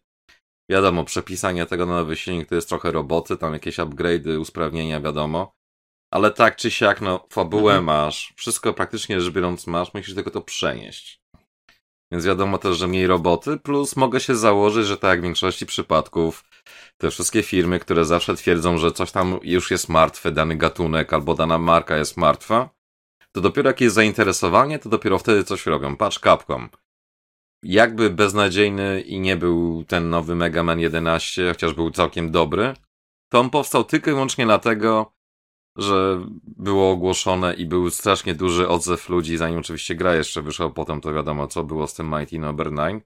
Wiadomo, 0.70 1.04
przepisanie 1.04 1.66
tego 1.66 1.86
na 1.86 1.94
nowy 1.94 2.16
silnik 2.16 2.48
to 2.48 2.54
jest 2.54 2.68
trochę 2.68 2.90
roboty, 2.92 3.36
tam 3.36 3.52
jakieś 3.52 3.76
upgrade'y, 3.78 4.40
usprawnienia, 4.40 5.00
wiadomo. 5.00 5.52
Ale 6.11 6.30
tak 6.30 6.56
czy 6.56 6.70
siak, 6.70 7.00
no, 7.00 7.26
fabułę 7.30 7.72
Mhm. 7.72 7.84
masz, 7.84 8.32
wszystko 8.36 8.74
praktycznie 8.74 9.20
rzecz 9.20 9.34
biorąc 9.34 9.66
masz, 9.66 9.94
musisz 9.94 10.14
tylko 10.14 10.30
to 10.30 10.40
przenieść. 10.40 11.20
Więc 12.12 12.24
wiadomo 12.24 12.59
też, 12.59 12.76
że 12.76 12.88
mniej 12.88 13.06
roboty, 13.06 13.56
plus 13.56 13.96
mogę 13.96 14.20
się 14.20 14.36
założyć, 14.36 14.86
że 14.86 14.96
tak 14.96 15.11
jak 15.11 15.20
w 15.20 15.22
większości 15.22 15.66
przypadków, 15.66 16.44
te 16.98 17.11
wszystkie 17.11 17.42
firmy, 17.42 17.78
które 17.78 18.04
zawsze 18.04 18.34
twierdzą, 18.34 18.78
że 18.78 18.92
coś 18.92 19.12
tam 19.12 19.38
już 19.42 19.70
jest 19.70 19.88
martwe, 19.88 20.32
dany 20.32 20.56
gatunek 20.56 21.12
albo 21.12 21.34
dana 21.34 21.59
marka 21.59 21.96
jest 21.96 22.16
martwa, 22.16 22.70
to 23.32 23.40
dopiero 23.40 23.70
jak 23.70 23.80
jest 23.80 23.94
zainteresowanie, 23.94 24.78
to 24.78 24.88
dopiero 24.88 25.18
wtedy 25.18 25.44
coś 25.44 25.66
robią. 25.66 25.96
Patrz 25.96 26.18
Capcom. 26.18 26.68
Jakby 27.62 28.11
beznadziejny 28.11 29.00
i 29.00 29.20
nie 29.20 29.36
był 29.36 29.84
ten 29.84 30.11
nowy 30.11 30.34
Mega 30.34 30.62
Man 30.62 30.80
11, 30.80 31.48
chociaż 31.48 31.74
był 31.74 31.90
całkiem 31.90 32.30
dobry, 32.30 32.74
to 33.32 33.40
on 33.40 33.50
powstał 33.50 33.84
tylko 33.84 34.11
i 34.11 34.12
wyłącznie 34.12 34.44
dlatego, 34.44 35.12
że 35.78 36.26
było 36.42 36.90
ogłoszone 36.90 37.54
i 37.54 37.66
był 37.66 37.90
strasznie 37.90 38.34
duży 38.34 38.68
odzew 38.68 39.08
ludzi, 39.08 39.36
zanim 39.36 39.58
oczywiście 39.58 39.94
gra 39.94 40.14
jeszcze 40.14 40.42
wyszła, 40.42 40.70
potem 40.70 41.00
to 41.00 41.12
wiadomo, 41.12 41.46
co 41.46 41.64
było 41.64 41.86
z 41.86 41.94
tym 41.94 42.10
Mighty 42.10 42.38
Number 42.38 42.70
9. 42.70 43.04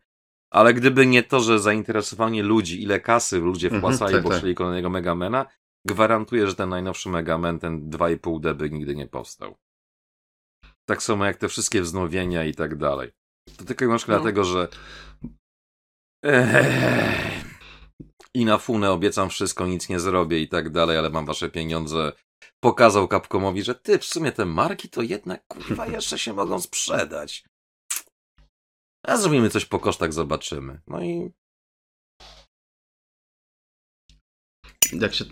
Ale 0.53 0.75
gdyby 0.75 1.07
nie 1.07 1.23
to, 1.23 1.41
że 1.41 1.59
zainteresowanie 1.59 2.43
ludzi, 2.43 2.83
ile 2.83 3.01
kasy 3.01 3.39
ludzie 3.39 3.67
Mhm, 3.67 3.81
wpłacali, 3.81 4.15
tak, 4.15 4.23
bo 4.23 4.29
tak. 4.29 4.39
chcieli 4.39 4.55
kolejnego 4.55 4.91
Megamena, 4.91 5.47
gwarantuję, 5.87 6.47
że 6.47 6.55
ten 6.55 6.69
najnowszy 6.69 7.09
Megaman, 7.09 7.59
ten 7.59 7.91
2,5D 7.91 8.55
by 8.55 8.71
nigdy 8.71 8.97
nie 8.97 9.07
powstał. 9.09 9.55
Tak 10.89 11.03
samo 11.03 11.25
jak 11.25 11.37
te 11.37 11.49
wszystkie 11.49 11.83
wznowienia 11.83 12.45
i 12.45 12.55
tak 12.55 12.77
dalej. 12.77 13.11
To 13.57 13.65
tylko 13.65 13.85
i 13.85 13.87
wyłącznie 13.87 14.15
No. 14.15 14.21
dlatego, 14.21 14.45
że 14.45 14.69
i 18.35 18.45
na 18.45 18.59
funę 18.59 18.91
obiecam 18.91 19.29
wszystko, 19.29 19.67
nic 19.67 19.89
nie 19.89 20.01
zrobię 20.01 20.41
i 20.41 20.49
tak 20.49 20.71
dalej, 20.71 20.99
ale 20.99 21.11
mam 21.11 21.27
wasze 21.27 21.49
pieniądze. 21.51 22.13
Pokazał 22.65 23.09
Capcomowi, 23.09 23.63
że 23.63 23.75
ty, 23.75 23.99
w 23.99 24.05
sumie 24.05 24.33
te 24.33 24.45
marki 24.45 24.89
to 24.89 25.03
jednak 25.03 25.47
kurwa 25.47 25.87
jeszcze 25.97 26.19
się 26.19 26.33
mogą 26.33 26.61
sprzedać. 26.61 27.45
A 29.03 29.17
zrobimy 29.17 29.51
coś 29.51 29.65
po 29.65 29.79
kosztach, 29.79 30.13
zobaczymy. 30.13 30.81
No 30.87 31.03
i 31.03 31.31
jak 34.93 35.15
się, 35.15 35.25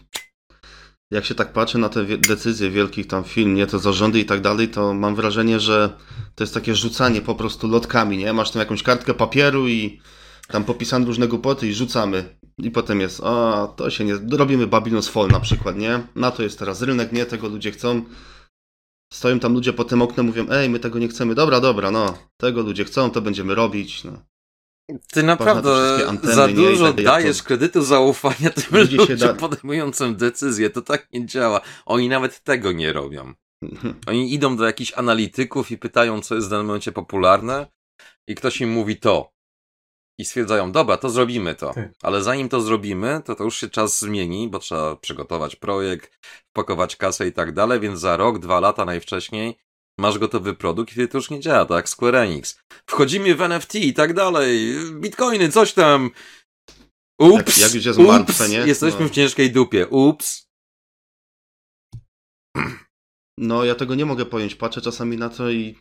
jak 1.11 1.24
się 1.24 1.35
tak 1.35 1.53
patrzy 1.53 1.78
na 1.78 1.89
te 1.89 2.05
decyzje 2.05 2.70
wielkich 2.70 3.07
tam 3.07 3.24
firm, 3.24 3.55
nie, 3.55 3.66
te 3.66 3.78
zarządy 3.78 4.20
i 4.20 4.24
tak 4.24 4.41
dalej, 4.41 4.68
to 4.68 4.95
mam 4.95 5.14
wrażenie, 5.14 5.61
że 5.61 5.99
to 6.35 6.45
jest 6.45 6.55
takie 6.55 6.74
rzucanie 6.74 7.22
po 7.22 7.35
prostu 7.35 7.68
lotkami, 7.68 8.18
nie? 8.18 8.33
Masz 8.33 8.51
tam 8.51 8.61
jakąś 8.61 8.83
kartkę 8.83 9.14
papieru 9.14 9.68
i 9.68 10.01
tam 10.49 10.64
popisane 10.64 11.07
różne 11.07 11.28
głupoty 11.28 11.68
i 11.68 11.74
rzucamy. 11.74 12.39
I 12.63 12.71
potem 12.71 13.01
jest, 13.01 13.21
a 13.25 13.67
to 13.77 13.91
się 13.91 14.05
nie, 14.05 14.15
robimy 14.33 14.67
Babylon's 14.67 15.11
Fall 15.11 15.29
na 15.29 15.41
przykład, 15.41 15.77
nie? 15.77 16.07
Na 16.15 16.31
to 16.31 16.43
jest 16.43 16.59
teraz 16.59 16.83
rynek, 16.83 17.13
nie? 17.13 17.27
Tego 17.27 17.49
ludzie 17.49 17.71
chcą. 17.71 18.03
Stoją 19.13 19.41
tam 19.41 19.53
ludzie 19.53 19.73
po 19.73 19.85
tym 19.85 20.03
oknem, 20.03 20.27
mówią, 20.27 20.47
ej, 20.51 20.69
my 20.69 20.79
tego 20.79 20.99
nie 20.99 21.09
chcemy. 21.09 21.35
Dobra, 21.35 21.61
dobra, 21.61 21.91
no. 21.91 22.19
Tego 22.41 22.63
ludzie 22.63 22.85
chcą, 22.85 23.11
to 23.11 23.21
będziemy 23.23 23.55
robić, 23.55 24.05
no. 24.05 24.13
ty 25.13 25.23
naprawdę 25.23 25.71
anteny, 26.09 26.35
za 26.35 26.47
nie? 26.47 26.53
I 26.53 26.57
dużo 26.57 26.87
tak 26.87 26.97
jak 26.99 27.07
to- 27.07 27.13
dajesz 27.13 27.43
kredytu 27.43 27.83
zaufania 27.83 28.51
tym 28.61 28.79
Ludzie 28.81 28.97
ludziom 28.97 29.19
da- 29.19 29.35
podejmującym 29.35 30.17
decyzje. 30.17 30.71
To 30.71 30.83
tak 30.83 31.09
nie 31.13 31.27
działa. 31.27 31.61
Oni 31.87 32.09
nawet 32.09 32.43
tego 32.43 32.73
nie 32.73 32.93
robią. 32.93 33.35
Oni 34.07 34.35
idą 34.35 34.57
do 34.57 34.65
jakichś 34.65 34.93
analityków 34.93 35.71
i 35.71 35.79
pytają, 35.79 36.21
co 36.21 36.35
jest 36.35 36.47
w 36.47 36.51
danym 36.51 36.67
momencie 36.67 36.93
popularne, 36.93 37.67
i 38.29 38.35
ktoś 38.35 38.61
im 38.61 38.71
mówi 38.71 38.97
to. 38.97 39.33
I 40.21 40.25
stwierdzają, 40.25 40.73
dobra, 40.73 40.97
to 40.97 41.11
zrobimy 41.11 41.55
to. 41.55 41.75
Tak. 41.75 41.89
Ale 42.03 42.23
zanim 42.23 42.49
to 42.49 42.61
zrobimy, 42.61 43.21
to 43.25 43.35
to 43.35 43.45
już 43.45 43.57
się 43.57 43.68
czas 43.68 44.01
zmieni, 44.01 44.49
bo 44.49 44.59
trzeba 44.59 44.97
przygotować 44.97 45.57
projekt, 45.57 46.18
wpakować 46.51 46.97
kasę 46.97 47.27
i 47.29 47.33
tak 47.33 47.53
dalej, 47.53 47.81
więc 47.81 48.01
za 48.01 48.16
rok, 48.16 48.39
dwa 48.39 48.61
lata 48.61 48.85
najwcześniej 48.85 49.59
masz 49.99 50.18
gotowy 50.18 50.55
produkt 50.55 50.97
i 50.97 51.09
to 51.09 51.18
już 51.18 51.31
nie 51.31 51.41
działa, 51.41 51.64
tak 51.64 51.89
Square 51.89 52.14
Enix. 52.16 52.59
Wchodzimy 52.87 53.35
w 53.35 53.43
NFT 53.43 53.75
i 53.75 53.95
tak 53.95 54.14
dalej, 54.14 54.75
bitcoiny, 54.93 55.49
coś 55.49 55.73
tam. 55.73 56.11
Ups, 57.21 57.47
Jak- 57.47 57.59
jak 57.59 57.75
już 57.75 57.85
jest 57.85 57.99
ups, 57.99 58.09
martwe, 58.09 58.49
nie? 58.49 58.57
jesteśmy 58.59 59.01
No. 59.01 59.09
w 59.09 59.11
ciężkiej 59.11 59.51
dupie, 59.53 59.87
ups. 59.87 60.47
No, 63.39 63.64
ja 63.64 63.75
tego 63.75 63.95
nie 63.95 64.07
mogę 64.07 64.27
pojąć. 64.27 64.55
Patrzę 64.55 64.81
czasami 64.81 65.16
na 65.16 65.29
to 65.29 65.51
i 65.51 65.79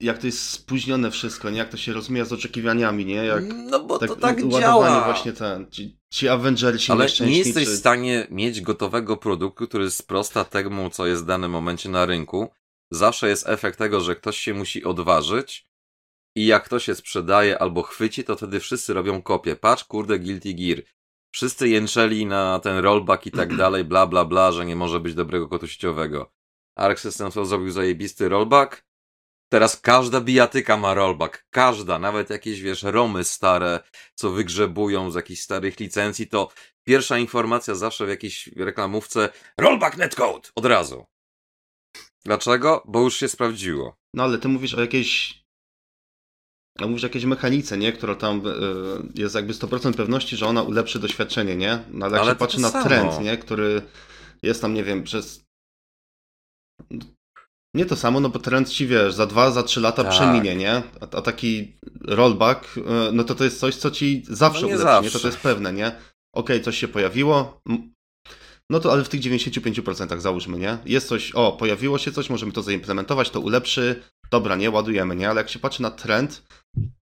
jak 0.00 0.18
to 0.18 0.26
jest 0.26 0.50
spóźnione 0.50 1.10
wszystko, 1.10 1.50
nie? 1.50 1.58
Jak 1.58 1.68
to 1.68 1.76
się 1.76 1.92
rozmija 1.92 2.24
z 2.24 2.32
oczekiwaniami, 2.32 3.06
nie? 3.06 3.14
Jak 3.14 3.44
No 3.70 3.84
bo 3.84 3.98
to 3.98 4.16
tak 4.16 4.48
działa. 4.48 5.04
właśnie 5.04 5.32
ten, 5.32 5.70
ci, 5.70 5.98
ci 6.10 6.28
Avengersi 6.28 6.92
Ale 6.92 7.06
nie 7.20 7.38
jesteś 7.38 7.68
w 7.68 7.78
stanie 7.78 8.26
mieć 8.30 8.60
gotowego 8.60 9.16
produktu, 9.16 9.66
który 9.66 9.90
sprosta 9.90 10.44
temu, 10.44 10.90
co 10.90 11.06
jest 11.06 11.22
w 11.22 11.26
danym 11.26 11.50
momencie 11.50 11.88
na 11.88 12.06
rynku. 12.06 12.48
Zawsze 12.90 13.28
jest 13.28 13.48
efekt 13.48 13.78
tego, 13.78 14.00
że 14.00 14.16
ktoś 14.16 14.38
się 14.38 14.54
musi 14.54 14.84
odważyć 14.84 15.66
i 16.36 16.46
jak 16.46 16.68
to 16.68 16.78
się 16.78 16.94
sprzedaje 16.94 17.58
albo 17.58 17.82
chwyci, 17.82 18.24
to 18.24 18.36
wtedy 18.36 18.60
wszyscy 18.60 18.94
robią 18.94 19.22
kopię. 19.22 19.56
Patrz, 19.56 19.84
kurde, 19.84 20.18
Guilty 20.18 20.54
Gear. 20.54 20.82
Wszyscy 21.34 21.68
jęczeli 21.68 22.26
na 22.26 22.60
ten 22.60 22.78
rollback 22.78 23.26
i 23.26 23.30
tak 23.30 23.56
dalej, 23.56 23.84
bla, 23.84 24.06
bla, 24.06 24.24
bla, 24.24 24.52
że 24.52 24.66
nie 24.66 24.76
może 24.76 25.00
być 25.00 25.14
dobrego 25.14 25.48
kodu 25.48 25.66
sieciowego. 25.66 26.32
Arc 26.76 27.00
Systems 27.00 27.34
zrobił 27.34 27.70
zajebisty 27.70 28.28
rollback. 28.28 28.84
Teraz 29.52 29.80
każda 29.80 30.20
bijatyka 30.20 30.76
ma 30.76 30.94
rollback. 30.94 31.44
Każda, 31.50 31.98
nawet 31.98 32.30
jakieś, 32.30 32.60
wiesz, 32.60 32.82
romy 32.82 33.24
stare, 33.24 33.80
co 34.14 34.30
wygrzebują 34.30 35.10
z 35.10 35.14
jakichś 35.14 35.40
starych 35.40 35.80
licencji, 35.80 36.26
to 36.26 36.48
pierwsza 36.84 37.18
informacja 37.18 37.74
zawsze 37.74 38.06
w 38.06 38.08
jakiejś 38.08 38.46
reklamówce 38.56 39.28
rollback 39.58 39.96
netcode 39.96 40.48
od 40.54 40.66
razu. 40.66 41.06
Dlaczego? 42.24 42.82
Bo 42.86 43.00
już 43.00 43.16
się 43.16 43.28
sprawdziło. 43.28 43.96
No 44.14 44.22
ale 44.22 44.38
ty 44.38 44.48
mówisz 44.48 44.74
o 44.74 44.80
jakiejś... 44.80 45.42
No 46.80 46.88
mówisz 46.88 47.04
o 47.04 47.06
jakiejś 47.06 47.24
mechanice, 47.24 47.78
nie? 47.78 47.92
Która 47.92 48.14
tam 48.14 48.46
y, 48.46 48.50
jest 49.14 49.34
jakby 49.34 49.52
100% 49.52 49.94
pewności, 49.94 50.36
że 50.36 50.46
ona 50.46 50.62
ulepszy 50.62 50.98
doświadczenie, 50.98 51.56
nie? 51.56 51.84
No 51.90 52.06
ale 52.06 52.14
jak 52.14 52.22
Ale 52.22 52.32
się 52.32 52.38
patrzy 52.38 52.60
na 52.60 52.70
samo. 52.70 52.84
trend, 52.84 53.20
nie? 53.20 53.36
Który 53.36 53.82
jest 54.42 54.62
tam, 54.62 54.74
nie 54.74 54.84
wiem, 54.84 55.02
przez... 55.04 55.44
Nie 57.74 57.86
to 57.86 57.96
samo, 57.96 58.20
no 58.20 58.28
bo 58.28 58.38
trend 58.38 58.68
ci, 58.70 58.86
wiesz, 58.86 59.14
za 59.14 59.26
dwa, 59.26 59.50
za 59.50 59.62
trzy 59.62 59.80
lata 59.80 60.02
Tak. 60.04 60.12
przeminie, 60.12 60.56
nie? 60.56 60.72
A, 61.00 61.16
a 61.16 61.22
taki 61.22 61.72
rollback, 62.04 62.76
y, 62.76 62.82
no 63.12 63.24
to 63.24 63.34
to 63.34 63.44
jest 63.44 63.60
coś, 63.60 63.76
co 63.76 63.90
ci 63.90 64.22
zawsze 64.28 64.60
No 64.60 64.66
ulepszy, 64.66 64.84
nie? 64.84 64.90
zawsze. 64.90 65.10
To 65.12 65.18
to 65.18 65.26
jest 65.28 65.38
pewne, 65.40 65.72
nie? 65.72 65.92
Okej, 66.34 66.62
coś 66.62 66.78
się 66.78 66.88
pojawiło, 66.88 67.60
no 68.70 68.80
to 68.80 68.92
ale 68.92 69.04
w 69.04 69.08
tych 69.08 69.20
95% 69.20 70.20
załóżmy, 70.20 70.58
nie? 70.58 70.78
Jest 70.84 71.08
coś, 71.08 71.32
o, 71.32 71.52
pojawiło 71.52 71.98
się 71.98 72.12
coś, 72.12 72.30
możemy 72.30 72.52
to 72.52 72.62
zaimplementować, 72.62 73.30
to 73.30 73.40
ulepszy, 73.40 74.02
dobra, 74.30 74.56
nie, 74.56 74.70
ładujemy, 74.70 75.16
nie? 75.16 75.30
Ale 75.30 75.40
jak 75.40 75.48
się 75.50 75.58
patrzy 75.58 75.82
na 75.82 75.90
trend 75.90 76.42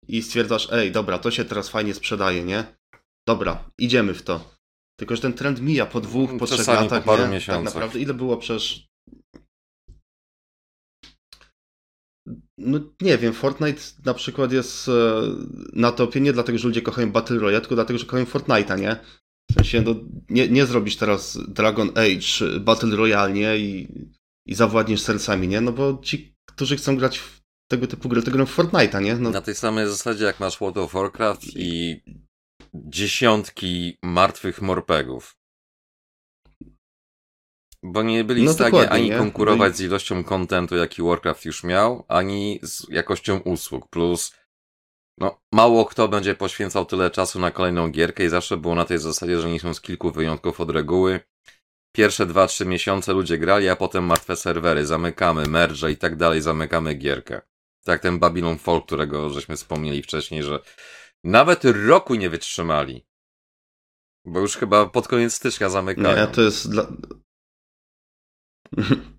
i 0.07 0.21
stwierdzasz, 0.23 0.67
ej, 0.71 0.91
dobra, 0.91 1.17
to 1.17 1.31
się 1.31 1.45
teraz 1.45 1.69
fajnie 1.69 1.93
sprzedaje, 1.93 2.43
nie? 2.43 2.63
Dobra, 3.27 3.63
idziemy 3.79 4.13
w 4.13 4.21
to. 4.23 4.55
Tylko, 4.99 5.15
że 5.15 5.21
ten 5.21 5.33
trend 5.33 5.61
mija 5.61 5.85
po 5.85 6.01
dwóch, 6.01 6.29
po 6.39 6.45
trzech 6.45 6.57
Czasami 6.57 6.83
latach, 6.83 7.03
po 7.03 7.11
paru 7.11 7.23
nie? 7.23 7.29
miesiącach. 7.33 7.63
Tak 7.65 7.73
naprawdę, 7.73 7.99
ile 7.99 8.13
było 8.13 8.37
przecież... 8.37 8.87
No 12.57 12.79
nie 13.01 13.17
wiem, 13.17 13.33
Fortnite 13.33 13.81
na 14.05 14.13
przykład 14.13 14.51
jest 14.51 14.87
e, 14.87 14.91
na 15.73 15.91
topie 15.91 16.21
nie 16.21 16.33
dlatego, 16.33 16.57
że 16.57 16.67
ludzie 16.67 16.81
kochają 16.81 17.11
Battle 17.11 17.39
Royale, 17.39 17.61
tylko 17.61 17.75
dlatego, 17.75 17.99
że 17.99 18.05
kochają 18.05 18.25
Fortnite'a, 18.25 18.79
nie? 18.79 18.95
W 19.51 19.53
sensie, 19.53 19.81
no, 19.81 19.95
nie, 20.29 20.49
nie 20.49 20.65
zrobisz 20.65 20.95
teraz 20.95 21.37
Dragon 21.47 21.89
Age 21.89 22.59
Battle 22.59 22.95
Royale, 22.95 23.33
nie? 23.33 23.57
I, 23.57 23.87
i 24.47 24.55
zawładniesz 24.55 25.01
sercami, 25.01 25.47
nie? 25.47 25.61
No 25.61 25.71
bo 25.71 26.01
ci, 26.03 26.35
którzy 26.45 26.75
chcą 26.75 26.97
grać 26.97 27.17
w 27.17 27.41
tego 27.69 27.87
typu 27.87 28.09
gry, 28.09 28.23
to 28.23 28.31
grają 28.31 28.45
w 28.45 28.57
Fortnite'a, 28.57 29.01
nie? 29.01 29.15
No, 29.15 29.29
Na 29.29 29.41
tej 29.41 29.55
samej 29.55 29.87
zasadzie 29.87 30.25
jak 30.25 30.39
masz 30.39 30.59
World 30.59 30.77
of 30.77 30.93
Warcraft 30.93 31.43
i 31.55 32.01
dziesiątki 32.73 33.97
martwych 34.03 34.61
morpegów. 34.61 35.35
Bo 37.87 38.03
nie 38.03 38.23
byli 38.23 38.43
No 38.43 38.51
w 38.51 38.53
stanie 38.55 38.89
ani 38.89 39.09
nie? 39.09 39.17
konkurować 39.17 39.71
No 39.71 39.77
z 39.77 39.81
ilością 39.81 40.23
kontentu, 40.23 40.75
jaki 40.75 41.01
Warcraft 41.01 41.45
już 41.45 41.63
miał, 41.63 42.05
ani 42.07 42.59
z 42.63 42.89
jakością 42.89 43.37
usług. 43.37 43.89
Plus, 43.89 44.33
no, 45.17 45.41
mało 45.51 45.85
kto 45.85 46.07
będzie 46.07 46.35
poświęcał 46.35 46.85
tyle 46.85 47.11
czasu 47.11 47.39
na 47.39 47.51
kolejną 47.51 47.89
gierkę 47.89 48.25
i 48.25 48.29
zawsze 48.29 48.57
było 48.57 48.75
na 48.75 48.85
tej 48.85 48.99
zasadzie, 48.99 49.39
że 49.39 49.49
nie 49.49 49.59
są 49.59 49.73
z 49.73 49.81
kilku 49.81 50.11
wyjątków 50.11 50.61
od 50.61 50.69
reguły. 50.69 51.19
Pierwsze 51.95 52.25
2-3 52.25 52.65
miesiące 52.65 53.13
ludzie 53.13 53.37
grali, 53.37 53.69
a 53.69 53.75
potem 53.75 54.03
martwe 54.05 54.35
serwery, 54.35 54.85
zamykamy, 54.85 55.47
merge 55.47 55.91
i 55.91 55.97
tak 55.97 56.15
dalej, 56.15 56.41
zamykamy 56.41 56.93
gierkę. 56.93 57.41
Tak 57.83 58.01
ten 58.01 58.19
Babylon 58.19 58.57
Fall, 58.57 58.81
którego 58.81 59.29
żeśmy 59.29 59.55
wspomnieli 59.55 60.03
wcześniej, 60.03 60.43
że 60.43 60.59
nawet 61.23 61.61
roku 61.65 62.15
nie 62.15 62.29
wytrzymali. 62.29 63.05
Bo 64.25 64.39
już 64.39 64.57
chyba 64.57 64.85
pod 64.85 65.07
koniec 65.07 65.33
stycznia 65.33 65.69
zamykają. 65.69 66.27
Nie, 66.27 66.33
to 66.33 66.41
jest 66.41 66.69
dla... 66.69 66.87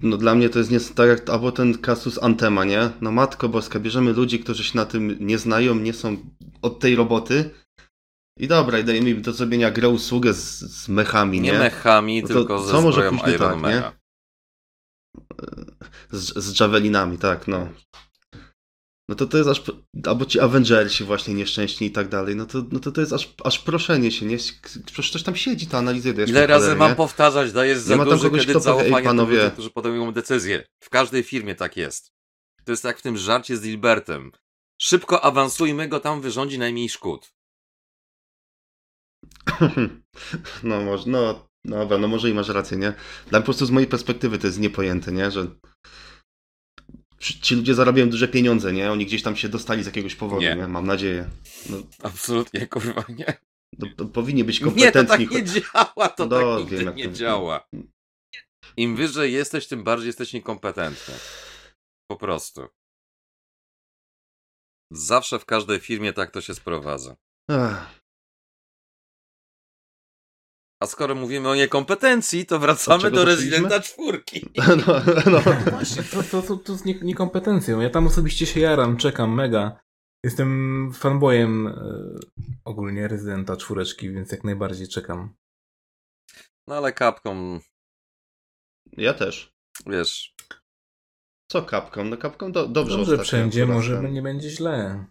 No 0.00 0.16
dla 0.16 0.34
mnie 0.34 0.48
to 0.48 0.58
jest 0.58 0.70
nie 0.70 0.80
tak 0.80 1.08
jak 1.08 1.30
albo 1.30 1.52
ten 1.52 1.78
kasus 1.78 2.22
Antema, 2.22 2.64
nie? 2.64 2.90
No 3.00 3.12
matko 3.12 3.48
boska, 3.48 3.80
bierzemy 3.80 4.12
ludzi, 4.12 4.38
którzy 4.38 4.64
się 4.64 4.76
na 4.76 4.86
tym 4.86 5.16
nie 5.20 5.38
znają, 5.38 5.74
nie 5.74 5.92
są 5.92 6.16
od 6.62 6.80
tej 6.80 6.96
roboty 6.96 7.50
i 8.38 8.48
dobra, 8.48 8.78
i 8.78 8.84
dajemy 8.84 9.10
im 9.10 9.22
do 9.22 9.32
zrobienia 9.32 9.70
grę 9.70 9.88
usługę 9.88 10.34
z, 10.34 10.58
z 10.58 10.88
mechami, 10.88 11.40
nie? 11.40 11.52
nie 11.52 11.58
mechami, 11.58 12.22
No 12.22 12.28
tylko 12.28 12.58
co 12.58 12.66
ze 12.66 12.80
może 12.80 12.92
zbroją 12.92 13.10
pójść 13.10 13.26
nie 13.26 13.32
Iron 13.32 13.50
tak, 13.50 13.60
Mana. 13.60 13.92
Z, 16.10 16.44
z 16.44 16.60
javelinami, 16.60 17.18
tak, 17.18 17.48
no. 17.48 17.68
No 19.08 19.14
to 19.14 19.26
to 19.26 19.38
jest 19.38 19.50
aż, 19.50 19.62
albo 20.06 20.24
ci 20.24 20.40
Avengersi 20.40 21.04
właśnie 21.04 21.34
nieszczęśni 21.34 21.86
i 21.86 21.90
tak 21.90 22.08
dalej, 22.08 22.36
no 22.36 22.46
to, 22.46 22.64
no 22.72 22.80
to 22.80 22.92
to 22.92 23.00
jest 23.00 23.12
aż, 23.12 23.34
aż 23.44 23.58
proszenie 23.58 24.10
się, 24.12 24.26
nie? 24.26 24.36
Przecież 24.86 25.10
ktoś 25.10 25.22
tam 25.22 25.36
siedzi, 25.36 25.66
to 25.66 25.78
analizuje. 25.78 26.24
Ile 26.26 26.46
razy 26.46 26.76
mam 26.76 26.94
powtarzać, 26.96 27.52
dajesz 27.52 27.78
za 27.78 27.96
duży 28.04 28.22
kogoś, 28.22 28.44
kredyt 28.44 28.62
kto 28.62 28.72
powie, 28.72 28.84
"Ej, 28.84 28.90
zaufania 28.90 29.08
panowie". 29.08 29.42
ludzi, 29.42 29.52
którzy 29.52 29.70
podejmują 29.70 30.12
decyzje. 30.12 30.64
W 30.80 30.90
każdej 30.90 31.22
firmie 31.22 31.54
tak 31.54 31.76
jest. 31.76 32.12
To 32.64 32.72
jest 32.72 32.84
jak 32.84 32.98
w 32.98 33.02
tym 33.02 33.16
żarcie 33.16 33.56
z 33.56 33.60
Dilbertem. 33.60 34.32
Szybko 34.82 35.24
awansujmy 35.24 35.88
go, 35.88 36.00
tam 36.00 36.20
wyrządzi 36.20 36.58
najmniej 36.58 36.88
szkód. 36.88 37.32
No 40.62 40.80
może, 40.80 41.10
no, 41.10 41.48
no 41.64 41.76
dobra, 41.78 41.98
no 41.98 42.08
może 42.08 42.30
i 42.30 42.34
masz 42.34 42.48
rację, 42.48 42.76
nie? 42.78 42.92
Dla 43.26 43.38
mnie 43.38 43.42
po 43.42 43.44
prostu 43.44 43.66
z 43.66 43.70
mojej 43.70 43.88
perspektywy 43.88 44.38
to 44.38 44.46
jest 44.46 44.60
niepojęte, 44.60 45.12
nie? 45.12 45.30
Że 45.30 45.46
ci 47.20 47.54
ludzie 47.56 47.74
zarabiają 47.74 48.10
duże 48.10 48.28
pieniądze, 48.28 48.72
nie? 48.72 48.92
Oni 48.92 49.06
gdzieś 49.06 49.22
tam 49.22 49.36
się 49.36 49.48
dostali 49.48 49.82
z 49.82 49.86
jakiegoś 49.86 50.14
powodu, 50.14 50.42
Nie. 50.42 50.54
nie? 50.56 50.68
Mam 50.68 50.86
nadzieję. 50.86 51.30
No, 51.70 51.76
Absolutnie, 52.02 52.66
kurwa, 52.66 53.04
nie. 53.08 53.38
to, 53.80 53.86
to 53.96 54.04
powinni 54.06 54.44
być 54.44 54.60
Nie, 54.60 54.66
to 54.66 54.70
kompetentni. 54.70 55.26
tak 55.28 55.34
nie 55.34 55.44
działa, 55.44 56.08
to 56.08 56.26
No, 56.26 56.40
tak 56.40 56.58
nigdy 56.70 56.76
wiem, 56.84 56.94
nie 56.96 57.04
to- 57.08 57.14
działa. 57.14 57.68
Im 58.76 58.96
wyżej 58.96 59.32
jesteś, 59.32 59.66
tym 59.66 59.84
bardziej 59.84 60.06
jesteś 60.06 60.32
niekompetentny. 60.32 61.14
Po 62.10 62.16
prostu. 62.16 62.66
Zawsze 64.92 65.38
w 65.38 65.44
każdej 65.44 65.80
firmie 65.80 66.12
tak 66.12 66.30
to 66.30 66.40
się 66.40 66.54
sprowadza. 66.54 67.16
Ach, 67.50 68.00
A 70.82 70.86
skoro 70.86 71.14
mówimy 71.14 71.48
o 71.48 71.54
niekompetencji, 71.54 72.46
to 72.46 72.58
wracamy 72.58 73.10
do? 73.10 73.24
Rezydenta 73.24 73.80
czwórki. 73.80 74.46
no, 74.86 74.94
no. 75.32 75.40
Właśnie, 75.70 76.02
to, 76.02 76.22
to, 76.22 76.42
to, 76.42 76.56
to 76.56 76.76
z 76.76 76.84
nie, 76.84 76.94
niekompetencją. 77.00 77.80
Ja 77.80 77.90
tam 77.90 78.06
osobiście 78.06 78.46
się 78.46 78.60
jaram, 78.60 78.96
czekam, 78.96 79.34
mega. 79.34 79.80
Jestem 80.24 80.90
fanboyem 80.94 81.66
e, 81.66 81.74
ogólnie 82.64 83.08
rezydenta 83.08 83.56
czwóreczki, 83.56 84.10
więc 84.10 84.32
jak 84.32 84.44
najbardziej 84.44 84.88
czekam. 84.88 85.34
No 86.68 86.74
ale 86.74 86.92
Capcom, 86.92 87.60
Ja 88.92 89.14
też. 89.14 89.52
wiesz, 89.86 90.34
Co 91.52 91.62
Capcom? 91.62 92.10
No 92.10 92.16
Capcom 92.16 92.52
do, 92.52 92.68
dobrze 92.68 92.96
Dobrze 92.96 93.18
wszędzie, 93.18 93.66
może 93.66 93.96
ten- 94.02 94.12
nie 94.12 94.22
będzie 94.22 94.50
źle. 94.50 95.06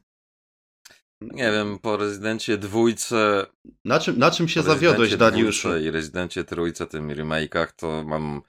Nie 1.34 1.52
wiem, 1.52 1.80
po 1.80 1.98
Rezydencie 1.98 2.58
dwójce, 2.58 3.46
Na 3.86 4.00
czym, 4.00 4.20
na 4.20 4.32
czym 4.32 4.48
się 4.48 4.62
zawiodłeś, 4.62 5.12
Rezydencie 5.12 5.18
Dariuszu? 5.18 5.78
i 5.78 5.92
Rezydencie 5.92 6.44
trójce, 6.44 6.88
tym 6.88 7.08
remake'ach, 7.10 7.68
to 7.76 8.04
mam 8.04 8.42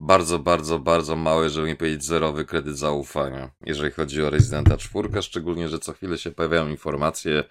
bardzo, 0.00 0.38
bardzo, 0.38 0.78
bardzo 0.78 1.16
mały, 1.16 1.50
żeby 1.50 1.66
nie 1.66 1.76
powiedzieć 1.76 2.04
zerowy 2.04 2.44
kredyt 2.44 2.78
zaufania, 2.78 3.50
jeżeli 3.66 3.90
chodzi 3.92 4.22
o 4.22 4.30
Rezydenta 4.30 4.76
czwórkę, 4.76 5.22
szczególnie, 5.22 5.68
że 5.68 5.78
co 5.78 5.92
chwilę 5.92 6.18
się 6.18 6.30
pojawiają 6.30 6.68
informacje, 6.68 7.44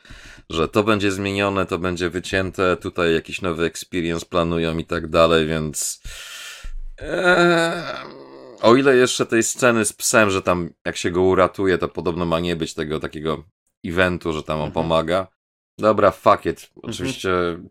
że 0.49 0.67
to 0.67 0.83
będzie 0.83 1.11
zmienione, 1.11 1.65
to 1.65 1.79
będzie 1.79 2.09
wycięte, 2.09 2.77
tutaj 2.77 3.13
jakiś 3.13 3.41
nowy 3.41 3.65
experience 3.65 4.25
planują 4.25 4.77
i 4.77 4.85
tak 4.85 5.07
dalej, 5.07 5.47
więc 5.47 6.01
eee, 6.97 7.83
o 8.61 8.75
ile 8.75 8.95
jeszcze 8.95 9.25
tej 9.25 9.43
sceny 9.43 9.85
z 9.85 9.93
psem, 9.93 10.29
że 10.29 10.41
tam 10.41 10.69
jak 10.85 10.97
się 10.97 11.11
go 11.11 11.21
uratuje, 11.21 11.77
to 11.77 11.89
podobno 11.89 12.25
ma 12.25 12.39
nie 12.39 12.55
być 12.55 12.73
tego 12.73 12.99
takiego 12.99 13.43
eventu, 13.85 14.33
że 14.33 14.43
tam 14.43 14.57
on 14.57 14.67
Mhm. 14.67 14.73
pomaga. 14.73 15.27
Dobra, 15.79 16.11
fuck 16.11 16.45
it. 16.45 16.71
Oczywiście 16.83 17.29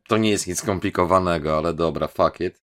to 0.08 0.16
nie 0.16 0.30
jest 0.30 0.46
nic 0.46 0.58
skomplikowanego, 0.58 1.58
ale 1.58 1.74
dobra, 1.74 2.08
fuck 2.08 2.40
it. 2.40 2.62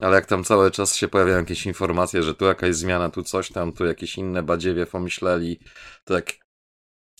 Ale 0.00 0.14
jak 0.14 0.26
tam 0.26 0.44
cały 0.44 0.70
czas 0.70 0.96
się 0.96 1.08
pojawiają 1.08 1.38
jakieś 1.38 1.66
informacje, 1.66 2.22
że 2.22 2.34
tu 2.34 2.44
jakaś 2.44 2.74
zmiana, 2.76 3.10
tu 3.10 3.22
coś 3.22 3.52
tam, 3.52 3.72
tu 3.72 3.84
jakieś 3.86 4.18
inne 4.18 4.42
badziewie 4.42 4.86
pomyśleli, 4.86 5.60
to 6.04 6.14
jak... 6.14 6.32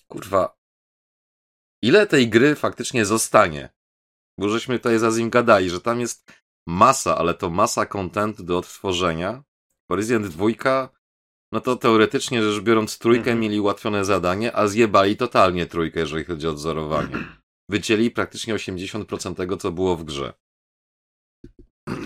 Kurwa... 0.09 0.59
Ile 1.83 2.07
tej 2.07 2.29
gry 2.29 2.55
faktycznie 2.55 3.05
zostanie? 3.05 3.69
Bo 4.39 4.49
żeśmy 4.49 4.79
tutaj 4.79 4.99
za 4.99 5.11
nim 5.11 5.31
gadali, 5.31 5.71
że 5.71 5.81
tam 5.81 6.01
jest 6.01 6.33
masa, 6.67 7.19
ale 7.19 7.35
to 7.35 7.51
masa 7.51 7.87
kontentu 7.87 8.43
do 8.43 8.59
odtworzenia. 8.59 9.43
Horizon 9.91 10.23
2, 10.23 10.47
no 11.53 11.61
to 11.61 11.77
teoretycznie 11.77 12.43
rzecz 12.43 12.63
biorąc 12.63 12.99
trójkę 12.99 13.21
Mhm. 13.21 13.41
mieli 13.41 13.61
ułatwione 13.61 14.05
zadanie, 14.05 14.57
a 14.57 14.67
zjebali 14.69 15.17
totalnie 15.17 15.67
trójkę, 15.67 16.01
jeżeli 16.01 16.25
chodzi 16.25 16.47
o 16.47 16.51
odzorowanie. 16.51 17.17
Wycięli 17.71 18.11
praktycznie 18.11 18.55
80% 18.55 19.35
tego, 19.35 19.57
co 19.57 19.73
było 19.73 19.97
w 19.97 20.05
grze. 20.05 20.33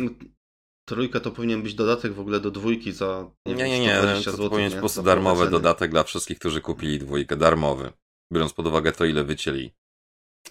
Trójka 0.89 1.21
to 1.21 1.31
powinien 1.31 1.63
być 1.63 1.75
dodatek 1.75 2.13
w 2.13 2.21
ogóle 2.21 2.41
do 2.41 2.51
dwójki 2.51 2.93
za 2.93 3.31
Nie, 3.47 3.55
nie, 3.55 3.81
nie, 3.81 3.97
120 3.99 4.31
to, 4.31 4.37
złotych, 4.37 4.51
powinien 4.51 4.69
być 4.71 4.75
nie? 4.75 4.81
po 4.81 4.81
prostu 4.81 5.03
darmowy 5.03 5.51
dodatek 5.51 5.91
dla 5.91 6.03
wszystkich, 6.03 6.39
którzy 6.39 6.61
kupili 6.61 6.99
dwójkę, 6.99 7.37
darmowy. 7.37 7.93
Biorąc 8.33 8.53
pod 8.53 8.67
uwagę 8.67 8.93
to, 8.93 9.05
ile 9.05 9.25
wycięli, 9.25 9.73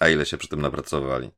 a 0.00 0.08
ile 0.08 0.26
się 0.26 0.36
przy 0.38 0.48
tym 0.48 0.60
napracowali. 0.60 1.30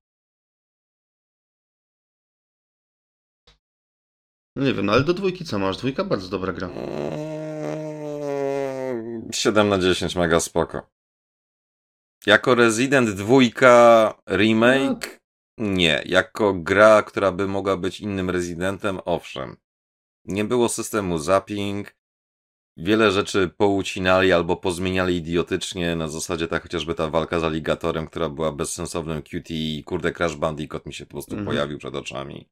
No 4.56 4.64
nie 4.64 4.74
wiem, 4.74 4.86
no 4.86 4.93
ale 4.93 5.05
do 5.05 5.14
dwójki 5.14 5.44
co 5.44 5.59
masz? 5.59 5.76
Dwójka 5.76 6.05
bardzo 6.05 6.28
dobra 6.28 6.52
gra. 6.52 6.70
Mm, 9.35 9.40
7 9.40 9.69
na 9.69 9.78
10, 9.78 10.16
mega 10.16 10.40
spoko. 10.40 10.82
Jako 12.27 12.55
Resident 12.55 13.11
2 13.11 14.15
remake? 14.27 15.20
Nie. 15.59 16.02
Jako 16.06 16.55
gra, 16.55 17.02
która 17.02 17.32
by 17.32 17.47
mogła 17.47 17.77
być 17.77 18.01
innym 18.01 18.31
Residentem? 18.31 19.01
Owszem. 19.05 19.56
Nie 20.24 20.44
było 20.44 20.69
systemu 20.69 21.19
zapping. 21.19 21.94
Wiele 22.77 23.11
rzeczy 23.11 23.48
poucinali 23.56 24.32
albo 24.32 24.56
pozmieniali 24.56 25.16
idiotycznie, 25.16 25.97
na 25.97 26.09
zasadzie 26.09 26.48
tak 26.48 26.62
chociażby 26.62 26.94
ta 26.94 27.11
walka 27.11 27.40
z 27.40 27.44
aligatorem, 27.44 28.06
która 28.06 28.28
była 28.28 28.52
bezsensownym 28.52 29.23
QT 29.23 29.51
i 29.51 29.85
kurde 29.85 30.12
Crash 30.12 30.36
Bandicoot 30.36 30.86
mi 30.86 30.94
się 30.94 31.06
po 31.06 31.11
prostu 31.12 31.32
Mhm. 31.32 31.47
pojawił 31.47 31.78
przed 31.78 31.94
oczami. 31.94 32.48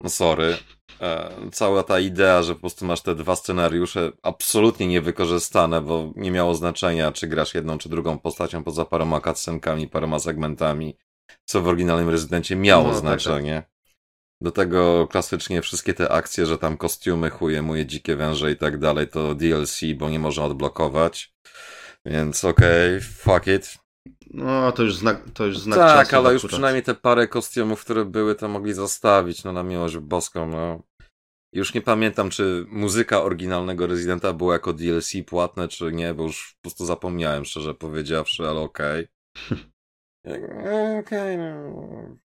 No 0.00 0.10
sorry. 0.10 0.56
E, 1.00 1.30
cała 1.52 1.82
ta 1.82 2.00
idea, 2.00 2.42
że 2.42 2.54
po 2.54 2.60
prostu 2.60 2.84
masz 2.84 3.02
te 3.02 3.14
dwa 3.14 3.36
scenariusze 3.36 4.12
absolutnie 4.22 4.86
niewykorzystane, 4.86 5.80
bo 5.80 6.12
nie 6.16 6.30
miało 6.30 6.54
znaczenia, 6.54 7.12
czy 7.12 7.26
grasz 7.26 7.54
jedną 7.54 7.78
czy 7.78 7.88
drugą 7.88 8.18
postacią 8.18 8.64
poza 8.64 8.84
paroma 8.84 9.20
cutscenkami, 9.20 9.88
paroma 9.88 10.18
segmentami, 10.18 10.96
co 11.44 11.62
w 11.62 11.68
oryginalnym 11.68 12.10
Rezydencie 12.10 12.56
miało 12.56 12.84
No, 12.84 12.90
tak, 12.90 13.00
znaczenie. 13.00 13.62
Do 14.40 14.52
tego 14.52 15.08
klasycznie 15.08 15.62
wszystkie 15.62 15.94
te 15.94 16.08
akcje, 16.12 16.46
że 16.46 16.58
tam 16.58 16.76
kostiumy, 16.76 17.30
chuje, 17.30 17.62
moje 17.62 17.86
dzikie 17.86 18.16
węże 18.16 18.52
i 18.52 18.56
tak 18.56 18.78
dalej, 18.78 19.08
to 19.08 19.34
DLC, 19.34 19.80
bo 19.96 20.10
nie 20.10 20.18
można 20.18 20.44
odblokować. 20.44 21.34
Więc 22.06 22.44
okej, 22.44 23.00
fuck 23.00 23.46
it. 23.46 23.85
No 24.30 24.72
to 24.72 24.82
już 24.82 24.96
znak, 24.96 25.30
to 25.34 25.46
już 25.46 25.58
znak 25.58 25.78
tak, 25.78 26.08
czasu 26.08 26.16
ale 26.16 26.32
już 26.32 26.46
przynajmniej 26.46 26.82
te 26.82 26.94
parę 26.94 27.28
kostiumów, 27.28 27.84
które 27.84 28.04
były, 28.04 28.34
to 28.34 28.48
mogli 28.48 28.72
zostawić, 28.72 29.44
no 29.44 29.52
na 29.52 29.62
miłość 29.62 29.98
boską, 29.98 30.48
no. 30.48 30.82
Już 31.54 31.74
nie 31.74 31.82
pamiętam, 31.82 32.30
czy 32.30 32.66
muzyka 32.68 33.22
oryginalnego 33.22 33.86
Residenta 33.86 34.32
była 34.32 34.52
jako 34.52 34.72
DLC 34.72 35.12
płatne, 35.26 35.68
czy 35.68 35.92
nie, 35.92 36.14
bo 36.14 36.22
już 36.22 36.54
po 36.54 36.62
prostu 36.62 36.86
zapomniałem, 36.86 37.44
szczerze 37.44 37.74
powiedziawszy, 37.74 38.48
ale 38.48 38.60
okej. 38.60 39.08
E, 40.26 40.98
Okej, 41.00 41.38
no. 41.38 42.16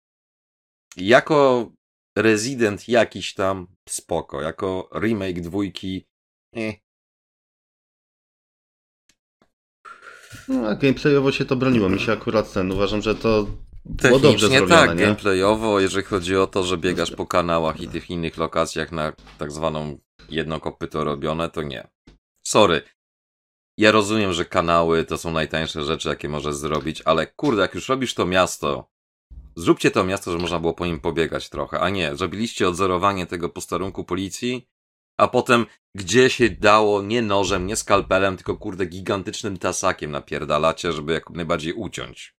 Jako 0.97 1.71
rezydent 2.17 2.89
jakiś 2.89 3.33
tam 3.33 3.67
spoko, 3.89 4.41
jako 4.41 4.89
remake 4.93 5.41
dwójki 5.41 6.07
eh. 6.55 6.75
No, 10.47 10.75
gameplayowo 10.75 11.31
się 11.31 11.45
to 11.45 11.55
broniło. 11.55 11.89
Mi 11.89 11.99
się 11.99 12.11
akurat 12.11 12.53
ten, 12.53 12.71
uważam, 12.71 13.01
że 13.01 13.15
to 13.15 13.47
było 13.85 14.19
dobrze 14.19 14.31
Technicznie 14.31 14.57
zrobione, 14.57 14.87
tak, 14.87 14.97
nie? 14.97 15.05
gameplayowo, 15.05 15.79
jeżeli 15.79 16.05
chodzi 16.05 16.35
o 16.35 16.47
to, 16.47 16.63
że 16.63 16.77
biegasz 16.77 17.11
po 17.11 17.25
kanałach 17.25 17.81
i 17.81 17.87
tych 17.87 18.09
innych 18.09 18.37
lokacjach 18.37 18.91
na 18.91 19.13
tak 19.37 19.51
zwaną 19.51 19.97
jedno 20.29 20.59
kopyto 20.59 21.03
robione, 21.03 21.49
to 21.49 21.61
nie. 21.61 21.87
Sorry. 22.43 22.81
Ja 23.77 23.91
rozumiem, 23.91 24.33
że 24.33 24.45
kanały 24.45 25.05
to 25.05 25.17
są 25.17 25.31
najtańsze 25.31 25.83
rzeczy, 25.83 26.09
jakie 26.09 26.29
możesz 26.29 26.55
zrobić, 26.55 27.01
ale 27.05 27.27
kurde, 27.27 27.61
jak 27.61 27.75
już 27.75 27.89
robisz 27.89 28.13
to 28.13 28.25
miasto, 28.25 28.89
zróbcie 29.55 29.91
to 29.91 30.03
miasto, 30.03 30.31
że 30.31 30.37
można 30.37 30.59
było 30.59 30.73
po 30.73 30.85
nim 30.85 30.99
pobiegać 30.99 31.49
trochę, 31.49 31.79
a 31.79 31.89
nie, 31.89 32.15
zrobiliście 32.15 32.69
odzorowanie 32.69 33.25
tego 33.25 33.49
posterunku 33.49 34.03
policji, 34.03 34.67
a 35.19 35.27
potem 35.27 35.65
gdzie 35.97 36.29
się 36.29 36.49
dało 36.49 37.01
nie 37.01 37.21
nożem, 37.21 37.67
nie 37.67 37.75
skalpelem, 37.75 38.37
tylko 38.37 38.57
kurde 38.57 38.85
gigantycznym 38.85 39.57
tasakiem 39.57 40.11
napierdalacie, 40.11 40.91
żeby 40.91 41.13
jak 41.13 41.29
najbardziej 41.29 41.73
uciąć. 41.73 42.33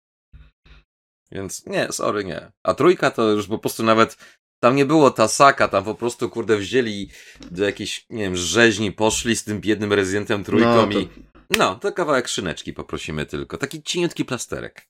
Więc 1.32 1.66
nie, 1.66 1.92
sorry, 1.92 2.24
nie. 2.24 2.52
A 2.64 2.74
trójka 2.74 3.12
to 3.12 3.30
już 3.32 3.48
po 3.48 3.58
prostu 3.58 3.84
nawet 3.84 4.18
tam 4.64 4.76
nie 4.76 4.86
było 4.86 5.12
tasaka, 5.12 5.68
tam 5.68 5.84
po 5.84 5.96
prostu 5.96 6.30
kurde 6.30 6.58
wzięli 6.58 7.10
do 7.52 7.66
jakiejś, 7.66 8.06
nie 8.10 8.24
wiem, 8.24 8.36
rzeźni, 8.36 8.92
poszli 8.92 9.36
z 9.36 9.44
tym 9.44 9.62
biednym 9.62 9.94
rezydentem 9.94 10.44
trójką 10.44 10.76
No, 10.76 10.88
to- 10.88 11.00
i 11.00 11.10
no, 11.58 11.76
to 11.76 11.92
kawałek 11.92 12.28
szyneczki 12.28 12.74
poprosimy 12.74 13.26
tylko. 13.26 13.58
Taki 13.58 13.84
cieniutki 13.84 14.26
plasterek. 14.26 14.88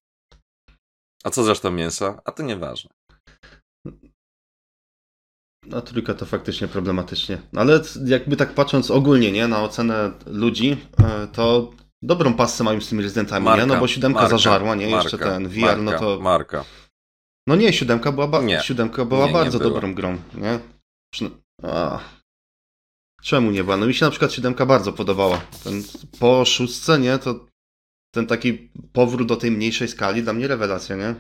A 1.24 1.30
co 1.30 1.44
zresztą 1.44 1.72
mięsa? 1.72 2.22
A 2.26 2.32
to 2.32 2.44
nieważne. 2.44 2.90
A 5.74 5.82
trójka 5.82 6.14
to 6.14 6.26
faktycznie 6.26 6.68
problematycznie. 6.68 7.38
Ale 7.56 7.82
jakby 8.06 8.36
tak 8.36 8.54
patrząc 8.54 8.92
ogólnie, 8.92 9.32
nie, 9.32 9.48
na 9.48 9.64
ocenę 9.64 10.12
ludzi, 10.26 10.78
e, 11.04 11.28
to 11.28 11.72
dobrą 12.02 12.34
pasę 12.34 12.64
mają 12.64 12.82
z 12.82 12.90
tymi 12.90 13.04
rezydentami, 13.04 13.48
nie? 13.58 13.66
No 13.66 13.80
bo 13.80 13.88
siódemka 13.88 14.22
marka, 14.22 14.38
zażarła, 14.38 14.76
nie? 14.76 14.90
Jeszcze 14.90 15.18
marka, 15.18 15.32
ten 15.32 15.48
VR, 15.48 15.60
marka, 15.60 15.82
no 15.82 16.00
to... 16.00 16.20
Marka. 16.22 16.66
No 17.48 17.56
nie, 17.56 17.74
siódemka 17.74 18.12
była, 18.12 18.28
ba... 18.28 18.42
Nie. 18.42 18.60
siódemka 18.60 19.06
była 19.06 19.22
Nie, 19.22 19.28
nie 19.28 19.34
bardzo 19.34 19.60
była. 19.60 19.72
dobrą 19.72 19.94
grą, 19.94 20.18
nie? 20.34 20.60
A. 21.64 22.00
Czemu 23.24 23.52
nie 23.52 23.64
była? 23.64 23.78
No 23.78 23.86
mi 23.86 23.94
się 23.94 24.06
na 24.06 24.12
przykład 24.12 24.34
siódemka 24.34 24.66
bardzo 24.66 24.94
podobała. 24.94 25.42
Ten, 25.64 25.84
po 26.20 26.46
szóstce, 26.46 27.00
nie, 27.00 27.18
to 27.18 27.46
ten 28.14 28.28
taki 28.28 28.70
powrót 28.94 29.28
do 29.28 29.36
tej 29.36 29.52
mniejszej 29.52 29.88
skali 29.88 30.24
dla 30.24 30.34
mnie 30.34 30.48
rewelacja, 30.48 30.96
nie? 30.96 31.16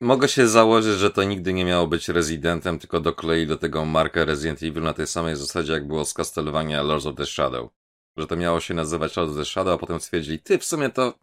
Mogę 0.00 0.28
się 0.28 0.48
założyć, 0.48 0.98
że 0.98 1.10
to 1.10 1.24
nigdy 1.24 1.52
nie 1.52 1.64
miało 1.64 1.86
być 1.86 2.08
Residentem, 2.08 2.78
tylko 2.78 3.00
doklei 3.00 3.46
do 3.46 3.56
tego 3.56 3.84
markę 3.84 4.24
Resident 4.24 4.62
Evil 4.62 4.82
na 4.82 4.92
tej 4.92 5.06
samej 5.06 5.36
zasadzie, 5.36 5.72
jak 5.72 5.86
było 5.86 6.04
z 6.04 6.14
Castlevania 6.14 6.82
Lords 6.82 7.06
of 7.06 7.16
the 7.16 7.26
Shadow. 7.26 7.70
Że 8.16 8.26
to 8.26 8.36
miało 8.36 8.60
się 8.60 8.74
nazywać 8.74 9.16
Lords 9.16 9.32
of 9.32 9.38
the 9.38 9.44
Shadow, 9.44 9.74
a 9.74 9.78
potem 9.78 10.00
stwierdzili, 10.00 10.38
ty, 10.38 10.58
w 10.58 10.64
sumie 10.64 10.90
to... 10.90 11.14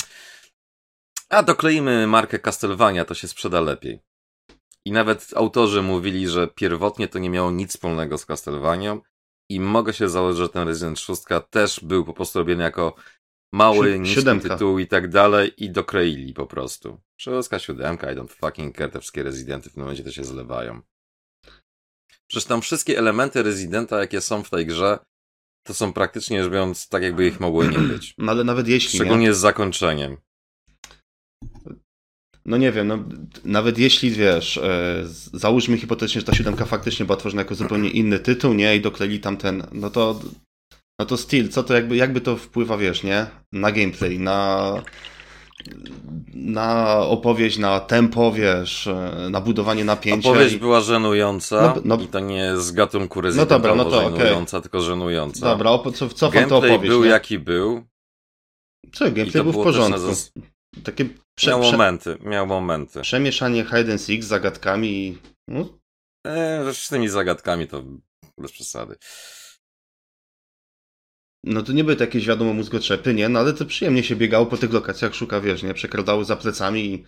A 1.29 1.43
dokleimy 1.43 2.07
markę 2.07 2.39
Castlevania, 2.39 3.05
to 3.05 3.13
się 3.13 3.27
sprzeda 3.27 3.61
lepiej. 3.61 3.99
I 4.85 4.91
nawet 4.91 5.29
autorzy 5.35 5.81
mówili, 5.81 6.27
że 6.27 6.47
pierwotnie 6.47 7.07
to 7.07 7.19
nie 7.19 7.29
miało 7.29 7.51
nic 7.51 7.69
wspólnego 7.69 8.17
z 8.17 8.25
Castlevanią 8.25 9.01
i 9.49 9.59
mogę 9.59 9.93
się 9.93 10.09
założyć, 10.09 10.37
że 10.37 10.49
ten 10.49 10.67
Resident 10.67 10.99
6 10.99 11.21
też 11.49 11.79
był 11.83 12.05
po 12.05 12.13
prostu 12.13 12.39
robiony 12.39 12.63
jako 12.63 12.95
mały, 13.53 13.99
niski 13.99 14.39
tytuł 14.41 14.79
i 14.79 14.87
tak 14.87 15.09
dalej 15.09 15.51
i 15.57 15.69
dokleili 15.69 16.33
po 16.33 16.45
prostu. 16.45 17.01
Szóstka, 17.17 17.59
siódemka, 17.59 18.11
I 18.11 18.15
don't 18.15 18.29
fucking 18.29 18.77
care, 18.77 18.91
te 18.91 18.99
wszystkie 18.99 19.23
Residenty 19.23 19.69
w 19.69 19.73
tym 19.73 19.83
momencie 19.83 20.03
to 20.03 20.11
się 20.11 20.23
zlewają. 20.23 20.81
Przecież 22.27 22.45
tam 22.45 22.61
wszystkie 22.61 22.97
elementy 22.97 23.43
Residenta, 23.43 23.99
jakie 23.99 24.21
są 24.21 24.43
w 24.43 24.49
tej 24.49 24.65
grze, 24.65 24.99
to 25.63 25.73
są 25.73 25.93
praktycznie 25.93 26.43
rzecz 26.43 26.51
biorąc 26.51 26.89
tak, 26.89 27.03
jakby 27.03 27.27
ich 27.27 27.39
mogło 27.39 27.63
nie 27.63 27.79
być. 27.93 28.13
No 28.17 28.31
ale 28.31 28.43
nawet 28.43 28.67
jeśli, 28.67 28.99
nie? 28.99 29.05
Szczególnie 29.05 29.33
z 29.33 29.37
zakończeniem. 29.37 30.17
No 32.45 32.57
nie 32.57 32.71
wiem, 32.71 32.87
no, 32.87 33.03
nawet 33.43 33.77
jeśli 33.77 34.11
wiesz, 34.11 34.57
e, 34.57 35.03
załóżmy 35.33 35.77
hipotetycznie, 35.77 36.21
że 36.21 36.27
ta 36.27 36.35
siódemka 36.35 36.65
faktycznie 36.65 37.05
była 37.05 37.17
tworzona 37.17 37.41
jako 37.41 37.55
zupełnie 37.55 37.89
inny 37.89 38.19
tytuł, 38.19 38.53
nie? 38.53 38.75
I 38.75 38.81
dokleli 38.81 39.19
tam 39.19 39.37
ten, 39.37 39.67
no 39.71 39.89
to, 39.89 40.19
no 40.99 41.05
to 41.05 41.17
styl, 41.17 41.49
co 41.49 41.63
to 41.63 41.73
jakby, 41.73 41.95
jakby 41.95 42.21
to 42.21 42.37
wpływa, 42.37 42.77
wiesz, 42.77 43.03
nie? 43.03 43.25
Na 43.51 43.71
gameplay, 43.71 44.19
na, 44.19 44.73
na 46.33 46.97
opowieść, 46.99 47.57
na 47.57 47.79
tempo, 47.79 48.31
wiesz, 48.31 48.87
e, 48.87 49.27
na 49.29 49.41
budowanie 49.41 49.85
napięcia. 49.85 50.29
Opowieść 50.29 50.55
i... 50.55 50.59
była 50.59 50.81
żenująca 50.81 51.61
No, 51.85 51.97
no- 51.97 52.03
i 52.03 52.07
to 52.07 52.19
nie 52.19 52.57
z 52.57 52.71
gatunku 52.71 53.21
dobra, 53.45 53.75
no 53.75 53.85
to 53.85 54.05
okej. 54.05 54.17
żenująca, 54.19 54.61
tylko 54.61 54.81
żenująca. 54.81 55.45
Dobra, 55.45 55.71
co, 55.91 56.09
cofam 56.09 56.31
to 56.43 56.49
Gameplay 56.49 56.71
opowieść, 56.71 56.89
był 56.89 57.03
nie? 57.03 57.09
jaki 57.09 57.39
był. 57.39 57.83
Co, 58.93 59.05
gameplay 59.05 59.31
to 59.31 59.43
był 59.43 59.53
w 59.53 59.63
porządku. 59.63 59.99
zas- 60.01 60.31
Takie 60.83 61.05
prze, 61.35 61.51
Miał 61.51 61.61
momenty, 61.61 62.17
miał 62.21 62.47
momenty. 62.47 63.01
przemieszanie 63.01 63.63
hide 63.65 63.91
and 63.91 64.01
seek 64.01 64.23
z 64.23 64.27
zagadkami 64.27 64.87
i... 65.07 65.17
No, 65.47 65.65
Eee, 66.27 66.73
z 66.73 66.87
tymi 66.89 67.09
zagadkami 67.09 67.67
to 67.67 67.83
bez 68.37 68.51
przesady. 68.51 68.95
No 71.45 71.63
to 71.63 71.71
nie 71.73 71.83
były 71.83 71.95
to 71.95 72.03
jakieś 72.03 72.27
wiadomo 72.27 72.53
mózgotrzepy, 72.53 73.13
nie? 73.13 73.29
No 73.29 73.39
ale 73.39 73.53
to 73.53 73.65
przyjemnie 73.65 74.03
się 74.03 74.15
biegało 74.15 74.45
po 74.45 74.57
tych 74.57 74.73
lokacjach, 74.73 75.15
szuka, 75.15 75.41
wiesz, 75.41 75.63
nie? 75.63 75.73
Przekradały 75.73 76.25
za 76.25 76.35
plecami 76.35 76.85
i 76.85 77.05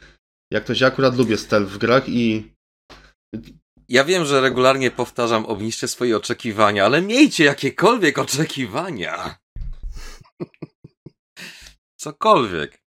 jak 0.51 0.63
to 0.63 0.75
się 0.75 0.85
akurat 0.85 1.17
lubię 1.17 1.37
stealth 1.37 1.71
w 1.71 1.77
grach 1.77 2.09
i 2.09 2.53
Ja 3.89 4.03
wiem, 4.03 4.25
że 4.25 4.41
regularnie 4.41 4.91
powtarzam, 4.91 5.45
obniżcie 5.45 5.87
swoje 5.87 6.17
oczekiwania, 6.17 6.85
ale 6.85 7.01
miejcie 7.01 7.43
jakiekolwiek 7.43 8.17
oczekiwania. 8.17 9.35
Cokolwiek. 12.01 12.81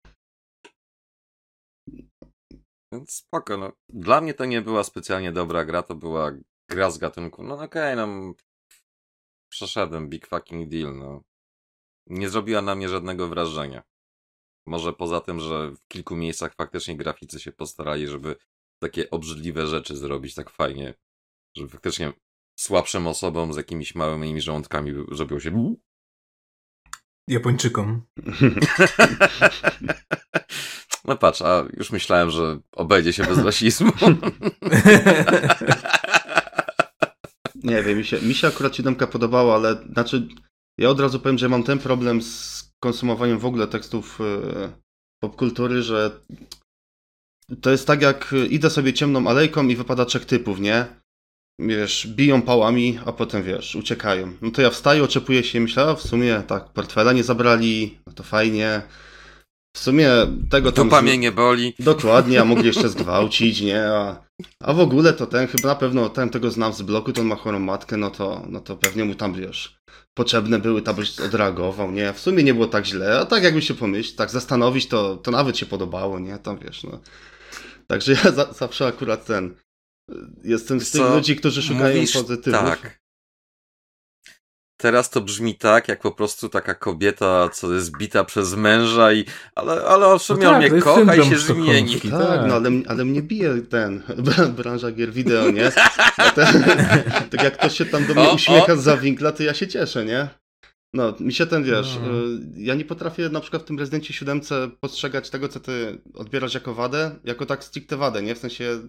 Więc 2.93 3.13
spoko, 3.13 3.57
no. 3.57 3.73
Dla 3.89 4.21
mnie 4.21 4.35
to 4.35 4.45
nie 4.45 4.63
była 4.63 4.85
specjalnie 4.85 5.33
dobra 5.33 5.65
gra, 5.65 5.83
to 5.83 5.95
była 5.95 6.33
gra 6.71 6.91
z 6.91 6.99
gatunku. 6.99 7.43
No 7.43 7.55
okej, 7.55 7.97
no. 7.97 8.35
Przeszedłem, 9.53 10.09
big 10.09 10.27
fucking 10.27 10.69
deal, 10.69 10.97
no. 10.99 11.23
Nie 12.07 12.29
zrobiła 12.29 12.63
na 12.63 12.75
mnie 12.75 12.89
żadnego 12.89 13.29
wrażenia. 13.29 13.83
Może 14.67 14.93
poza 14.93 15.21
tym, 15.21 15.41
że 15.41 15.71
w 15.71 15.89
kilku 15.89 16.17
miejscach 16.17 16.55
faktycznie 16.55 16.97
graficy 16.97 17.41
się 17.41 17.53
postarali, 17.53 18.07
żeby 18.07 18.37
takie 18.79 19.11
obrzydliwe 19.11 19.67
rzeczy 19.67 19.97
zrobić 19.97 20.35
tak 20.35 20.51
fajnie, 20.51 20.95
żeby 21.57 21.69
faktycznie 21.69 22.13
słabszym 22.59 23.07
osobom 23.07 23.53
z 23.53 23.57
jakimiś 23.57 23.95
małymi 23.95 24.41
żołądkami 24.41 24.93
zrobiło 25.13 25.41
się. 25.41 25.75
Japończykom. 27.29 28.03
No 31.05 31.17
patrz, 31.17 31.43
a 31.43 31.65
już 31.77 31.91
myślałem, 31.91 32.31
że 32.31 32.61
obejdzie 32.73 33.13
się 33.13 33.25
bez 33.25 33.39
rasizmu. 33.39 33.93
nie 37.65 37.83
wiem, 37.83 37.99
mi 37.99 38.05
się, 38.05 38.21
mi 38.21 38.35
się 38.35 38.49
akurat 38.49 38.77
siódemka 38.77 39.07
podobała, 39.07 39.55
ale 39.55 39.85
znaczy 39.93 40.29
ja 40.79 40.91
od 40.91 41.01
razu 41.01 41.21
powiem, 41.21 41.39
że 41.39 41.49
mam 41.49 41.63
ten 41.63 41.79
problem 41.79 42.23
z 42.23 42.65
konsumowaniem 42.81 43.39
w 43.39 43.47
ogóle 43.47 43.67
tekstów 43.67 44.21
e, 44.21 44.73
popkultury, 45.23 45.83
że 45.83 46.21
to 47.61 47.71
jest 47.71 47.87
tak 47.87 48.03
jak 48.03 48.35
idę 48.51 48.71
sobie 48.71 48.93
ciemną 48.93 49.27
alejką 49.27 49.69
i 49.69 49.77
wypada 49.77 50.05
trzech 50.05 50.25
typów, 50.25 50.61
nie? 50.61 50.87
Wiesz, 51.59 52.07
biją 52.07 52.43
pałami, 52.43 52.99
a 53.07 53.13
potem 53.13 53.43
wiesz, 53.43 53.77
uciekają. 53.77 54.33
No 54.43 54.51
to 54.51 54.63
ja 54.63 54.71
wstaję, 54.71 55.05
oczepuję 55.05 55.45
się 55.45 55.59
i 55.59 55.61
myślę, 55.61 55.97
w 55.97 56.03
sumie 56.03 56.43
tak, 56.47 56.73
portfela 56.73 57.13
nie 57.13 57.25
zabrali, 57.25 57.99
no 58.07 58.13
to 58.13 58.23
fajnie. 58.23 58.83
W 59.77 59.79
sumie 59.79 60.11
tego 60.51 60.73
tam... 60.73 60.87
Dupa 60.87 61.03
mnie 61.03 61.19
nie 61.19 61.33
boli. 61.33 61.75
Dokładnie, 61.79 62.41
a 62.41 62.45
mogli 62.45 62.67
jeszcze 62.67 62.89
zgwałcić, 62.89 63.61
nie? 63.61 63.85
A, 63.87 64.25
a 64.61 64.73
w 64.73 64.81
ogóle 64.81 65.13
to 65.13 65.27
ten, 65.27 65.47
chyba 65.47 65.69
na 65.69 65.75
pewno 65.75 66.09
ten 66.09 66.31
tego 66.31 66.51
znam 66.51 66.73
z 66.73 66.83
bloku, 66.83 67.13
to 67.13 67.21
on 67.21 67.27
ma 67.27 67.37
chorą 67.37 67.59
matkę, 67.59 67.97
no 67.97 68.11
to, 68.11 68.43
no 68.49 68.61
to 68.61 68.77
pewnie 68.77 69.05
mu 69.05 69.15
tam, 69.15 69.35
wiesz, 69.35 69.79
potrzebne 70.15 70.59
były, 70.59 70.83
tam 70.83 70.97
byś 70.97 71.21
odreagował, 71.21 71.93
nie? 71.93 72.13
W 72.13 72.21
sumie 72.21 72.43
nie 72.43 72.55
było 72.55 72.67
tak 72.67 72.87
źle, 72.87 73.19
a 73.19 73.25
tak 73.25 73.43
jakby 73.43 73.63
się 73.63 73.75
pomyśleć, 73.75 74.17
tak 74.17 74.31
zastanowić, 74.31 74.89
to, 74.89 75.17
to 75.17 75.31
nawet 75.31 75.59
się 75.59 75.67
podobało, 75.67 76.19
nie? 76.19 76.39
Tam, 76.39 76.59
wiesz, 76.59 76.85
no. 76.85 77.01
Także 77.87 78.13
ja 78.13 78.33
za, 78.33 78.53
zawsze 78.53 78.87
akurat 78.87 79.27
ten, 79.27 79.55
jestem 80.45 80.81
z 80.81 80.91
tych 80.91 81.01
Co? 81.01 81.15
ludzi, 81.15 81.37
którzy 81.37 81.63
szukają 81.63 81.95
Mówisz 81.95 82.13
pozytywów. 82.13 82.61
Tak. 82.61 83.04
Teraz 84.85 85.11
to 85.11 85.21
brzmi 85.21 85.55
tak, 85.55 85.89
jak 85.89 86.01
po 86.01 86.13
prostu 86.13 86.49
taka 86.49 86.75
kobieta, 86.75 87.49
co 87.49 87.73
jest 87.75 87.97
bita 87.99 88.25
przez 88.25 88.55
męża 88.55 89.13
i 89.13 89.25
ale, 89.55 89.85
ale 89.85 90.19
w 90.19 90.23
sumie 90.23 90.45
No 90.45 90.51
tak, 90.51 90.73
mnie 90.73 90.81
kocha 90.83 91.15
i 91.17 91.25
się 91.31 91.39
zmieni. 91.39 92.01
Tak, 92.01 92.11
Tak. 92.11 92.41
no 92.49 92.55
ale, 92.55 92.71
ale 92.89 93.05
mnie 93.05 93.23
bije 93.23 93.63
ten, 93.63 94.03
branża 94.57 94.91
gier 94.93 95.13
wideo, 95.13 95.51
nie? 95.51 95.73
Tak 97.31 97.43
jak 97.43 97.59
ktoś 97.59 97.79
się 97.79 97.87
tam 97.87 98.07
do 98.07 98.15
mnie 98.15 98.29
O, 98.29 98.35
uśmiecha 98.35 98.73
o. 98.73 98.77
za 98.77 98.97
winkla, 98.97 99.33
to 99.33 99.43
ja 99.43 99.55
się 99.55 99.69
cieszę, 99.69 100.05
nie? 100.05 100.29
No, 100.95 101.15
mi 101.21 101.33
się 101.33 101.47
ten, 101.47 101.65
wiesz, 101.65 101.99
No. 102.03 102.09
y, 102.09 102.41
ja 102.57 102.75
nie 102.75 102.85
potrafię 102.85 103.29
na 103.29 103.41
przykład 103.41 103.63
w 103.63 103.67
tym 103.67 103.79
Rezydencie 103.79 104.15
7 104.15 104.41
postrzegać 104.81 105.31
tego, 105.31 105.49
co 105.49 105.61
ty 105.61 106.03
odbierasz 106.15 106.55
jako 106.55 106.75
wadę, 106.75 107.19
jako 107.25 107.47
tak 107.47 107.65
stricte 107.65 107.97
wadę, 107.97 108.23
nie? 108.23 108.35
W 108.35 108.39
sensie, 108.39 108.81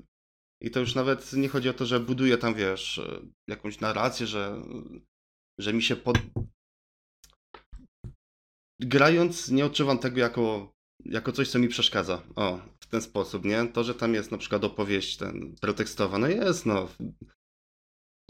i 0.62 0.72
to 0.72 0.80
już 0.80 0.96
nawet 0.96 1.34
nie 1.34 1.50
chodzi 1.50 1.70
o 1.70 1.74
to, 1.74 1.86
że 1.86 2.00
buduję 2.00 2.38
tam, 2.38 2.54
wiesz, 2.54 2.98
y, 2.98 3.22
jakąś 3.50 3.80
narrację, 3.80 4.28
że, 4.28 4.62
że 5.58 5.74
mi 5.74 5.84
się 5.84 5.96
pod... 5.96 6.18
Grając 8.80 9.50
nie 9.50 9.66
odczuwam 9.66 10.00
tego 10.00 10.20
jako, 10.20 10.74
jako 11.06 11.32
coś, 11.32 11.50
co 11.50 11.60
mi 11.60 11.68
przeszkadza. 11.68 12.22
O, 12.36 12.60
w 12.80 12.86
ten 12.88 13.02
sposób, 13.02 13.46
nie? 13.46 13.68
To, 13.68 13.84
że 13.84 13.96
tam 13.96 14.14
jest 14.14 14.32
na 14.32 14.38
przykład 14.38 14.64
opowieść 14.64 15.18
ten 15.18 15.56
pretekstowa, 15.62 16.18
no 16.18 16.28
jest, 16.28 16.66
no. 16.66 16.90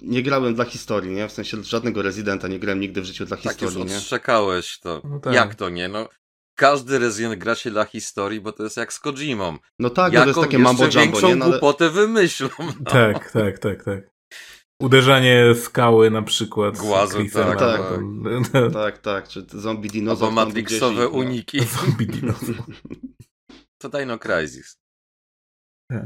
Nie 0.01 0.23
grałem 0.23 0.55
dla 0.55 0.65
historii, 0.65 1.11
nie? 1.11 1.27
W 1.27 1.31
sensie 1.31 1.63
żadnego 1.63 2.01
rezydenta 2.01 2.47
nie 2.47 2.59
grałem 2.59 2.79
nigdy 2.79 3.01
w 3.01 3.05
życiu 3.05 3.25
dla 3.25 3.37
Tak 3.37 3.45
już 3.45 3.53
historii, 3.53 3.91
nie? 3.91 3.97
odszczekałeś 3.97 4.79
to. 4.79 5.01
No 5.03 5.19
tak. 5.19 5.33
Jak 5.33 5.55
to 5.55 5.69
nie? 5.69 5.87
No, 5.87 6.09
każdy 6.55 6.99
Resident 6.99 7.35
gra 7.43 7.55
się 7.55 7.71
dla 7.71 7.85
historii, 7.85 8.41
bo 8.41 8.51
to 8.51 8.63
jest 8.63 8.77
jak 8.77 8.93
z 8.93 8.99
Kojimą. 8.99 9.57
No 9.79 9.89
tak, 9.89 10.13
no 10.13 10.19
to 10.19 10.25
jest 10.25 10.37
Jaką 10.37 10.41
takie 10.41 10.59
mambo 10.59 10.85
jumbo, 10.85 11.21
nie? 11.21 11.35
No, 11.35 11.45
ale... 11.45 11.51
głupotę 11.51 11.89
wymyślą. 11.89 12.49
No. 12.59 12.91
Tak, 12.91 13.31
tak, 13.31 13.59
tak, 13.59 13.83
tak. 13.83 14.14
Uderzanie 14.81 15.55
skały 15.55 16.11
na 16.11 16.21
przykład. 16.21 16.77
Chrisem, 16.77 17.29
tak, 17.43 17.59
tak. 17.59 17.81
tam- 17.81 18.71
Tak, 18.73 18.97
tak, 18.97 19.27
czy 19.27 19.45
zombie 19.49 19.87
Albo 19.89 19.93
dinozaur 19.93 20.29
tam 20.35 20.45
matrixowe 20.47 20.93
gdzieś 20.93 21.09
i- 21.09 21.13
no. 21.13 21.19
uniki. 21.19 21.59
Zombie 21.65 22.07
dinozaur. 22.07 22.57
To 23.81 23.89
Dino 23.89 24.19
Crisis. 24.19 24.77
Nie, 25.91 26.05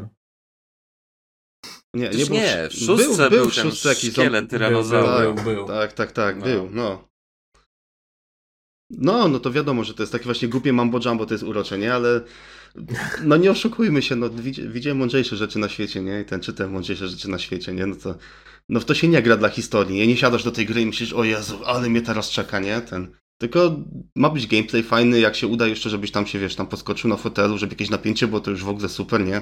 nie, 2.04 2.10
Przecież 2.10 2.28
był, 2.30 2.38
nie, 2.38 2.68
w 2.70 2.74
szóstce 2.74 3.30
był, 3.30 3.40
był 3.40 3.50
w 3.50 3.56
ten 3.56 3.72
jakiś 3.86 4.12
szkielet. 4.12 4.48
Był, 4.50 4.84
był, 5.34 5.44
był. 5.44 5.68
Tak, 5.68 5.94
tak, 5.94 6.12
tak, 6.12 6.38
No. 6.38 6.46
był, 6.46 6.70
no. 6.72 7.10
No, 8.92 9.28
no 9.28 9.40
to 9.40 9.52
wiadomo, 9.52 9.84
że 9.84 9.94
to 9.94 10.04
jest 10.04 10.12
takie 10.12 10.26
właśnie 10.26 10.48
głupie 10.48 10.74
mambo 10.74 11.00
jumbo, 11.06 11.26
to 11.26 11.34
jest 11.34 11.44
urocze, 11.44 11.78
nie? 11.78 11.94
Ale 11.94 12.22
no 13.24 13.38
nie 13.38 13.52
oszukujmy 13.52 14.02
się, 14.02 14.16
no 14.16 14.30
widzi- 14.30 14.70
widziałem 14.70 14.98
mądrzejsze 14.98 15.38
rzeczy 15.38 15.60
na 15.60 15.70
świecie, 15.70 16.02
nie? 16.02 16.22
I 16.22 16.26
ten 16.26 16.42
czytałem 16.42 16.74
mądrzejsze 16.74 17.08
rzeczy 17.08 17.30
na 17.30 17.40
świecie, 17.40 17.74
nie? 17.74 17.86
No 17.86 17.96
to 17.96 18.16
no 18.70 18.80
w 18.80 18.86
to 18.86 18.94
się 18.96 19.08
nie 19.08 19.22
gra 19.22 19.38
dla 19.38 19.50
historii, 19.50 19.96
nie? 19.96 20.08
Nie 20.08 20.18
siadasz 20.18 20.44
do 20.44 20.52
tej 20.52 20.66
gry 20.66 20.82
i 20.82 20.86
myślisz, 20.86 21.14
o 21.14 21.24
Jezu, 21.24 21.60
ale 21.66 21.90
mnie 21.90 22.02
teraz 22.02 22.30
czeka, 22.30 22.60
nie? 22.60 22.82
Ten... 22.82 23.16
Tylko 23.42 23.76
ma 24.16 24.30
być 24.30 24.48
gameplay 24.48 24.84
fajny, 24.84 25.20
jak 25.20 25.36
się 25.36 25.48
uda 25.48 25.68
jeszcze, 25.68 25.90
żebyś 25.90 26.12
tam 26.12 26.26
się, 26.28 26.40
wiesz, 26.40 26.56
tam 26.56 26.68
podskoczył 26.68 27.10
na 27.10 27.16
fotelu, 27.18 27.58
żeby 27.58 27.74
jakieś 27.74 27.90
napięcie 27.90 28.28
było, 28.28 28.40
to 28.42 28.52
już 28.52 28.64
w 28.64 28.70
ogóle 28.70 28.90
super, 28.90 29.26
nie? 29.26 29.42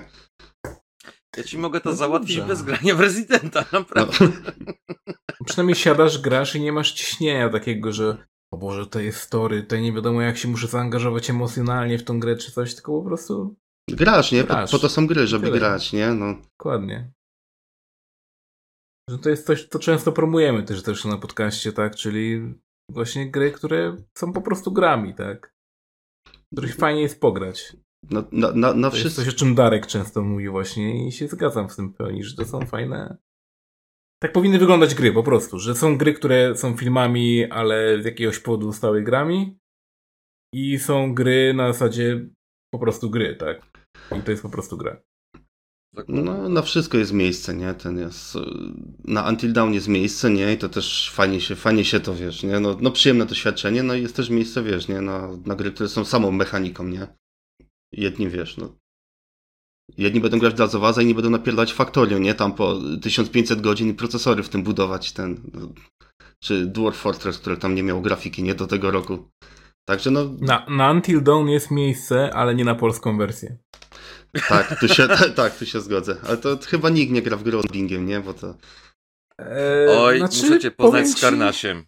Ja 1.37 1.43
ci 1.43 1.57
mogę 1.57 1.81
to 1.81 1.89
No 1.89 1.95
załatwić 1.95 2.35
dobrze. 2.37 2.47
bez 2.53 2.61
grania 2.63 2.95
w 2.95 2.99
Residenta, 2.99 3.65
No, 3.73 3.79
naprawdę. 3.79 4.17
Przynajmniej 5.45 5.75
siadasz, 5.75 6.17
grasz 6.21 6.55
i 6.55 6.61
nie 6.61 6.71
masz 6.71 6.91
ciśnienia 6.91 7.49
takiego, 7.49 7.93
że 7.93 8.17
o 8.53 8.57
Boże, 8.57 8.85
to 8.87 8.99
jest 8.99 9.19
story, 9.19 9.63
to 9.63 9.77
nie 9.77 9.93
wiadomo 9.93 10.21
jak 10.21 10.37
się 10.37 10.47
muszę 10.47 10.67
zaangażować 10.67 11.29
emocjonalnie 11.29 11.97
w 11.99 12.03
tą 12.03 12.19
grę 12.19 12.35
czy 12.37 12.51
coś, 12.51 12.75
tylko 12.75 13.01
po 13.01 13.07
prostu 13.07 13.55
grasz, 13.89 14.31
nie? 14.31 14.43
Po, 14.43 14.53
Grasz. 14.53 14.71
po 14.71 14.79
to 14.79 14.89
są 14.89 15.07
gry, 15.07 15.27
żeby 15.27 15.47
Tyle. 15.47 15.59
grać, 15.59 15.93
nie? 15.93 16.07
No. 16.13 16.35
dokładnie. 16.59 17.11
Że 19.09 19.17
to 19.17 19.29
jest 19.29 19.45
coś, 19.45 19.67
co 19.67 19.79
często 19.79 20.11
promujemy 20.11 20.63
też, 20.63 20.84
też 20.84 21.05
na 21.05 21.17
podcaście, 21.17 21.73
tak? 21.73 21.95
Czyli 21.95 22.53
właśnie 22.91 23.31
gry, 23.31 23.51
które 23.51 23.97
są 24.17 24.34
po 24.34 24.41
prostu 24.41 24.71
grami, 24.71 25.13
tak? 25.13 25.53
W 26.27 26.55
których 26.55 26.75
fajnie 26.75 27.01
jest 27.01 27.21
pograć. 27.21 27.77
Na, 28.09 28.23
na, 28.31 28.51
na, 28.51 28.73
na 28.73 28.89
To 28.89 28.95
jest 28.95 29.05
wszystko. 29.05 29.21
coś, 29.21 29.34
o 29.34 29.38
czym 29.38 29.55
Darek 29.55 29.88
często 29.88 30.21
mówi 30.21 30.49
właśnie 30.49 31.07
i 31.07 31.11
się 31.11 31.27
zgadzam 31.27 31.69
z 31.69 31.75
tym 31.75 31.93
pełni, 31.93 32.23
że 32.23 32.35
to 32.35 32.45
są 32.45 32.65
fajne... 32.65 33.17
Tak 34.21 34.31
powinny 34.31 34.59
wyglądać 34.59 34.95
gry 34.95 35.13
po 35.13 35.23
prostu, 35.23 35.59
że 35.59 35.75
są 35.75 35.97
gry, 35.97 36.13
które 36.13 36.55
są 36.55 36.77
filmami, 36.77 37.45
ale 37.51 38.01
z 38.01 38.05
jakiegoś 38.05 38.39
powodu 38.39 38.73
stały 38.73 39.03
grami 39.03 39.57
i 40.53 40.79
są 40.79 41.13
gry 41.13 41.53
na 41.53 41.73
zasadzie 41.73 42.29
po 42.73 42.79
prostu 42.79 43.09
gry, 43.09 43.35
tak? 43.35 43.61
I 44.19 44.21
to 44.21 44.31
jest 44.31 44.43
po 44.43 44.49
prostu 44.49 44.77
gra. 44.77 45.01
No, 46.07 46.49
na 46.49 46.61
wszystko 46.61 46.97
jest 46.97 47.13
miejsce, 47.13 47.53
nie? 47.55 47.73
Ten 47.73 47.97
jest. 47.99 48.35
y, 48.35 48.39
Na 49.05 49.29
Until 49.29 49.53
Dawn 49.53 49.73
jest 49.73 49.87
miejsce, 49.87 50.29
nie? 50.29 50.53
I 50.53 50.57
to 50.57 50.69
też 50.69 51.11
fajnie 51.13 51.41
się, 51.41 51.55
fajnie 51.55 51.85
się 51.85 51.99
to 51.99 52.15
wiesz, 52.15 52.43
nie? 52.43 52.59
No, 52.59 52.77
no 52.81 52.91
przyjemne 52.91 53.25
doświadczenie, 53.25 53.83
no 53.83 53.95
i 53.95 54.01
jest 54.01 54.15
też 54.15 54.29
miejsce, 54.29 54.63
wiesz, 54.63 54.87
nie? 54.87 55.01
Na, 55.01 55.29
na 55.45 55.55
gry, 55.55 55.71
które 55.71 55.89
są 55.89 56.05
samą 56.05 56.31
mechaniką, 56.31 56.83
nie? 56.87 57.07
Jedni 57.91 58.29
wiesz, 58.29 58.57
no. 58.57 58.75
Jedni 59.97 60.21
będą 60.21 60.39
grać 60.39 60.53
dla 60.53 60.67
Zowaza, 60.67 61.01
inni 61.01 61.13
będą 61.13 61.29
napierdalać 61.29 61.73
Factorio, 61.73 62.19
nie? 62.19 62.33
Tam 62.33 62.53
po 62.53 62.79
1500 63.01 63.61
godzin 63.61 63.89
i 63.89 63.93
procesory 63.93 64.43
w 64.43 64.49
tym 64.49 64.63
budować, 64.63 65.11
ten. 65.11 65.41
no, 65.53 65.67
Czy 66.43 66.65
Dwarf 66.65 66.97
Fortress, 66.97 67.39
które 67.39 67.57
tam 67.57 67.75
nie 67.75 67.83
miało 67.83 68.01
grafiki, 68.01 68.43
nie? 68.43 68.55
Do 68.55 68.67
tego 68.67 68.91
roku. 68.91 69.29
Także 69.89 70.11
no, 70.11 70.35
Na, 70.41 70.65
na 70.69 70.91
Until 70.91 71.23
Dawn 71.23 71.47
jest 71.47 71.71
miejsce, 71.71 72.33
ale 72.33 72.55
nie 72.55 72.65
na 72.65 72.75
polską 72.75 73.17
wersję. 73.17 73.57
Tak, 74.49 74.79
tu 74.79 74.87
się, 74.87 75.07
tak, 75.35 75.57
tu 75.57 75.65
się 75.65 75.81
zgodzę. 75.81 76.17
Ale 76.27 76.37
to 76.37 76.57
chyba 76.67 76.89
nikt 76.89 77.11
nie 77.11 77.21
gra 77.21 77.37
w 77.37 77.43
gry 77.43 77.57
Bingiem, 77.71 78.05
nie? 78.05 78.19
Bo 78.19 78.33
to... 78.33 78.55
Eee, 79.39 79.89
Oj, 79.89 80.17
znaczy, 80.17 80.41
muszę 80.41 80.59
cię 80.59 80.71
poznać 80.71 81.01
powiem 81.01 81.07
z 81.07 81.15
ci, 81.15 81.21
Karnasiem. 81.21 81.85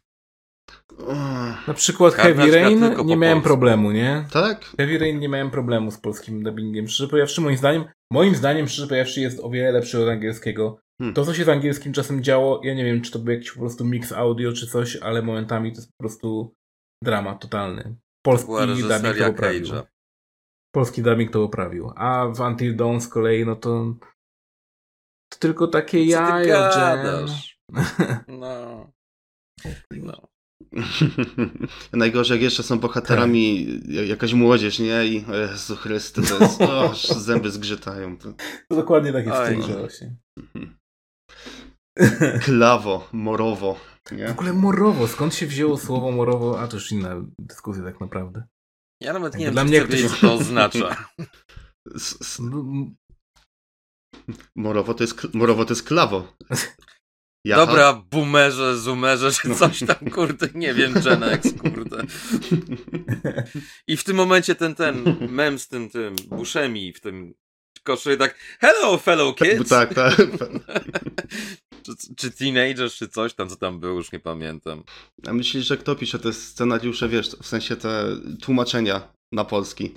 Na 1.68 1.74
przykład 1.74 2.16
Karnacz 2.16 2.38
Heavy 2.38 2.52
Rain 2.52 2.80
nie 2.80 2.96
po 2.96 3.04
miałem 3.04 3.38
polsku. 3.38 3.48
problemu, 3.48 3.92
nie? 3.92 4.26
Tak? 4.32 4.66
Heavy 4.78 4.98
Rain 4.98 5.20
nie 5.20 5.30
miałem 5.30 5.52
problemu 5.52 5.92
z 5.92 5.98
polskim 5.98 6.44
dubbingiem. 6.44 6.88
Szczerze 6.88 7.10
powiedziawszy, 7.10 7.42
moim 7.42 7.58
zdaniem, 7.58 7.86
moim 8.12 8.36
zdaniem, 8.36 8.68
szczerze 8.68 8.88
powiedziawszy, 8.88 9.22
jest 9.22 9.40
o 9.40 9.50
wiele 9.50 9.72
lepszy 9.72 10.04
od 10.04 10.10
angielskiego. 10.10 10.80
Hmm. 11.02 11.16
To, 11.16 11.26
co 11.26 11.34
się 11.34 11.44
z 11.44 11.50
angielskim 11.50 11.94
czasem 11.94 12.24
działo, 12.24 12.62
ja 12.64 12.74
nie 12.74 12.86
wiem, 12.86 13.02
czy 13.02 13.12
to 13.12 13.20
był 13.20 13.34
jakiś 13.34 13.52
po 13.52 13.60
prostu 13.60 13.86
mix 13.86 14.12
audio, 14.12 14.54
czy 14.54 14.68
coś, 14.68 14.96
ale 14.96 15.22
momentami 15.22 15.72
to 15.72 15.78
jest 15.78 15.90
po 15.90 16.04
prostu 16.04 16.54
dramat 17.04 17.42
totalny. 17.42 17.96
Polski 18.26 18.52
dubbing 18.82 19.18
to 19.18 19.26
poprawił. 19.26 19.66
Polski 20.72 21.02
dubbing 21.02 21.32
to 21.32 21.40
poprawił. 21.40 21.92
A 21.96 22.28
w 22.28 22.40
Until 22.40 22.76
Dawn 22.76 23.00
z 23.00 23.08
kolei, 23.08 23.46
no 23.46 23.56
to 23.56 23.96
to 25.32 25.40
tylko 25.40 25.68
takie 25.68 25.98
Co 25.98 26.04
ty 26.04 26.08
jaja, 26.24 26.72
że... 26.72 26.80
gadasz? 26.80 27.60
No. 28.28 28.92
no. 29.92 30.28
Najgorzej 31.94 32.36
jak 32.36 32.42
jeszcze 32.44 32.64
są 32.64 32.80
bohaterami 32.80 33.68
ja- 33.88 34.04
jakaś 34.04 34.34
młodzież, 34.34 34.80
nie? 34.80 35.06
I 35.06 35.26
o 35.26 35.36
Jezu 35.36 35.76
Chryste, 35.76 36.22
to 36.22 36.40
jest, 36.44 37.08
zęby 37.26 37.52
zgrzytają. 37.52 38.18
To. 38.18 38.34
To 38.70 38.76
dokładnie 38.76 39.14
tak 39.14 39.26
jest 39.26 39.38
w 39.38 39.42
Oj. 39.42 39.48
tej 39.48 39.58
grze 39.58 39.80
właśnie. 39.80 40.16
Klawo, 42.46 43.08
morowo, 43.14 43.80
W 44.08 44.12
nie? 44.12 44.30
ogóle 44.32 44.54
morowo, 44.54 45.08
skąd 45.08 45.36
się 45.36 45.48
wzięło 45.48 45.78
słowo 45.78 46.12
morowo? 46.12 46.60
A 46.60 46.68
to 46.68 46.76
już 46.78 46.92
inna 46.92 47.16
dyskusja 47.40 47.84
tak 47.84 48.02
naprawdę. 48.02 48.44
Ja 49.02 49.14
nawet 49.14 49.36
nie 49.36 49.46
wiem, 49.46 49.54
dla 49.54 49.64
mnie 49.64 49.82
ktoś- 49.82 50.10
co 50.10 50.16
to 50.16 50.34
oznacza. 50.34 50.96
No, 52.40 52.66
Morowo 54.56 54.94
to 54.94 55.04
jest, 55.04 55.34
morowo 55.34 55.66
to 55.66 55.72
jest 55.74 55.84
klawo. 55.84 56.34
Jaha? 57.46 57.66
Dobra, 57.66 57.94
boomerze, 58.12 58.78
zoomerze, 58.78 59.32
czy 59.32 59.56
coś 59.56 59.80
tam, 59.80 60.10
kurde, 60.12 60.48
nie 60.56 60.74
wiem, 60.74 60.94
Gen 60.94 61.24
X, 61.24 61.54
kurde. 61.62 62.04
I 63.88 63.98
w 63.98 64.04
tym 64.04 64.16
momencie 64.16 64.56
ten, 64.56 64.76
ten 64.76 65.18
mem 65.30 65.60
z 65.60 65.68
tym, 65.68 65.90
tym 65.90 66.16
Bushemi 66.16 66.94
w 66.94 67.02
tym 67.02 67.34
koszu 67.84 68.18
tak 68.18 68.36
Hello, 68.60 68.98
fellow 68.98 69.36
kids! 69.36 69.70
Tak, 69.70 69.94
tak. 69.94 70.18
czy, 71.84 72.16
czy 72.16 72.32
teenagers, 72.32 72.94
czy 72.94 73.08
coś 73.08 73.34
tam, 73.34 73.50
co 73.50 73.56
tam 73.56 73.80
było, 73.80 73.94
już 73.94 74.12
nie 74.12 74.20
pamiętam. 74.20 74.84
A 75.28 75.34
myślisz, 75.34 75.66
że 75.66 75.78
kto 75.78 75.96
pisze 75.96 76.20
te 76.20 76.34
scenariusze, 76.34 77.10
wiesz, 77.10 77.30
w 77.30 77.48
sensie 77.48 77.76
te 77.76 78.06
tłumaczenia 78.42 79.14
na 79.32 79.46
polski? 79.46 79.94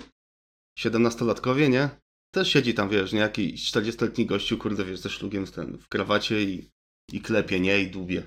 17-latkowie, 0.79 1.69
nie? 1.69 1.89
Też 2.33 2.53
siedzi 2.53 2.73
tam, 2.73 2.89
wiesz, 2.89 3.13
nie? 3.13 3.19
Jakiś 3.19 3.71
40-letni 3.71 4.25
gościu, 4.25 4.57
kurde, 4.57 4.85
wiesz, 4.85 4.99
ze 4.99 5.09
szlugiem 5.09 5.47
ten, 5.47 5.77
w 5.77 5.87
krawacie 5.87 6.43
i, 6.43 6.69
i 7.11 7.21
klepie, 7.21 7.59
nie? 7.59 7.81
I 7.81 7.91
dłubie. 7.91 8.23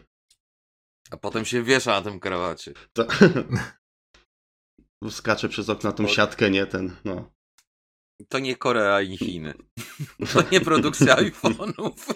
A 1.10 1.16
potem 1.16 1.44
się 1.44 1.62
wiesza 1.62 1.90
na 1.90 2.02
tym 2.02 2.20
krawacie. 2.20 2.72
To... 2.92 3.06
Skacze 5.10 5.48
przez 5.48 5.68
okno 5.68 5.90
na 5.90 5.96
tą 5.96 6.08
siatkę, 6.08 6.50
nie? 6.50 6.66
Ten, 6.66 6.96
no. 7.04 7.35
To 8.28 8.38
nie 8.38 8.56
Korea 8.56 8.94
ani 8.94 9.18
Chiny. 9.18 9.54
To 10.32 10.42
nie 10.52 10.60
produkcja 10.60 11.16
iPhone'ów. 11.16 11.92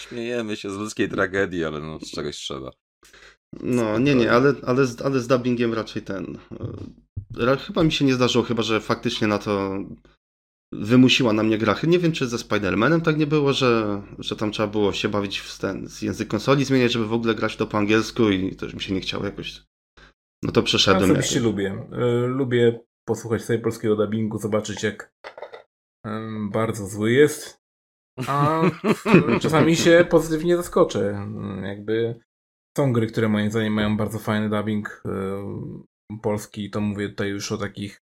Śmiejemy 0.00 0.56
się 0.56 0.70
z 0.70 0.76
ludzkiej 0.76 1.08
tragedii, 1.08 1.64
ale 1.64 1.80
no, 1.80 2.00
z 2.00 2.10
czegoś 2.10 2.36
trzeba. 2.36 2.70
No, 3.60 3.98
nie, 3.98 4.14
nie, 4.14 4.32
ale, 4.32 4.54
ale, 4.62 4.86
z, 4.86 5.02
ale 5.02 5.20
z 5.20 5.26
dubbingiem 5.26 5.74
raczej 5.74 6.02
ten. 6.02 6.38
e, 7.40 7.56
Chyba 7.56 7.82
mi 7.84 7.92
się 7.92 8.04
nie 8.04 8.14
zdarzyło, 8.14 8.44
chyba 8.44 8.62
że 8.62 8.80
faktycznie 8.80 9.26
na 9.26 9.38
to 9.38 9.78
wymusiła 10.72 11.32
na 11.32 11.42
mnie 11.42 11.58
gra. 11.58 11.76
Nie 11.86 11.98
wiem, 11.98 12.12
czy 12.12 12.26
ze 12.26 12.36
Spider-Manem 12.36 13.00
tak 13.02 13.18
nie 13.18 13.26
było, 13.26 13.52
że, 13.52 14.02
że 14.18 14.36
tam 14.36 14.52
trzeba 14.52 14.68
było 14.68 14.92
się 14.92 15.08
bawić 15.08 15.38
w 15.38 15.58
ten, 15.58 15.88
z 15.88 16.02
język 16.02 16.28
konsoli 16.28 16.64
zmieniać, 16.64 16.92
żeby 16.92 17.06
w 17.06 17.12
ogóle 17.12 17.34
grać 17.34 17.56
to 17.56 17.66
po 17.66 17.78
angielsku 17.78 18.30
i 18.30 18.56
też 18.56 18.74
mi 18.74 18.80
się 18.82 18.94
nie 18.94 19.00
chciało 19.00 19.24
jakoś. 19.24 19.62
No 20.46 20.52
to 20.52 20.60
Ja 20.60 20.64
przeszedłem. 20.66 21.10
osobiście 21.10 21.34
jakoś. 21.34 21.44
lubię. 21.46 21.86
Y, 21.92 22.26
Lubię 22.26 22.80
posłuchać 23.08 23.42
sobie 23.44 23.58
polskiego 23.58 23.96
dubbingu, 23.96 24.38
zobaczyć 24.38 24.82
jak 24.82 25.12
bardzo 26.50 26.86
zły 26.86 27.12
jest. 27.12 27.58
A 28.26 28.62
czasami 29.42 29.76
się 29.76 30.06
pozytywnie 30.10 30.56
zaskoczę. 30.56 31.26
Jakby 31.62 32.20
są 32.78 32.92
gry, 32.92 33.06
które 33.06 33.28
moim 33.28 33.50
zdaniem 33.50 33.72
mają 33.72 33.96
bardzo 33.96 34.18
fajny 34.18 34.48
dubbing 34.50 35.02
yy, 35.04 36.18
polski. 36.22 36.70
To 36.70 36.80
mówię 36.80 37.08
tutaj 37.08 37.28
już 37.28 37.52
o 37.52 37.58
takich 37.58 38.02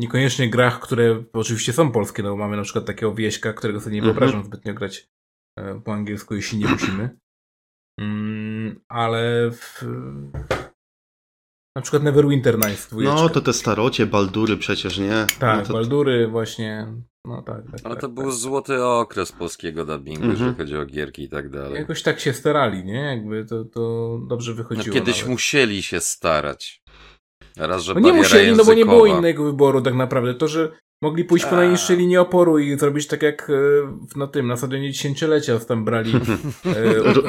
niekoniecznie 0.00 0.50
grach, 0.50 0.80
które 0.80 1.24
oczywiście 1.32 1.72
są 1.72 1.92
polskie, 1.92 2.22
no 2.22 2.30
bo 2.30 2.36
mamy 2.36 2.56
na 2.56 2.62
przykład 2.62 2.86
takiego 2.86 3.14
wieśka, 3.14 3.52
którego 3.52 3.80
sobie 3.80 3.94
nie 3.94 4.00
Mhm. 4.00 4.14
wyobrażam 4.14 4.44
zbytnio 4.44 4.74
grać 4.74 5.08
yy, 5.58 5.80
po 5.80 5.92
angielsku, 5.92 6.34
jeśli 6.34 6.58
nie 6.58 6.68
musimy. 6.68 7.18
Mm, 7.98 8.80
ale 8.88 9.50
w, 9.50 9.84
na 11.76 11.82
przykład 11.82 12.02
Neverwinter 12.02 12.54
Nights 12.58 12.88
dwójeczka. 12.88 13.14
No 13.14 13.28
to 13.28 13.40
te 13.40 13.52
starocie, 13.52 14.06
Baldury 14.06 14.56
przecież, 14.56 14.98
nie? 14.98 15.26
Tak, 15.38 15.58
no 15.58 15.66
to... 15.66 15.72
Baldury 15.72 16.28
właśnie, 16.28 16.86
no 17.24 17.42
tak. 17.42 17.56
tak 17.70 17.80
Ale 17.84 17.94
tak, 17.94 18.00
to 18.00 18.06
tak. 18.08 18.10
był 18.10 18.30
złoty 18.30 18.84
okres 18.84 19.32
polskiego 19.32 19.84
dubbingu, 19.84 20.22
Mhm. 20.24 20.32
jeżeli 20.38 20.56
chodzi 20.56 20.76
o 20.76 20.86
gierki 20.86 21.22
i 21.22 21.28
tak 21.28 21.50
dalej. 21.50 21.74
Jakoś 21.74 22.02
tak 22.02 22.20
się 22.20 22.32
starali, 22.32 22.84
nie? 22.84 23.00
Jakby 23.00 23.44
to, 23.44 23.64
to 23.64 24.18
dobrze 24.28 24.50
No, 24.50 24.56
wychodziło. 24.56 24.94
kiedyś 24.94 25.16
nawet. 25.16 25.30
musieli 25.30 25.82
się 25.82 26.00
starać. 26.00 26.82
Raz, 27.56 27.82
że 27.82 27.94
No 27.94 28.00
nie 28.00 28.12
musieli, 28.12 28.56
no 28.56 28.64
bo 28.64 28.74
nie 28.74 28.84
było 28.86 29.06
innego 29.06 29.44
wyboru 29.44 29.80
tak 29.82 29.94
naprawdę. 29.94 30.34
To, 30.34 30.48
że 30.48 30.72
mogli 31.02 31.24
pójść 31.24 31.44
po 31.44 31.50
A. 31.52 31.56
najniższej 31.56 31.96
linii 31.96 32.16
oporu 32.16 32.58
i 32.58 32.78
zrobić 32.78 33.06
tak 33.06 33.22
jak 33.22 33.50
e, 33.50 33.52
w- 34.12 34.16
na 34.16 34.26
tym, 34.26 34.46
na 34.46 34.56
stadionie 34.56 34.92
dziesięciolecia, 34.92 35.58
tam 35.58 35.84
brali 35.84 36.12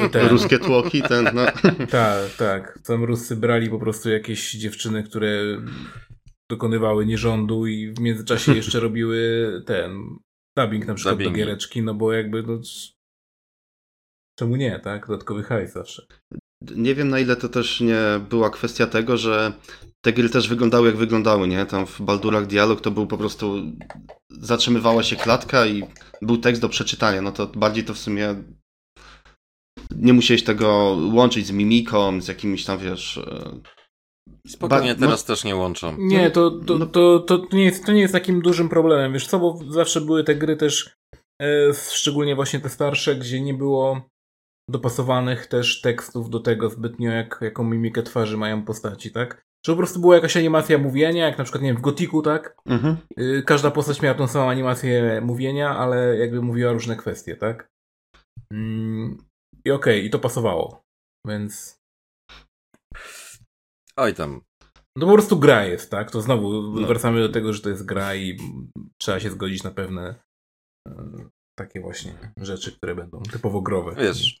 e, 0.02 0.08
ten, 0.08 0.28
Ruskie 0.28 0.58
tłoki, 0.58 1.02
ten, 1.02 1.24
no. 1.34 1.46
tak, 1.90 2.30
tak. 2.38 2.78
Tam 2.86 3.04
Ruscy 3.04 3.36
brali 3.36 3.70
po 3.70 3.78
prostu 3.78 4.10
jakieś 4.10 4.52
dziewczyny, 4.52 5.02
które 5.02 5.42
dokonywały 6.50 7.06
nierządu 7.06 7.66
i 7.66 7.92
w 7.92 8.00
międzyczasie 8.00 8.54
jeszcze 8.54 8.80
robiły 8.86 9.18
ten 9.66 10.16
dubbing 10.58 10.86
na 10.86 10.94
przykład 10.94 11.14
Dubbingi. 11.14 11.32
do 11.32 11.36
giereczki, 11.36 11.82
no 11.82 11.94
bo 11.94 12.12
jakby 12.12 12.42
no, 12.42 12.60
czemu 14.38 14.56
nie, 14.56 14.80
tak? 14.80 15.06
Dodatkowy 15.06 15.42
hajs 15.42 15.72
zawsze. 15.72 16.06
Nie 16.76 16.94
wiem 16.94 17.08
na 17.08 17.18
ile 17.18 17.36
to 17.36 17.48
też 17.48 17.80
nie 17.80 18.00
była 18.30 18.50
kwestia 18.50 18.86
tego, 18.86 19.16
że 19.16 19.52
te 20.04 20.12
gry 20.12 20.28
też 20.28 20.48
wyglądały 20.48 20.86
jak 20.86 20.96
wyglądały, 20.96 21.48
nie? 21.48 21.66
Tam 21.66 21.86
w 21.86 22.00
Baldurach 22.00 22.46
dialog 22.46 22.80
to 22.80 22.90
był 22.90 23.06
po 23.06 23.18
prostu 23.18 23.54
zatrzymywała 24.30 25.02
się 25.02 25.16
klatka 25.16 25.66
i 25.66 25.84
był 26.22 26.38
tekst 26.38 26.62
do 26.62 26.68
przeczytania. 26.68 27.22
No 27.22 27.32
to 27.32 27.46
bardziej 27.46 27.84
to 27.84 27.94
w 27.94 27.98
sumie 27.98 28.34
nie 29.96 30.12
musiałeś 30.12 30.44
tego 30.44 30.96
łączyć 31.12 31.46
z 31.46 31.50
mimiką, 31.50 32.20
z 32.20 32.28
jakimiś 32.28 32.64
tam, 32.64 32.78
wiesz... 32.78 33.18
e, 33.18 33.60
Spokojnie, 34.48 34.94
Ba- 34.94 35.00
no- 35.00 35.06
teraz 35.06 35.24
też 35.24 35.44
nie 35.44 35.56
łączą. 35.56 35.96
Nie, 35.98 36.30
to, 36.30 36.50
to, 36.50 36.78
no- 36.78 36.86
to, 36.86 37.18
to, 37.18 37.46
nie 37.52 37.64
jest, 37.64 37.86
to 37.86 37.92
nie 37.92 38.00
jest 38.00 38.14
takim 38.14 38.42
dużym 38.42 38.68
problemem, 38.68 39.12
wiesz 39.12 39.26
co, 39.26 39.38
bo 39.38 39.58
zawsze 39.68 40.00
były 40.00 40.24
te 40.24 40.34
gry 40.34 40.56
też, 40.56 40.96
e, 41.42 41.74
szczególnie 41.90 42.34
właśnie 42.34 42.60
te 42.60 42.68
starsze, 42.68 43.16
gdzie 43.16 43.40
nie 43.40 43.54
było 43.54 44.08
dopasowanych 44.70 45.46
też 45.46 45.80
tekstów 45.80 46.30
do 46.30 46.40
tego 46.40 46.70
zbytnio, 46.70 47.10
jak, 47.10 47.38
jaką 47.42 47.64
mimikę 47.64 48.02
twarzy 48.02 48.36
mają 48.36 48.64
postaci, 48.64 49.12
tak? 49.12 49.42
Że 49.66 49.72
po 49.72 49.76
prostu 49.76 50.00
była 50.00 50.14
jakaś 50.14 50.36
animacja 50.36 50.78
mówienia, 50.78 51.26
jak 51.26 51.38
na 51.38 51.44
przykład, 51.44 51.62
nie 51.62 51.68
wiem, 51.68 51.76
w 51.76 51.80
Gotiku, 51.80 52.22
tak? 52.22 52.56
Mhm. 52.66 52.96
Y, 53.20 53.42
Każda 53.46 53.70
postać 53.70 54.02
miała 54.02 54.14
tą 54.14 54.26
samą 54.26 54.50
animację 54.50 55.20
mówienia, 55.24 55.76
ale 55.76 56.16
jakby 56.18 56.42
mówiła 56.42 56.72
różne 56.72 56.96
kwestie, 56.96 57.36
tak? 57.36 57.68
Mm, 58.52 59.18
I 59.64 59.70
okej, 59.70 60.04
i 60.04 60.10
to 60.10 60.18
pasowało. 60.18 60.82
Więc 61.26 61.76
Oj 63.96 64.14
tam. 64.14 64.40
no 64.96 65.06
po 65.06 65.12
prostu 65.12 65.38
gra 65.38 65.64
jest, 65.64 65.90
tak? 65.90 66.10
To 66.10 66.20
znowu 66.20 66.62
No. 66.80 66.86
wracamy 66.86 67.20
do 67.20 67.28
tego, 67.28 67.52
że 67.52 67.60
to 67.62 67.68
jest 67.68 67.86
gra 67.86 68.14
i 68.14 68.38
trzeba 69.00 69.20
się 69.20 69.30
zgodzić 69.30 69.62
na 69.62 69.70
pewne 69.70 70.14
e, 70.88 70.94
takie 71.58 71.80
właśnie 71.80 72.32
rzeczy, 72.36 72.72
które 72.72 72.94
będą 72.94 73.22
typowo 73.22 73.62
growe. 73.62 73.94
Wiesz, 73.94 74.40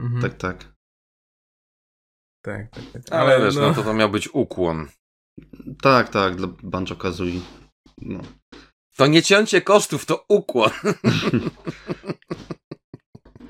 Mhm. 0.00 0.22
Tak, 0.22 0.34
tak. 0.34 0.72
tak, 2.42 2.70
tak, 2.70 2.84
tak. 2.92 3.02
Ale 3.12 3.40
wiesz, 3.40 3.56
no 3.56 3.74
to 3.74 3.82
to 3.82 3.94
miał 3.94 4.10
być 4.10 4.28
ukłon. 4.34 4.88
Tak, 5.82 6.08
tak, 6.08 6.36
dla 6.36 6.48
Banjo 6.62 6.96
Kazooie. 6.96 7.40
No. 7.98 8.20
To 8.96 9.06
nie 9.06 9.22
cięcie 9.22 9.62
kosztów, 9.62 10.06
to 10.06 10.24
ukłon. 10.28 10.70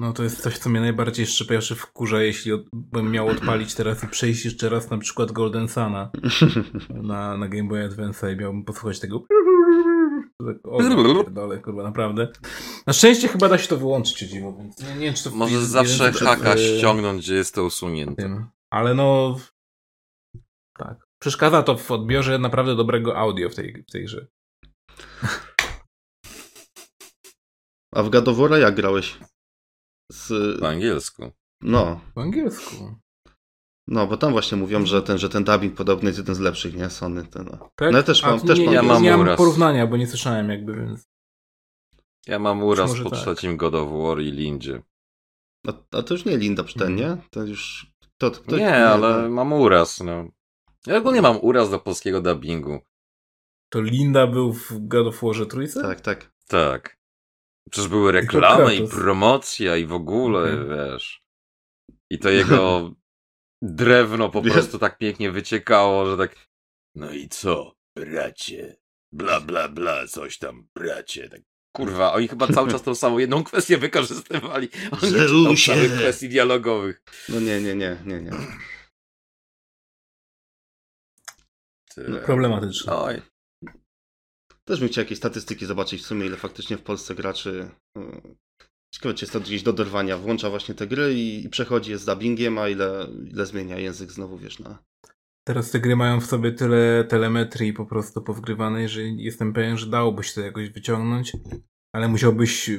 No 0.00 0.12
to 0.12 0.22
jest 0.22 0.42
coś, 0.42 0.58
co 0.58 0.70
mnie 0.70 0.80
najbardziej 0.80 1.22
jeszcze 1.22 1.44
pierwszy 1.44 1.74
wkurza, 1.74 2.22
jeśli 2.22 2.52
od, 2.52 2.62
bym 2.72 3.10
miał 3.10 3.28
odpalić 3.28 3.74
teraz 3.74 4.04
i 4.04 4.08
przejść 4.08 4.44
jeszcze 4.44 4.68
raz 4.68 4.90
na 4.90 4.98
przykład 4.98 5.32
Golden 5.32 5.68
Suna 5.68 6.10
na, 7.10 7.36
na 7.36 7.48
Game 7.48 7.68
Boy 7.68 7.84
Advance 7.84 8.32
i 8.32 8.36
miałbym 8.36 8.64
posłuchać 8.64 9.00
tego 9.00 9.20
o, 10.64 10.82
dole, 11.30 11.58
kurwa, 11.58 11.82
naprawdę. 11.82 12.28
Na 12.86 12.92
szczęście 12.92 13.28
chyba 13.28 13.48
da 13.48 13.58
się 13.58 13.68
to 13.68 13.76
wyłączyć, 13.76 14.22
o 14.22 14.26
dziwo, 14.26 14.52
więc 14.58 14.78
nie, 14.82 14.94
nie 14.94 15.06
wiem, 15.06 15.14
czy 15.14 15.24
to 15.24 15.30
Może 15.30 15.52
jeden- 15.54 15.68
zawsze 15.68 16.04
jeden- 16.04 16.26
haka 16.26 16.54
w- 16.54 16.58
ściągnąć, 16.58 17.22
gdzie 17.22 17.34
jest 17.34 17.54
to 17.54 17.64
usunięte. 17.64 18.22
tym. 18.22 18.46
Ale 18.72 18.94
no 18.94 19.36
tak. 20.78 21.06
Przeszkadza 21.22 21.62
to 21.62 21.76
w 21.76 21.90
odbiorze 21.90 22.38
naprawdę 22.38 22.76
dobrego 22.76 23.16
audio 23.18 23.50
w 23.50 23.54
tej, 23.54 23.84
w 23.88 23.92
tej 23.92 24.04
grze. 24.04 24.26
A 27.94 28.02
w 28.02 28.10
War'a 28.10 28.56
jak 28.58 28.74
grałeś? 28.74 29.18
Z... 30.12 30.60
Po 30.60 30.68
angielsku. 30.68 31.30
No, 31.62 32.00
Po 32.14 32.22
angielsku. 32.22 32.74
No, 33.90 34.06
bo 34.06 34.16
tam 34.16 34.32
właśnie 34.32 34.58
mówią, 34.58 34.86
że 34.86 35.02
ten, 35.02 35.18
że 35.18 35.28
ten 35.28 35.44
dubbing 35.44 35.74
podobny 35.74 36.08
jest 36.08 36.18
jeden 36.18 36.34
z 36.34 36.40
lepszych, 36.40 36.74
nie? 36.74 36.90
Sony. 36.90 37.24
Ten, 37.24 37.44
no. 37.44 37.70
Tak? 37.76 37.92
No 37.92 37.98
ja 37.98 38.02
też 38.02 38.24
A, 38.24 38.30
mam- 38.30 38.40
też 38.40 38.58
nie, 38.58 38.64
mam 38.64 38.72
nie, 38.74 38.80
angielski. 38.80 39.04
nie 39.04 39.10
mam 39.10 39.20
uraz. 39.20 39.38
porównania, 39.38 39.86
bo 39.86 39.96
nie 39.96 40.06
słyszałem 40.06 40.50
jakby, 40.50 40.74
więc... 40.74 41.08
Ja 42.26 42.38
mam 42.38 42.62
uraz 42.62 43.00
po 43.02 43.10
tak. 43.10 43.18
trzecim 43.18 43.56
God 43.56 43.74
of 43.74 43.90
War 43.92 44.20
i 44.20 44.30
Lindzie. 44.32 44.82
A, 45.66 45.72
a 45.98 46.02
to 46.02 46.14
już 46.14 46.24
nie 46.24 46.36
Linda 46.36 46.64
przy 46.64 46.78
ten, 46.78 46.94
nie? 46.94 47.16
To 47.30 47.42
już... 47.42 47.86
To, 48.18 48.30
to, 48.30 48.56
Nie, 48.56 48.86
ale 48.86 49.22
no. 49.22 49.28
mam 49.30 49.52
uraz, 49.52 50.00
no. 50.00 50.24
Ja 50.86 50.96
ogólnie 50.96 51.22
mam 51.22 51.38
uraz 51.42 51.70
do 51.70 51.78
polskiego 51.78 52.20
dubbingu. 52.20 52.80
To 53.68 53.80
Linda 53.80 54.26
był 54.26 54.52
w 54.52 54.72
God 54.72 55.06
of 55.06 55.22
Warze 55.22 55.46
trójce? 55.46 55.82
Tak, 55.82 56.00
tak. 56.00 56.32
Tak. 56.48 56.98
Przecież 57.70 57.88
były 57.88 58.12
to 58.12 58.12
reklamy 58.12 58.74
i 58.74 58.78
Kratos. 58.78 58.94
promocja 58.94 59.76
i 59.76 59.86
w 59.86 59.92
ogóle, 59.92 60.42
Okej. 60.42 60.68
wiesz. 60.68 61.22
I 62.10 62.18
to 62.18 62.30
jego 62.30 62.90
drewno 63.62 64.30
po 64.30 64.42
prostu 64.42 64.78
tak 64.78 64.98
pięknie 64.98 65.30
wyciekało, 65.30 66.06
że 66.06 66.16
tak 66.16 66.36
no 66.94 67.12
i 67.12 67.28
co, 67.28 67.74
bracie? 67.96 68.76
Bla, 69.12 69.40
bla, 69.40 69.68
bla, 69.68 70.06
coś 70.06 70.38
tam, 70.38 70.68
bracie. 70.74 71.28
Tak, 71.28 71.40
kurwa, 71.76 72.12
oni 72.12 72.28
chyba 72.28 72.46
cały 72.46 72.70
czas 72.70 72.82
tą 72.82 72.94
samą 72.94 73.18
jedną 73.18 73.44
kwestię 73.44 73.78
wykorzystywali. 73.78 74.68
Oni 75.02 75.56
całych 75.56 75.92
kwestii 75.92 76.28
dialogowych. 76.28 77.02
No 77.28 77.40
nie, 77.40 77.60
nie, 77.60 77.74
nie, 77.74 77.96
nie, 78.06 78.22
nie. 78.22 78.30
Tyle. 81.94 82.20
Problematyczne. 82.20 82.96
Oj, 82.96 83.22
Też 84.70 84.80
bym 84.80 84.88
chciał 84.88 85.04
jakieś 85.04 85.18
statystyki 85.18 85.66
zobaczyć 85.66 86.02
w 86.02 86.06
sumie, 86.06 86.26
ile 86.26 86.36
faktycznie 86.36 86.76
w 86.76 86.82
Polsce 86.82 87.14
graczy... 87.14 87.70
jest 89.20 89.32
to 89.32 89.40
gdzieś 89.40 89.62
do 89.62 89.72
dorwania. 89.72 90.18
Włącza 90.18 90.50
właśnie 90.50 90.74
te 90.74 90.86
gry 90.86 91.14
i, 91.14 91.44
i 91.44 91.48
przechodzi 91.48 91.90
je 91.90 91.98
z 91.98 92.04
dubbingiem, 92.04 92.58
a 92.58 92.68
ile, 92.68 93.06
ile 93.30 93.46
zmienia 93.46 93.78
język 93.78 94.12
znowu, 94.12 94.38
wiesz, 94.38 94.58
na... 94.58 94.78
Teraz 95.48 95.70
te 95.70 95.80
gry 95.80 95.96
mają 95.96 96.20
w 96.20 96.26
sobie 96.26 96.52
tyle 96.52 97.04
telemetrii 97.04 97.72
po 97.72 97.86
prostu 97.86 98.22
powgrywanej, 98.22 98.88
że 98.88 99.02
jestem 99.02 99.52
pewien, 99.52 99.78
że 99.78 99.86
dałoby 99.86 100.24
się 100.24 100.34
to 100.34 100.40
jakoś 100.40 100.70
wyciągnąć, 100.70 101.32
ale 101.94 102.08
musiałbyś 102.08 102.70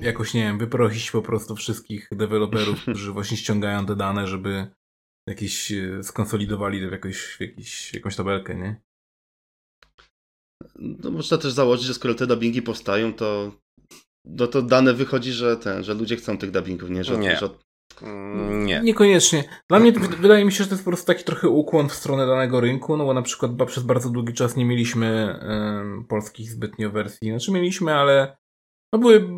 jakoś, 0.00 0.34
nie 0.34 0.42
wiem, 0.42 0.58
wyprosić 0.58 1.10
po 1.10 1.22
prostu 1.22 1.56
wszystkich 1.56 2.08
deweloperów, 2.12 2.82
którzy 2.82 3.12
właśnie 3.12 3.36
ściągają 3.36 3.86
te 3.86 3.96
dane, 3.96 4.26
żeby 4.26 4.66
jakieś 5.28 5.72
e, 5.72 6.02
skonsolidowali 6.02 6.80
to 6.80 6.88
w, 6.88 6.92
jakoś, 6.92 7.16
w 7.16 7.40
jakiś, 7.40 7.94
jakąś 7.94 8.16
tabelkę, 8.16 8.54
nie? 8.54 8.80
No, 10.78 11.10
można 11.10 11.38
też 11.38 11.52
założyć, 11.52 11.86
że 11.86 11.94
skoro 11.94 12.14
te 12.14 12.26
dubbingi 12.26 12.62
powstają, 12.62 13.14
to, 13.14 13.52
no 14.24 14.46
to 14.46 14.62
dane 14.62 14.94
wychodzi, 14.94 15.32
że 15.32 15.56
ten, 15.56 15.84
że 15.84 15.94
ludzie 15.94 16.16
chcą 16.16 16.38
tych 16.38 16.50
dubbingów, 16.50 16.90
nie? 16.90 17.04
Że, 17.04 17.18
Nie. 17.18 17.36
Że, 17.36 17.48
mm, 18.02 18.66
nie. 18.66 18.80
Niekoniecznie. 18.80 19.44
Dla 19.68 19.78
mnie 19.78 19.92
wydaje 19.92 20.44
mi 20.44 20.52
się, 20.52 20.64
że 20.64 20.68
to 20.70 20.74
jest 20.74 20.84
po 20.84 20.90
prostu 20.90 21.06
taki 21.06 21.24
trochę 21.24 21.48
ukłon 21.48 21.88
w 21.88 21.94
stronę 21.94 22.26
danego 22.26 22.60
rynku, 22.60 22.96
no 22.96 23.04
bo 23.04 23.14
na 23.14 23.22
przykład 23.22 23.52
przez 23.66 23.82
bardzo 23.82 24.10
długi 24.10 24.34
czas 24.34 24.56
nie 24.56 24.64
mieliśmy 24.64 25.38
polskich 26.08 26.50
zbytnio 26.50 26.90
wersji. 26.90 27.30
Znaczy 27.30 27.52
mieliśmy, 27.52 27.94
ale 27.94 28.36
no 28.92 28.98
były 28.98 29.28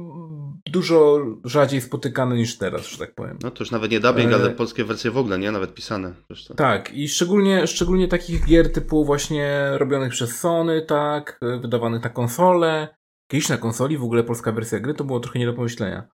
dużo 0.66 1.18
rzadziej 1.44 1.80
spotykane 1.80 2.36
niż 2.36 2.58
teraz, 2.58 2.86
że 2.86 2.98
tak 2.98 3.14
powiem. 3.14 3.38
No 3.42 3.50
to 3.50 3.64
już 3.64 3.70
nawet 3.70 3.90
nie 3.90 4.00
dubbing, 4.00 4.32
E, 4.32 4.34
ale 4.34 4.50
polskie 4.50 4.84
wersje 4.84 5.10
w 5.10 5.18
ogóle, 5.18 5.38
nie? 5.38 5.50
Nawet 5.50 5.74
pisane. 5.74 6.14
Co? 6.46 6.54
Tak, 6.54 6.94
i 6.94 7.08
szczególnie, 7.08 7.66
szczególnie 7.66 8.08
takich 8.08 8.46
gier 8.46 8.72
typu 8.72 9.04
właśnie 9.04 9.70
robionych 9.72 10.12
przez 10.12 10.38
Sony, 10.38 10.82
tak, 10.82 11.40
wydawanych 11.60 12.02
na 12.02 12.10
konsolę. 12.10 12.88
Kiedyś 13.30 13.48
na 13.48 13.56
konsoli 13.56 13.98
w 13.98 14.04
ogóle 14.04 14.24
polska 14.24 14.52
wersja 14.52 14.80
gry 14.80 14.94
to 14.94 15.04
było 15.04 15.20
trochę 15.20 15.38
nie 15.38 15.46
do 15.46 15.54
pomyślenia. 15.54 16.08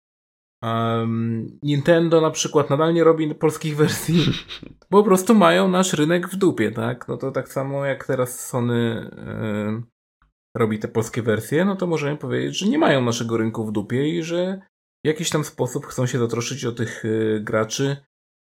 Um, 0.62 1.58
Nintendo 1.62 2.20
na 2.20 2.30
przykład 2.30 2.70
nadal 2.70 2.94
nie 2.94 3.04
robi 3.04 3.34
polskich 3.34 3.76
wersji, 3.82 4.24
bo 4.90 4.98
po 4.98 5.04
prostu 5.04 5.34
mają 5.34 5.68
nasz 5.68 5.92
rynek 5.92 6.28
w 6.28 6.36
dupie, 6.36 6.70
tak? 6.70 7.08
No 7.08 7.16
to 7.16 7.30
tak 7.30 7.48
samo 7.48 7.84
jak 7.84 8.06
teraz 8.06 8.48
Sony 8.48 9.10
y, 10.56 10.58
robi 10.58 10.78
te 10.78 10.88
polskie 10.88 11.22
wersje, 11.22 11.64
no 11.64 11.76
to 11.76 11.86
możemy 11.86 12.16
powiedzieć, 12.16 12.58
że 12.58 12.66
nie 12.66 12.78
mają 12.78 13.02
naszego 13.02 13.36
rynku 13.36 13.66
w 13.66 13.72
dupie 13.72 14.08
i 14.08 14.22
że 14.22 14.60
w 15.04 15.08
jakiś 15.08 15.30
tam 15.30 15.44
sposób 15.44 15.86
chcą 15.86 16.06
się 16.06 16.18
zatroszczyć 16.18 16.64
o 16.64 16.72
tych 16.72 17.04
y, 17.04 17.40
graczy, 17.44 17.96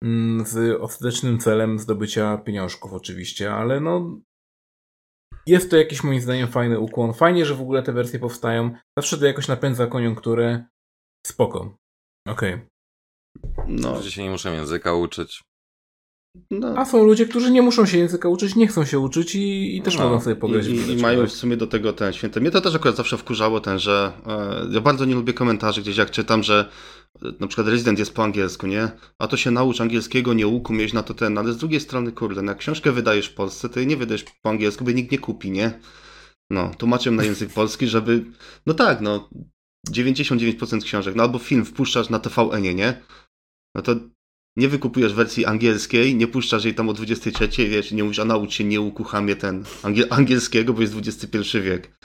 Mm, 0.05 0.47
z 0.47 0.81
ostatecznym 0.81 1.39
celem 1.39 1.79
zdobycia 1.79 2.39
pieniążków 2.39 2.93
oczywiście, 2.93 3.53
ale 3.53 3.81
no 3.81 4.21
jest 5.47 5.71
to 5.71 5.77
jakiś 5.77 6.05
moim 6.05 6.21
zdaniem 6.21 6.49
fajny 6.49 6.79
ukłon. 6.81 7.13
Fajnie, 7.15 7.47
że 7.47 7.55
w 7.55 7.61
ogóle 7.61 7.83
te 7.83 7.93
wersje 7.93 8.19
powstają. 8.19 8.71
Zawsze 8.99 9.19
to 9.19 9.27
jakoś 9.27 9.49
napędza 9.49 9.87
koniunkturę. 9.87 10.65
Spoko. 11.27 11.77
Okej. 12.29 12.61
No, 13.69 13.95
Ludzie 13.95 14.11
się 14.11 14.23
nie 14.23 14.31
muszą 14.31 14.53
języka 14.53 14.95
uczyć. 14.95 15.43
no. 16.51 16.75
A 16.77 16.85
są 16.85 17.05
ludzie, 17.05 17.27
którzy 17.27 17.51
nie 17.51 17.63
muszą 17.63 17.87
się 17.87 17.99
języka 17.99 18.29
uczyć, 18.29 18.57
nie 18.57 18.67
chcą 18.67 18.85
się 18.85 18.99
uczyć 18.99 19.35
i, 19.35 19.77
i 19.77 19.83
też 19.83 19.99
No. 19.99 20.05
mogą 20.05 20.21
sobie 20.21 20.37
pograć 20.37 20.67
I, 20.67 20.75
w 20.75 20.89
i, 20.89 20.93
I 20.93 21.03
mają 21.03 21.27
w 21.27 21.33
sumie 21.33 21.57
do 21.57 21.67
tego 21.67 21.93
ten 21.93 22.13
święty. 22.13 22.41
Mnie 22.41 22.51
to 22.51 22.61
też 22.61 22.75
akurat 22.75 22.97
zawsze 22.97 23.19
wkurzało 23.19 23.61
ten, 23.61 23.79
że 23.79 24.13
e, 24.27 24.67
ja 24.75 24.81
bardzo 24.81 25.05
nie 25.05 25.15
lubię 25.15 25.33
komentarzy 25.33 25.83
gdzieś 25.83 25.97
jak 25.97 26.11
czytam, 26.11 26.43
że 26.43 26.71
na 27.41 27.47
przykład 27.47 27.69
Resident 27.69 27.99
jest 27.99 28.15
po 28.15 28.25
angielsku, 28.25 28.67
nie? 28.67 28.89
A 29.19 29.29
to 29.29 29.37
się 29.37 29.51
naucz 29.51 29.81
angielskiego, 29.81 30.35
nie 30.35 30.47
łuku, 30.47 30.73
mieć 30.73 30.93
na 30.93 31.03
to 31.03 31.15
ten, 31.15 31.39
ale 31.39 31.53
z 31.53 31.57
drugiej 31.57 31.81
strony, 31.81 32.13
kurde, 32.13 32.43
no 32.43 32.53
jak 32.53 32.59
książkę 32.59 32.93
wydajesz 32.93 33.27
w 33.27 33.35
Polsce, 33.35 33.69
to 33.69 33.81
jej 33.81 33.87
nie 33.87 33.97
wydajesz 33.97 34.25
po 34.43 34.51
angielsku, 34.51 34.85
jej 34.85 34.95
nikt 34.95 35.13
nie 35.13 35.19
kupi, 35.19 35.51
nie? 35.51 35.81
No, 36.51 36.71
tłumaczę 36.79 37.11
na 37.11 37.25
język 37.25 37.53
polski, 37.53 37.87
żeby, 37.87 38.25
no 38.67 38.75
tak, 38.75 39.01
no, 39.01 39.31
99% 39.89 40.83
książek, 40.83 41.15
no 41.15 41.23
albo 41.23 41.39
film 41.39 41.65
wpuszczasz 41.65 42.11
na 42.11 42.19
TVN-ie, 42.19 42.75
nie? 42.75 43.03
No 43.75 43.83
to 43.83 43.95
nie 44.57 44.69
wykupujesz 44.69 45.15
wersji 45.15 45.45
angielskiej, 45.45 46.15
nie 46.15 46.27
puszczasz 46.27 46.65
jej 46.65 46.75
tam 46.75 46.89
o 46.89 46.93
23, 46.93 47.69
wiesz, 47.69 47.93
nie 47.93 48.05
mówisz, 48.05 48.19
a 48.19 48.25
naucz 48.25 48.53
się, 48.53 48.65
nie 48.65 48.81
ukuchamie 48.81 49.37
ten 49.37 49.65
angiel 49.83 50.07
angielskiego, 50.11 50.73
bo 50.73 50.81
jest 50.81 50.95
XXI 50.97 51.61
wiek. 51.61 51.99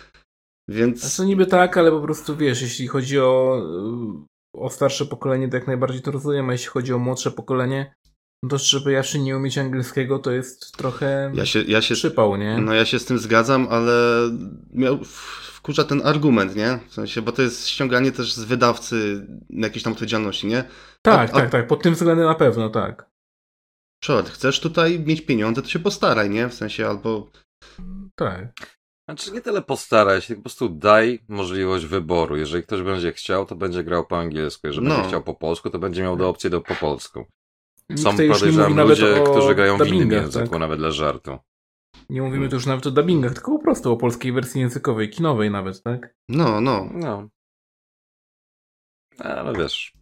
Więc... 0.68 1.16
Co 1.16 1.24
niby 1.24 1.46
tak, 1.46 1.78
ale 1.78 1.92
po 1.92 2.02
prostu 2.02 2.38
wiesz, 2.38 2.62
jeśli 2.62 2.88
chodzi 2.88 3.20
o, 3.20 3.62
o 4.58 4.70
starsze 4.70 5.06
pokolenie, 5.06 5.50
to 5.50 5.56
jak 5.56 5.68
najbardziej 5.68 6.02
to 6.02 6.12
rozumiem, 6.12 6.50
a 6.50 6.52
jeśli 6.52 6.68
chodzi 6.68 6.94
o 6.94 7.00
młodsze 7.00 7.32
pokolenie, 7.32 7.96
no 8.44 8.50
to 8.50 8.58
żeby 8.58 8.92
jeszcze 8.92 9.20
nie 9.20 9.38
umieć 9.38 9.58
angielskiego, 9.58 10.20
to 10.20 10.32
jest 10.32 10.78
trochę 10.78 11.32
Ja 11.34 11.46
się, 11.46 11.62
ja 11.62 11.82
się, 11.82 11.96
przypał, 11.96 12.36
nie? 12.38 12.58
no 12.58 12.74
ja 12.74 12.86
się 12.86 13.00
z 13.00 13.06
tym 13.06 13.20
zgadzam, 13.20 13.68
ale 13.70 13.94
miał, 14.74 15.00
wkurza 15.04 15.84
ten 15.84 16.02
argument, 16.06 16.56
nie? 16.56 16.80
W 16.90 16.94
sensie, 16.94 17.22
bo 17.22 17.32
to 17.32 17.42
jest 17.42 17.68
ściąganie 17.68 18.12
też 18.12 18.34
z 18.34 18.44
wydawcy 18.44 19.28
jakiejś 19.50 19.84
tam 19.84 19.94
odpowiedzialności, 19.94 20.48
nie? 20.48 20.64
tak, 21.02 21.30
a- 21.30 21.34
a- 21.34 21.40
tak, 21.42 21.50
tak, 21.50 21.68
pod 21.68 21.84
tym 21.84 21.94
względem 21.94 22.26
na 22.26 22.36
pewno, 22.36 22.70
tak. 22.70 23.10
Przykład, 24.02 24.30
chcesz 24.30 24.60
tutaj 24.60 25.00
mieć 25.00 25.22
pieniądze, 25.22 25.62
to 25.62 25.68
się 25.68 25.80
postaraj, 25.80 26.30
nie? 26.30 26.50
W 26.50 26.54
sensie, 26.54 26.88
albo... 26.88 27.32
Tak. 28.16 28.75
Znaczy 29.06 29.32
nie 29.32 29.42
tyle 29.42 29.62
postaraj 29.62 30.22
się, 30.22 30.36
po 30.36 30.42
prostu 30.42 30.70
daj 30.70 31.20
możliwość 31.28 31.86
wyboru. 31.86 32.38
Jeżeli 32.38 32.64
ktoś 32.64 32.82
będzie 32.82 33.14
chciał, 33.14 33.46
to 33.46 33.56
będzie 33.56 33.84
grał 33.84 34.06
po 34.06 34.20
angielsku. 34.20 34.68
Jeżeli 34.68 34.88
No. 34.88 34.96
będzie 34.96 35.08
chciał 35.08 35.24
po 35.24 35.34
polsku, 35.34 35.70
to 35.70 35.80
będzie 35.80 36.04
miał 36.04 36.18
do 36.18 36.30
opcji 36.30 36.50
do 36.50 36.62
po 36.62 36.76
polsku. 36.76 37.26
Są 37.96 38.12
podejrzewam 38.12 38.80
ludzie, 38.80 39.24
o 39.24 39.32
którzy 39.32 39.56
grają 39.56 39.78
w 39.78 39.88
innym 39.88 40.12
języku, 40.12 40.50
tak? 40.50 40.60
nawet 40.60 40.80
dla 40.80 40.92
żartu. 40.92 41.38
Nie 42.10 42.22
mówimy 42.22 42.50
tu 42.50 42.56
już 42.56 42.66
nawet 42.66 42.88
o 42.88 42.92
dubbingach, 42.92 43.34
tylko 43.34 43.52
po 43.52 43.64
prostu 43.64 43.92
o 43.92 43.98
polskiej 43.98 44.32
wersji 44.32 44.62
językowej, 44.62 45.10
kinowej 45.10 45.52
nawet, 45.52 45.84
tak? 45.84 46.16
No, 46.30 46.62
no. 46.62 46.90
No. 46.94 47.30
Ale 49.20 49.54
wiesz. 49.54 49.94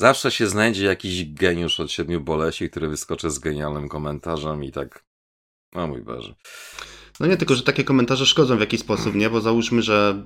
Zawsze 0.00 0.30
się 0.30 0.46
znajdzie 0.46 0.84
jakiś 0.86 1.34
geniusz 1.34 1.80
od 1.80 1.90
siedmiu 1.90 2.20
bolesi, 2.20 2.70
który 2.70 2.88
wyskoczy 2.88 3.30
z 3.30 3.38
genialnym 3.38 3.88
komentarzem 3.88 4.64
i 4.64 4.72
tak. 4.72 5.04
O 5.74 5.86
mój 5.86 6.02
Boże. 6.02 6.34
No 7.20 7.26
nie, 7.26 7.36
tylko, 7.36 7.54
że 7.54 7.62
takie 7.62 7.84
komentarze 7.84 8.26
szkodzą 8.26 8.56
w 8.56 8.60
jakiś 8.60 8.80
sposób, 8.80 9.14
nie? 9.14 9.30
Bo 9.30 9.40
załóżmy, 9.40 9.82
że 9.82 10.22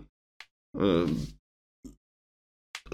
y, 0.77 0.81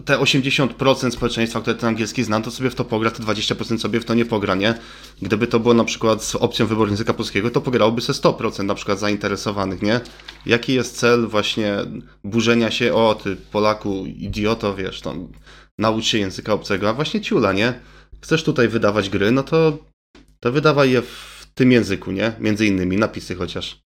te 0.04 0.18
80% 0.18 1.10
społeczeństwa, 1.10 1.60
które 1.60 1.76
ten 1.76 1.88
angielski 1.88 2.24
zna, 2.24 2.40
to 2.40 2.50
sobie 2.50 2.70
w 2.70 2.74
to 2.74 2.84
pogra, 2.84 3.10
te 3.10 3.22
20% 3.22 3.78
sobie 3.78 4.00
w 4.00 4.04
to 4.04 4.14
nie 4.14 4.24
pogra, 4.24 4.54
nie? 4.54 4.74
Gdyby 5.22 5.46
to 5.46 5.60
było 5.60 5.74
na 5.74 5.84
przykład 5.84 6.24
z 6.24 6.34
opcją 6.34 6.66
wyboru 6.66 6.90
języka 6.90 7.14
polskiego, 7.14 7.50
to 7.50 7.60
pograłoby 7.60 8.00
se 8.00 8.12
100% 8.12 8.64
na 8.64 8.74
przykład 8.74 8.98
zainteresowanych, 8.98 9.82
nie? 9.82 10.00
Jaki 10.46 10.74
jest 10.74 10.96
cel 10.96 11.26
właśnie 11.26 11.76
burzenia 12.24 12.70
się, 12.70 12.94
o 12.94 13.14
ty 13.14 13.36
Polaku, 13.36 14.04
idioto, 14.06 14.74
wiesz, 14.74 15.00
tam 15.00 15.28
naucz 15.78 16.04
się 16.04 16.18
języka 16.18 16.52
obcego, 16.52 16.88
a 16.88 16.92
właśnie 16.92 17.20
ciula, 17.20 17.52
nie? 17.52 17.80
Chcesz 18.20 18.44
tutaj 18.44 18.68
wydawać 18.68 19.10
gry, 19.10 19.30
no 19.30 19.42
to, 19.42 19.78
to 20.40 20.52
wydawaj 20.52 20.90
je 20.90 21.02
w 21.02 21.46
tym 21.54 21.72
języku, 21.72 22.12
nie? 22.12 22.32
Między 22.40 22.66
innymi, 22.66 22.96
napisy 22.96 23.34
chociaż. 23.34 23.85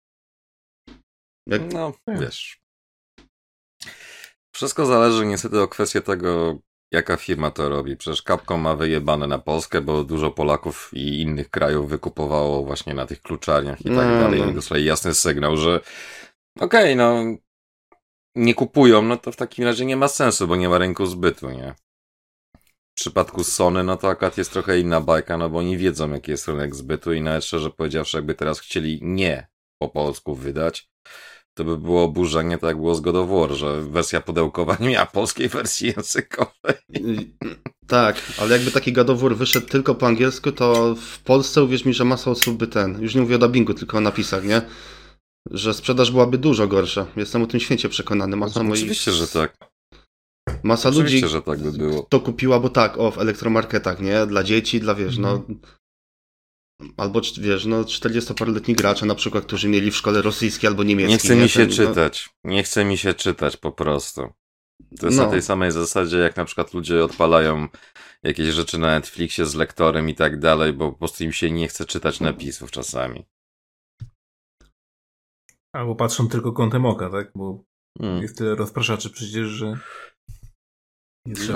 Jak, 1.46 1.72
No, 1.72 1.92
wiesz. 2.08 2.58
Wszystko 4.54 4.86
zależy 4.86 5.26
niestety 5.26 5.60
o 5.60 5.68
kwestię 5.68 6.00
tego, 6.00 6.58
jaka 6.92 7.16
firma 7.16 7.50
to 7.50 7.68
robi. 7.68 7.96
Przecież 7.96 8.22
Capcom 8.22 8.60
ma 8.60 8.76
wyjebane 8.76 9.26
na 9.26 9.38
Polskę, 9.38 9.80
bo 9.80 10.04
dużo 10.04 10.30
Polaków 10.30 10.90
i 10.92 11.20
innych 11.20 11.50
krajów 11.50 11.88
wykupowało 11.88 12.64
właśnie 12.64 12.94
na 12.94 13.06
tych 13.06 13.22
kluczarniach 13.22 13.80
i 13.80 13.84
tak 13.84 13.94
No, 13.94 14.20
dalej. 14.20 14.40
no. 14.40 14.50
I 14.50 14.54
dostali 14.54 14.84
jasny 14.84 15.14
sygnał, 15.14 15.56
że 15.56 15.80
okej, 16.60 16.96
no 16.96 17.24
nie 18.34 18.54
kupują, 18.54 19.02
no 19.02 19.16
to 19.16 19.32
w 19.32 19.36
takim 19.36 19.64
razie 19.64 19.86
nie 19.86 19.96
ma 19.96 20.08
sensu, 20.08 20.48
bo 20.48 20.56
nie 20.56 20.68
ma 20.68 20.78
rynku 20.78 21.06
zbytu, 21.06 21.50
nie? 21.50 21.74
W 22.90 22.96
przypadku 22.96 23.44
Sony, 23.44 23.84
no 23.84 23.96
to 23.96 24.08
akurat 24.08 24.38
jest 24.38 24.52
trochę 24.52 24.80
inna 24.80 25.00
bajka, 25.00 25.36
no 25.36 25.48
bo 25.50 25.58
oni 25.58 25.76
wiedzą, 25.78 26.10
jaki 26.10 26.30
jest 26.30 26.48
rynek 26.48 26.74
zbytu 26.74 27.12
i 27.12 27.20
nawet 27.20 27.44
szczerze 27.44 27.70
powiedziawszy, 27.70 28.16
jakby 28.16 28.34
teraz 28.34 28.60
chcieli 28.60 28.98
nie 29.02 29.46
po 29.82 29.88
polsku 29.88 30.34
wydać, 30.34 30.88
to 31.54 31.64
by 31.64 31.78
było 31.78 32.02
oburzenie, 32.02 32.58
tak 32.58 32.68
jak 32.68 32.76
było 32.76 32.94
z 32.94 33.00
God 33.00 33.16
of 33.16 33.30
War, 33.30 33.52
że 33.52 33.82
wersja 33.82 34.20
pudełkowa 34.20 34.76
nie 34.80 34.88
miała 34.88 35.06
polskiej 35.06 35.48
wersji 35.48 35.92
językowej. 35.96 36.74
Tak, 37.86 38.16
ale 38.38 38.56
jakby 38.56 38.70
taki 38.70 38.92
God 38.92 39.10
of 39.10 39.20
War 39.20 39.36
wyszedł 39.36 39.66
tylko 39.66 39.94
po 39.94 40.06
angielsku, 40.06 40.52
to 40.52 40.94
w 40.94 41.18
Polsce 41.22 41.62
uwierz 41.62 41.84
mi, 41.84 41.94
że 41.94 42.04
masa 42.04 42.30
osób 42.30 42.56
by 42.56 42.66
ten, 42.66 43.02
już 43.02 43.14
nie 43.14 43.20
mówię 43.20 43.36
o 43.36 43.38
dubbingu, 43.38 43.74
tylko 43.74 43.98
o 43.98 44.00
napisach, 44.00 44.44
nie? 44.44 44.62
Że 45.50 45.74
sprzedaż 45.74 46.10
byłaby 46.10 46.38
dużo 46.38 46.68
gorsza. 46.68 47.06
Jestem 47.16 47.42
o 47.42 47.46
tym 47.46 47.60
święcie 47.60 47.88
przekonany. 47.88 48.36
Masa 48.36 48.62
moich, 48.62 48.80
Oczywiście, 48.80 49.12
że 49.12 49.28
tak. 49.28 49.56
Masa 50.62 50.88
ludzi 50.88 51.00
Oczywiście, 51.00 51.28
że 51.28 51.42
tak 51.42 51.58
by 51.58 51.72
było. 51.72 52.06
to 52.08 52.20
kupiła, 52.20 52.60
bo 52.60 52.68
tak, 52.68 52.98
o, 52.98 53.10
w 53.10 53.18
elektromarketach, 53.18 54.00
nie? 54.00 54.26
Dla 54.26 54.44
dzieci, 54.44 54.80
dla 54.80 54.94
wiesz, 54.94 55.18
no... 55.18 55.42
Albo, 56.96 57.20
wiesz, 57.40 57.64
no 57.64 57.82
40-paroletni 57.82 58.74
gracze 58.74 59.06
na 59.06 59.14
przykład, 59.14 59.44
którzy 59.44 59.68
mieli 59.68 59.90
w 59.90 59.96
szkole 59.96 60.22
rosyjski 60.22 60.66
albo 60.66 60.82
niemiecki. 60.82 61.12
Nie 61.12 61.18
chce 61.18 61.36
mi 61.36 61.48
się 61.48 61.60
Ten, 61.60 61.68
no, 61.68 61.74
czytać. 61.74 62.30
Nie 62.44 62.62
chce 62.62 62.84
mi 62.84 62.98
się 62.98 63.14
czytać 63.14 63.56
po 63.56 63.72
prostu. 63.72 64.32
To 65.00 65.06
jest 65.06 65.18
No. 65.18 65.24
na 65.24 65.30
tej 65.30 65.42
samej 65.42 65.72
zasadzie, 65.72 66.16
jak 66.18 66.36
na 66.36 66.44
przykład 66.44 66.74
ludzie 66.74 67.04
odpalają 67.04 67.68
jakieś 68.22 68.46
rzeczy 68.54 68.78
na 68.78 68.86
Netflixie 68.86 69.46
z 69.46 69.54
lektorem 69.54 70.08
i 70.10 70.14
tak 70.14 70.38
dalej, 70.38 70.72
bo 70.72 70.92
po 70.92 70.98
prostu 70.98 71.24
im 71.24 71.32
się 71.32 71.50
nie 71.50 71.68
chce 71.68 71.84
czytać 71.84 72.20
napisów 72.20 72.70
czasami. 72.70 73.24
Albo 75.72 75.94
patrzą 75.94 76.28
tylko 76.28 76.52
kątem 76.52 76.86
oka, 76.86 77.10
tak? 77.10 77.32
Bo 77.34 77.64
Hmm. 77.98 78.22
jest 78.22 78.38
tyle 78.38 78.54
rozpraszaczy 78.54 79.10
przecież, 79.10 79.48
że 79.48 79.66
nie. 79.66 79.78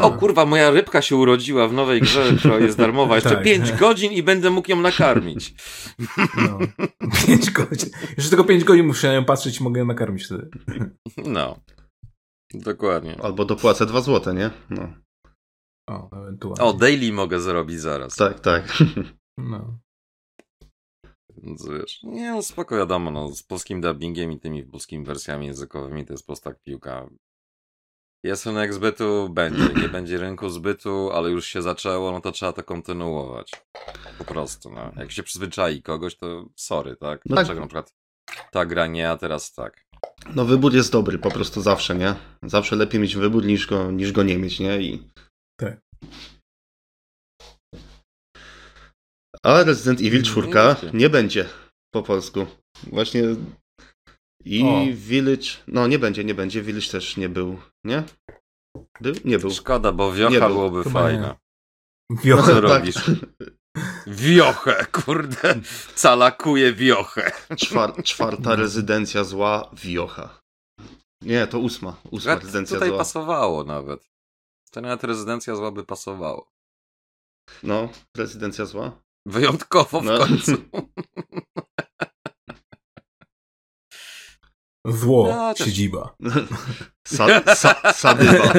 O 0.00 0.10
kurwa, 0.10 0.46
moja 0.46 0.70
rybka 0.70 1.02
się 1.02 1.16
urodziła 1.16 1.68
w 1.68 1.72
nowej 1.72 2.00
grze, 2.00 2.36
która 2.38 2.58
jest 2.58 2.78
darmowa. 2.78 3.14
Jeszcze 3.14 3.30
Tak. 3.30 3.44
5 3.44 3.72
godzin 3.72 4.12
i 4.12 4.22
będę 4.22 4.50
mógł 4.50 4.70
ją 4.70 4.80
nakarmić. 4.80 5.54
No. 6.36 6.58
Pięć 7.26 7.50
godzin. 7.50 7.90
Jeszcze 8.16 8.30
tylko 8.30 8.44
pięć 8.44 8.64
godzin 8.64 8.86
muszę 8.86 9.08
na 9.08 9.14
nią 9.14 9.24
patrzeć 9.24 9.60
i 9.60 9.62
mogę 9.62 9.78
ją 9.80 9.86
nakarmić 9.86 10.24
wtedy. 10.24 10.50
No. 11.16 11.58
Dokładnie. 12.54 13.16
Albo 13.22 13.44
dopłacę 13.44 13.86
2 13.86 14.00
złote, 14.00 14.34
nie? 14.34 14.50
No. 14.70 14.92
O, 15.88 16.08
ewentualnie. 16.20 16.62
O, 16.64 16.72
daily 16.72 17.12
mogę 17.12 17.40
zrobić 17.40 17.80
zaraz. 17.80 18.16
Tak, 18.16 18.40
tak. 18.40 18.64
No. 19.40 19.78
Więc 21.36 21.68
wiesz, 21.68 22.02
nie 22.02 22.32
no 22.32 22.42
spoko 22.42 22.76
wiadomo, 22.76 23.10
no, 23.10 23.32
z 23.32 23.42
polskim 23.42 23.80
dubbingiem 23.80 24.32
i 24.32 24.40
tymi 24.40 24.62
polskimi 24.62 25.04
wersjami 25.04 25.46
językowymi 25.46 26.06
to 26.06 26.12
jest 26.12 26.26
postak 26.26 26.62
piłka. 26.62 27.08
Jest 28.24 28.46
rynek 28.46 28.74
zbytu, 28.74 29.28
będzie. 29.28 29.68
Nie 29.82 29.88
będzie 29.98 30.18
rynku 30.18 30.50
zbytu, 30.50 31.10
ale 31.10 31.30
już 31.30 31.46
się 31.46 31.62
zaczęło, 31.62 32.12
no 32.12 32.20
to 32.20 32.32
trzeba 32.32 32.52
to 32.52 32.62
kontynuować. 32.62 33.52
Po 34.18 34.24
prostu, 34.24 34.70
no. 34.70 34.92
Jak 34.96 35.12
się 35.12 35.22
przyzwyczai 35.22 35.82
kogoś, 35.82 36.16
to 36.16 36.48
sorry, 36.56 36.96
tak? 36.96 37.20
No 37.26 37.34
Dlaczego 37.34 37.60
tak. 37.60 37.60
na 37.60 37.66
przykład 37.66 37.94
ta 38.50 38.66
gra 38.66 38.86
nie, 38.86 39.10
a 39.10 39.16
teraz 39.16 39.52
tak. 39.52 39.84
No 40.34 40.44
wybór 40.44 40.74
jest 40.74 40.92
dobry 40.92 41.18
po 41.18 41.30
prostu 41.30 41.62
zawsze, 41.62 41.94
nie? 41.94 42.14
Zawsze 42.42 42.76
lepiej 42.76 43.00
mieć 43.00 43.16
wybór 43.16 43.44
niż 43.44 43.66
go, 43.66 43.90
niż 43.90 44.12
go 44.12 44.22
nie 44.22 44.38
mieć, 44.38 44.60
nie? 44.60 44.80
I... 44.80 45.08
Tak. 45.60 45.80
A 49.42 49.62
Resident 49.62 50.00
Evil 50.00 50.22
4 50.22 50.48
będzie. 50.48 50.90
nie 50.94 51.10
będzie 51.10 51.46
po 51.94 52.02
polsku. 52.02 52.46
Właśnie 52.82 53.22
i 54.56 54.64
O. 54.64 54.96
Village, 54.96 55.48
no 55.66 55.86
nie 55.86 55.98
będzie, 55.98 56.24
nie 56.24 56.34
będzie. 56.34 56.62
Village 56.62 56.86
też 56.88 57.16
nie 57.16 57.28
był, 57.28 57.58
nie? 57.84 58.02
Był? 59.00 59.14
Nie 59.24 59.38
był. 59.38 59.50
Szkoda, 59.50 59.92
bo 59.92 60.12
wiocha 60.12 60.38
był. 60.40 60.48
byłoby 60.48 60.84
Chyba 60.84 61.00
fajne. 61.00 61.36
Wiocha. 62.10 62.42
Co 62.46 62.52
tak. 62.60 62.62
robisz? 62.62 62.96
Wiochę, 64.06 64.86
kurde. 64.92 65.60
Calakuje 65.94 66.72
wiochę. 66.72 67.32
Czwar, 67.56 68.02
czwarta 68.02 68.56
rezydencja 68.56 69.24
zła, 69.24 69.70
Wiocha. 69.72 70.40
Nie, 71.22 71.46
to 71.46 71.58
ósma. 71.58 71.96
Ósma 72.10 72.32
Akurat 72.32 72.44
rezydencja 72.44 72.74
Tutaj 72.76 72.88
zła. 72.88 72.98
pasowało 72.98 73.64
nawet. 73.64 74.08
To 74.70 74.80
nawet 74.80 75.04
rezydencja 75.04 75.56
zła 75.56 75.70
by 75.70 75.84
pasowało. 75.84 76.52
No, 77.62 77.88
rezydencja 78.16 78.64
zła. 78.64 79.02
Wyjątkowo 79.26 80.00
w 80.00 80.04
No. 80.04 80.18
końcu. 80.18 80.52
Zło, 84.88 85.28
Ja 85.28 85.54
też- 85.54 85.66
siedziba. 85.66 86.14
Sa, 87.08 87.54
sa, 87.54 87.92
sadyba. 87.92 88.52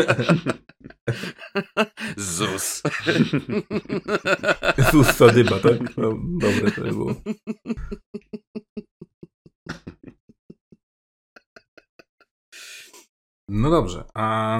Zus. 2.17 2.81
Zus 4.91 5.07
Sadyba, 5.07 5.59
tak? 5.59 5.97
No, 5.97 6.13
dobre 6.39 6.71
to 6.71 6.81
było. 6.81 7.15
No 13.49 13.69
dobrze, 13.69 14.03
a 14.13 14.59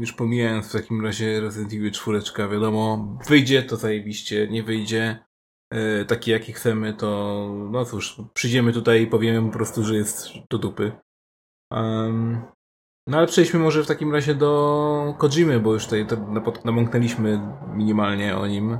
już 0.00 0.12
pomijając 0.12 0.68
w 0.68 0.72
takim 0.72 1.04
razie 1.04 1.40
Resident 1.40 1.72
Evil 1.72 1.92
4, 1.92 2.20
wiadomo, 2.52 3.18
wyjdzie 3.28 3.62
to 3.62 3.76
zajebiście, 3.76 4.48
nie 4.48 4.62
wyjdzie 4.62 5.24
e, 5.74 6.04
taki 6.04 6.30
jaki 6.30 6.52
chcemy, 6.52 6.94
to 6.94 7.48
no 7.70 7.84
cóż, 7.84 8.16
przyjdziemy 8.34 8.72
tutaj 8.72 9.02
i 9.02 9.06
powiemy 9.06 9.50
po 9.50 9.56
prostu, 9.56 9.84
że 9.84 9.96
jest 9.96 10.28
do 10.50 10.58
dupy. 10.58 10.92
Em, 11.72 12.42
no 13.06 13.18
ale 13.18 13.26
przejdźmy 13.26 13.60
może 13.60 13.82
w 13.82 13.86
takim 13.86 14.12
razie 14.12 14.34
do 14.34 15.14
Kojimy, 15.18 15.60
bo 15.60 15.72
już 15.74 15.84
tutaj 15.84 16.06
namąknęliśmy 16.64 17.40
minimalnie 17.74 18.36
o 18.36 18.46
nim. 18.46 18.78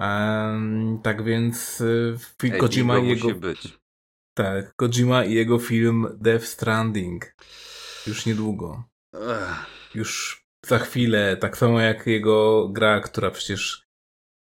Em, 0.00 0.98
tak 1.02 1.24
więc 1.24 1.80
y, 1.80 2.16
film 2.42 2.58
Kojima 2.58 2.98
i 2.98 3.08
jego... 3.08 3.28
Tak, 4.36 4.76
Kojima 4.76 5.24
i 5.24 5.34
jego 5.34 5.58
film 5.58 6.06
Death 6.20 6.44
Stranding. 6.44 7.34
Już 8.06 8.26
niedługo. 8.26 8.84
Już 9.94 10.42
za 10.66 10.78
chwilę, 10.78 11.36
tak 11.36 11.56
samo 11.56 11.80
jak 11.80 12.06
jego 12.06 12.68
gra, 12.68 13.00
która 13.00 13.30
przecież 13.30 13.86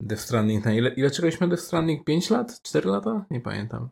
Death 0.02 0.23
Stranding 0.23 0.64
na 0.64 0.74
ile, 0.74 0.94
ile 0.94 1.10
czekaliśmy 1.10 1.48
Death 1.48 1.62
Stranding? 1.62 2.05
5 2.05 2.31
lat? 2.31 2.62
4 2.62 2.89
lata? 2.89 3.27
Nie 3.31 3.40
pamiętam. 3.40 3.89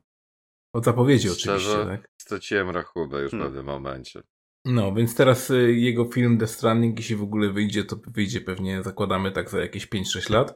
Od 0.75 0.85
zapowiedzi 0.85 1.29
Szczerze? 1.29 1.71
oczywiście, 1.71 1.87
tak? 1.87 2.09
Straciłem 2.23 2.71
rachubę 2.71 3.23
już 3.23 3.29
w 3.29 3.31
Hmm. 3.31 3.49
pewnym 3.49 3.67
momencie. 3.67 4.23
No, 4.67 4.95
więc 4.95 5.15
teraz 5.15 5.51
y, 5.51 5.73
jego 5.75 6.05
film 6.05 6.39
Death 6.39 6.53
Stranding, 6.53 6.99
jeśli 6.99 7.17
w 7.17 7.23
ogóle 7.23 7.53
wyjdzie, 7.53 7.85
to 7.85 7.97
wyjdzie 8.07 8.41
pewnie, 8.41 8.83
zakładamy 8.83 9.33
tak 9.33 9.51
za 9.51 9.61
jakieś 9.61 9.87
5-6 9.89 10.31
lat. 10.31 10.55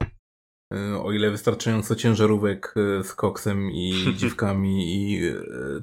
Y, 0.75 0.99
O 0.99 1.13
ile 1.13 1.31
wystarczająco 1.31 1.95
ciężarówek 1.95 2.75
y, 3.01 3.05
z 3.05 3.15
koksem 3.15 3.71
i 3.71 3.93
dziwkami 4.19 4.95
i 4.95 5.21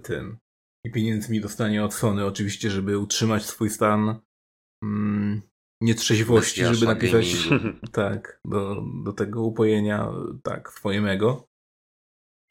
tym 0.03 0.37
i 0.85 0.91
pieniędzmi 0.91 1.41
dostanie 1.41 1.83
od 1.83 1.93
Sony 1.93 2.25
oczywiście, 2.25 2.69
żeby 2.69 2.97
utrzymać 2.97 3.45
swój 3.45 3.69
stan 3.69 4.19
mm, 4.83 5.41
nietrzeźwości, 5.85 6.65
żeby 6.65 6.85
napisać 6.85 7.25
tak, 7.91 8.39
do, 8.45 8.83
do 9.03 9.13
tego 9.13 9.43
upojenia 9.43 10.11
tak, 10.43 10.73
swojego. 10.73 11.47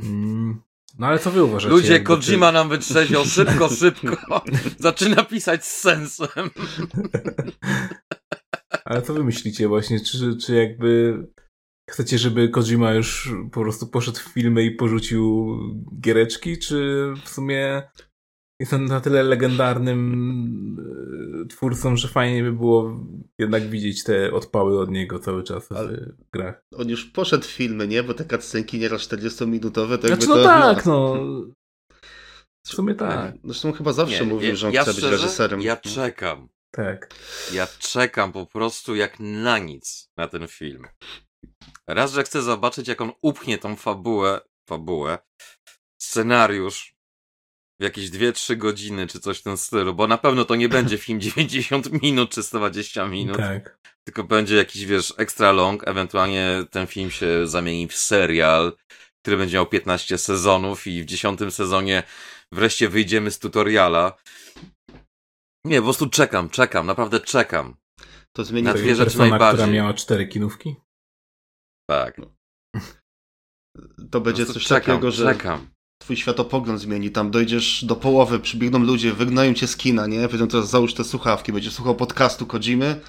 Mm, 0.02 0.62
no 0.98 1.06
ale 1.06 1.18
co 1.18 1.30
wy 1.30 1.44
uważacie? 1.44 1.74
Ludzie, 1.74 2.00
Kojima 2.00 2.52
nam 2.52 2.68
wytrzeźwiał 2.68 3.24
szybko, 3.36 3.68
szybko. 3.68 4.44
Zaczyna 4.78 5.24
pisać 5.24 5.64
z 5.64 5.80
sensem. 5.80 6.50
Ale 8.84 9.02
co 9.02 9.14
wy 9.14 9.24
myślicie 9.24 9.68
właśnie, 9.68 10.00
czy, 10.00 10.36
czy 10.36 10.54
jakby 10.54 11.18
chcecie, 11.90 12.18
żeby 12.18 12.48
Kojima 12.48 12.94
już 12.94 13.32
po 13.52 13.60
prostu 13.60 13.86
poszedł 13.86 14.18
w 14.18 14.32
filmy 14.32 14.64
i 14.64 14.70
porzucił 14.70 15.56
giereczki, 16.00 16.58
czy 16.58 17.06
w 17.24 17.28
sumie 17.28 17.82
jest 18.60 18.72
on 18.72 18.84
na 18.84 19.00
tyle 19.00 19.22
legendarnym 19.22 20.76
e, 21.44 21.46
twórcą, 21.48 21.96
że 21.96 22.08
fajnie 22.08 22.42
by 22.42 22.52
było 22.52 23.00
jednak 23.38 23.62
widzieć 23.70 24.04
te 24.04 24.32
odpały 24.32 24.80
od 24.80 24.90
niego 24.90 25.18
cały 25.18 25.42
czas 25.42 25.72
Ale- 25.72 25.96
w 26.18 26.30
grach. 26.32 26.62
On 26.76 26.88
już 26.88 27.04
poszedł 27.04 27.44
w 27.44 27.50
filmy, 27.50 27.88
nie? 27.88 28.02
Bo 28.02 28.14
te 28.14 28.24
cutscenki 28.24 28.78
nieraz 28.78 29.02
40-minutowe, 29.02 29.98
to 29.98 30.08
jakby 30.08 30.24
Znaczy 30.24 30.28
no 30.28 30.34
to... 30.36 30.44
tak, 30.44 30.86
no. 30.86 31.16
W 32.66 32.68
sumie 32.68 32.94
tak, 32.94 33.34
Zresztą 33.44 33.72
chyba 33.72 33.92
zawsze 33.92 34.24
Nie, 34.26 34.32
mówił, 34.32 34.48
ja- 34.50 34.56
że 34.56 34.66
on 34.68 34.72
ja 34.72 34.82
chce 34.82 34.90
być 34.90 34.98
szczerze, 34.98 35.16
reżyserem. 35.16 35.60
Ja 35.60 35.76
czekam. 35.76 36.48
tak. 36.70 37.14
Ja 37.52 37.66
czekam 37.78 38.32
po 38.32 38.46
prostu 38.46 38.94
jak 38.94 39.20
na 39.20 39.58
nic 39.58 40.08
na 40.16 40.28
ten 40.28 40.46
film. 40.48 40.82
Raz, 41.88 42.12
że 42.12 42.22
chcę 42.22 42.42
zobaczyć, 42.42 42.88
jak 42.88 43.00
on 43.00 43.12
upchnie 43.22 43.58
tą 43.58 43.76
fabułę, 43.76 44.40
fabułę, 44.68 45.18
scenariusz 46.02 46.93
w 47.80 47.84
jakieś 47.84 48.10
2-3 48.10 48.56
godziny, 48.56 49.06
czy 49.06 49.20
coś 49.20 49.38
w 49.38 49.42
tym 49.42 49.56
stylu, 49.56 49.94
bo 49.94 50.06
na 50.06 50.18
pewno 50.18 50.44
to 50.44 50.54
nie 50.56 50.68
będzie 50.68 50.98
film 50.98 51.20
90 51.36 52.02
minut, 52.02 52.30
czy 52.30 52.42
120 52.42 53.06
minut, 53.08 53.36
Tak. 53.36 53.78
tylko 54.06 54.24
będzie 54.24 54.56
jakiś, 54.56 54.84
wiesz, 54.86 55.14
extra 55.16 55.52
long, 55.52 55.88
ewentualnie 55.88 56.64
ten 56.70 56.86
film 56.86 57.10
się 57.10 57.46
zamieni 57.46 57.88
w 57.88 57.94
serial, 57.96 58.72
który 59.22 59.36
będzie 59.36 59.56
miał 59.56 59.66
15 59.66 60.18
sezonów 60.18 60.86
i 60.86 61.02
w 61.02 61.06
10 61.06 61.40
sezonie 61.54 62.02
wreszcie 62.52 62.88
wyjdziemy 62.88 63.30
z 63.30 63.38
tutoriala. 63.38 64.16
Nie, 65.66 65.78
po 65.78 65.84
prostu 65.84 66.10
czekam, 66.10 66.48
czekam, 66.50 66.86
naprawdę 66.86 67.20
czekam. 67.20 67.76
To 68.36 68.44
zmieni... 68.44 68.64
Na 68.64 68.72
To 68.72 68.78
dwie 68.78 68.86
jest 68.88 68.98
rzeczy 68.98 69.10
persona, 69.10 69.30
najbardziej. 69.30 69.64
która 69.64 69.72
miała 69.76 69.94
cztery 69.94 70.26
kinówki. 70.26 70.76
Tak. 71.90 72.20
To 74.10 74.20
będzie 74.20 74.46
coś 74.46 74.64
czekam, 74.64 74.86
takiego, 74.96 75.10
że 75.10 75.24
czekam. 75.24 75.73
Twój 76.04 76.16
światopogląd 76.16 76.80
zmieni. 76.80 77.10
Tam 77.10 77.30
dojdziesz 77.30 77.84
do 77.84 77.96
połowy, 77.96 78.40
przybiegną 78.40 78.78
ludzie, 78.78 79.12
wygnają 79.12 79.54
cię 79.54 79.66
z 79.66 79.76
kina, 79.76 80.06
nie? 80.06 80.28
Powiedzą 80.28 80.48
teraz 80.48 80.70
załóż 80.70 80.94
te 80.94 81.04
słuchawki, 81.04 81.52
będziesz 81.52 81.72
słuchał 81.72 81.94
podcastu 81.94 82.46
Kojimy, 82.46 83.00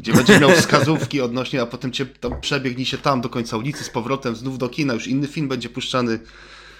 gdzie 0.00 0.12
będziesz 0.12 0.40
miał 0.40 0.50
wskazówki 0.60 1.20
odnośnie, 1.20 1.62
a 1.62 1.66
potem 1.66 1.92
cię 1.92 2.06
tam 2.06 2.40
przebiegnij 2.40 2.86
się 2.86 2.98
tam 2.98 3.20
do 3.20 3.28
końca 3.28 3.56
ulicy 3.56 3.84
z 3.84 3.90
powrotem 3.90 4.36
znów 4.36 4.58
do 4.58 4.68
kina, 4.68 4.94
już 4.94 5.06
inny 5.06 5.26
film 5.26 5.48
będzie 5.48 5.68
puszczany. 5.68 6.18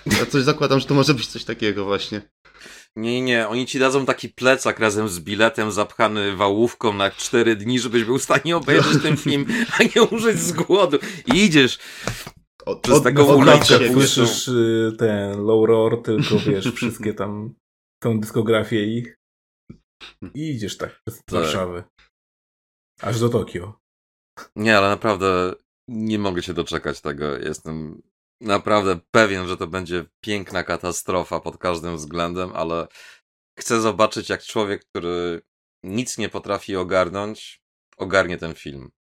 Ja 0.07 0.27
coś 0.27 0.43
zakładam, 0.43 0.81
że 0.81 0.87
to 0.87 0.95
może 0.95 1.15
być 1.15 1.27
coś 1.27 1.45
takiego 1.45 1.85
właśnie. 1.85 2.23
Nie, 2.97 3.23
nie, 3.23 3.49
oni 3.49 3.67
ci 3.67 3.79
dadzą 3.79 4.07
taki 4.07 4.29
plecak 4.29 4.79
razem 4.79 5.09
z 5.09 5.21
biletem 5.21 5.73
zapchany 5.73 6.37
wałówką 6.37 6.93
na 6.93 7.11
cztery 7.11 7.57
dni, 7.57 7.81
żebyś 7.81 8.05
był 8.05 8.19
w 8.19 8.23
stanie 8.23 8.57
obejrzeć 8.57 9.03
ten 9.03 9.17
film, 9.17 9.47
a 9.79 9.83
nie 9.97 10.03
umrzeć 10.03 10.39
z 10.39 10.53
głodu. 10.53 10.99
I 11.35 11.45
idziesz. 11.45 11.79
O, 12.67 12.77
Przez 12.77 12.99
od- 12.99 13.05
się, 13.69 13.79
puszczą. 13.79 13.93
Słyszysz 13.93 14.49
y, 14.49 14.93
ten 14.99 15.45
low 15.45 15.69
roar, 15.69 16.03
tylko 16.03 16.39
wiesz, 16.39 16.67
wszystkie 16.77 17.15
tam, 17.15 17.55
tą 18.03 18.21
dyskografię 18.21 18.85
ich 18.85 19.17
i 20.35 20.51
idziesz 20.51 20.77
tak 20.79 21.01
przez 21.07 21.21
Warszawę. 21.31 21.85
Aż 23.01 23.21
do 23.21 23.29
Tokio. 23.29 23.79
Nie, 24.57 24.79
ale 24.79 24.89
naprawdę 24.89 25.55
nie 25.89 26.19
mogę 26.19 26.43
się 26.43 26.55
doczekać 26.55 27.01
tego. 27.01 27.39
Jestem 27.39 28.03
naprawdę 28.41 29.01
pewien, 29.11 29.49
że 29.49 29.57
to 29.57 29.67
będzie 29.67 30.05
piękna 30.25 30.63
katastrofa 30.63 31.41
pod 31.41 31.59
każdym 31.59 31.97
względem, 31.97 32.53
ale 32.55 32.87
chcę 33.59 33.81
zobaczyć, 33.81 34.29
jak 34.29 34.43
człowiek, 34.43 34.85
który 34.85 35.43
nic 35.85 36.19
nie 36.19 36.29
potrafi 36.29 36.77
ogarnąć, 36.77 37.63
ogarnie 37.97 38.39
ten 38.39 38.55
film. 38.55 38.91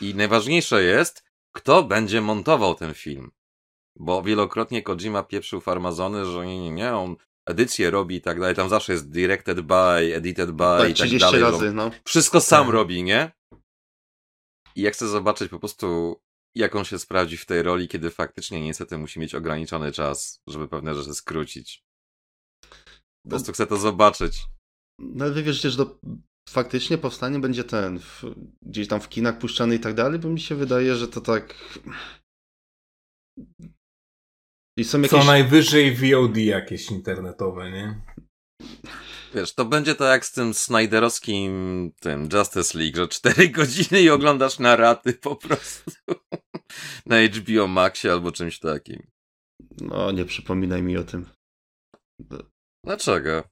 I 0.00 0.14
najważniejsze 0.14 0.82
jest, 0.82 1.25
kto 1.56 1.82
będzie 1.82 2.20
montował 2.20 2.74
ten 2.74 2.94
film. 2.94 3.30
Bo 3.98 4.22
wielokrotnie 4.22 4.82
Kojima 4.82 5.22
pieprzył 5.22 5.60
farmazony, 5.60 6.24
że 6.24 6.46
nie, 6.46 6.60
nie, 6.62 6.70
nie, 6.70 6.94
on 6.94 7.16
edycję 7.46 7.90
robi 7.90 8.16
i 8.16 8.20
tak 8.20 8.40
dalej. 8.40 8.54
Tam 8.54 8.68
zawsze 8.68 8.92
jest 8.92 9.10
directed 9.10 9.60
by, 9.60 10.14
edited 10.14 10.50
by 10.50 10.64
tak, 10.78 10.90
i 10.90 10.94
tak 10.94 11.06
30 11.06 11.18
dalej. 11.18 11.40
razy, 11.40 11.72
no. 11.72 11.90
Wszystko 12.04 12.40
sam 12.40 12.64
Tak. 12.66 12.74
robi, 12.74 13.02
nie? 13.02 13.32
I 14.76 14.82
ja 14.82 14.90
chcę 14.90 15.08
zobaczyć 15.08 15.48
po 15.50 15.58
prostu, 15.58 16.16
jak 16.54 16.76
on 16.76 16.84
się 16.84 16.98
sprawdzi 16.98 17.36
w 17.36 17.46
tej 17.46 17.62
roli, 17.62 17.88
kiedy 17.88 18.10
faktycznie 18.10 18.60
niestety 18.60 18.98
musi 18.98 19.20
mieć 19.20 19.34
ograniczony 19.34 19.92
czas, 19.92 20.42
żeby 20.46 20.68
pewne 20.68 20.94
rzeczy 20.94 21.14
skrócić. 21.14 21.84
Po 23.22 23.28
prostu 23.30 23.52
chcę 23.52 23.66
to 23.66 23.76
zobaczyć. 23.76 24.44
No 24.98 25.24
ale 25.24 25.34
wy 25.34 25.42
wierzycie, 25.42 25.70
że 25.70 25.76
to 25.76 25.98
faktycznie 26.48 26.98
powstanie 26.98 27.38
będzie 27.38 27.64
ten, 27.64 27.98
w, 27.98 28.24
gdzieś 28.62 28.88
tam 28.88 29.00
w 29.00 29.08
kinach 29.08 29.38
puszczany 29.38 29.74
i 29.74 29.80
tak 29.80 29.94
dalej, 29.94 30.18
bo 30.18 30.28
mi 30.28 30.40
się 30.40 30.54
wydaje, 30.54 30.94
że 30.94 31.08
to 31.08 31.20
tak... 31.20 31.54
I 34.78 34.84
są 34.84 35.02
Co 35.02 35.16
jakieś... 35.16 35.26
najwyżej 35.26 35.96
VOD 35.96 36.36
jakieś 36.36 36.90
internetowe, 36.90 37.70
nie? 37.70 38.00
Wiesz, 39.34 39.54
to 39.54 39.64
będzie 39.64 39.94
to 39.94 40.04
jak 40.04 40.26
z 40.26 40.32
tym 40.32 40.54
Snyderowskim 40.54 41.92
tym 42.00 42.28
Justice 42.32 42.78
League, 42.78 42.96
że 42.96 43.08
4 43.08 43.48
godziny 43.58 44.02
i 44.02 44.10
oglądasz 44.10 44.58
na 44.58 44.76
raty 44.76 45.12
po 45.12 45.36
prostu 45.36 45.90
na 47.06 47.16
HBO 47.22 47.66
Maxie 47.66 48.12
albo 48.12 48.32
czymś 48.32 48.58
takim. 48.58 49.06
No, 49.80 50.12
nie 50.12 50.24
przypominaj 50.24 50.82
mi 50.82 50.96
o 50.96 51.04
tym. 51.04 51.26
Dlaczego? 52.84 53.42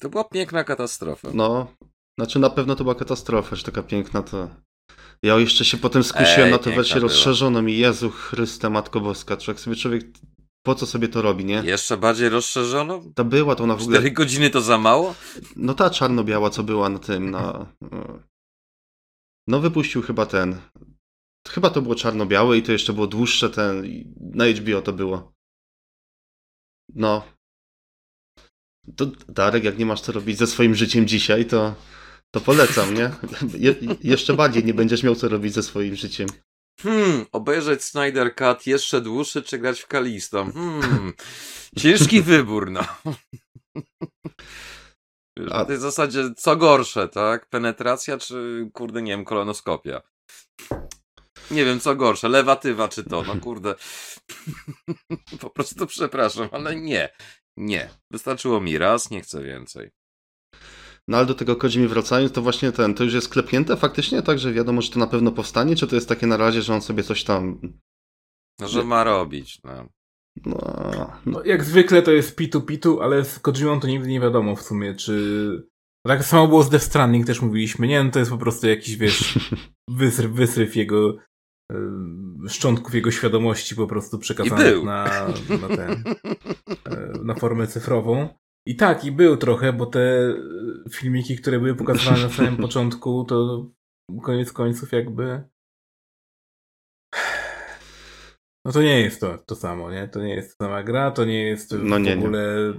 To 0.00 0.08
była 0.08 0.24
piękna 0.24 0.64
katastrofa. 0.64 1.30
No, 1.34 1.74
znaczy 2.18 2.38
na 2.38 2.50
pewno 2.50 2.74
to 2.74 2.84
była 2.84 2.94
katastrofa, 2.94 3.56
że 3.56 3.62
taka 3.62 3.82
piękna 3.82 4.22
to... 4.22 4.48
Ja 5.22 5.38
jeszcze 5.38 5.64
się 5.64 5.76
potem 5.76 6.04
skusiłem 6.04 6.46
Ej, 6.46 6.50
na 6.50 6.58
tę 6.58 6.70
wersję 6.70 6.94
była. 6.94 7.08
rozszerzoną 7.08 7.66
i 7.66 7.76
Jezu 7.78 8.10
Chryste, 8.10 8.70
Matko 8.70 9.00
Boska, 9.00 9.36
człowiek 9.36 9.60
sobie 9.60 9.76
człowiek... 9.76 10.06
Po 10.62 10.74
co 10.74 10.86
sobie 10.86 11.08
to 11.08 11.22
robi, 11.22 11.44
nie? 11.44 11.62
Jeszcze 11.64 11.96
bardziej 11.96 12.28
rozszerzono? 12.28 13.02
Ta 13.14 13.24
była 13.24 13.54
to 13.54 13.64
ona 13.64 13.76
w 13.76 13.82
ogóle... 13.82 13.98
4 13.98 14.10
godziny 14.10 14.50
to 14.50 14.60
za 14.60 14.78
mało? 14.78 15.14
No 15.56 15.74
ta 15.74 15.90
czarno-biała, 15.90 16.50
co 16.50 16.62
była 16.62 16.88
na 16.88 16.98
tym, 16.98 17.30
na... 17.30 17.66
No 19.48 19.60
wypuścił 19.60 20.02
chyba 20.02 20.26
ten... 20.26 20.60
Chyba 21.48 21.70
to 21.70 21.82
było 21.82 21.94
czarno-białe 21.94 22.58
i 22.58 22.62
to 22.62 22.72
jeszcze 22.72 22.92
było 22.92 23.06
dłuższe 23.06 23.50
ten... 23.50 24.04
Na 24.20 24.44
HBO 24.46 24.82
to 24.82 24.92
było. 24.92 25.32
No. 26.94 27.22
To 28.96 29.06
Darek, 29.28 29.64
jak 29.64 29.78
nie 29.78 29.86
masz 29.86 30.00
co 30.00 30.12
robić 30.12 30.38
ze 30.38 30.46
swoim 30.46 30.74
życiem 30.74 31.06
dzisiaj, 31.06 31.46
to... 31.46 31.74
To 32.34 32.40
polecam, 32.40 32.94
nie? 32.94 33.10
Je, 33.58 33.74
jeszcze 34.02 34.34
bardziej 34.34 34.64
nie 34.64 34.74
będziesz 34.74 35.02
miał 35.02 35.14
co 35.14 35.28
robić 35.28 35.54
ze 35.54 35.62
swoim 35.62 35.96
życiem. 35.96 36.28
Hmm, 36.80 37.26
obejrzeć 37.32 37.84
Snyder 37.84 38.34
Cut 38.34 38.66
jeszcze 38.66 39.00
dłuższy, 39.00 39.42
czy 39.42 39.58
grać 39.58 39.80
w 39.80 39.86
Kalisto? 39.86 40.44
Hmm, 40.44 41.12
ciężki 41.78 42.22
wybór, 42.32 42.70
no. 42.70 42.84
A- 45.50 45.64
tej 45.64 45.78
zasadzie, 45.78 46.34
co 46.36 46.56
gorsze, 46.56 47.08
tak? 47.08 47.48
Penetracja, 47.48 48.18
czy, 48.18 48.70
kurde, 48.72 49.02
nie 49.02 49.12
wiem, 49.12 49.24
kolonoskopia? 49.24 50.02
Nie 51.50 51.64
wiem, 51.64 51.80
co 51.80 51.96
gorsze, 51.96 52.28
lewatywa 52.28 52.88
czy 52.88 53.04
to, 53.04 53.22
no 53.22 53.36
kurde. 53.36 53.74
po 55.40 55.50
prostu 55.50 55.86
przepraszam, 55.86 56.48
ale 56.52 56.76
nie. 56.76 57.08
Nie. 57.56 57.90
Wystarczyło 58.10 58.60
mi 58.60 58.78
raz, 58.78 59.10
nie 59.10 59.20
chcę 59.20 59.42
więcej. 59.42 59.90
No 61.08 61.16
ale 61.16 61.26
do 61.26 61.34
tego 61.34 61.56
Kojimi 61.56 61.88
wracając, 61.88 62.32
to 62.32 62.42
właśnie 62.42 62.72
ten, 62.72 62.94
to 62.94 63.04
już 63.04 63.14
jest 63.14 63.28
klepnięte 63.28 63.76
faktycznie, 63.76 64.22
tak, 64.22 64.38
że 64.38 64.52
wiadomo, 64.52 64.82
że 64.82 64.90
to 64.90 64.98
na 64.98 65.06
pewno 65.06 65.32
powstanie, 65.32 65.76
czy 65.76 65.86
to 65.86 65.94
jest 65.94 66.08
takie 66.08 66.26
na 66.26 66.36
razie, 66.36 66.62
że 66.62 66.74
on 66.74 66.82
sobie 66.82 67.02
coś 67.02 67.24
tam... 67.24 67.60
No, 68.60 68.68
że 68.68 68.84
ma 68.84 69.04
robić, 69.04 69.60
no. 69.64 69.88
No, 70.46 70.58
no 70.96 71.12
No, 71.26 71.44
jak 71.44 71.64
zwykle 71.64 72.02
to 72.02 72.10
jest 72.10 72.36
pitu 72.36 72.60
pitu, 72.60 73.00
ale 73.02 73.24
z 73.24 73.38
Kojimą 73.38 73.80
to 73.80 73.86
nigdy 73.86 74.08
nie 74.08 74.20
wiadomo 74.20 74.56
w 74.56 74.62
sumie, 74.62 74.94
czy... 74.94 75.68
Tak 76.06 76.24
samo 76.24 76.48
było 76.48 76.62
z 76.62 76.70
Death 76.70 76.84
Stranding, 76.84 77.26
też 77.26 77.42
mówiliśmy. 77.42 77.86
Nie, 77.86 78.04
no 78.04 78.10
to 78.10 78.18
jest 78.18 78.30
po 78.30 78.38
prostu 78.38 78.68
jakiś, 78.68 78.96
wiesz, 78.96 79.38
wysryw, 79.90 80.32
wysryw 80.32 80.76
jego 80.76 81.16
szczątków 82.48 82.94
jego 82.94 83.10
świadomości 83.10 83.76
po 83.76 83.86
prostu 83.86 84.18
przekazanych 84.18 84.84
na, 84.84 85.28
na, 85.60 85.76
ten, 85.76 86.04
y, 86.92 87.24
na 87.28 87.34
formę 87.34 87.66
cyfrową. 87.66 88.28
I 88.66 88.76
tak, 88.76 89.04
i 89.04 89.12
był 89.12 89.36
trochę, 89.36 89.72
bo 89.72 89.86
te 89.86 90.28
y, 90.30 90.90
filmiki, 90.90 91.36
które 91.36 91.58
były 91.58 91.74
pokazywane 91.74 92.22
na 92.22 92.28
samym 92.28 92.56
początku, 92.66 93.24
to 93.24 93.66
koniec 94.22 94.52
końców 94.52 94.92
jakby... 94.92 95.48
No 98.66 98.72
to 98.72 98.82
nie 98.82 99.00
jest 99.00 99.20
to, 99.20 99.38
to 99.38 99.54
samo, 99.56 99.92
nie? 99.92 100.08
To 100.08 100.22
nie 100.22 100.34
jest 100.34 100.58
ta 100.58 100.64
sama 100.64 100.82
gra, 100.82 101.10
to 101.10 101.24
nie 101.24 101.42
jest 101.42 101.72
No 101.72 101.98
nie, 101.98 102.16
w 102.16 102.18
nie. 102.18 102.24
ogóle... 102.24 102.74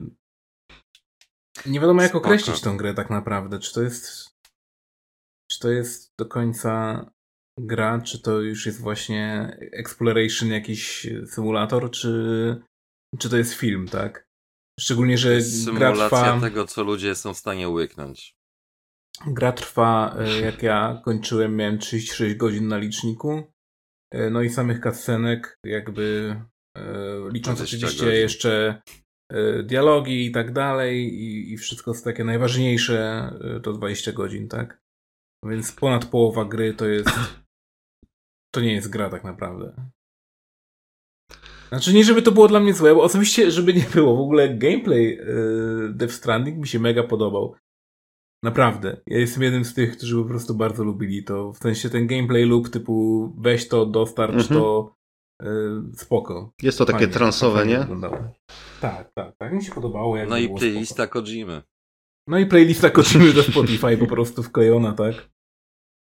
Nie 1.66 1.80
wiadomo 1.80 2.02
jak 2.02 2.12
Spoko. 2.12 2.26
określić 2.26 2.62
tą 2.62 2.78
grę 2.78 2.94
tak 2.94 3.10
naprawdę. 3.10 3.60
Czy 3.60 3.74
to 3.74 3.82
jest... 3.82 4.30
Czy 5.52 5.60
to 5.60 5.72
jest 5.72 6.12
do 6.20 6.26
końca 6.26 7.06
gra, 7.60 8.02
czy 8.02 8.22
to 8.22 8.42
już 8.42 8.66
jest 8.66 8.82
właśnie 8.82 9.58
exploration, 9.60 10.50
jakiś 10.50 11.08
symulator, 11.26 11.92
czy, 11.92 12.62
czy 13.20 13.30
to 13.30 13.38
jest 13.38 13.54
film, 13.54 13.88
tak? 13.88 14.29
Szczególnie, 14.80 15.18
że 15.18 15.36
gra 15.36 15.42
Symulacja 15.42 16.08
trwa, 16.08 16.40
tego, 16.42 16.66
co 16.66 16.84
ludzie 16.84 17.16
są 17.16 17.34
w 17.34 17.38
stanie 17.38 17.70
łyknąć. 17.70 18.36
gra 19.28 19.52
trwa, 19.52 20.16
e, 20.20 20.40
jak 20.50 20.64
ja 20.64 21.02
kończyłem, 21.06 21.56
miałem 21.56 21.80
36 21.80 22.36
godzin 22.36 22.68
na 22.68 22.78
liczniku. 22.78 23.44
E, 24.14 24.30
No 24.30 24.42
i 24.42 24.50
samych 24.50 24.84
cutscenek, 24.84 25.60
jakby 25.66 26.36
e, 26.78 26.84
licząc 27.32 27.58
20 27.58 27.78
oczywiście 27.78 28.06
godzin. 28.06 28.22
jeszcze 28.22 28.82
dialogi 29.64 30.26
i 30.26 30.32
tak 30.32 30.54
dalej 30.54 31.14
i, 31.14 31.54
i 31.54 31.58
wszystko 31.58 31.92
jest 31.92 32.04
takie 32.04 32.24
najważniejsze, 32.24 33.32
to 33.64 33.74
20 33.74 34.12
godzin, 34.12 34.48
tak? 34.48 34.82
Więc 35.46 35.72
ponad 35.72 36.06
połowa 36.06 36.46
gry 36.46 36.74
to 36.74 36.86
jest 36.86 37.10
to 38.54 38.62
nie 38.62 38.74
jest 38.74 38.90
gra 38.90 39.10
tak 39.10 39.24
naprawdę. 39.24 39.92
Znaczy 41.70 41.94
nie, 41.94 42.04
żeby 42.04 42.22
to 42.22 42.32
było 42.32 42.48
dla 42.48 42.60
mnie 42.60 42.74
złe, 42.74 42.96
bo 42.96 43.04
osobiście, 43.04 43.52
żeby 43.52 43.74
nie 43.74 43.86
było, 43.94 44.16
w 44.18 44.20
ogóle 44.20 44.50
gameplay 44.58 45.04
yy, 45.16 45.94
Death 45.94 46.14
Stranding 46.14 46.58
mi 46.58 46.68
się 46.68 46.80
mega 46.80 47.04
podobał. 47.04 47.56
Naprawdę. 48.44 49.02
Ja 49.08 49.18
jestem 49.20 49.44
jednym 49.44 49.66
z 49.66 49.74
tych, 49.74 49.98
którzy 49.98 50.16
po 50.16 50.24
prostu 50.26 50.56
bardzo 50.56 50.84
lubili 50.84 51.24
to. 51.24 51.54
W 51.54 51.58
sensie 51.58 51.90
ten 51.90 52.08
gameplay 52.08 52.46
loop 52.46 52.70
typu 52.70 53.34
weź 53.38 53.68
to, 53.68 53.86
dostarcz 53.86 54.34
Mhm. 54.34 54.48
to, 54.60 54.94
yy, 55.42 55.82
spoko. 55.96 56.52
jest 56.62 56.78
to 56.78 56.86
takie 56.86 56.98
Fajnie, 57.00 57.14
transowe, 57.14 57.66
nie? 57.66 57.80
wyglądało. 57.80 58.18
Tak, 58.82 59.12
tak, 59.16 59.36
tak. 59.38 59.54
Mi 59.54 59.64
się 59.64 59.72
podobało. 59.72 60.18
jakby 60.18 60.30
No 60.30 60.38
i 60.38 60.50
playlista 60.50 61.04
spoko. 61.04 61.22
Kojimy. 61.22 61.62
No 62.28 62.38
i 62.40 62.46
playlista 62.46 62.90
koczymy 62.90 63.34
do 63.34 63.44
Spotify 63.44 63.98
po 63.98 64.08
prostu 64.08 64.44
wklejona, 64.44 64.94
tak? 64.94 65.16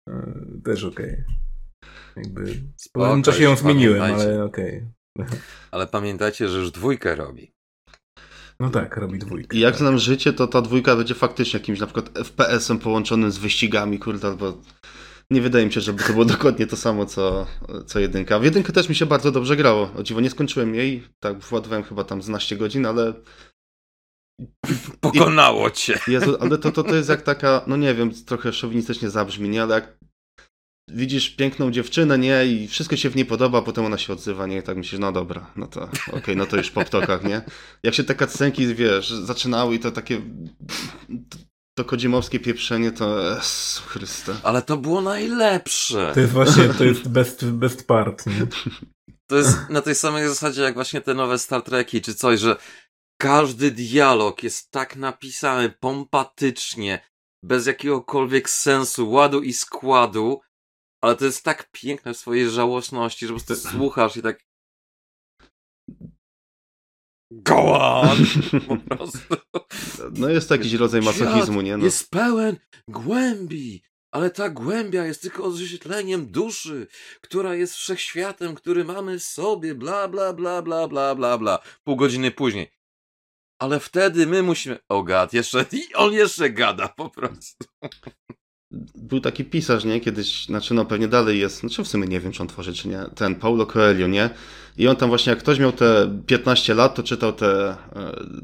Yy, 0.09 0.61
też 0.65 0.83
okej. 0.83 1.23
Jakby 2.15 2.43
w 2.45 2.63
Spoko, 2.77 3.05
pewnym 3.05 3.23
czasie 3.23 3.43
ją 3.43 3.55
zmieniłem, 3.55 3.99
pamiętajcie. 3.99 4.31
ale 4.33 4.43
okej. 4.45 4.85
Ale 5.71 5.87
pamiętajcie, 5.87 6.49
że 6.49 6.59
już 6.59 6.71
dwójkę 6.71 7.15
robi. 7.15 7.51
No 8.59 8.69
tak, 8.69 8.97
robi 8.97 9.19
dwójkę. 9.19 9.57
I 9.57 9.59
jak 9.59 9.73
tak. 9.73 9.79
znam 9.79 9.97
życie, 9.97 10.33
to 10.33 10.47
ta 10.47 10.61
dwójka 10.61 10.95
będzie 10.95 11.15
faktycznie 11.15 11.59
jakimś 11.59 11.79
na 11.79 11.85
przykład 11.85 12.09
FPS-em 12.09 12.79
połączonym 12.79 13.31
z 13.31 13.37
wyścigami, 13.37 13.99
kurde, 13.99 14.27
albo... 14.27 14.61
Nie 15.29 15.41
wydaje 15.41 15.65
mi 15.65 15.73
się, 15.73 15.81
żeby 15.81 16.03
to 16.03 16.13
było 16.13 16.25
dokładnie 16.35 16.67
to 16.67 16.77
samo, 16.77 17.05
co, 17.05 17.47
co 17.87 17.99
jedynka. 17.99 18.39
W 18.39 18.43
jedynkę 18.43 18.73
też 18.73 18.89
mi 18.89 18.95
się 18.95 19.05
bardzo 19.05 19.31
dobrze 19.31 19.55
grało. 19.55 19.91
O 19.97 20.03
dziwo, 20.03 20.21
nie 20.21 20.29
skończyłem 20.29 20.75
jej, 20.75 21.03
tak 21.19 21.39
władowałem 21.39 21.83
chyba 21.83 22.03
tam 22.03 22.21
z 22.21 22.25
12 22.25 22.57
godzin, 22.57 22.85
ale 22.85 23.13
Pokonało 25.01 25.71
cię. 25.71 25.99
Jezu, 26.07 26.37
ale 26.39 26.57
to, 26.57 26.71
to, 26.71 26.83
to 26.83 26.95
jest 26.95 27.09
jak 27.09 27.21
taka, 27.21 27.61
no 27.67 27.77
nie 27.77 27.95
wiem, 27.95 28.11
trochę 28.25 28.53
szowinistycznie 28.53 29.09
zabrzmi, 29.09 29.49
nie? 29.49 29.63
Ale 29.63 29.75
jak 29.75 29.97
widzisz 30.87 31.29
piękną 31.29 31.71
dziewczynę, 31.71 32.17
nie? 32.17 32.45
I 32.45 32.67
wszystko 32.67 32.95
się 32.95 33.09
w 33.09 33.15
niej 33.15 33.25
podoba, 33.25 33.59
a 33.59 33.61
potem 33.61 33.85
ona 33.85 33.97
się 33.97 34.13
odzywa, 34.13 34.47
nie? 34.47 34.57
I 34.57 34.63
tak 34.63 34.77
myślisz, 34.77 35.01
no 35.01 35.11
dobra, 35.11 35.51
no 35.55 35.67
to 35.67 35.89
okej, 36.11 36.35
no 36.37 36.45
to 36.45 36.57
już 36.57 36.71
po 36.71 36.85
ptokach, 36.85 37.23
nie? 37.23 37.41
Jak 37.83 37.93
się 37.93 38.03
te 38.03 38.15
cutscenki, 38.15 38.75
wiesz, 38.75 39.09
zaczynały 39.09 39.75
i 39.75 39.79
to 39.79 39.91
takie 39.91 40.21
to 41.77 41.85
kodzimowskie 41.85 42.39
pieprzenie, 42.39 42.91
to 42.91 43.19
Jezu 43.19 43.81
Chryste. 43.85 44.35
Ale 44.43 44.61
to 44.61 44.77
było 44.77 45.01
najlepsze. 45.01 46.11
To 46.13 46.19
jest 46.19 46.33
właśnie, 46.33 46.69
to 46.69 46.83
jest 46.83 47.09
best, 47.09 47.45
best 47.45 47.87
part, 47.87 48.25
nie? 48.25 48.47
To 49.29 49.37
jest 49.37 49.69
na 49.69 49.81
tej 49.81 49.95
samej 49.95 50.27
zasadzie 50.27 50.61
jak 50.61 50.73
właśnie 50.73 51.01
te 51.01 51.13
nowe 51.13 51.39
Star 51.39 51.61
Treki 51.61 52.01
czy 52.01 52.15
coś, 52.15 52.39
że 52.39 52.55
każdy 53.21 53.71
dialog 53.71 54.43
jest 54.43 54.71
tak 54.71 54.95
napisany 54.95 55.69
pompatycznie, 55.79 56.99
bez 57.43 57.65
jakiegokolwiek 57.65 58.49
sensu, 58.49 59.11
ładu 59.11 59.41
i 59.41 59.53
składu, 59.53 60.41
ale 61.03 61.15
to 61.15 61.25
jest 61.25 61.43
tak 61.43 61.71
piękne 61.71 62.13
w 62.13 62.17
swojej 62.17 62.49
żałosności, 62.49 63.27
że 63.27 63.33
po 63.33 63.39
prostu 63.39 63.69
słuchasz 63.69 64.17
i 64.17 64.21
tak 64.21 64.39
Go 67.31 67.81
on! 67.81 68.17
Po 68.67 68.77
prostu. 68.77 69.35
No 70.11 70.29
jest 70.29 70.49
to 70.49 70.55
jakiś 70.55 70.73
rodzaj 70.73 71.01
masochizmu, 71.01 71.61
nie? 71.61 71.77
No. 71.77 71.85
Jest 71.85 72.09
pełen 72.09 72.57
głębi, 72.87 73.83
ale 74.11 74.31
ta 74.31 74.49
głębia 74.49 75.05
jest 75.05 75.21
tylko 75.21 75.43
odzwierciedleniem 75.43 76.31
duszy, 76.31 76.87
która 77.21 77.55
jest 77.55 77.75
wszechświatem, 77.75 78.55
który 78.55 78.85
mamy 78.85 79.19
w 79.19 79.23
sobie, 79.23 79.75
bla, 79.75 80.07
bla, 80.07 80.33
bla, 80.33 80.61
bla, 80.61 80.87
bla, 80.87 81.15
bla, 81.15 81.37
bla. 81.37 81.59
Pół 81.83 81.95
godziny 81.95 82.31
później. 82.31 82.71
Ale 83.61 83.79
wtedy 83.79 84.27
my 84.27 84.43
musimy... 84.43 84.79
O 84.89 85.03
gad, 85.03 85.33
jeszcze... 85.33 85.65
I 85.89 85.93
on 85.93 86.13
jeszcze 86.13 86.49
gada 86.49 86.87
po 86.87 87.09
prostu. 87.09 87.65
Był 88.95 89.19
taki 89.19 89.45
pisarz, 89.45 89.85
nie? 89.85 89.99
Kiedyś, 89.99 90.45
znaczy 90.45 90.73
no 90.73 90.85
pewnie 90.85 91.07
dalej 91.07 91.39
jest, 91.39 91.59
znaczy 91.59 91.83
w 91.83 91.87
sumie 91.87 92.07
nie 92.07 92.19
wiem, 92.19 92.31
czy 92.31 92.41
on 92.41 92.47
tworzy, 92.47 92.73
czy 92.73 92.87
nie, 92.87 92.99
ten 93.15 93.35
Paulo 93.35 93.65
Coelho, 93.65 94.07
nie? 94.07 94.29
I 94.77 94.87
on 94.87 94.95
tam 94.95 95.09
właśnie, 95.09 95.29
jak 95.29 95.39
ktoś 95.39 95.59
miał 95.59 95.71
te 95.71 96.19
15 96.25 96.73
lat, 96.73 96.95
to 96.95 97.03
czytał 97.03 97.33
te, 97.33 97.69
e, 97.69 97.75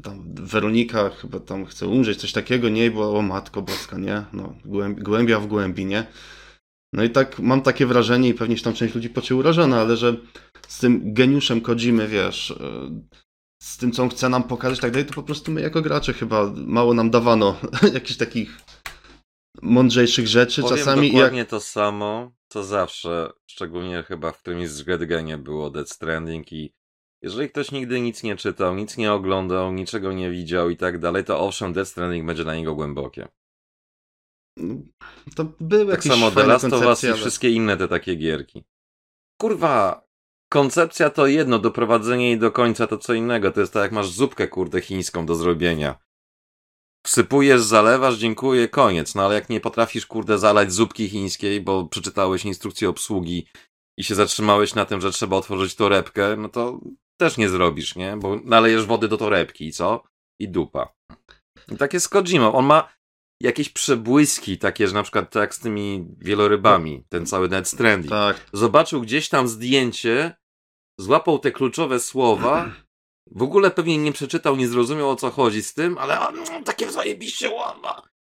tam 0.02 0.34
Weronika 0.34 1.10
chyba 1.10 1.40
tam 1.40 1.66
chce 1.66 1.86
umrzeć, 1.86 2.20
coś 2.20 2.32
takiego, 2.32 2.68
nie? 2.68 2.86
I 2.86 2.90
było, 2.90 3.18
o 3.18 3.22
matko 3.22 3.62
boska, 3.62 3.98
nie? 3.98 4.24
No, 4.32 4.54
głęb, 4.64 5.00
głębia 5.00 5.40
w 5.40 5.46
głębi, 5.46 5.86
nie? 5.86 6.06
No 6.92 7.04
i 7.04 7.10
tak 7.10 7.38
mam 7.38 7.62
takie 7.62 7.86
wrażenie 7.86 8.28
i 8.28 8.34
pewnie 8.34 8.56
się 8.56 8.64
tam 8.64 8.74
część 8.74 8.94
ludzi 8.94 9.10
poczuje 9.10 9.40
urażona, 9.40 9.80
ale 9.80 9.96
że 9.96 10.16
z 10.68 10.78
tym 10.78 11.14
geniuszem 11.14 11.60
Kojimy, 11.60 12.08
wiesz, 12.08 12.50
e, 12.50 12.56
z 13.62 13.76
tym, 13.76 13.92
co 13.92 14.02
on 14.02 14.08
chce 14.08 14.28
nam 14.28 14.42
pokazać 14.42 14.80
tak 14.80 14.90
dalej, 14.90 15.06
to 15.06 15.14
po 15.14 15.22
prostu 15.22 15.52
my 15.52 15.60
jako 15.60 15.82
gracze 15.82 16.12
chyba 16.12 16.52
mało 16.56 16.94
nam 16.94 17.10
dawano 17.10 17.56
jakichś 17.94 18.16
takich 18.16 18.58
mądrzejszych 19.62 20.26
rzeczy 20.26 20.62
Powiem 20.62 20.78
czasami. 20.78 21.12
dokładnie 21.12 21.38
jak... 21.38 21.48
to 21.48 21.60
samo, 21.60 22.32
co 22.48 22.64
zawsze, 22.64 23.32
szczególnie 23.46 24.02
chyba 24.02 24.32
w 24.32 24.38
którymś 24.38 24.68
z 24.68 24.88
Red 24.88 25.04
Genie 25.04 25.38
było 25.38 25.70
Dead 25.70 25.90
Stranding 25.90 26.52
i 26.52 26.74
jeżeli 27.22 27.48
ktoś 27.48 27.72
nigdy 27.72 28.00
nic 28.00 28.22
nie 28.22 28.36
czytał, 28.36 28.74
nic 28.74 28.96
nie 28.96 29.12
oglądał, 29.12 29.72
niczego 29.72 30.12
nie 30.12 30.30
widział 30.30 30.70
i 30.70 30.76
tak 30.76 30.98
dalej, 30.98 31.24
to 31.24 31.40
owszem, 31.40 31.72
Death 31.72 31.90
Stranding 31.90 32.26
będzie 32.26 32.44
dla 32.44 32.54
niego 32.54 32.74
głębokie. 32.74 33.28
To 35.36 35.44
były 35.60 35.92
Tak 35.92 36.04
samo 36.04 36.30
The 36.30 36.46
Last 36.46 36.64
of 36.72 36.86
Us 36.86 37.04
i 37.04 37.12
wszystkie 37.12 37.50
inne 37.50 37.76
te 37.76 37.88
takie 37.88 38.14
gierki. 38.14 38.64
Kurwa, 39.40 40.04
koncepcja 40.48 41.10
to 41.10 41.26
jedno, 41.26 41.58
doprowadzenie 41.58 42.26
jej 42.26 42.38
do 42.38 42.52
końca 42.52 42.86
to 42.86 42.98
co 42.98 43.14
innego. 43.14 43.50
To 43.50 43.60
jest 43.60 43.72
tak 43.72 43.82
jak 43.82 43.92
masz 43.92 44.10
zupkę, 44.10 44.48
kurde, 44.48 44.80
chińską 44.80 45.26
do 45.26 45.34
zrobienia. 45.34 45.98
Wsypujesz, 47.06 47.62
zalewasz, 47.62 48.16
dziękuję, 48.16 48.68
koniec. 48.68 49.14
No 49.14 49.24
ale 49.24 49.34
jak 49.34 49.48
nie 49.48 49.60
potrafisz, 49.60 50.06
kurde, 50.06 50.38
zalać 50.38 50.72
zupki 50.72 51.08
chińskiej, 51.08 51.60
bo 51.60 51.86
przeczytałeś 51.86 52.44
instrukcję 52.44 52.88
obsługi 52.88 53.46
i 53.98 54.04
się 54.04 54.14
zatrzymałeś 54.14 54.74
na 54.74 54.84
tym, 54.84 55.00
że 55.00 55.12
trzeba 55.12 55.36
otworzyć 55.36 55.74
torebkę, 55.74 56.36
no 56.36 56.48
to 56.48 56.80
też 57.20 57.36
nie 57.36 57.48
zrobisz, 57.48 57.96
nie? 57.96 58.16
Bo 58.16 58.36
nalejesz 58.44 58.86
wody 58.86 59.08
do 59.08 59.16
torebki 59.16 59.66
i 59.66 59.72
co? 59.72 60.02
I 60.40 60.48
dupa. 60.48 60.94
I 61.72 61.76
tak 61.76 61.92
jest 61.92 62.06
z 62.06 62.08
Kojima. 62.08 62.52
On 62.52 62.66
ma 62.66 62.88
jakieś 63.40 63.68
przebłyski, 63.68 64.58
takie, 64.58 64.88
że 64.88 64.94
na 64.94 65.02
przykład 65.02 65.30
tak 65.30 65.54
z 65.54 65.58
tymi 65.58 66.06
wielorybami, 66.18 67.04
ten 67.08 67.26
cały 67.26 67.48
Dead 67.48 67.68
Stranding. 67.68 68.10
Tak, 68.10 68.46
Zobaczył 68.52 69.00
gdzieś 69.00 69.28
tam 69.28 69.48
zdjęcie, 69.48 70.36
złapał 71.00 71.38
te 71.38 71.52
kluczowe 71.52 72.00
słowa, 72.00 72.72
w 73.26 73.42
ogóle 73.42 73.70
pewnie 73.70 73.98
nie 73.98 74.12
przeczytał, 74.12 74.56
nie 74.56 74.68
zrozumiał 74.68 75.10
o 75.10 75.16
co 75.16 75.30
chodzi 75.30 75.62
z 75.62 75.74
tym, 75.74 75.98
ale 75.98 76.20
a, 76.20 76.30
no, 76.32 76.42
takie 76.64 76.92
zajebiście 76.92 77.50
ładne. 77.50 77.88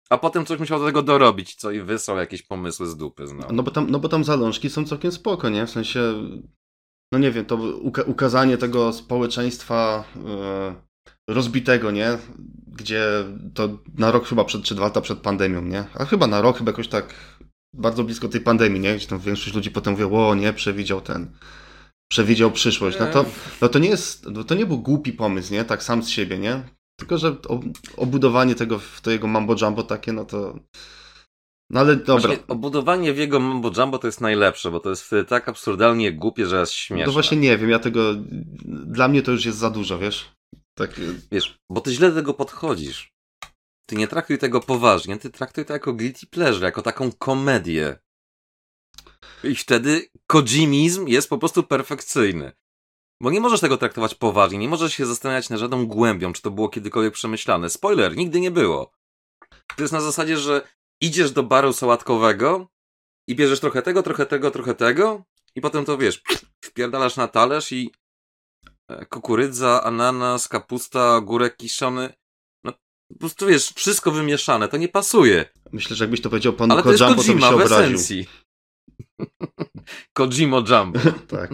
A 0.09 0.17
potem 0.17 0.45
coś 0.45 0.59
musiał 0.59 0.79
do 0.79 0.85
tego 0.85 1.01
dorobić, 1.01 1.55
co 1.55 1.71
i 1.71 1.81
wysłał 1.81 2.17
jakieś 2.17 2.41
pomysły 2.41 2.87
z 2.87 2.97
dupy 2.97 3.27
znowu. 3.27 3.53
no 3.53 3.63
bo, 3.63 3.71
tam, 3.71 3.89
no 3.89 3.99
bo 3.99 4.09
tam 4.09 4.23
zalążki 4.23 4.69
są 4.69 4.85
całkiem 4.85 5.11
spoko, 5.11 5.49
nie? 5.49 5.65
W 5.65 5.69
sensie, 5.69 5.99
no 7.11 7.19
nie 7.19 7.31
wiem, 7.31 7.45
to 7.45 7.57
uka- 7.57 8.03
ukazanie 8.05 8.57
tego 8.57 8.93
społeczeństwa 8.93 10.03
e, 10.25 10.75
rozbitego, 11.29 11.91
nie? 11.91 12.17
Gdzie 12.67 13.05
to 13.53 13.69
na 13.97 14.11
rok 14.11 14.27
chyba 14.27 14.43
przed, 14.43 14.63
czy 14.63 14.75
dwa 14.75 14.85
lata 14.85 15.01
przed 15.01 15.19
pandemią, 15.19 15.61
nie? 15.61 15.85
A 15.93 16.05
chyba 16.05 16.27
na 16.27 16.41
rok, 16.41 16.57
chyba 16.57 16.71
jakoś 16.71 16.87
tak 16.87 17.13
bardzo 17.73 18.03
blisko 18.03 18.27
tej 18.27 18.41
pandemii, 18.41 18.79
nie? 18.79 18.95
Gdzie 18.95 19.07
tam 19.07 19.19
większość 19.19 19.55
ludzi 19.55 19.71
potem 19.71 19.93
mówi, 19.93 20.03
o 20.03 20.35
nie, 20.35 20.53
przewidział 20.53 21.01
ten, 21.01 21.31
przewidział 22.11 22.51
przyszłość. 22.51 22.97
No 22.99 23.07
to, 23.07 23.25
no 23.61 23.69
to 23.69 23.79
nie 23.79 23.89
jest, 23.89 24.25
no 24.25 24.43
to 24.43 24.55
nie 24.55 24.65
był 24.65 24.77
głupi 24.81 25.13
pomysł, 25.13 25.53
nie? 25.53 25.65
Tak 25.65 25.83
sam 25.83 26.03
z 26.03 26.09
siebie, 26.09 26.37
nie? 26.37 26.63
Tylko, 26.99 27.17
że 27.17 27.27
ob- 27.47 27.63
obudowanie 27.97 28.55
tego 28.55 28.79
w 28.79 29.01
to 29.01 29.11
jego 29.11 29.27
mambo 29.27 29.55
jumbo 29.61 29.83
takie, 29.83 30.13
no 30.13 30.25
to... 30.25 30.59
No 31.69 31.79
ale 31.79 31.95
dobra. 31.95 32.27
Właśnie 32.27 32.47
obudowanie 32.47 33.13
w 33.13 33.17
jego 33.17 33.39
Mambo 33.39 33.71
Jumbo 33.77 33.97
to 33.97 34.07
jest 34.07 34.21
najlepsze, 34.21 34.71
bo 34.71 34.79
to 34.79 34.89
jest 34.89 35.03
wtedy 35.03 35.25
tak 35.25 35.49
absurdalnie 35.49 36.13
głupie, 36.13 36.45
że 36.45 36.59
jest 36.59 36.71
śmieszne. 36.71 37.05
No 37.05 37.11
właśnie 37.11 37.37
nie 37.37 37.57
wiem, 37.57 37.69
ja 37.69 37.79
tego. 37.79 38.13
Dla 38.67 39.07
mnie 39.07 39.21
to 39.21 39.31
już 39.31 39.45
jest 39.45 39.57
za 39.57 39.69
dużo, 39.69 39.99
wiesz? 39.99 40.31
Tak. 40.77 41.01
Wiesz, 41.31 41.59
bo 41.71 41.81
ty 41.81 41.91
źle 41.91 42.09
do 42.09 42.15
tego 42.15 42.33
podchodzisz. 42.33 43.13
Ty 43.89 43.95
nie 43.95 44.07
traktuj 44.07 44.37
tego 44.37 44.59
poważnie, 44.59 45.17
ty 45.17 45.29
traktuj 45.29 45.65
to 45.65 45.73
jako 45.73 45.93
guilty 45.93 46.27
pleasure, 46.27 46.65
jako 46.65 46.81
taką 46.81 47.11
komedię. 47.11 47.99
I 49.43 49.55
wtedy 49.55 50.09
kodzimizm 50.27 51.07
jest 51.07 51.29
po 51.29 51.37
prostu 51.37 51.63
perfekcyjny. 51.63 52.51
Bo 53.21 53.31
nie 53.31 53.39
możesz 53.39 53.59
tego 53.59 53.77
traktować 53.77 54.15
poważnie, 54.15 54.57
nie 54.57 54.69
możesz 54.69 54.93
się 54.93 55.05
zastanawiać 55.05 55.49
nad 55.49 55.59
żadną 55.59 55.87
głębią, 55.87 56.33
czy 56.33 56.41
to 56.41 56.51
było 56.51 56.69
kiedykolwiek 56.69 57.13
przemyślane. 57.13 57.69
Spoiler, 57.69 58.17
nigdy 58.17 58.39
nie 58.39 58.51
było. 58.51 58.91
To 59.75 59.83
jest 59.83 59.93
na 59.93 60.01
zasadzie, 60.01 60.37
że 60.37 60.67
idziesz 61.01 61.31
do 61.31 61.43
baru 61.43 61.73
sałatkowego 61.73 62.67
i 63.27 63.35
bierzesz 63.35 63.59
trochę 63.59 63.81
tego, 63.81 64.03
trochę 64.03 64.25
tego, 64.25 64.51
trochę 64.51 64.73
tego 64.75 65.23
i 65.55 65.61
potem 65.61 65.85
to 65.85 65.97
wiesz, 65.97 66.21
wpierdalasz 66.65 67.15
na 67.15 67.27
talerz 67.27 67.71
i 67.71 67.91
e, 68.87 69.05
kukurydza, 69.05 69.83
ananas, 69.83 70.47
kapusta, 70.47 71.15
ogórek 71.15 71.57
kiszony. 71.57 72.13
No, 72.63 72.73
po 73.07 73.19
prostu 73.19 73.47
wiesz, 73.47 73.69
wszystko 73.75 74.11
wymieszane, 74.11 74.67
to 74.67 74.77
nie 74.77 74.87
pasuje. 74.87 75.45
Myślę, 75.71 75.95
że 75.95 76.03
jakbyś 76.03 76.21
to 76.21 76.29
powiedział 76.29 76.53
panu 76.53 76.75
to 76.75 76.83
Kojambo, 76.83 77.23
to 77.23 77.33
by 77.33 77.41
się 77.41 77.47
obraził. 77.47 77.75
esencji. 77.77 78.27
Kojimo 80.13 80.57
Jumbo. 80.69 80.99
Tak. 81.27 81.49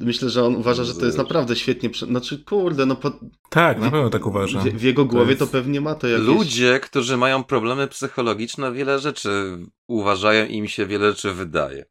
Myślę, 0.00 0.30
że 0.30 0.44
on 0.44 0.56
uważa, 0.56 0.84
że 0.84 0.94
to 0.94 1.06
jest 1.06 1.18
naprawdę 1.18 1.56
świetnie. 1.56 1.90
Prze... 1.90 2.06
Znaczy, 2.06 2.44
kurde, 2.44 2.86
no 2.86 2.96
po... 2.96 3.12
Tak, 3.50 3.78
na 3.80 3.90
pewno 3.90 4.10
tak 4.10 4.26
uważam. 4.26 4.62
w, 4.62 4.64
w 4.64 4.82
jego 4.82 5.04
głowie 5.04 5.36
to, 5.36 5.44
jest- 5.44 5.52
pewnie 5.52 5.80
ma 5.80 5.94
to 5.94 6.08
jakieś. 6.08 6.26
Ludzie, 6.26 6.80
którzy 6.80 7.16
mają 7.16 7.44
problemy 7.44 7.88
psychologiczne, 7.88 8.72
wiele 8.72 8.98
rzeczy 8.98 9.58
uważają, 9.90 10.46
im 10.46 10.68
się 10.68 10.86
wiele 10.86 11.10
rzeczy 11.10 11.32
wydaje. 11.32 11.84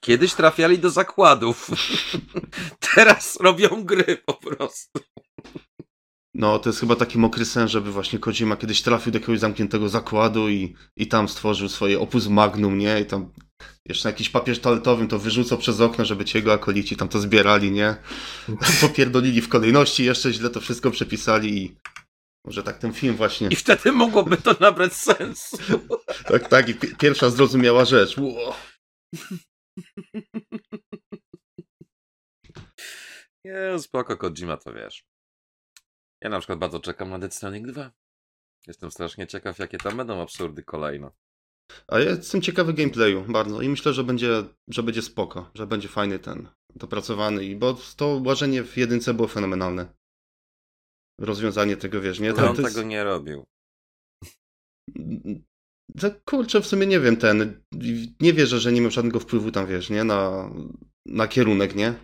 Kiedyś 0.00 0.34
trafiali 0.34 0.78
do 0.78 0.90
zakładów. 0.90 1.70
Teraz 2.94 3.38
robią 3.40 3.68
gry 3.84 4.16
po 4.26 4.34
prostu. 4.34 5.00
No, 6.34 6.58
to 6.58 6.68
jest 6.68 6.80
chyba 6.80 6.96
taki 6.96 7.18
mokry 7.18 7.44
sen, 7.44 7.68
żeby 7.68 7.92
właśnie 7.92 8.18
Kojima 8.18 8.56
kiedyś 8.56 8.82
trafił 8.82 9.12
do 9.12 9.18
jakiegoś 9.18 9.38
zamkniętego 9.38 9.88
zakładu 9.88 10.48
i, 10.48 10.74
i 10.96 11.06
tam 11.06 11.28
stworzył 11.28 11.68
swoje 11.68 12.00
opus 12.00 12.26
magnum, 12.26 12.78
nie? 12.78 13.00
I 13.00 13.06
tam 13.06 13.32
jeszcze 13.88 14.08
na 14.08 14.10
jakiś 14.12 14.28
papier 14.30 14.60
toaletowym 14.60 15.08
to 15.08 15.18
wyrzucał 15.18 15.58
przez 15.58 15.80
okno, 15.80 16.04
żeby 16.04 16.24
ci 16.24 16.38
jego 16.38 16.52
akolici 16.52 16.96
tam 16.96 17.08
to 17.08 17.20
zbierali, 17.20 17.70
nie? 17.70 17.96
Popierdolili 18.80 19.40
w 19.40 19.48
kolejności, 19.48 20.04
jeszcze 20.04 20.32
źle 20.32 20.50
to 20.50 20.60
wszystko 20.60 20.90
przepisali 20.90 21.58
i 21.64 21.76
może 22.46 22.62
tak 22.62 22.78
ten 22.78 22.92
film 22.92 23.16
właśnie. 23.16 23.48
I 23.48 23.56
wtedy 23.56 23.92
mogłoby 23.92 24.36
to 24.36 24.56
nabrać 24.60 24.92
sensu. 24.92 25.56
Tak, 26.28 26.48
tak, 26.48 26.68
i 26.68 26.74
pi- 26.74 26.96
pierwsza 26.96 27.30
zrozumiała 27.30 27.84
rzecz. 27.84 28.16
Ło. 28.18 28.56
Nie, 33.44 33.78
spoko, 33.78 34.16
Kojima 34.16 34.56
to 34.56 34.72
wiesz. 34.72 35.04
Ja 36.22 36.28
na 36.30 36.38
przykład 36.38 36.58
bardzo 36.58 36.80
czekam 36.80 37.10
na 37.10 37.18
Death 37.18 37.34
Stranding 37.36 37.66
2. 37.66 37.90
Jestem 38.66 38.90
strasznie 38.90 39.26
ciekaw, 39.26 39.58
jakie 39.58 39.78
tam 39.78 39.96
będą 39.96 40.22
absurdy 40.22 40.62
kolejno. 40.62 41.12
A 41.88 41.98
ja 41.98 42.10
jestem 42.10 42.42
ciekawy 42.42 42.74
gameplayu 42.74 43.24
bardzo 43.28 43.62
i 43.62 43.68
myślę, 43.68 43.92
że 43.92 44.04
będzie, 44.04 44.44
że 44.68 44.82
będzie 44.82 45.02
spoko, 45.02 45.50
że 45.54 45.66
będzie 45.66 45.88
fajny 45.88 46.18
ten, 46.18 46.48
dopracowany 46.76 47.44
i 47.44 47.56
bo 47.56 47.76
to 47.96 48.22
łażenie 48.26 48.62
w 48.62 48.76
jedynce 48.76 49.14
było 49.14 49.28
fenomenalne. 49.28 49.94
Rozwiązanie 51.20 51.76
tego, 51.76 52.00
wiesz, 52.00 52.20
nie? 52.20 52.30
Ale 52.30 52.50
on 52.50 52.56
to 52.56 52.62
jest- 52.62 52.74
tego 52.74 52.88
nie 52.88 53.04
robił. 53.04 53.44
To, 56.00 56.10
kurczę, 56.24 56.60
w 56.60 56.66
sumie 56.66 56.86
nie 56.86 57.00
wiem, 57.00 57.16
ten, 57.16 57.62
nie 58.20 58.32
wierzę, 58.32 58.60
że 58.60 58.72
nie 58.72 58.80
miał 58.80 58.90
żadnego 58.90 59.20
wpływu 59.20 59.50
tam, 59.50 59.66
wiesz, 59.66 59.90
nie? 59.90 60.04
Na, 60.04 60.50
na 61.06 61.28
kierunek, 61.28 61.74
nie? 61.74 61.94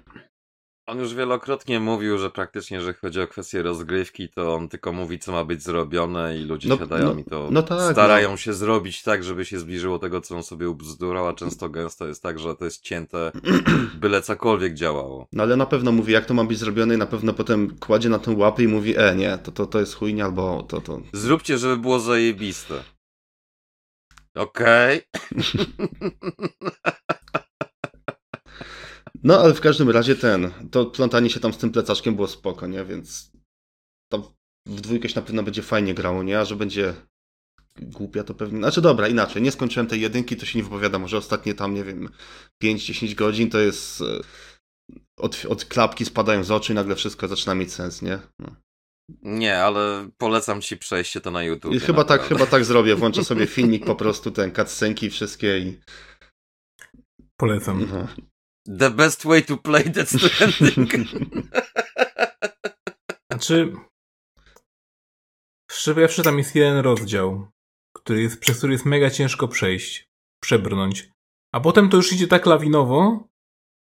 On 0.89 0.98
już 0.98 1.15
wielokrotnie 1.15 1.81
mówił, 1.81 2.19
że 2.19 2.31
praktycznie, 2.31 2.77
jeżeli 2.77 2.98
chodzi 2.98 3.20
o 3.20 3.27
kwestię 3.27 3.62
rozgrywki, 3.62 4.28
to 4.28 4.55
on 4.55 4.69
tylko 4.69 4.93
mówi, 4.93 5.19
co 5.19 5.32
ma 5.32 5.44
być 5.44 5.62
zrobione 5.62 6.39
i 6.39 6.44
ludzie 6.44 6.69
No- 6.69 6.77
siadają 6.77 7.15
no- 7.15 7.20
i 7.20 7.24
to 7.24 7.48
no 7.51 7.62
tak, 7.62 7.93
starają 7.93 8.36
się 8.36 8.52
zrobić 8.52 9.02
tak, 9.02 9.24
żeby 9.24 9.44
się 9.44 9.59
zbliżyło 9.59 9.98
tego, 9.98 10.20
co 10.20 10.36
on 10.36 10.43
sobie 10.43 10.69
ubzdurał, 10.69 11.28
a 11.28 11.32
często 11.32 11.69
gęsto 11.69 12.06
jest 12.06 12.23
tak, 12.23 12.39
że 12.39 12.56
to 12.56 12.65
jest 12.65 12.82
cięte, 12.82 13.32
byle 14.01 14.23
cokolwiek 14.23 14.74
działało. 14.74 15.27
No 15.32 15.43
ale 15.43 15.56
na 15.56 15.66
pewno 15.66 15.93
mówi, 15.93 16.12
jak 16.12 16.27
to 16.27 16.35
ma 16.35 16.44
być 16.44 16.59
zrobione 16.59 16.94
i 16.94 16.98
na 16.98 17.06
pewno 17.06 17.32
potem 17.32 17.78
kładzie 17.78 18.09
na 18.09 18.19
tę 18.19 18.31
łapę 18.31 18.62
i 18.62 18.69
mówi, 18.69 18.94
e, 18.97 19.16
nie, 19.16 19.39
to, 19.39 19.52
to, 19.52 19.66
to 19.66 19.81
jest 19.81 19.94
chujnia, 19.94 20.24
albo 20.24 20.62
to, 20.62 20.81
to... 20.81 21.01
Zróbcie, 21.12 21.59
żeby 21.59 21.77
było 21.77 22.01
zajebiste. 22.01 22.74
Okej. 24.35 25.01
No, 29.23 29.40
ale 29.40 29.55
w 29.55 29.61
każdym 29.61 29.90
razie 29.90 30.16
ten, 30.16 30.51
to 30.70 30.86
plątanie 30.86 31.31
się 31.31 31.40
tam 31.40 31.53
z 31.53 31.59
tym 31.59 31.70
plecaczkiem 31.70 32.15
było 32.15 32.28
spoko, 32.28 32.66
nie? 32.66 32.85
Więc 32.85 33.32
tam 34.12 34.23
w 34.66 34.81
dwójkę 34.81 35.09
się 35.09 35.20
na 35.20 35.27
pewno 35.27 35.43
będzie 35.43 35.62
fajnie 35.62 35.95
grało, 35.95 36.23
nie? 36.23 36.39
A 36.40 36.45
że 36.45 36.57
będzie 36.57 36.95
głupia 37.82 38.24
to 38.24 38.35
pewnie... 38.35 38.59
Znaczy 38.59 38.81
dobra, 38.81 39.09
inaczej, 39.09 39.43
nie 39.43 39.53
skończyłem 39.53 39.86
tej 39.86 40.01
jedynki, 40.01 40.36
to 40.36 40.47
się 40.47 40.59
nie 40.59 40.62
wypowiada, 40.65 40.99
może 40.99 41.19
ostatnie 41.19 41.55
tam, 41.55 41.74
nie 41.74 41.85
wiem, 41.85 42.09
5-10 42.62 43.15
godzin 43.15 43.51
to 43.51 43.59
jest... 43.59 44.01
e, 44.01 44.05
Od, 45.16 45.47
od 45.49 45.65
klapki 45.65 46.05
spadają 46.05 46.45
z 46.45 46.51
oczu 46.51 46.73
i 46.73 46.74
nagle 46.74 46.95
wszystko 46.97 47.28
zaczyna 47.28 47.55
mieć 47.55 47.73
sens, 47.73 48.03
nie? 48.03 48.19
No. 48.39 48.57
Nie, 49.23 49.59
ale 49.59 50.11
polecam 50.19 50.61
ci 50.61 50.77
przejście 50.77 51.20
to 51.20 51.31
na 51.31 51.43
YouTube. 51.43 51.74
I 51.74 51.81
chyba 51.81 52.05
tak, 52.05 52.23
chyba 52.23 52.47
tak 52.47 52.65
zrobię, 52.65 52.95
włączę 52.97 53.24
sobie 53.24 53.47
filmik 53.57 53.85
po 53.86 53.95
prostu, 53.95 54.31
ten 54.31 54.53
cutscenki 54.55 55.11
wszystkie 55.11 55.59
i... 55.59 55.81
Polecam. 57.36 57.86
No. 57.90 58.09
The 58.69 58.90
best 58.90 59.24
way 59.24 59.43
to 59.43 59.57
play 59.57 59.85
Death 59.85 60.11
Stranding. 60.11 60.93
Znaczy, 63.32 63.73
szczerze 65.70 65.95
powiedziawszy, 65.95 66.23
tam 66.23 66.39
jest 66.39 66.55
jeden 66.55 66.78
rozdział, 66.78 67.49
który 67.97 68.23
jest, 68.23 68.40
przez 68.40 68.59
który 68.59 68.73
jest 68.73 68.85
mega 68.85 69.11
ciężko 69.11 69.49
przejść, 69.49 70.09
przebrnąć. 70.43 71.11
A 71.55 71.61
potem 71.61 71.89
to 71.89 71.97
już 71.97 72.12
idzie 72.12 72.28
tak 72.28 72.47
lawinowo, 72.47 73.28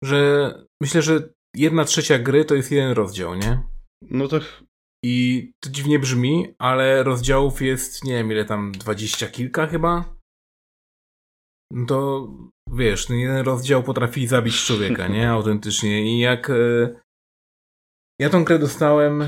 że 0.03 0.53
myślę, 0.81 1.01
że 1.01 1.33
jedna 1.55 1.85
trzecia 1.85 2.19
gry 2.19 2.45
to 2.45 2.55
jest 2.55 2.71
jeden 2.71 2.91
rozdział, 2.91 3.35
nie? 3.35 3.63
No 4.01 4.27
to 4.27 4.39
I 5.03 5.51
to 5.63 5.69
dziwnie 5.69 5.99
brzmi, 5.99 6.55
ale 6.59 7.03
rozdziałów 7.03 7.61
jest, 7.61 8.03
nie 8.03 8.13
wiem 8.13 8.31
ile 8.31 8.45
tam, 8.45 8.71
dwadzieścia 8.71 9.27
kilka 9.27 9.67
chyba? 9.67 10.20
No 11.71 11.85
to 11.85 12.27
wiesz, 12.71 13.05
ten 13.05 13.17
jeden 13.17 13.45
rozdział 13.45 13.83
potrafi 13.83 14.27
zabić 14.27 14.65
człowieka, 14.65 15.07
nie? 15.07 15.29
Autentycznie. 15.37 16.15
I 16.15 16.19
jak. 16.19 16.49
E, 16.49 16.99
ja 18.21 18.29
tą 18.29 18.43
grę 18.43 18.59
dostałem 18.59 19.21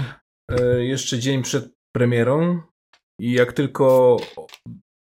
e, 0.52 0.86
jeszcze 0.86 1.20
dzień 1.20 1.44
przed 1.44 1.74
premierą. 1.96 2.62
I 3.22 3.32
jak 3.32 3.54
tylko 3.54 4.18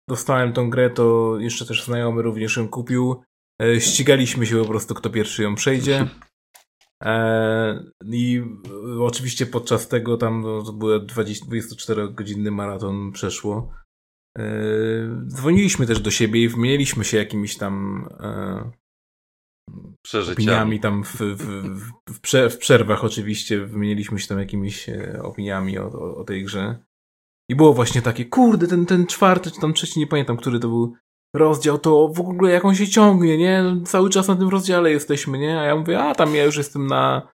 dostałem 0.08 0.52
tą 0.52 0.70
grę, 0.70 0.90
to 0.90 1.36
jeszcze 1.38 1.66
też 1.66 1.84
znajomy 1.84 2.22
również 2.22 2.56
ją 2.56 2.68
kupił. 2.68 3.22
E, 3.62 3.80
ścigaliśmy 3.80 4.46
się 4.46 4.58
po 4.58 4.68
prostu, 4.68 4.94
kto 4.94 5.10
pierwszy 5.10 5.42
ją 5.42 5.54
przejdzie. 5.54 6.06
I 8.12 8.42
oczywiście 9.00 9.46
podczas 9.46 9.88
tego 9.88 10.16
tam 10.16 10.40
no, 10.40 10.62
to 10.62 10.72
był 10.72 10.88
24-godzinny 10.88 12.50
maraton 12.50 13.12
przeszło. 13.12 13.72
E, 14.38 14.42
dzwoniliśmy 15.26 15.86
też 15.86 16.00
do 16.00 16.10
siebie 16.10 16.42
i 16.42 16.48
wymieniliśmy 16.48 17.04
się 17.04 17.16
jakimiś 17.16 17.56
tam 17.56 18.06
e, 18.20 18.70
Przeżyciami. 20.06 20.34
opiniami 20.34 20.80
tam 20.80 21.04
w, 21.04 21.20
w, 21.20 21.92
w, 22.08 22.20
prze, 22.20 22.50
w 22.50 22.58
przerwach 22.58 23.04
oczywiście 23.04 23.66
wymieniliśmy 23.66 24.18
się 24.18 24.28
tam 24.28 24.38
jakimiś 24.38 24.88
e, 24.88 25.22
opiniami 25.22 25.78
o, 25.78 25.86
o, 25.86 26.16
o 26.16 26.24
tej 26.24 26.44
grze. 26.44 26.84
I 27.50 27.56
było 27.56 27.72
właśnie 27.72 28.02
takie, 28.02 28.24
kurde, 28.24 28.66
ten, 28.66 28.86
ten 28.86 29.06
czwarty, 29.06 29.50
czy 29.50 29.60
tam 29.60 29.72
trzeci, 29.72 30.00
nie 30.00 30.06
pamiętam, 30.06 30.36
który 30.36 30.60
to 30.60 30.68
był 30.68 30.94
rozdział, 31.36 31.78
to 31.78 32.08
w 32.08 32.20
ogóle 32.20 32.50
jak 32.50 32.64
on 32.64 32.74
się 32.74 32.88
ciągnie, 32.88 33.38
nie? 33.38 33.64
Cały 33.84 34.10
czas 34.10 34.28
na 34.28 34.36
tym 34.36 34.48
rozdziale 34.48 34.90
jesteśmy, 34.90 35.38
nie? 35.38 35.60
A 35.60 35.64
ja 35.64 35.76
mówię, 35.76 36.02
a 36.02 36.14
tam 36.14 36.34
ja 36.34 36.44
już 36.44 36.56
jestem 36.56 36.86
na 36.86 37.28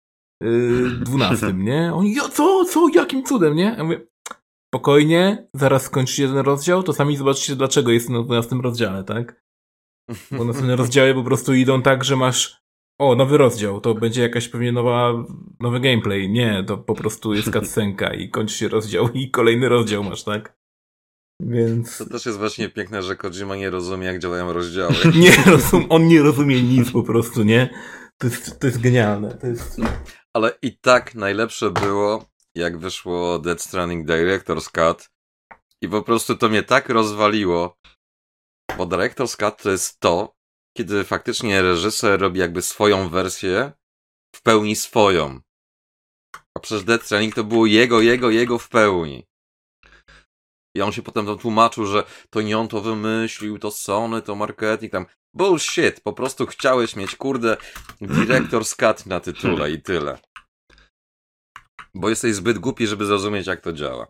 y, 0.44 0.90
dwunastym, 1.00 1.64
nie? 1.64 1.94
Oni, 1.94 2.14
ja, 2.14 2.28
co, 2.28 2.64
co, 2.64 2.88
jakim 2.94 3.24
cudem, 3.24 3.56
nie? 3.56 3.74
Ja 3.78 3.84
mówię, 3.84 4.06
spokojnie, 4.74 5.48
zaraz 5.54 5.82
skończycie 5.82 6.28
ten 6.28 6.38
rozdział, 6.38 6.82
to 6.82 6.92
sami 6.92 7.16
zobaczycie, 7.16 7.56
dlaczego 7.56 7.90
jestem 7.90 8.16
na 8.16 8.22
dwunastym 8.22 8.60
rozdziale, 8.60 9.04
tak? 9.04 9.42
Bo 10.30 10.44
następne 10.44 10.76
rozdziały 10.76 11.14
po 11.14 11.22
prostu 11.22 11.54
idą 11.54 11.82
tak, 11.82 12.04
że 12.04 12.16
masz 12.16 12.62
o, 13.00 13.14
nowy 13.14 13.38
rozdział, 13.38 13.80
to 13.80 13.94
będzie 13.94 14.22
jakaś 14.22 14.48
pewnie 14.48 14.72
nowa, 14.72 15.24
nowy 15.60 15.80
gameplay. 15.80 16.30
Nie, 16.30 16.64
to 16.66 16.78
po 16.78 16.94
prostu 16.94 17.34
jest 17.34 17.52
cutscenka 17.52 18.14
i 18.14 18.30
kończy 18.30 18.54
się 18.54 18.68
rozdział 18.68 19.08
i 19.08 19.30
kolejny 19.30 19.68
rozdział 19.68 20.04
masz, 20.04 20.24
tak? 20.24 20.56
Więc... 21.40 21.98
To 21.98 22.06
też 22.06 22.26
jest 22.26 22.38
właśnie 22.38 22.68
piękne, 22.68 23.02
że 23.02 23.16
Kojima 23.16 23.56
nie 23.56 23.70
rozumie, 23.70 24.06
jak 24.06 24.18
działają 24.18 24.52
rozdziały. 24.52 24.94
nie 25.14 25.36
rozum, 25.46 25.86
on 25.88 26.06
nie 26.06 26.22
rozumie 26.22 26.62
nic 26.62 26.90
po 26.90 27.02
prostu, 27.02 27.42
nie? 27.42 27.70
To 28.18 28.26
jest, 28.26 28.60
to 28.60 28.66
jest 28.66 28.80
genialne. 28.80 29.34
To 29.34 29.46
jest... 29.46 29.80
Ale 30.34 30.58
i 30.62 30.78
tak 30.78 31.14
najlepsze 31.14 31.70
było, 31.70 32.31
jak 32.54 32.78
wyszło 32.78 33.38
Dead 33.38 33.62
Stranding 33.62 34.08
Director's 34.08 34.70
Cut 34.70 35.10
i 35.82 35.88
po 35.88 36.02
prostu 36.02 36.36
to 36.36 36.48
mnie 36.48 36.62
tak 36.62 36.88
rozwaliło, 36.88 37.76
bo 38.78 38.86
Director's 38.86 39.36
Cut 39.36 39.62
to 39.62 39.70
jest 39.70 40.00
to, 40.00 40.34
kiedy 40.76 41.04
faktycznie 41.04 41.62
reżyser 41.62 42.20
robi 42.20 42.40
jakby 42.40 42.62
swoją 42.62 43.08
wersję, 43.08 43.72
w 44.36 44.42
pełni 44.42 44.76
swoją. 44.76 45.40
A 46.54 46.60
przecież 46.60 46.84
Death 46.84 47.04
Stranding 47.04 47.34
to 47.34 47.44
było 47.44 47.66
jego, 47.66 48.00
jego, 48.00 48.30
jego 48.30 48.58
w 48.58 48.68
pełni. 48.68 49.26
I 50.76 50.82
on 50.82 50.92
się 50.92 51.02
potem 51.02 51.26
tam 51.26 51.38
tłumaczył, 51.38 51.86
że 51.86 52.04
to 52.30 52.40
nie 52.40 52.58
on 52.58 52.68
to 52.68 52.80
wymyślił, 52.80 53.58
to 53.58 53.70
Sony, 53.70 54.22
to 54.22 54.34
marketing, 54.34 54.92
tam 54.92 55.06
bullshit, 55.34 56.00
po 56.00 56.12
prostu 56.12 56.46
chciałeś 56.46 56.96
mieć, 56.96 57.16
kurde, 57.16 57.56
Director's 58.02 58.76
Cut 58.76 59.06
na 59.06 59.20
tytule 59.20 59.70
i 59.70 59.82
tyle. 59.82 60.18
Bo 61.94 62.08
jesteś 62.08 62.34
zbyt 62.34 62.58
głupi, 62.58 62.86
żeby 62.86 63.06
zrozumieć, 63.06 63.46
jak 63.46 63.60
to 63.60 63.72
działa. 63.72 64.06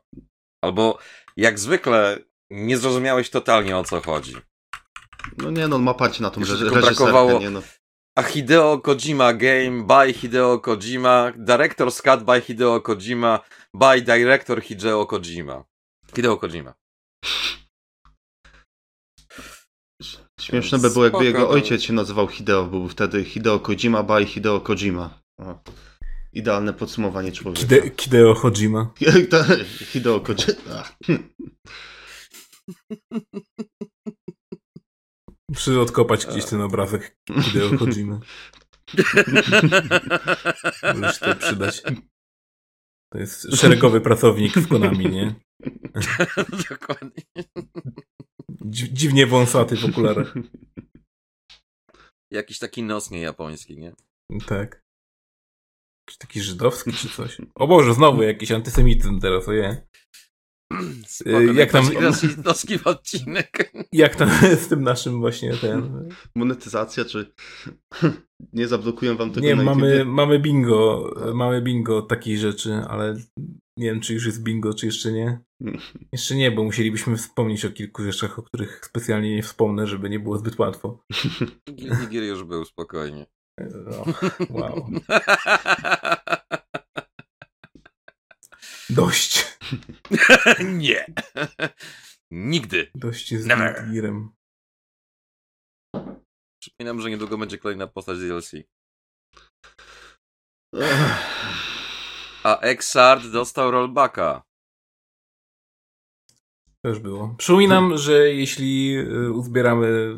Albo, 0.64 0.98
jak 1.36 1.58
zwykle, 1.58 2.18
nie 2.50 2.78
zrozumiałeś 2.78 3.30
totalnie, 3.30 3.76
o 3.76 3.84
co 3.84 4.00
chodzi. 4.00 4.36
No 5.38 5.50
nie 5.50 5.68
no, 5.68 5.78
ma 5.78 5.94
patrzeć 5.94 6.20
na 6.20 6.30
tą 6.30 6.40
reżyserkę, 6.40 6.80
brakowało- 6.80 7.40
nie 7.40 7.50
no. 7.50 7.62
A 8.18 8.22
Hideo 8.22 8.78
Kojima 8.78 9.32
Game 9.32 9.86
by 9.86 10.12
Hideo 10.12 10.58
Kojima, 10.58 11.32
Director's 11.36 12.02
Cut 12.02 12.24
by 12.24 12.40
Hideo 12.40 12.80
Kojima, 12.80 13.40
by 13.74 14.02
Director 14.02 14.62
Hideo 14.62 15.06
Kojima. 15.06 15.64
Hideo 16.14 16.36
Kojima. 16.36 16.74
Śmieszne 20.40 20.78
by 20.78 20.90
było, 20.90 21.04
jakby 21.04 21.16
Spoko, 21.18 21.24
jego 21.24 21.38
no. 21.38 21.48
ojciec 21.48 21.82
się 21.82 21.92
nazywał 21.92 22.28
Hideo, 22.28 22.64
byłby 22.64 22.88
wtedy 22.88 23.24
Hideo 23.24 23.60
Kojima 23.60 24.02
by 24.02 24.26
Hideo 24.26 24.60
Kojima. 24.60 25.20
O. 25.38 25.58
Idealne 26.32 26.72
podsumowanie 26.72 27.32
człowieka. 27.32 27.62
Kide, 27.62 27.90
Kideo 27.90 28.34
Hojima. 28.34 28.90
Hideo 29.92 30.20
Kojima. 30.20 30.88
Muszę 35.48 35.80
odkopać 35.80 36.26
gdzieś 36.26 36.44
ten 36.44 36.60
obrazek 36.60 37.16
Kideo 37.44 37.78
Hojima. 37.78 38.20
Może 40.96 41.12
się 41.12 41.20
to 41.20 41.34
przydać. 41.36 41.82
To 43.12 43.18
jest 43.18 43.56
szeregowy 43.56 44.00
pracownik 44.00 44.54
w 44.54 44.68
Konami, 44.68 45.10
nie? 45.10 45.34
Dokładnie. 46.70 47.22
Dzi- 48.70 48.92
dziwnie 48.92 49.26
wąsaty 49.26 49.76
w 49.76 49.84
okularach. 49.84 50.34
Jakiś 52.30 52.58
taki 52.58 52.82
nos 52.82 53.10
niejapoński, 53.10 53.78
nie? 53.78 53.92
Tak. 54.46 54.81
Taki 56.18 56.40
żydowski 56.40 56.92
czy 56.92 57.08
coś. 57.08 57.38
O 57.54 57.66
Boże, 57.66 57.94
znowu 57.94 58.22
jakiś 58.22 58.52
antysemityzm 58.52 59.20
teraz, 59.20 59.48
oje. 59.48 59.86
Spoko, 61.06 61.40
jak 61.40 61.72
tam- 61.72 61.84
w 62.78 62.86
odcinek. 62.86 63.72
Jak 63.92 64.16
tam 64.16 64.30
z 64.64 64.68
tym 64.68 64.82
naszym 64.82 65.20
właśnie 65.20 65.56
ten... 65.56 66.08
Monetyzacja, 66.34 67.04
czy 67.04 67.32
nie 68.52 68.68
zablokują 68.68 69.16
wam 69.16 69.30
tego 69.30 69.46
Nie, 69.46 69.56
na 69.56 69.64
mamy, 69.64 70.04
mamy 70.04 70.38
bingo, 70.38 71.10
mamy 71.34 71.62
bingo 71.62 72.02
takiej 72.02 72.38
rzeczy, 72.38 72.72
ale 72.72 73.16
nie 73.76 73.86
wiem, 73.86 74.00
czy 74.00 74.14
już 74.14 74.26
jest 74.26 74.42
bingo, 74.42 74.74
czy 74.74 74.86
jeszcze 74.86 75.12
nie. 75.12 75.40
Jeszcze 76.12 76.34
nie, 76.34 76.50
bo 76.50 76.64
musielibyśmy 76.64 77.16
wspomnieć 77.16 77.64
o 77.64 77.70
kilku 77.70 78.02
rzeczach, 78.02 78.38
o 78.38 78.42
których 78.42 78.84
specjalnie 78.84 79.36
nie 79.36 79.42
wspomnę, 79.42 79.86
żeby 79.86 80.10
nie 80.10 80.20
było 80.20 80.38
zbyt 80.38 80.58
łatwo. 80.58 81.04
Gear 82.10 82.24
już 82.24 82.44
był, 82.44 82.64
spokojnie. 82.64 83.26
O, 83.60 84.04
wow. 84.50 84.90
Dość. 88.90 89.58
nie. 90.64 91.06
Nigdy. 92.30 92.90
Dość 92.94 93.34
z 93.34 93.46
Never. 93.46 93.88
Przypominam, 96.62 97.00
że 97.00 97.10
niedługo 97.10 97.38
będzie 97.38 97.58
kolejna 97.58 97.86
postać 97.86 98.18
DLC. 98.18 98.52
A 102.44 102.60
Exard 102.60 103.26
dostał 103.26 103.70
rollbacka. 103.70 104.42
Też 106.84 106.98
było. 106.98 107.34
Przypominam, 107.38 107.98
że 107.98 108.32
jeśli 108.32 108.98
y, 108.98 109.32
uzbieramy 109.32 110.16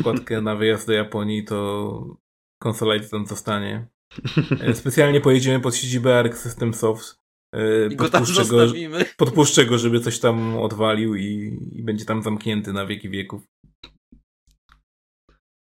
składkę 0.00 0.40
na 0.40 0.56
wyjazd 0.56 0.86
do 0.86 0.92
Japonii, 0.92 1.44
to 1.44 2.23
konsola 2.64 2.94
tam 3.10 3.26
zostanie. 3.26 3.86
E, 4.60 4.74
Specjalnie 4.74 5.20
pojedziemy 5.20 5.60
pod 5.60 5.76
siedzibę 5.76 6.18
Arc 6.18 6.36
System 6.38 6.74
Soft. 6.74 7.20
E, 7.54 7.86
I 7.86 7.96
Podpuszczę 7.96 8.44
go, 8.44 8.58
zostawimy. 8.58 9.04
podpuszczę 9.16 9.66
go, 9.66 9.78
żeby 9.78 10.00
coś 10.00 10.18
tam 10.20 10.56
odwalił 10.58 11.14
i, 11.14 11.58
i 11.72 11.82
będzie 11.82 12.04
tam 12.04 12.22
zamknięty 12.22 12.72
na 12.72 12.86
wieki 12.86 13.08
wieków. 13.10 13.42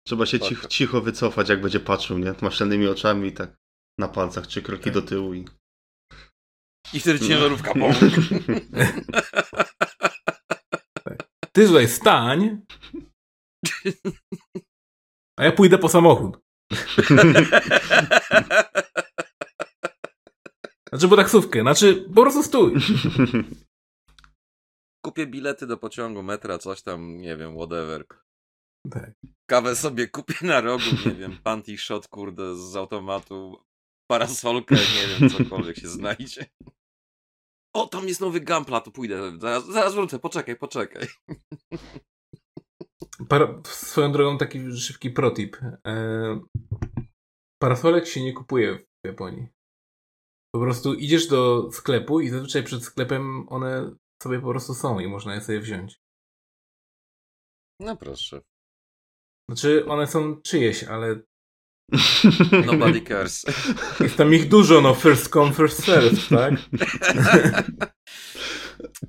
Trzeba 0.06 0.26
się 0.26 0.36
Spoko. 0.36 0.48
cicho, 0.50 0.68
cicho 0.68 1.00
wycofać, 1.00 1.48
jak 1.48 1.60
będzie 1.60 1.80
patrzył, 1.80 2.18
nie? 2.18 2.34
Maszanymi 2.42 2.86
oczami 2.86 3.28
i 3.28 3.32
tak 3.32 3.56
na 3.98 4.08
palcach 4.08 4.46
trzy 4.46 4.62
kroki 4.62 4.84
Tak. 4.84 4.92
do 4.94 5.02
tyłu 5.02 5.34
i... 5.34 5.44
I 6.94 7.00
wtedy 7.00 7.28
ciężarówka 7.28 7.72
pomógł. 7.72 7.94
Ty 11.52 11.66
tutaj 11.66 11.88
stań, 11.88 12.60
a 15.38 15.44
ja 15.44 15.52
pójdę 15.52 15.78
po 15.78 15.88
samochód. 15.88 16.41
Znaczy 20.92 21.08
po 21.08 21.16
taksówkę, 21.16 21.60
znaczy 21.60 22.08
po 22.14 22.22
prostu 22.22 22.42
stój. 22.42 22.74
Kupię 25.04 25.26
bilety 25.26 25.66
do 25.66 25.76
pociągu, 25.76 26.22
metra, 26.22 26.58
coś 26.58 26.82
tam, 26.82 27.18
nie 27.18 27.36
wiem, 27.36 27.54
whatever. 27.56 28.04
Tak. 28.90 29.10
Kawę 29.46 29.76
sobie 29.76 30.08
kupię 30.08 30.34
na 30.42 30.60
rogu, 30.60 30.84
nie 31.06 31.14
wiem, 31.14 31.38
panty 31.42 31.78
shot, 31.78 32.08
kurde, 32.08 32.56
z 32.56 32.76
automatu, 32.76 33.64
parasolkę, 34.10 34.74
nie 34.74 35.06
wiem, 35.08 35.30
cokolwiek 35.30 35.76
się 35.76 35.88
znajdzie. 35.88 36.46
O, 37.74 37.86
tam 37.86 38.08
jest 38.08 38.20
nowy 38.20 38.40
gampla, 38.40 38.80
to 38.80 38.90
pójdę, 38.90 39.38
zaraz, 39.38 39.66
zaraz 39.66 39.94
wrócę, 39.94 40.18
poczekaj, 40.18 40.56
poczekaj. 40.56 41.06
Swoją 43.64 44.12
drogą 44.12 44.38
taki 44.38 44.72
szybki 44.76 45.10
protip. 45.10 45.56
E, 45.86 46.40
parasolek 47.62 48.06
się 48.06 48.22
nie 48.22 48.32
kupuje 48.32 48.78
w 48.78 49.06
Japonii. 49.06 49.48
Po 50.54 50.60
prostu 50.60 50.94
idziesz 50.94 51.26
do 51.28 51.72
sklepu 51.72 52.20
i 52.20 52.28
zazwyczaj 52.28 52.62
przed 52.62 52.84
sklepem 52.84 53.46
one 53.48 53.96
sobie 54.22 54.40
po 54.40 54.48
prostu 54.48 54.74
są 54.74 55.00
i 55.00 55.08
można 55.08 55.34
je 55.34 55.40
sobie 55.40 55.60
wziąć. 55.60 56.00
No 57.80 57.96
proszę. 57.96 58.40
Znaczy, 59.50 59.86
one 59.86 60.06
są 60.06 60.40
czyjeś, 60.42 60.84
ale 60.84 61.22
Nobody 62.66 63.00
cares. 63.08 63.44
jest 64.00 64.16
tam 64.16 64.34
ich 64.34 64.48
dużo, 64.48 64.80
no 64.80 64.94
first 64.94 65.28
come, 65.28 65.52
first 65.52 65.84
serve, 65.84 66.28
tak? 66.28 66.54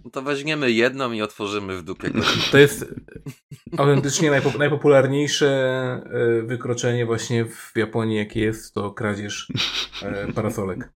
No 0.04 0.12
to 0.12 0.22
weźmiemy 0.22 0.72
jedną 0.72 1.12
i 1.12 1.22
otworzymy 1.22 1.78
w 1.78 1.84
dupie. 1.84 2.12
To 2.52 2.58
jest 2.58 2.86
autentycznie 3.78 4.32
najpop 4.32 4.58
najpopularniejsze 4.58 5.48
e, 5.50 6.42
wykroczenie 6.42 7.06
właśnie 7.06 7.46
w 7.46 7.72
Japonii, 7.76 8.18
jakie 8.18 8.40
jest, 8.40 8.74
to 8.74 8.92
kradzież 8.92 9.48
e, 10.02 10.34
parasolek. 10.34 10.94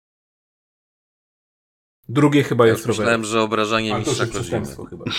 Drugie 2.09 2.43
chyba 2.43 2.67
Ja 2.67 2.73
jest 2.73 2.87
rower. 2.87 2.99
myślałem, 2.99 3.25
że 3.25 3.43
obrażanie 3.43 3.95
mistrza 3.99 4.27
przestępstwo 4.27 4.85
chyba. 4.85 5.05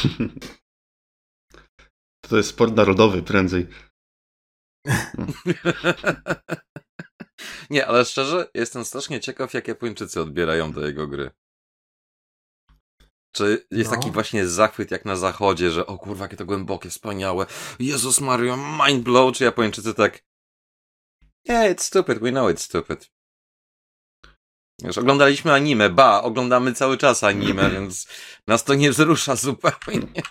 To 2.29 2.37
jest 2.37 2.49
sport 2.49 2.75
narodowy 2.75 3.23
prędzej. 3.23 3.67
Nie, 7.69 7.87
ale 7.87 8.05
szczerze, 8.05 8.49
jestem 8.53 8.85
strasznie 8.85 9.19
ciekaw, 9.19 9.53
jak 9.53 9.67
Japończycy 9.67 10.21
odbierają 10.21 10.71
do 10.71 10.87
jego 10.87 11.07
gry. 11.07 11.31
Czy 13.35 13.67
jest 13.71 13.91
No. 13.91 13.97
taki 13.97 14.11
właśnie 14.11 14.47
zachwyt 14.47 14.91
jak 14.91 15.05
na 15.05 15.15
zachodzie, 15.15 15.71
że 15.71 15.85
o 15.85 15.97
kurwa, 15.97 16.25
jakie 16.25 16.37
to 16.37 16.45
głębokie, 16.45 16.89
wspaniałe, 16.89 17.45
Jezus 17.79 18.21
Mario, 18.21 18.57
mind 18.57 19.03
blow, 19.03 19.35
czy 19.35 19.43
Japończycy 19.43 19.93
tak 19.93 20.23
Yeah, 21.49 21.71
it's 21.75 21.83
stupid, 21.83 22.19
we 22.19 22.31
know 22.31 22.49
it's 22.49 22.57
stupid. 22.59 23.11
Już 24.83 24.97
oglądaliśmy 24.97 25.53
anime, 25.53 25.89
ba, 25.89 26.21
oglądamy 26.21 26.73
cały 26.73 26.97
czas 26.97 27.23
anime, 27.23 27.69
więc 27.75 28.07
nas 28.47 28.63
to 28.63 28.73
nie 28.75 28.91
wzrusza 28.91 29.35
zupełnie. 29.35 30.21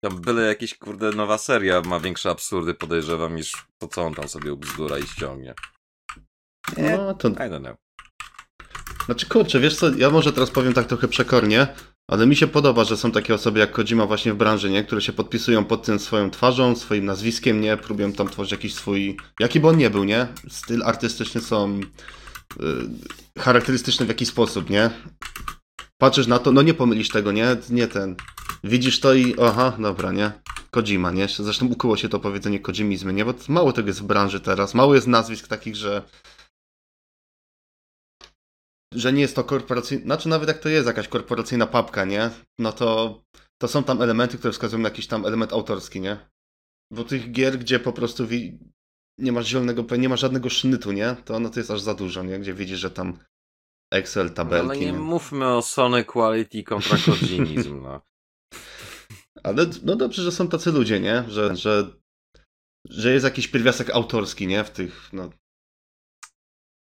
Tam 0.00 0.20
byle 0.20 0.42
jakieś, 0.42 0.78
kurde, 0.78 1.10
nowa 1.10 1.38
seria 1.38 1.80
ma 1.80 2.00
większe 2.00 2.30
absurdy, 2.30 2.74
podejrzewam, 2.74 3.36
niż 3.36 3.66
to, 3.78 3.88
co 3.88 4.02
on 4.02 4.14
tam 4.14 4.28
sobie 4.28 4.52
ubzdura 4.52 4.98
i 4.98 5.06
ściągnie. 5.06 5.54
Nie, 6.76 6.96
No, 6.96 7.14
to 7.14 7.28
I 7.28 7.32
don't 7.32 7.60
know. 7.60 7.76
Znaczy 9.04 9.26
kurczę, 9.26 9.60
wiesz 9.60 9.76
co, 9.76 9.94
ja 9.94 10.10
może 10.10 10.32
teraz 10.32 10.50
powiem 10.50 10.72
tak 10.72 10.86
trochę 10.86 11.08
przekornie, 11.08 11.66
ale 12.08 12.26
mi 12.26 12.36
się 12.36 12.46
podoba, 12.46 12.84
że 12.84 12.96
są 12.96 13.10
takie 13.10 13.34
osoby 13.34 13.60
jak 13.60 13.72
Kojima 13.72 14.06
właśnie 14.06 14.32
w 14.32 14.36
branży, 14.36 14.70
nie? 14.70 14.84
Które 14.84 15.00
się 15.00 15.12
podpisują 15.12 15.64
pod 15.64 15.82
tym 15.82 15.98
swoją 15.98 16.30
twarzą, 16.30 16.76
swoim 16.76 17.04
nazwiskiem, 17.04 17.60
nie? 17.60 17.76
Próbują 17.76 18.12
tam 18.12 18.28
tworzyć 18.28 18.52
jakiś 18.52 18.74
swój, 18.74 19.16
jaki 19.40 19.60
by 19.60 19.68
on 19.68 19.76
nie 19.76 19.90
był, 19.90 20.04
nie? 20.04 20.26
Styl 20.48 20.82
artystyczny 20.84 21.40
są 21.40 21.80
y, 21.80 23.40
charakterystyczny 23.40 24.06
w 24.06 24.08
jakiś 24.08 24.28
sposób, 24.28 24.70
nie? 24.70 24.90
Patrzysz 25.98 26.26
na 26.26 26.38
to, 26.38 26.52
no 26.52 26.62
nie 26.62 26.74
pomylisz 26.74 27.08
tego, 27.08 27.32
nie? 27.32 27.56
Nie 27.70 27.88
ten. 27.88 28.16
Widzisz 28.64 29.00
to 29.00 29.14
i 29.14 29.34
aha, 29.42 29.76
dobra, 29.78 30.12
nie? 30.12 30.32
Kojima, 30.70 31.10
nie? 31.10 31.28
Zresztą 31.28 31.66
ukuło 31.66 31.96
się 31.96 32.08
to 32.08 32.20
powiedzenie 32.20 32.60
Kojimizmy, 32.60 33.12
nie? 33.12 33.24
Bo 33.24 33.34
mało 33.48 33.72
tego 33.72 33.88
jest 33.88 34.00
w 34.00 34.04
branży 34.04 34.40
teraz, 34.40 34.74
mało 34.74 34.94
jest 34.94 35.06
nazwisk 35.06 35.48
takich, 35.48 35.76
że 35.76 36.02
że 38.94 39.12
nie 39.12 39.20
jest 39.20 39.36
to 39.36 39.44
korporacyjna, 39.44 40.04
znaczy 40.04 40.28
nawet 40.28 40.48
jak 40.48 40.58
to 40.58 40.68
jest 40.68 40.86
jakaś 40.86 41.08
korporacyjna 41.08 41.66
papka, 41.66 42.04
nie? 42.04 42.30
No 42.58 42.72
to, 42.72 43.20
to 43.58 43.68
są 43.68 43.84
tam 43.84 44.02
elementy, 44.02 44.38
które 44.38 44.52
wskazują 44.52 44.82
na 44.82 44.88
jakiś 44.88 45.06
tam 45.06 45.26
element 45.26 45.52
autorski, 45.52 46.00
nie? 46.00 46.16
Bo 46.92 47.04
tych 47.04 47.32
gier, 47.32 47.58
gdzie 47.58 47.80
po 47.80 47.92
prostu 47.92 48.26
wi- 48.26 48.58
nie 49.18 49.32
masz 49.32 49.46
zielonego, 49.46 49.96
nie 49.96 50.08
ma 50.08 50.16
żadnego 50.16 50.50
sznytu, 50.50 50.92
nie? 50.92 51.16
To 51.24 51.40
no 51.40 51.50
to 51.50 51.60
jest 51.60 51.70
aż 51.70 51.80
za 51.80 51.94
dużo, 51.94 52.22
nie? 52.22 52.38
Gdzie 52.38 52.54
widzisz, 52.54 52.78
że 52.78 52.90
tam 52.90 53.18
Excel, 53.92 54.30
tabelki, 54.34 54.66
Ale 54.70 54.78
nie 54.78 54.86
nie? 54.86 54.98
mówmy 54.98 55.46
o 55.54 55.62
Sony 55.62 56.04
Quality 56.04 56.62
kontra 56.62 56.98
Kojimizm, 57.06 57.82
no. 57.82 58.00
Ale 59.42 59.66
no 59.82 59.96
dobrze, 59.96 60.22
że 60.22 60.32
są 60.32 60.48
tacy 60.48 60.72
ludzie, 60.72 61.00
nie? 61.00 61.24
Że, 61.28 61.56
że, 61.56 61.90
że 62.88 63.12
jest 63.12 63.24
jakiś 63.24 63.48
pierwiastek 63.48 63.90
autorski, 63.90 64.46
nie? 64.46 64.64
W 64.64 64.70
tych, 64.70 65.10
no... 65.12 65.30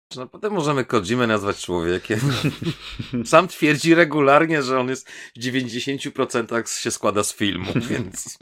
Czy 0.09 0.19
naprawdę 0.19 0.51
możemy 0.51 0.85
Kojimę 0.85 1.27
nazwać 1.27 1.61
człowiekiem? 1.61 2.20
Sam 3.24 3.49
twierdzi 3.49 3.95
regularnie, 3.95 4.62
że 4.62 4.81
on 4.81 4.89
jest 4.89 5.11
w 5.37 5.41
90% 5.41 6.81
się 6.81 6.91
składa 6.91 7.24
z 7.24 7.35
filmu, 7.35 7.73
więc... 7.91 8.39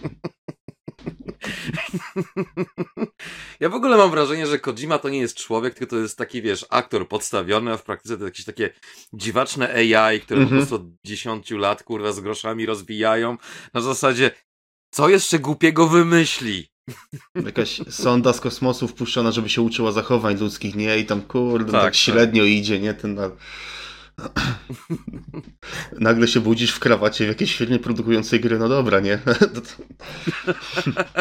Ja 3.60 3.68
w 3.68 3.74
ogóle 3.74 3.96
mam 3.96 4.10
wrażenie, 4.10 4.46
że 4.46 4.58
Kojima 4.58 4.98
to 4.98 5.08
nie 5.08 5.18
jest 5.18 5.36
człowiek, 5.36 5.74
tylko 5.74 5.90
to 5.90 5.96
jest 5.96 6.18
taki, 6.18 6.42
wiesz, 6.42 6.66
aktor 6.70 7.08
podstawiony, 7.08 7.72
a 7.72 7.76
w 7.76 7.82
praktyce 7.82 8.18
to 8.18 8.24
jakieś 8.24 8.44
takie 8.44 8.70
dziwaczne 9.12 9.74
AI, 9.74 10.20
które 10.20 10.40
Mhm. 10.40 10.48
po 10.60 10.66
prostu 10.66 10.74
od 10.74 11.06
10 11.06 11.50
lat, 11.50 11.82
kurwa, 11.82 12.12
z 12.12 12.20
groszami 12.20 12.66
rozwijają. 12.66 13.36
Na 13.74 13.80
zasadzie, 13.80 14.30
co 14.90 15.08
jeszcze 15.08 15.38
głupiego 15.38 15.88
wymyśli? 15.88 16.73
Jakaś 17.44 17.80
sonda 17.90 18.32
z 18.32 18.40
kosmosu 18.40 18.88
wpuszczona, 18.88 19.30
żeby 19.30 19.48
się 19.48 19.62
uczyła 19.62 19.92
zachowań 19.92 20.38
ludzkich, 20.38 20.74
nie? 20.74 20.98
I 20.98 21.06
tam, 21.06 21.22
kurde, 21.22 21.72
tak, 21.72 21.72
Tak, 21.72 21.82
tak. 21.84 21.94
średnio 21.94 22.44
idzie, 22.44 22.80
nie? 22.80 22.94
Ten 22.94 23.14
na... 23.14 23.30
Nagle 26.00 26.28
się 26.28 26.40
budzisz 26.40 26.72
w 26.72 26.78
krawacie 26.80 27.24
w 27.24 27.28
jakiejś 27.28 27.56
firmie 27.56 27.78
produkującej 27.78 28.40
gry, 28.40 28.58
no 28.58 28.68
dobra, 28.68 29.00
nie? 29.00 29.18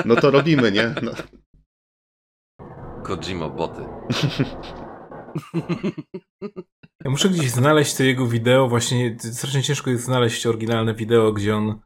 No 0.06 0.16
to, 0.16 0.32
robimy, 0.32 0.72
nie? 0.72 0.96
No. 1.02 1.12
Kojima 3.04 3.50
boty. 3.50 3.82
Ja 7.06 7.12
muszę 7.12 7.30
gdzieś 7.30 7.52
znaleźć 7.52 7.96
to 7.96 8.04
jego 8.04 8.28
wideo, 8.28 8.70
właśnie 8.70 9.18
strasznie 9.20 9.64
ciężko 9.64 9.90
jest 9.90 10.04
znaleźć 10.04 10.46
oryginalne 10.46 10.96
wideo, 10.96 11.34
gdzie 11.34 11.56
on 11.56 11.80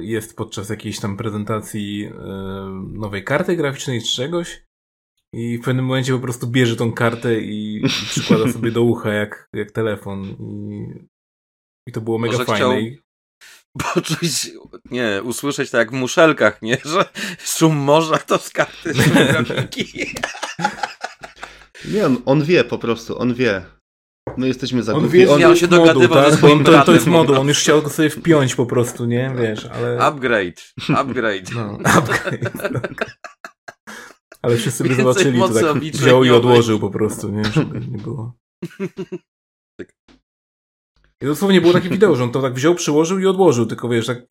jest 0.00 0.36
podczas 0.36 0.68
jakiejś 0.68 1.00
tam 1.00 1.16
prezentacji 1.16 2.04
e, 2.04 2.10
nowej 2.92 3.24
karty 3.24 3.56
graficznej 3.56 4.02
czy 4.02 4.16
czegoś 4.16 4.62
i 5.34 5.58
w 5.58 5.64
pewnym 5.64 5.84
momencie 5.84 6.12
po 6.12 6.18
prostu 6.18 6.46
bierze 6.46 6.76
tą 6.76 6.92
kartę 6.92 7.40
i, 7.40 7.82
przykłada 8.10 8.52
sobie 8.52 8.70
do 8.70 8.82
ucha 8.82 9.12
jak, 9.12 9.48
jak 9.52 9.70
telefon 9.70 10.24
i, 10.24 10.86
i 11.88 11.92
to 11.92 12.00
było 12.00 12.18
mega 12.18 12.32
Może 12.32 12.44
fajne. 12.44 12.66
chciał- 12.66 13.00
poczuć, 13.94 14.50
nie, 14.90 15.22
usłyszeć 15.24 15.70
tak 15.70 15.78
jak 15.78 15.90
w 15.90 15.94
muszelkach, 16.00 16.62
nie? 16.62 16.78
Że 16.92 17.04
szum 17.38 17.76
morza 17.76 18.18
to 18.18 18.38
z 18.38 18.50
karty 18.50 18.92
grafiki. 18.94 20.14
Nie, 21.84 22.06
on, 22.06 22.22
on 22.26 22.44
wie 22.44 22.64
po 22.64 22.78
prostu, 22.78 23.18
on 23.18 23.34
wie. 23.34 23.64
My 24.36 24.46
jesteśmy 24.48 24.82
za 24.82 24.94
on 24.94 25.00
głupi. 25.00 25.18
wie, 25.18 25.26
że 25.26 25.32
on, 25.32 25.40
to 25.40 25.54
się 25.54 25.66
jest 25.66 25.70
moduł, 25.70 25.86
dogadywał 25.86 26.18
ze 26.18 26.30
tak? 26.30 26.30
Bo 26.30 26.36
swoim 26.36 26.58
on, 26.58 26.64
to, 26.64 26.84
to 26.84 26.92
jest 26.92 27.06
moduł, 27.06 27.34
no. 27.34 27.40
on 27.40 27.48
już 27.48 27.58
chciał 27.58 27.82
go 27.82 27.90
sobie 27.90 28.10
wpiąć 28.10 28.54
po 28.54 28.66
prostu, 28.66 29.04
nie? 29.04 29.34
Wiesz, 29.38 29.66
ale... 29.66 29.98
Upgrade, 29.98 30.62
upgrade. 30.96 31.54
No, 31.54 31.78
upgrade. 31.98 32.52
tak. 32.52 33.18
Ale 34.42 34.56
wszyscy 34.56 34.84
by 34.84 34.94
zobaczyli, 34.94 35.40
to 35.40 35.48
tak 35.48 35.78
wziął 35.78 36.24
i 36.24 36.30
odłożył 36.30 36.78
po 36.78 36.90
prostu, 36.90 37.28
nie? 37.28 37.44
Żeby 37.44 37.80
nie 37.80 37.98
było. 37.98 38.34
Tak. 39.78 39.92
I 41.22 41.26
dosłownie 41.26 41.60
było 41.60 41.72
takie 41.72 41.88
wideo, 41.88 42.16
że 42.16 42.24
on 42.24 42.32
to 42.32 42.42
tak 42.42 42.54
wziął, 42.54 42.74
przyłożył 42.74 43.18
i 43.18 43.26
odłożył, 43.26 43.66
tylko 43.66 43.88
wiesz, 43.88 44.06
tak 44.06 44.26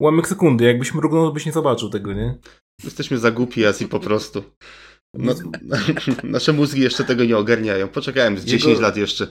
ułamek 0.00 0.28
sekundy, 0.28 0.64
jakbyś 0.64 0.94
mrugnął, 0.94 1.26
to 1.26 1.32
byś 1.32 1.46
nie 1.46 1.52
zobaczył 1.52 1.90
tego, 1.90 2.12
nie? 2.12 2.38
Jesteśmy 2.84 3.18
za 3.18 3.30
głupi, 3.30 3.66
Asi, 3.66 3.88
po 3.88 4.00
prostu. 4.00 4.44
No, 5.18 5.34
nasze 6.24 6.52
mózgi 6.52 6.80
jeszcze 6.80 7.04
tego 7.04 7.24
nie 7.24 7.36
ogarniają. 7.36 7.88
Poczekałem 7.88 8.38
z 8.38 8.44
Jego- 8.44 8.58
10 8.58 8.80
lat 8.80 8.96
jeszcze. 8.96 9.28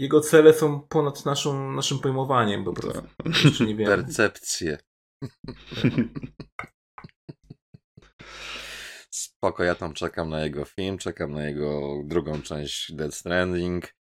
Jego 0.00 0.20
cele 0.20 0.54
są 0.54 0.80
ponad 0.80 1.24
naszą, 1.26 1.72
naszym 1.72 1.98
pojmowaniem 1.98 2.64
po 2.64 2.72
prostu. 2.72 3.02
Jeszcze 3.44 3.66
nie 3.66 3.76
wiemy. 3.76 3.96
Percepcje. 3.96 4.78
Spoko, 9.10 9.64
ja 9.64 9.74
tam 9.74 9.94
czekam 9.94 10.28
na 10.28 10.44
jego 10.44 10.64
film, 10.64 10.98
czekam 10.98 11.32
na 11.32 11.44
jego 11.44 11.80
drugą 12.04 12.42
część 12.42 12.92
Dead 12.92 13.14
Stranding. 13.14 13.94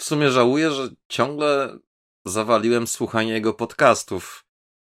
W 0.00 0.04
sumie 0.04 0.30
żałuję, 0.30 0.70
że 0.70 0.88
ciągle 1.08 1.78
zawaliłem 2.26 2.86
słuchanie 2.86 3.32
jego 3.32 3.54
podcastów, 3.54 4.44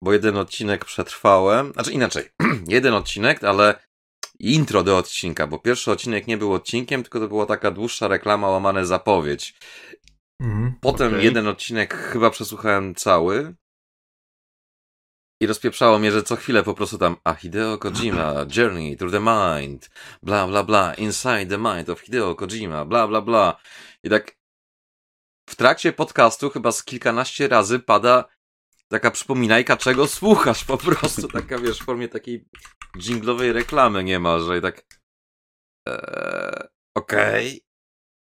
bo 0.03 0.13
jeden 0.13 0.37
odcinek 0.37 0.85
przetrwałem, 0.85 1.73
znaczy 1.73 1.91
inaczej, 1.91 2.29
jeden 2.67 2.93
odcinek, 2.93 3.43
ale 3.43 3.87
intro 4.39 4.83
do 4.83 4.97
odcinka, 4.97 5.47
bo 5.47 5.59
pierwszy 5.59 5.91
odcinek 5.91 6.27
nie 6.27 6.37
był 6.37 6.53
odcinkiem, 6.53 7.03
tylko 7.03 7.19
to 7.19 7.27
była 7.27 7.45
taka 7.45 7.71
dłuższa 7.71 8.07
reklama 8.07 8.49
łamane 8.49 8.85
zapowiedź. 8.85 9.55
Mhm. 10.41 10.73
Potem 10.81 11.07
Okej. 11.07 11.23
jeden 11.23 11.47
odcinek 11.47 11.93
chyba 11.93 12.29
przesłuchałem 12.29 12.95
cały. 12.95 13.55
I 15.41 15.47
rozpieprzało 15.47 15.99
mnie, 15.99 16.11
że 16.11 16.23
co 16.23 16.35
chwilę 16.35 16.63
po 16.63 16.73
prostu 16.73 16.97
tam 16.97 17.15
a 17.23 17.33
Hideo 17.33 17.77
Kojima, 17.77 18.33
Journey 18.57 18.97
through 18.97 19.13
the 19.13 19.19
Mind, 19.19 19.89
bla 20.23 20.47
bla 20.47 20.63
bla, 20.63 20.93
Inside 20.93 21.45
the 21.45 21.57
Mind 21.57 21.89
of 21.89 22.01
Hideo 22.01 22.35
Kojima, 22.35 22.85
bla 22.85 23.07
bla 23.07 23.21
bla. 23.21 23.59
I 24.03 24.09
tak 24.09 24.37
w 25.49 25.55
trakcie 25.55 25.93
podcastu 25.93 26.49
chyba 26.49 26.71
z 26.71 26.83
kilkanaście 26.83 27.47
razy 27.47 27.79
pada 27.79 28.25
taka 28.91 29.11
przypominajka, 29.11 29.77
czego 29.77 30.07
słuchasz 30.07 30.65
po 30.65 30.77
prostu. 30.77 31.27
Taka 31.41 31.59
wiesz, 31.59 31.79
w 31.79 31.85
formie 31.85 32.07
takiej 32.07 32.45
dżinglowej 32.97 33.53
reklamy 33.53 34.03
niemalże. 34.03 34.57
I 34.57 34.61
tak 34.61 34.83
Eee, 35.87 36.67
Okej. 36.95 37.47
Okay. 37.47 37.59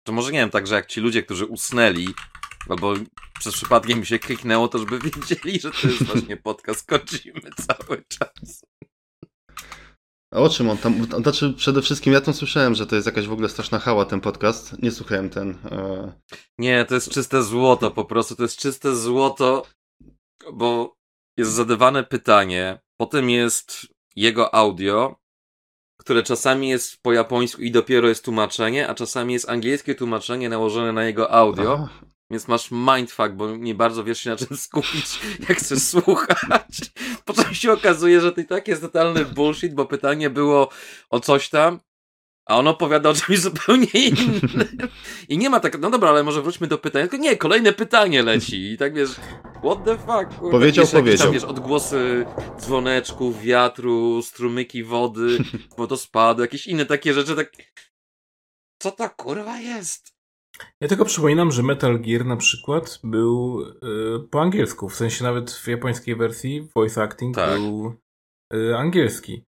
To 0.07 0.13
może 0.13 0.33
nie 0.33 0.39
wiem, 0.39 0.51
także 0.51 0.75
jak 0.75 0.87
ci 0.87 1.01
ludzie, 1.01 1.23
którzy 1.23 1.47
usnęli, 1.47 2.09
albo 2.69 2.95
przez 3.39 3.55
przypadkiem 3.55 3.99
mi 3.99 4.07
się 4.07 4.19
kliknęło, 4.19 4.69
to 4.69 4.79
żeby 4.79 4.99
wiedzieli, 5.11 5.61
że 5.61 5.71
to 5.71 5.89
jest 5.89 6.03
właśnie 6.03 6.37
podcast 6.37 6.87
Kończymy 6.87 7.51
cały 7.67 8.05
czas. 8.09 8.65
A 10.35 10.39
o 10.39 10.49
czym 10.49 10.71
on 10.71 10.79
tam? 10.79 11.05
Znaczy, 11.05 11.55
przede 11.57 11.83
wszystkim 11.83 12.13
ja 12.13 12.21
tam 12.21 12.35
słyszałem, 12.35 12.75
że 12.75 12.87
to 12.87 12.95
jest 12.95 13.07
jakaś 13.07 13.27
w 13.27 13.33
ogóle 13.33 13.49
straszna 13.49 13.79
hała 13.79 14.05
ten 14.05 14.21
podcast. 14.21 14.83
Nie 14.83 14.91
słuchałem 14.91 15.31
ten. 15.31 15.51
E... 15.51 16.13
Nie, 16.59 16.85
to 16.85 16.95
jest 16.95 17.11
czyste 17.11 17.43
złoto, 17.43 17.91
po 17.91 18.05
prostu 18.05 18.37
to 18.37 18.43
jest 18.43 18.57
czyste 18.57 18.97
złoto, 18.97 19.67
bo 20.53 20.97
jest 21.37 21.53
zadawane 21.53 22.05
pytanie, 22.05 22.81
potem 22.97 23.31
jest 23.31 23.87
jego 24.17 24.55
audio, 24.55 25.17
które 25.97 26.23
czasami 26.23 26.69
jest 26.69 27.03
po 27.03 27.13
japońsku 27.13 27.63
i 27.63 27.71
dopiero 27.71 28.09
jest 28.09 28.25
tłumaczenie, 28.25 28.89
a 28.89 28.95
czasami 28.95 29.33
jest 29.33 29.49
angielskie 29.49 29.95
tłumaczenie 29.95 30.49
nałożone 30.49 30.93
na 30.93 31.05
jego 31.05 31.31
audio. 31.31 31.79
Aha. 31.83 32.07
Więc 32.31 32.49
masz 32.49 32.71
mindfuck, 32.71 33.31
bo 33.31 33.57
nie 33.57 33.75
bardzo 33.75 34.05
wiesz 34.05 34.21
się 34.21 34.31
na 34.31 34.37
czym 34.37 34.57
skupić, 34.57 35.21
jak 35.49 35.59
chcesz 35.59 35.83
słuchać. 35.83 36.93
Potem 37.25 37.55
się 37.55 37.73
okazuje, 37.73 38.21
że 38.21 38.33
to 38.33 38.41
i 38.41 38.45
tak 38.45 38.69
jest 38.69 38.83
totalny 38.83 39.25
bullshit, 39.25 39.75
bo 39.75 39.87
pytanie 39.87 40.31
było 40.31 40.69
o 41.11 41.21
coś 41.21 41.49
tam, 41.49 41.81
a 42.47 42.59
on 42.59 42.69
opowiada 42.69 43.11
o 43.11 43.15
czymś 43.15 43.41
zupełnie 43.41 43.87
innym. 44.09 44.41
I 45.29 45.39
nie 45.39 45.51
ma 45.51 45.61
tak, 45.61 45.79
no 45.79 45.91
dobra, 45.91 46.11
ale 46.11 46.23
może 46.23 46.43
wróćmy 46.43 46.67
do 46.67 46.79
pytania. 46.79 47.09
Tylko 47.09 47.25
nie, 47.25 47.37
kolejne 47.37 47.73
pytanie 47.73 48.23
leci. 48.23 48.73
I 48.73 48.79
tak 48.79 48.95
wiesz, 48.95 49.11
what 49.65 49.85
the 49.85 49.99
fuck? 49.99 50.39
Kurde, 50.39 50.51
powiedział, 50.51 50.85
wiesz, 50.85 50.93
powiedział. 50.93 51.27
Tam, 51.27 51.35
wiesz, 51.35 51.45
odgłosy 51.45 52.27
dzwoneczków, 52.59 53.41
wiatru, 53.41 54.23
strumyki 54.23 54.85
wody, 54.85 55.39
wodospadu, 55.79 56.43
jakieś 56.43 56.67
inne 56.67 56.87
takie 56.87 57.15
rzeczy, 57.15 57.37
tak... 57.37 57.53
Co 58.79 58.91
to 58.91 59.11
kurwa 59.11 59.61
jest? 59.61 60.15
Ja 60.81 60.89
tylko 60.89 61.05
przypominam, 61.05 61.53
że 61.53 61.63
Metal 61.63 62.01
Gear 62.01 62.25
na 62.25 62.37
przykład 62.37 63.01
był 63.05 63.61
y, 63.63 64.29
po 64.31 64.43
angielsku, 64.43 64.89
w 64.89 64.95
sensie 64.95 65.25
nawet 65.25 65.51
w 65.51 65.69
japońskiej 65.69 66.17
wersji 66.17 66.69
voice 66.75 67.03
acting 67.03 67.37
tak. 67.37 67.61
był 67.61 67.95
y, 68.55 68.77
angielski. 68.77 69.45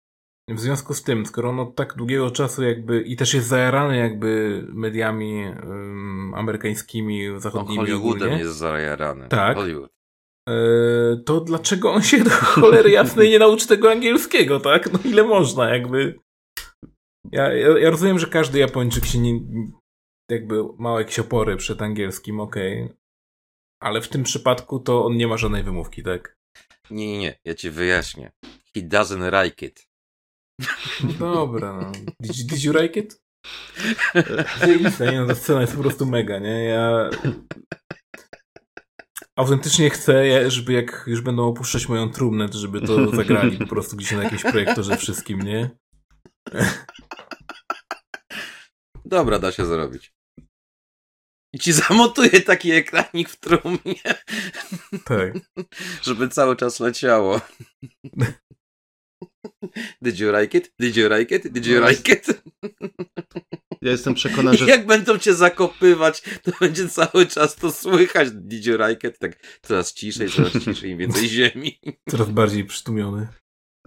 W 0.51 0.61
związku 0.61 0.95
z 0.95 1.03
tym, 1.03 1.27
skoro 1.27 1.49
on 1.49 1.61
od 1.61 1.75
tak 1.75 1.95
długiego 1.95 2.31
czasu 2.31 2.63
jakby 2.63 3.03
i 3.03 3.17
też 3.17 3.35
jest 3.35 3.49
zajarany 3.49 3.97
jakby 3.97 4.63
mediami 4.69 5.45
um, 5.45 6.35
amerykańskimi, 6.35 7.41
zachodnimi 7.41 7.79
on 7.79 7.87
Hollywoodem 7.87 8.23
ogólnie, 8.23 8.45
jest 8.45 8.57
zajarany. 8.57 9.29
Tak. 9.29 9.57
Hollywood. 9.57 9.91
E, 10.49 10.55
to 11.27 11.41
dlaczego 11.41 11.93
on 11.93 12.03
się 12.03 12.25
do 12.25 12.31
cholery 12.31 12.91
jasnej 12.91 13.31
nie 13.31 13.39
nauczy 13.39 13.69
tego 13.69 13.91
angielskiego, 13.91 14.61
tak? 14.61 14.93
No 14.93 14.99
ile 15.05 15.25
można 15.25 15.75
jakby... 15.75 16.19
Ja, 17.33 17.53
ja, 17.53 17.79
ja 17.79 17.91
rozumiem, 17.91 18.19
że 18.19 18.27
każdy 18.27 18.59
Japończyk 18.59 19.05
się 19.05 19.19
nie, 19.19 19.41
jakby 20.31 20.63
ma 20.79 20.99
jakieś 20.99 21.19
opory 21.19 21.57
przed 21.57 21.83
angielskim, 21.83 22.41
okej. 22.41 22.83
Okay. 22.83 22.97
Ale 23.83 24.01
w 24.01 24.09
tym 24.09 24.23
przypadku 24.23 24.81
to 24.81 25.05
on 25.05 25.17
nie 25.17 25.29
ma 25.29 25.37
żadnej 25.37 25.63
wymówki, 25.63 26.03
tak? 26.03 26.37
Nie, 26.91 27.07
nie, 27.07 27.19
nie, 27.19 27.39
ja 27.45 27.55
ci 27.55 27.71
wyjaśnię. 27.71 28.33
He 28.75 28.81
doesn't 28.83 29.45
like 29.45 29.67
it. 29.67 29.86
No 31.21 31.35
dobra, 31.35 31.73
no. 31.73 31.93
Did, 32.21 32.47
did 32.47 32.65
you 32.65 32.73
like 32.73 33.01
it? 33.01 33.21
nie, 35.01 35.21
no, 35.21 35.27
ta 35.27 35.35
scena 35.35 35.61
jest 35.61 35.77
po 35.77 35.83
prostu 35.83 36.07
mega, 36.07 36.39
nie? 36.39 36.65
Ja 36.65 37.11
autentycznie 39.37 39.91
chcę, 39.91 40.51
żeby 40.51 40.73
jak 40.73 41.05
już 41.07 41.21
będą 41.21 41.49
opuszczać 41.49 41.89
moją 41.89 42.11
trumnę, 42.11 42.49
to 42.49 42.59
żeby 42.59 42.81
to 42.81 43.17
zagrali 43.17 43.59
po 43.59 43.67
prostu 43.67 43.97
gdzieś 43.97 44.13
na 44.13 44.23
jakimś 44.23 44.43
projektorze 44.43 44.97
wszystkim, 44.97 45.43
nie? 45.43 45.71
Dobra, 49.05 49.39
da 49.39 49.53
się 49.53 49.67
zrobić. 49.67 50.13
I 51.53 51.59
ci 51.59 51.73
zamontuję 51.73 52.41
taki 52.41 52.73
ekranik 52.73 53.29
w 53.29 53.41
trumnie. 53.41 54.03
Tak. 55.05 55.33
Żeby 56.03 56.29
cały 56.29 56.57
czas 56.57 56.81
leciało. 56.81 57.41
Did 60.03 60.19
you 60.19 60.33
like 60.41 60.59
it? 60.59 60.73
Did 60.81 60.97
you 60.97 61.09
like 61.09 61.35
it? 61.35 61.53
Did 61.53 61.67
you 61.67 61.81
no 61.81 61.89
like 61.89 62.13
it? 62.13 62.27
Ja 63.83 63.93
jestem 63.93 64.15
przekonany, 64.15 64.57
że... 64.57 64.67
Jak 64.67 64.87
będą 64.87 65.19
cię 65.19 65.35
zakopywać, 65.35 66.23
to 66.43 66.53
będzie 66.61 66.89
cały 66.89 67.27
czas 67.27 67.57
to 67.57 67.73
słychać. 67.73 68.29
Did 68.33 68.67
you 68.67 68.79
like 68.89 69.09
it? 69.09 69.19
Tak 69.19 69.59
coraz 69.63 69.93
ciszej, 69.93 70.31
coraz 70.31 70.53
ciszej, 70.65 70.91
im 70.91 70.99
więcej 70.99 71.29
ziemi. 71.29 71.81
Coraz 72.11 72.29
bardziej 72.29 72.65
przytłumiony. 72.65 73.29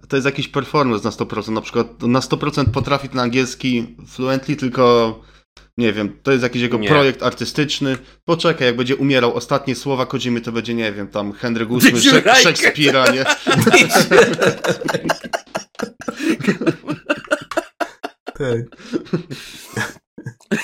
To 0.08 0.16
jest 0.16 0.26
jakiś 0.26 0.48
performance 0.48 1.04
na 1.04 1.10
100%. 1.10 1.50
Na 1.50 1.60
przykład 1.60 2.02
na 2.02 2.20
100% 2.20 2.70
potrafi 2.70 3.08
ten 3.08 3.18
angielski 3.18 3.96
fluently, 4.08 4.56
tylko 4.56 5.14
nie 5.78 5.92
wiem, 5.92 6.18
to 6.22 6.32
jest 6.32 6.42
jakiś 6.42 6.62
jego 6.62 6.78
nie. 6.78 6.88
projekt 6.88 7.22
artystyczny. 7.22 7.98
Poczekaj, 8.24 8.66
jak 8.66 8.76
będzie 8.76 8.96
umierał 8.96 9.34
ostatnie 9.34 9.74
słowa 9.74 10.06
Kodzimy, 10.06 10.40
to 10.40 10.52
będzie, 10.52 10.74
nie 10.74 10.92
wiem, 10.92 11.08
tam 11.08 11.32
Henryk 11.32 11.68
VIII, 11.68 12.00
Szek 12.00 12.36
Szekspira, 12.36 13.12
nie? 13.12 13.24
Tak. 18.38 18.58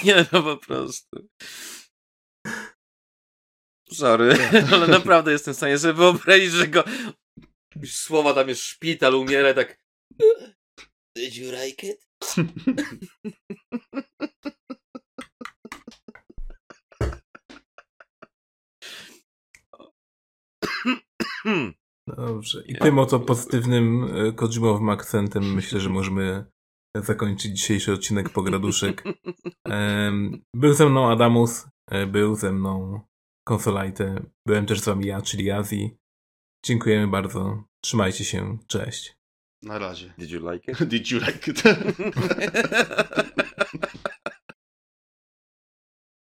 Nie, 0.04 0.26
no 0.32 0.42
po 0.42 0.56
prostu. 0.56 1.28
Sorry, 3.92 4.36
ale 4.72 4.86
naprawdę 4.86 5.32
jestem 5.32 5.54
w 5.54 5.56
stanie 5.56 5.78
sobie 5.78 5.94
wyobrazić, 5.94 6.52
że 6.52 6.68
go 6.68 6.84
słowa 7.86 8.34
tam 8.34 8.48
jest 8.48 8.62
szpital, 8.62 9.14
umiera 9.14 9.54
tak 9.54 9.78
Did 11.16 11.36
you 11.36 11.52
like 11.52 11.86
it? 11.86 12.06
Dobrze. 22.06 22.62
I 22.66 22.74
tym 22.74 22.98
oto 22.98 23.20
pozytywnym, 23.20 24.08
e, 24.14 24.32
Kojimowym 24.32 24.88
akcentem 24.88 25.54
myślę, 25.54 25.80
że 25.80 25.90
możemy 25.90 26.44
zakończyć 26.96 27.52
dzisiejszy 27.52 27.92
odcinek 27.92 28.30
Pograduszek. 28.30 29.04
Był 30.54 30.72
ze 30.72 30.88
mną 30.88 31.10
Adamus, 31.10 31.66
e, 31.90 32.06
był 32.06 32.34
ze 32.34 32.52
mną 32.52 33.00
Konsolajte, 33.48 34.22
byłem 34.46 34.66
też 34.66 34.80
z 34.80 34.84
wami 34.84 35.06
ja, 35.06 35.22
czyli 35.22 35.50
Azji. 35.50 35.96
Dziękujemy 36.64 37.08
bardzo. 37.08 37.64
Trzymajcie 37.80 38.24
się. 38.24 38.58
Cześć. 38.66 39.16
Na 39.62 39.78
razie. 39.78 40.14
Did 40.18 40.30
you 40.30 40.50
like 40.50 40.72
it? 40.72 40.84
Did 40.92 41.10
you 41.10 41.18
like 41.18 41.50
it? 41.50 41.62